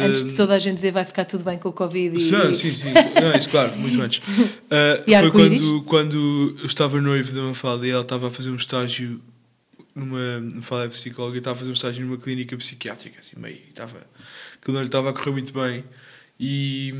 Antes 0.02 0.24
de 0.24 0.34
toda 0.36 0.56
a 0.56 0.60
gente 0.60 0.76
dizer 0.76 0.92
vai 0.92 1.04
ficar 1.04 1.26
tudo 1.26 1.44
bem 1.44 1.58
com 1.58 1.70
o 1.70 1.74
Covid. 1.74 2.16
E... 2.16 2.20
Sim, 2.20 2.54
sim, 2.54 2.72
sim. 2.72 2.94
Não, 3.22 3.38
isso, 3.38 3.50
claro, 3.50 3.76
muito 3.76 4.02
antes. 4.02 4.20
Uh, 4.20 5.04
foi 5.20 5.32
quando, 5.32 5.82
quando 5.84 6.56
eu 6.60 6.66
estava 6.66 7.02
noivo 7.02 7.34
da 7.34 7.42
Mafalda 7.42 7.86
e 7.86 7.90
ela 7.90 8.02
estava 8.02 8.30
a 8.30 8.32
fazer 8.32 8.50
um 8.50 8.56
estágio 8.56 9.20
numa. 9.96 10.40
Mafalda 10.40 10.86
é 10.86 10.90
psicóloga 10.90 11.36
e 11.36 11.40
estava 11.40 11.56
a 11.56 11.60
fazer 11.60 11.70
um 11.70 11.74
estágio 11.74 12.06
numa 12.06 12.18
clínica 12.18 12.56
psiquiátrica, 12.58 13.20
assim, 13.20 13.40
meio. 13.40 13.60
Estava, 13.70 13.98
aquilo 14.60 14.76
não 14.76 14.82
lhe 14.82 14.88
estava 14.88 15.10
a 15.10 15.14
correr 15.14 15.32
muito 15.32 15.54
bem. 15.54 15.84
E, 16.40 16.94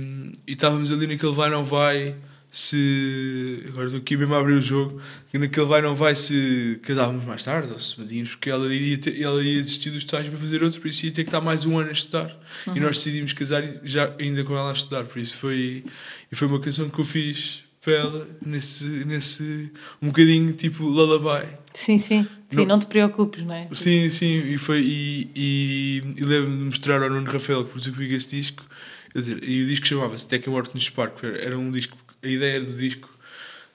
e 0.48 0.54
estávamos 0.54 0.92
ali 0.92 1.08
naquele 1.08 1.34
vai 1.34 1.50
não 1.50 1.64
vai. 1.64 2.16
Se. 2.52 3.64
Agora 3.70 3.88
estou 3.88 4.00
aqui 4.00 4.16
mesmo 4.16 4.36
a 4.36 4.40
abrir 4.40 4.54
o 4.54 4.62
jogo. 4.62 5.02
Naquele 5.34 5.66
vai 5.66 5.82
não 5.82 5.96
vai 5.96 6.16
se 6.16 6.80
casávamos 6.84 7.26
mais 7.26 7.44
tarde 7.44 7.72
ou 7.72 7.80
se 7.80 8.00
medíamos, 8.00 8.32
porque 8.32 8.52
ela 8.52 8.72
ia, 8.72 8.96
ter, 8.96 9.20
ela 9.20 9.44
ia 9.44 9.60
desistir 9.60 9.90
do 9.90 9.98
estágio 9.98 10.32
para 10.32 10.40
fazer 10.40 10.64
outro, 10.64 10.80
por 10.80 10.88
isso 10.88 11.04
ia 11.08 11.12
ter 11.12 11.24
que 11.24 11.30
estar 11.30 11.42
mais 11.42 11.66
um 11.66 11.80
ano 11.80 11.90
a 11.90 11.94
estudar. 11.94 12.32
E 12.76 12.80
nós 12.80 12.98
decidimos 12.98 13.34
casar 13.34 13.64
já 13.84 14.14
ainda 14.20 14.44
com 14.44 14.56
ela 14.56 14.70
a 14.70 14.74
estudar, 14.74 15.06
por 15.06 15.18
isso 15.18 15.36
foi. 15.38 15.84
E 16.32 16.36
foi 16.36 16.48
uma 16.48 16.60
canção 16.60 16.88
que 16.90 17.00
eu 17.00 17.06
fiz 17.06 17.63
para 17.84 17.94
ela 17.94 18.28
nesse. 18.46 18.86
nesse 18.86 19.70
um 20.02 20.08
bocadinho 20.08 20.54
tipo 20.54 20.84
lullaby. 20.84 21.48
Sim, 21.74 21.98
sim. 21.98 22.24
Sim, 22.50 22.58
Não- 22.60 22.66
não, 22.66 22.80
te 22.80 22.86
preocupes, 22.86 23.44
não 23.44 23.54
é? 23.56 23.68
Sim, 23.72 24.10
sim, 24.10 24.54
e 24.54 24.58
foi. 24.58 24.82
E, 24.82 25.30
e, 25.36 26.04
e 26.18 26.24
lembro-me 26.24 26.58
de 26.60 26.64
mostrar 26.66 27.02
ao 27.02 27.10
Nuno 27.10 27.30
Rafael 27.32 27.66
que 27.66 27.72
produziu 27.72 28.16
esse 28.16 28.30
disco. 28.30 28.66
Quer 29.12 29.20
dizer, 29.20 29.44
e 29.44 29.64
o 29.64 29.68
disco 29.68 29.86
chamava-se 29.88 30.26
Até 30.26 30.40
que 30.40 30.50
a 30.50 30.52
Morte 30.52 30.74
nos 30.74 30.86
Separe, 30.86 31.12
porque 31.12 31.26
era 31.26 31.58
um 31.58 31.72
disco. 31.72 31.98
A 32.22 32.28
ideia 32.28 32.60
do 32.62 32.74
disco 32.74 33.10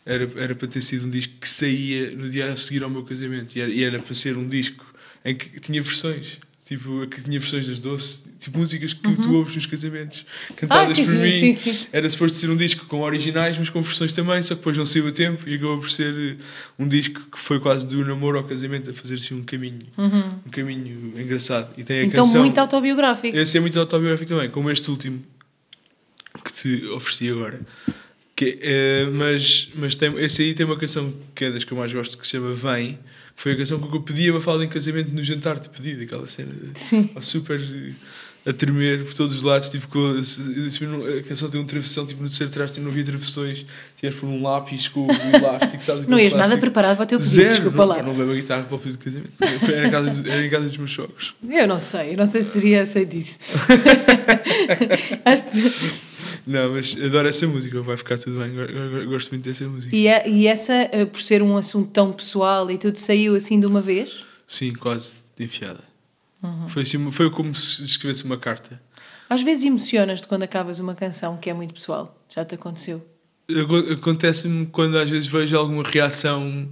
era, 0.07 0.29
era 0.37 0.55
para 0.55 0.69
ter 0.69 0.81
sido 0.81 1.07
um 1.07 1.11
disco 1.11 1.35
que 1.41 1.49
saía 1.49 2.11
no 2.13 2.31
dia 2.31 2.53
a 2.53 2.57
seguir 2.57 2.83
ao 2.83 2.91
meu 2.91 3.03
casamento. 3.05 3.55
E 3.57 3.61
era, 3.61 3.71
e 3.71 3.83
era 3.85 3.99
para 4.01 4.15
ser 4.15 4.37
um 4.37 4.49
disco 4.49 4.87
em 5.25 5.35
que 5.35 5.61
tinha 5.61 5.83
versões. 5.83 6.39
Tipo, 6.69 7.07
que 7.07 7.23
tinha 7.23 7.41
versões 7.41 7.67
das 7.67 7.81
doce, 7.81 8.25
tipo 8.39 8.59
músicas 8.59 8.93
que 8.93 9.01
tu 9.17 9.35
ouves 9.35 9.57
nos 9.57 9.65
casamentos, 9.65 10.27
cantadas 10.55 10.99
que 10.99 11.03
por 11.03 11.15
mim. 11.15 11.55
sim, 11.55 11.55
sim. 11.55 11.87
Era 11.91 12.11
suposto 12.11 12.37
ser 12.37 12.51
um 12.51 12.57
disco 12.59 12.85
com 12.85 13.01
originais, 13.01 13.57
mas 13.57 13.71
com 13.71 13.81
versões 13.81 14.13
também, 14.13 14.43
só 14.43 14.55
que 14.55 14.59
depois 14.61 14.77
não 14.77 14.85
saiu 14.85 15.09
a 15.09 15.11
tempo 15.13 15.49
e 15.49 15.55
acabou 15.55 15.79
por 15.79 15.91
ser 15.91 16.13
eh, 16.15 16.37
um 16.79 16.87
disco 16.87 17.23
que 17.33 17.39
foi 17.39 17.59
quase 17.59 17.87
do 17.87 18.05
namoro 18.05 18.37
ao 18.37 18.45
casamento 18.45 18.91
a 18.91 18.93
fazer-se 18.93 19.33
um 19.33 19.43
caminho, 19.43 19.87
um 19.97 20.51
caminho 20.51 21.15
engraçado. 21.19 21.73
E 21.79 21.85
tem 21.85 22.01
a 22.01 22.05
Então, 22.05 22.23
canção. 22.23 22.43
muito 22.43 22.59
autobiográfico. 22.59 23.35
Esse 23.35 23.57
é 23.57 23.61
muito 23.63 23.81
autobiográfico 23.81 24.29
também, 24.29 24.51
como 24.51 24.71
este 24.71 24.91
último 24.91 25.25
que 26.45 26.53
te 26.53 26.85
ofereci 26.89 27.31
agora. 27.31 27.61
Que, 28.37 28.59
é, 28.61 29.07
mas 29.07 29.71
mas 29.75 29.97
tem, 29.97 30.17
esse 30.23 30.43
aí 30.43 30.53
tem 30.55 30.67
uma 30.67 30.77
canção 30.79 31.13
que 31.35 31.47
é 31.47 31.51
das 31.51 31.65
que 31.65 31.73
eu 31.73 31.79
mais 31.79 31.91
gosto 31.93 32.19
que 32.19 32.27
se 32.27 32.33
chama 32.33 32.53
Vem, 32.55 32.99
foi 33.41 33.53
a 33.53 33.57
canção 33.57 33.79
que 33.79 33.97
eu 33.97 34.01
pedi 34.03 34.29
a 34.29 34.33
Mafalda 34.33 34.65
em 34.65 34.69
casamento 34.69 35.13
no 35.13 35.23
jantar 35.23 35.61
de 35.61 35.69
pedido, 35.69 36.03
aquela 36.03 36.27
cena 36.27 36.53
Sim. 36.75 37.09
super 37.21 37.61
a 38.47 38.53
tremer 38.53 39.05
por 39.05 39.13
todos 39.15 39.35
os 39.35 39.43
lados, 39.43 39.69
tipo, 39.69 39.87
com, 39.89 40.23
se- 40.23 40.41
a 41.19 41.23
canção 41.23 41.49
tem 41.51 41.61
um 41.61 41.65
travessão, 41.67 42.05
tipo, 42.07 42.21
no 42.23 42.29
terceiro 42.29 42.51
traste 42.53 42.81
não 42.81 42.89
havia 42.91 43.05
travessões, 43.05 43.65
tinhas 44.01 44.15
por 44.15 44.27
um 44.27 44.43
lápis 44.43 44.89
com 44.89 45.07
o 45.07 45.11
elástico, 45.37 45.85
sabes? 45.85 46.07
Não 46.07 46.19
ias 46.19 46.33
nada 46.35 46.57
preparado 46.59 46.97
para 46.97 47.05
o 47.05 47.07
teu 47.07 47.19
pedido, 47.19 47.35
Zero, 47.35 47.49
desculpa 47.51 47.77
não, 47.79 47.87
lá. 47.87 48.03
Não 48.03 48.15
veio 48.15 48.29
uma 48.29 48.35
guitarra 48.35 48.63
para 48.65 48.75
o 48.75 48.79
pedido 48.79 48.99
de 48.99 49.05
casamento. 49.05 49.33
Foi- 49.65 49.75
Era 49.75 49.87
em 49.87 49.91
casa, 49.91 50.11
dos- 50.11 50.25
era 50.25 50.45
em 50.47 50.51
casa 50.51 50.65
dos 50.65 50.77
meus 50.79 50.93
sogros. 50.93 51.35
Eu 51.49 51.67
não 51.69 51.79
sei, 51.79 52.15
eu 52.15 52.17
não 52.17 52.27
sei 52.27 52.41
se 52.43 52.51
teria 52.51 52.83
aceito 52.83 53.17
isso. 53.17 53.39
Acho 55.25 55.43
que- 55.45 55.93
Não, 56.49 56.73
mas 56.73 56.97
adoro 57.03 57.29
essa 57.29 57.47
música, 57.47 57.81
vai 57.83 57.97
ficar 57.97 58.17
tudo 58.19 58.39
bem. 58.41 58.51
go- 58.55 58.67
go- 59.05 59.11
Gosto 59.11 59.31
muito 59.31 59.45
dessa 59.49 59.67
música. 59.69 59.95
e, 59.95 60.07
é- 60.07 60.29
e 60.29 60.47
essa, 60.47 60.73
eh, 60.93 61.05
por 61.05 61.21
ser 61.21 61.43
um 61.43 61.57
assunto 61.57 61.91
tão 61.91 62.13
pessoal 62.13 62.71
e 62.71 62.79
tudo, 62.79 62.97
saiu 62.97 63.35
assim 63.37 63.61
de 63.61 63.67
uma 63.67 63.81
vez? 63.83 64.25
Sim, 64.47 64.73
quase 64.73 65.17
de 65.37 65.45
enfiada. 65.45 65.81
Uhum. 66.43 66.69
Foi, 66.69 66.83
assim, 66.83 67.11
foi 67.11 67.31
como 67.31 67.55
se 67.55 67.85
escrevesse 67.85 68.25
uma 68.25 68.37
carta. 68.39 68.81
Às 69.29 69.43
vezes 69.43 69.65
emocionas-te 69.65 70.27
quando 70.27 70.45
acabas 70.45 70.81
uma 70.81 70.95
canção 70.95 71.37
que 71.37 71.51
é 71.51 71.55
muito 71.55 71.75
pessoal. 71.75 72.19
Já 72.35 72.45
te 72.45 72.55
aconteceu? 72.55 73.05
Aco- 73.51 73.93
Acontece-me 73.93 74.67
quando 74.67 74.97
às 74.99 75.11
vezes 75.11 75.27
vejo 75.29 75.57
alguma 75.57 75.83
reação, 75.83 76.69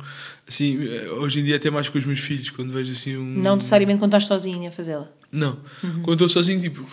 assim, 0.46 0.78
hoje 1.20 1.40
em 1.40 1.44
dia 1.44 1.56
até 1.56 1.70
mais 1.70 1.88
com 1.88 1.98
os 1.98 2.04
meus 2.04 2.20
filhos, 2.20 2.48
quando 2.50 2.70
vejo 2.72 2.92
assim 2.92 3.16
um. 3.16 3.24
Não 3.24 3.56
necessariamente 3.56 3.98
quando 3.98 4.12
estás 4.14 4.24
sozinha 4.24 4.68
a 4.68 4.72
fazê-la. 4.72 5.10
Não. 5.32 5.58
Uhum. 5.82 6.02
Quando 6.02 6.12
estou 6.24 6.28
sozinho, 6.28 6.60
tipo, 6.60 6.86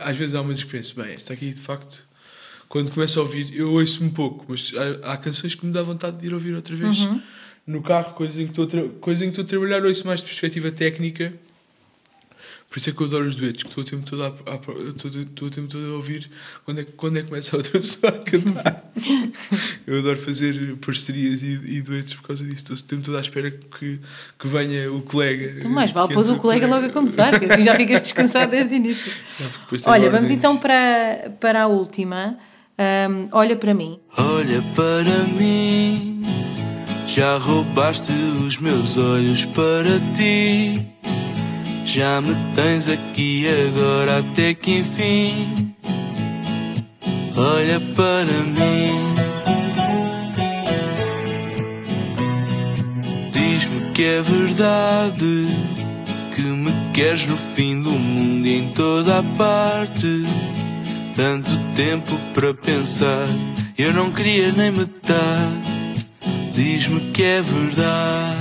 às 0.00 0.16
vezes 0.16 0.34
há 0.34 0.40
umas 0.40 0.62
que 0.62 0.70
penso, 0.70 0.94
bem, 0.94 1.12
esta 1.14 1.32
aqui 1.34 1.50
de 1.50 1.60
facto, 1.60 2.02
quando 2.70 2.90
começo 2.92 3.18
a 3.18 3.22
ouvir, 3.22 3.52
eu 3.54 3.72
ouço 3.72 4.02
um 4.04 4.08
pouco, 4.10 4.46
mas 4.48 4.72
há, 5.04 5.12
há 5.12 5.16
canções 5.18 5.54
que 5.56 5.66
me 5.66 5.72
dá 5.72 5.82
vontade 5.82 6.16
de 6.18 6.26
ir 6.28 6.32
ouvir 6.32 6.54
outra 6.54 6.74
vez. 6.76 7.00
Uhum. 7.00 7.20
No 7.66 7.82
carro, 7.82 8.14
coisas 8.14 8.38
em 8.38 8.44
que 8.44 8.50
estou 8.52 8.64
a, 8.64 8.68
tra- 8.68 8.88
coisas 9.00 9.22
em 9.22 9.26
que 9.26 9.32
estou 9.40 9.44
a 9.44 9.48
trabalhar, 9.48 9.84
ouço 9.84 10.06
mais 10.06 10.20
de 10.20 10.26
perspectiva 10.26 10.70
técnica. 10.70 11.32
Por 12.68 12.78
isso 12.78 12.88
é 12.88 12.92
que 12.92 13.00
eu 13.00 13.06
adoro 13.08 13.26
os 13.26 13.34
duetos, 13.34 13.64
que 13.64 13.68
estou 13.68 13.82
o 13.82 13.84
tempo 13.86 14.04
todo 14.08 14.22
a, 14.22 14.28
a- 14.28 14.88
estou, 14.88 15.10
estou 15.10 15.48
o 15.48 15.50
tempo 15.50 15.66
todo 15.66 15.84
a 15.86 15.96
ouvir 15.96 16.30
quando 16.64 16.78
é, 16.80 16.84
que- 16.84 16.92
quando 16.92 17.16
é 17.18 17.22
que 17.22 17.26
começa 17.28 17.56
a 17.56 17.58
outra 17.58 17.80
pessoa 17.80 18.12
a 18.12 18.18
cantar. 18.18 18.92
eu 19.88 19.98
adoro 19.98 20.18
fazer 20.20 20.76
parcerias 20.76 21.42
e, 21.42 21.60
e 21.66 21.82
duetos 21.82 22.14
por 22.14 22.22
causa 22.28 22.44
disso. 22.44 22.72
Estou 22.72 22.76
o 22.76 22.82
tempo 22.82 23.02
todo 23.02 23.16
à 23.18 23.20
espera 23.20 23.50
que, 23.50 23.98
que 24.38 24.46
venha 24.46 24.92
o 24.92 25.02
colega. 25.02 25.58
Então, 25.58 25.68
mais 25.70 25.90
vale 25.90 26.14
pôs 26.14 26.28
o 26.28 26.36
colega 26.36 26.68
logo 26.68 26.86
a 26.86 26.90
começar, 26.90 27.36
que 27.40 27.46
assim 27.46 27.64
já 27.64 27.74
ficas 27.76 28.02
descansado 28.02 28.52
desde 28.52 28.72
o 28.72 28.76
início. 28.76 29.12
Não, 29.40 29.80
Olha, 29.92 30.08
vamos 30.08 30.30
então 30.30 30.56
para, 30.56 31.32
para 31.40 31.62
a 31.62 31.66
última. 31.66 32.38
Ahm, 32.82 33.28
olha 33.32 33.56
para 33.56 33.74
mim. 33.74 34.00
Olha 34.16 34.62
para 34.74 35.24
mim, 35.38 36.22
já 37.06 37.36
roubaste 37.36 38.10
os 38.10 38.56
meus 38.56 38.96
olhos 38.96 39.44
para 39.44 40.00
ti. 40.16 40.86
Já 41.84 42.22
me 42.22 42.34
tens 42.54 42.88
aqui 42.88 43.44
agora 43.68 44.20
até 44.20 44.54
que 44.54 44.78
enfim. 44.78 45.74
Olha 47.36 47.78
para 47.94 48.24
mim, 48.24 49.14
diz-me 53.30 53.92
que 53.92 54.04
é 54.04 54.22
verdade. 54.22 55.48
Que 56.34 56.40
me 56.40 56.72
queres 56.94 57.26
no 57.26 57.36
fim 57.36 57.82
do 57.82 57.90
mundo 57.90 58.46
e 58.46 58.56
em 58.56 58.68
toda 58.70 59.18
a 59.18 59.22
parte. 59.36 60.22
Tanto 61.20 61.50
tempo 61.76 62.16
para 62.32 62.54
pensar, 62.54 63.26
eu 63.76 63.92
não 63.92 64.10
queria 64.10 64.50
nem 64.52 64.72
metade. 64.72 66.06
Diz-me 66.54 67.12
que 67.12 67.22
é 67.22 67.42
verdade. 67.42 68.40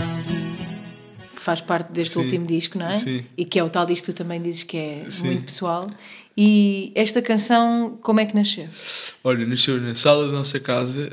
faz 1.36 1.60
parte 1.60 1.92
deste 1.92 2.14
Sim, 2.14 2.20
último 2.22 2.46
disco, 2.46 2.78
não 2.80 2.88
é? 2.88 2.94
sim. 2.94 3.26
E 3.36 3.44
que 3.44 3.60
é 3.60 3.64
o 3.66 3.70
tal 3.70 3.86
disco 3.86 4.06
que 4.06 4.14
tu 4.14 4.16
também 4.16 4.42
dizes 4.42 4.64
que 4.64 4.78
é 4.78 5.06
Sim. 5.10 5.26
muito 5.26 5.44
pessoal. 5.44 5.92
E 6.38 6.94
esta 6.96 7.22
canção, 7.22 8.00
como 8.02 8.22
é 8.22 8.26
que 8.26 8.34
nasceu? 8.34 8.70
Olha, 9.26 9.46
nasceu 9.46 9.82
na 9.82 9.94
sala 9.94 10.28
da 10.28 10.32
nossa 10.32 10.58
casa. 10.58 11.12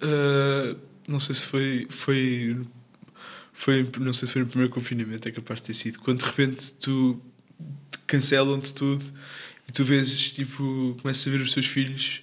ah, 0.00 0.76
não 1.08 1.18
sei 1.18 1.34
se 1.34 1.42
foi, 1.42 1.88
foi. 1.90 2.56
Foi. 3.52 3.90
Não 3.98 4.12
sei 4.12 4.28
se 4.28 4.32
foi 4.32 4.42
no 4.42 4.48
primeiro 4.48 4.72
confinamento, 4.72 5.26
é 5.26 5.32
capaz 5.32 5.60
de 5.60 5.66
ter 5.66 5.74
sido. 5.74 5.98
Quando 5.98 6.20
de 6.20 6.26
repente 6.26 6.72
tu 6.74 7.20
cancelam-te 8.06 8.72
tudo 8.72 9.02
e 9.68 9.72
tu 9.72 9.84
vês, 9.84 10.32
tipo, 10.32 10.96
começas 11.00 11.26
a 11.26 11.30
ver 11.36 11.42
os 11.42 11.52
teus 11.52 11.66
filhos 11.66 12.20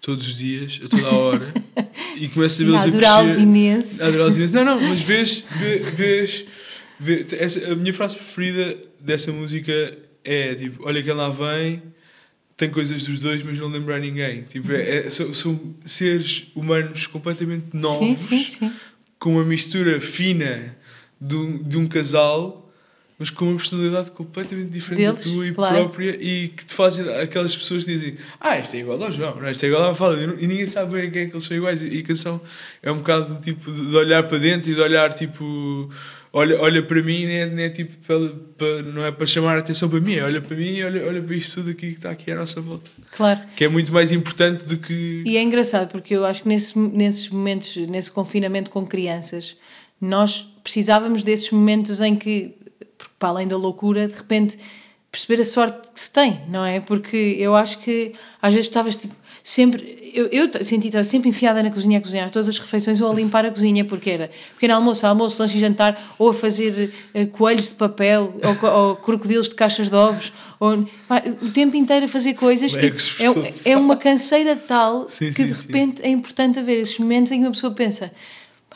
todos 0.00 0.26
os 0.26 0.36
dias, 0.38 0.80
a 0.84 0.88
toda 0.88 1.06
a 1.08 1.14
hora, 1.14 1.54
e 2.16 2.28
começas 2.28 2.60
a 2.60 2.62
a 2.62 2.66
vê-los 2.66 2.84
a 2.86 2.90
crescer. 3.26 3.42
imenso. 3.42 4.02
A 4.02 4.06
adorá-los 4.06 4.36
imenso. 4.36 4.54
Não, 4.54 4.64
não, 4.64 4.80
mas 4.80 5.00
vês. 5.00 5.44
vê- 5.58 5.78
vês, 5.80 6.44
vê- 6.98 7.26
essa, 7.38 7.72
a 7.72 7.74
minha 7.76 7.92
frase 7.92 8.16
preferida 8.16 8.78
dessa 9.00 9.32
música 9.32 9.96
é 10.24 10.54
tipo: 10.54 10.84
Olha 10.86 11.02
quem 11.02 11.12
lá 11.12 11.28
vem, 11.28 11.82
tem 12.56 12.70
coisas 12.70 13.02
dos 13.04 13.20
dois, 13.20 13.42
mas 13.42 13.58
não 13.58 13.68
lembrar 13.68 13.98
ninguém. 14.00 14.42
Tipo, 14.42 14.72
é, 14.72 15.06
é- 15.06 15.10
são, 15.10 15.32
são 15.34 15.74
seres 15.84 16.44
humanos 16.54 17.06
completamente 17.06 17.66
novos, 17.72 18.18
Sim, 18.20 18.42
sim, 18.42 18.44
sim. 18.44 18.72
com 19.18 19.34
uma 19.34 19.44
mistura 19.44 20.00
fina 20.00 20.76
de 21.20 21.34
um, 21.36 21.62
de 21.62 21.76
um 21.76 21.86
casal. 21.88 22.67
Mas 23.18 23.30
com 23.30 23.46
uma 23.46 23.56
personalidade 23.56 24.12
completamente 24.12 24.70
diferente 24.70 25.06
Deles, 25.06 25.24
da 25.26 25.32
tua 25.32 25.46
e 25.48 25.52
claro. 25.52 25.74
própria, 25.74 26.16
e 26.22 26.48
que 26.48 26.64
te 26.64 26.72
fazem 26.72 27.04
aquelas 27.20 27.56
pessoas 27.56 27.84
que 27.84 27.92
dizem: 27.92 28.16
Ah, 28.38 28.56
esta 28.56 28.76
é 28.76 28.80
igual 28.80 29.02
ao 29.02 29.10
João, 29.10 29.34
não, 29.34 29.48
esta 29.48 29.66
é 29.66 29.68
igual 29.68 29.82
à 29.82 29.88
Mafalda, 29.88 30.22
e 30.38 30.46
ninguém 30.46 30.66
sabe 30.66 30.92
bem 30.92 31.08
a 31.08 31.10
quem 31.10 31.22
é 31.22 31.26
que 31.26 31.32
eles 31.32 31.44
são 31.44 31.56
iguais. 31.56 31.82
E 31.82 31.98
a 31.98 32.02
canção 32.04 32.40
é 32.80 32.92
um 32.92 32.98
bocado 32.98 33.40
tipo 33.40 33.72
de 33.72 33.96
olhar 33.96 34.22
para 34.22 34.38
dentro 34.38 34.70
e 34.70 34.74
de 34.74 34.80
olhar 34.80 35.12
tipo. 35.12 35.90
Olha, 36.32 36.60
olha 36.60 36.82
para 36.82 37.02
mim, 37.02 37.24
não 37.24 37.32
é, 37.32 37.46
não 37.46 37.58
é 37.62 37.68
tipo 37.70 37.96
para, 38.06 38.34
para- 38.58 38.82
não 38.82 39.04
é 39.04 39.10
para 39.10 39.26
chamar 39.26 39.56
a 39.56 39.60
atenção 39.60 39.88
para 39.88 39.98
mim, 39.98 40.14
é 40.14 40.22
olha 40.22 40.42
para 40.42 40.54
mim 40.56 40.74
e 40.74 40.84
olha, 40.84 41.04
olha 41.06 41.22
para 41.22 41.34
isto 41.34 41.54
tudo 41.56 41.70
aqui 41.70 41.88
que 41.88 41.96
está 41.96 42.10
aqui 42.10 42.30
à 42.30 42.36
nossa 42.36 42.60
volta. 42.60 42.88
Claro. 43.16 43.40
Que 43.56 43.64
é 43.64 43.68
muito 43.68 43.90
mais 43.92 44.12
importante 44.12 44.64
do 44.66 44.76
que. 44.76 45.22
E 45.26 45.36
é 45.38 45.42
engraçado 45.42 45.90
porque 45.90 46.14
eu 46.14 46.24
acho 46.26 46.42
que 46.42 46.48
nesse, 46.48 46.78
nesses 46.78 47.28
momentos, 47.30 47.74
nesse 47.88 48.12
confinamento 48.12 48.70
com 48.70 48.86
crianças, 48.86 49.56
nós 50.00 50.46
precisávamos 50.62 51.24
desses 51.24 51.50
momentos 51.50 51.98
em 52.00 52.14
que, 52.14 52.54
porque 52.98 53.14
para 53.18 53.30
além 53.30 53.48
da 53.48 53.56
loucura, 53.56 54.08
de 54.08 54.14
repente 54.14 54.58
perceber 55.10 55.40
a 55.40 55.44
sorte 55.44 55.88
que 55.94 56.00
se 56.00 56.12
tem, 56.12 56.40
não 56.48 56.64
é? 56.64 56.80
Porque 56.80 57.36
eu 57.38 57.54
acho 57.54 57.78
que 57.78 58.12
às 58.42 58.52
vezes 58.52 58.66
estavas 58.66 58.96
tipo, 58.96 59.14
sempre. 59.42 59.96
Eu, 60.14 60.26
eu 60.26 60.64
senti 60.64 60.88
estava 60.88 61.04
sempre 61.04 61.28
enfiada 61.28 61.62
na 61.62 61.70
cozinha 61.70 61.98
a 61.98 62.00
cozinhar 62.00 62.30
todas 62.30 62.48
as 62.48 62.58
refeições 62.58 63.00
ou 63.00 63.10
a 63.10 63.14
limpar 63.14 63.44
a 63.46 63.50
cozinha, 63.50 63.84
porque 63.84 64.10
era 64.10 64.30
pequeno 64.54 64.74
almoço, 64.74 65.06
almoço, 65.06 65.40
lanche 65.40 65.56
e 65.56 65.60
jantar, 65.60 66.00
ou 66.18 66.30
a 66.30 66.34
fazer 66.34 66.92
uh, 67.14 67.26
coelhos 67.28 67.68
de 67.68 67.74
papel, 67.74 68.34
ou, 68.42 68.70
ou, 68.70 68.96
crocodilos 68.96 69.48
de 69.48 69.54
caixas 69.54 69.88
de 69.88 69.94
ovos, 69.94 70.32
ou 70.58 70.86
pá, 71.06 71.22
o 71.42 71.50
tempo 71.50 71.76
inteiro 71.76 72.06
a 72.06 72.08
fazer 72.08 72.34
coisas. 72.34 72.74
é, 73.64 73.72
é 73.72 73.76
uma 73.76 73.96
canseira 73.96 74.56
tal 74.56 75.08
sim, 75.08 75.30
que 75.32 75.42
sim, 75.42 75.46
de 75.46 75.52
repente 75.52 76.02
é 76.02 76.08
importante 76.08 76.58
haver 76.58 76.78
esses 76.80 76.98
momentos 76.98 77.30
em 77.32 77.40
que 77.40 77.44
uma 77.44 77.52
pessoa 77.52 77.72
pensa 77.72 78.10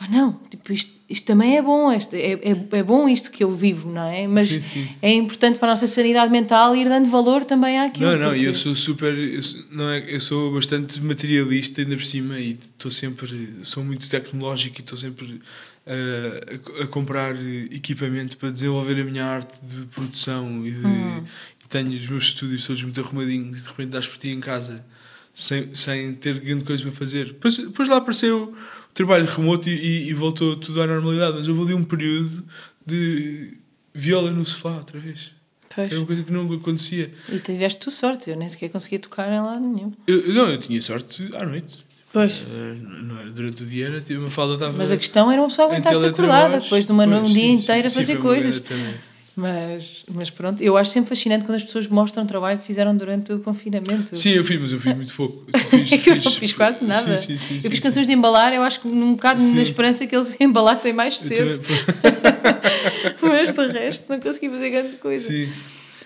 pá, 0.03 0.07
não, 0.11 0.33
tipo, 0.49 0.73
isto, 0.73 0.91
isto 1.09 1.25
também 1.25 1.57
é 1.57 1.61
bom, 1.61 1.91
isto, 1.91 2.15
é, 2.15 2.33
é, 2.33 2.67
é 2.71 2.83
bom 2.83 3.07
isto 3.07 3.31
que 3.31 3.43
eu 3.43 3.51
vivo, 3.51 3.89
não 3.91 4.03
é? 4.03 4.27
Mas 4.27 4.49
Sim, 4.49 4.61
sim. 4.61 4.89
é 5.01 5.13
importante 5.13 5.59
para 5.59 5.69
a 5.69 5.71
nossa 5.71 5.87
sanidade 5.87 6.31
mental 6.31 6.75
ir 6.75 6.89
dando 6.89 7.09
valor 7.09 7.45
também 7.45 7.79
àquilo. 7.79 8.11
Não, 8.11 8.17
não, 8.19 8.29
porque- 8.31 8.47
eu 8.47 8.53
sou 8.53 8.75
super. 8.75 9.17
Eu 9.17 9.41
sou, 9.41 9.61
não 9.71 9.89
é, 9.89 10.03
eu 10.13 10.19
sou 10.19 10.53
bastante 10.53 10.99
materialista 11.01 11.81
ainda 11.81 11.95
por 11.95 12.05
cima 12.05 12.39
e 12.39 12.51
estou 12.51 12.91
sempre. 12.91 13.53
Sou 13.63 13.83
muito 13.83 14.09
tecnológico 14.09 14.79
e 14.79 14.81
estou 14.81 14.97
sempre 14.97 15.41
eh, 15.85 16.59
a, 16.79 16.83
a 16.83 16.87
comprar 16.87 17.35
equipamento 17.71 18.37
para 18.37 18.51
desenvolver 18.51 18.99
a 19.01 19.03
minha 19.05 19.25
arte 19.25 19.59
de 19.65 19.85
produção 19.87 20.65
e, 20.65 20.71
de, 20.71 20.87
e 20.87 21.67
tenho 21.69 21.89
os 21.93 22.07
meus 22.07 22.23
estúdios 22.25 22.65
todos 22.65 22.83
muito 22.83 22.99
arrumadinhos 22.99 23.59
e 23.59 23.61
de 23.61 23.67
repente 23.67 23.87
estás 23.87 24.07
por 24.07 24.17
ti 24.17 24.29
em 24.29 24.39
casa 24.39 24.83
sem, 25.33 25.73
sem 25.73 26.13
ter 26.13 26.39
grande 26.39 26.63
coisa 26.63 26.83
para 26.83 26.91
fazer. 26.91 27.25
Depois, 27.27 27.57
depois 27.57 27.89
lá 27.89 27.97
apareceu 27.97 28.53
trabalho 28.93 29.25
remoto 29.25 29.69
e, 29.69 30.09
e- 30.09 30.13
voltou 30.13 30.55
tudo 30.55 30.81
à 30.81 30.87
normalidade, 30.87 31.37
mas 31.37 31.47
houve 31.47 31.61
ali 31.63 31.73
um 31.73 31.83
período 31.83 32.43
de 32.85 33.53
viola 33.93 34.31
no 34.31 34.45
sofá 34.45 34.77
outra 34.77 34.99
vez. 34.99 35.31
Pois. 35.73 35.89
Era 35.91 35.99
uma 35.99 36.05
coisa 36.05 36.21
que 36.23 36.31
não 36.31 36.51
acontecia. 36.53 37.11
E 37.31 37.39
tiveste 37.39 37.79
tu 37.79 37.89
sorte, 37.89 38.29
eu 38.29 38.35
nem 38.35 38.47
sequer 38.47 38.69
conseguia 38.69 38.99
tocar 38.99 39.27
em 39.31 39.39
lado 39.41 39.59
nenhum. 39.67 39.91
Eu, 40.05 40.19
eu- 40.27 40.33
não, 40.33 40.47
eu 40.49 40.57
tinha 40.57 40.79
sorte 40.81 41.29
à 41.35 41.45
noite. 41.45 41.83
Pois. 42.11 42.43
Eh, 42.47 42.77
era 43.21 43.31
durante 43.31 43.63
o 43.63 43.65
dia, 43.65 43.87
era, 43.87 43.99
tipo, 44.01 44.19
uma 44.19 44.29
falda 44.29 44.53
estava. 44.53 44.77
Mas 44.77 44.91
a 44.91 44.97
questão 44.97 45.31
era 45.31 45.41
uma 45.41 45.47
pessoa 45.47 45.67
aguentar-se 45.67 46.05
acordada 46.05 46.59
depois 46.59 46.85
de 46.85 46.91
uma, 46.91 47.07
Pois, 47.07 47.21
um 47.21 47.33
dia 47.33 47.41
sim, 47.41 47.51
inteiro 47.53 47.87
a 47.87 47.89
sim, 47.89 47.99
fazer 48.01 48.13
sim, 48.15 48.21
foi 48.21 48.35
uma 48.35 48.41
coisas. 48.43 48.61
também. 48.61 48.93
Mas, 49.35 50.03
mas 50.13 50.29
pronto, 50.29 50.61
eu 50.61 50.77
acho 50.77 50.91
sempre 50.91 51.09
fascinante 51.09 51.43
quando 51.43 51.55
as 51.55 51.63
pessoas 51.63 51.87
mostram 51.87 52.23
o 52.23 52.27
trabalho 52.27 52.59
que 52.59 52.65
fizeram 52.67 52.95
durante 52.95 53.33
o 53.33 53.39
confinamento. 53.39 54.15
Sim, 54.15 54.29
eu 54.31 54.43
fiz, 54.43 54.61
mas 54.61 54.71
eu 54.71 54.79
fiz 54.79 54.95
muito 54.95 55.13
pouco. 55.15 55.43
Eu 55.53 55.59
fiz, 55.59 56.05
eu 56.07 56.15
não 56.17 56.31
fiz 56.31 56.53
quase 56.53 56.83
nada. 56.85 57.17
Sim, 57.17 57.37
sim, 57.37 57.59
sim, 57.59 57.61
eu 57.63 57.71
fiz 57.71 57.79
canções 57.79 58.05
de 58.05 58.13
embalar, 58.13 58.53
eu 58.53 58.61
acho 58.61 58.79
que 58.81 58.87
num 58.87 59.13
bocado 59.13 59.41
na 59.41 59.61
esperança 59.63 60.05
que 60.05 60.15
eles 60.15 60.35
embalassem 60.39 60.93
mais 60.93 61.17
cedo, 61.17 61.59
mas 63.21 63.53
de 63.53 63.67
resto 63.79 64.05
não 64.07 64.19
consegui 64.19 64.49
fazer 64.49 64.69
grande 64.69 64.97
coisa. 64.97 65.27
Sim. 65.29 65.49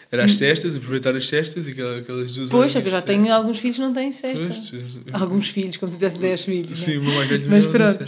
Era 0.10 0.24
as 0.24 0.36
cestas, 0.38 0.74
aproveitar 0.74 1.14
as 1.18 1.28
cestas, 1.28 1.68
aquela- 1.68 1.98
aquelas 1.98 2.34
duas 2.34 2.50
Pois, 2.50 2.74
é 2.78 2.82
que 2.82 2.88
eu 2.88 2.92
já 2.92 3.02
tenho 3.02 3.32
alguns 3.34 3.60
filhos 3.60 3.76
que 3.76 3.82
não 3.82 3.92
têm 3.92 4.10
cesta. 4.14 4.46
cesta. 4.54 4.78
Pois, 4.78 5.22
Alguns 5.22 5.50
filhos, 5.50 5.76
como 5.76 5.90
se 5.92 5.98
tivesse 5.98 6.18
10 6.18 6.44
filhos. 6.44 6.80
Sim, 6.80 6.92
né? 6.94 6.98
o 7.00 7.04
meu 7.04 7.14
mais 7.16 7.28
velho 7.28 7.44
também 7.44 7.62
Mas 7.62 7.66
pronto. 7.98 8.06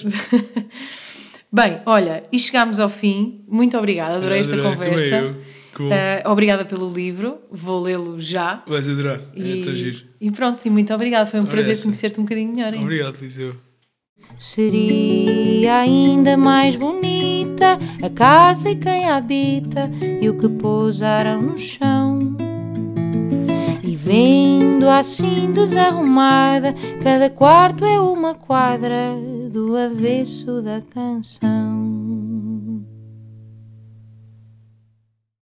Bem, 1.52 1.80
olha, 1.86 2.24
e 2.32 2.38
chegámos 2.38 2.80
ao 2.80 2.90
fim. 2.90 3.44
Muito 3.48 3.78
obrigada, 3.78 4.16
adorei 4.18 4.40
esta 4.42 4.54
Adorei, 4.54 4.72
conversa. 4.76 5.16
eu. 5.16 5.36
Que 5.76 5.84
bom. 5.84 5.92
Eh, 5.94 6.24
obrigada 6.26 6.66
pelo 6.66 6.90
livro, 6.92 7.38
vou 7.52 7.82
lê-lo 7.82 8.20
já. 8.20 8.64
Vais 8.68 8.88
adorar. 8.88 9.20
É 9.36 9.40
E, 9.40 9.62
tão 9.64 9.74
giro. 9.76 10.00
e 10.20 10.30
pronto, 10.32 10.64
e 10.66 10.70
muito 10.70 10.94
obrigada. 10.94 11.26
Foi 11.26 11.40
um 11.40 11.44
Ora, 11.44 11.52
prazer 11.52 11.82
conhecer-te 11.82 12.20
um 12.20 12.24
bocadinho 12.24 12.52
melhor. 12.54 12.74
ainda. 12.74 12.84
Obrigado, 12.84 13.18
Liseu. 13.22 13.56
Seria 14.38 15.80
ainda 15.80 16.38
mais 16.38 16.76
bonita 16.76 17.78
a 18.02 18.10
casa 18.10 18.70
e 18.70 18.76
quem 18.76 19.08
a 19.08 19.18
habita 19.18 19.90
e 20.22 20.30
o 20.30 20.38
que 20.38 20.48
pousaram 20.50 21.42
no 21.42 21.58
chão. 21.58 21.99
Vendo 24.10 24.90
assim 24.90 25.52
desarrumada, 25.52 26.74
cada 27.04 27.30
quarto 27.30 27.86
é 27.86 28.00
uma 28.00 28.34
quadra 28.34 29.14
do 29.52 29.78
avesso 29.78 30.64
da 30.64 30.82
canção. 30.82 31.89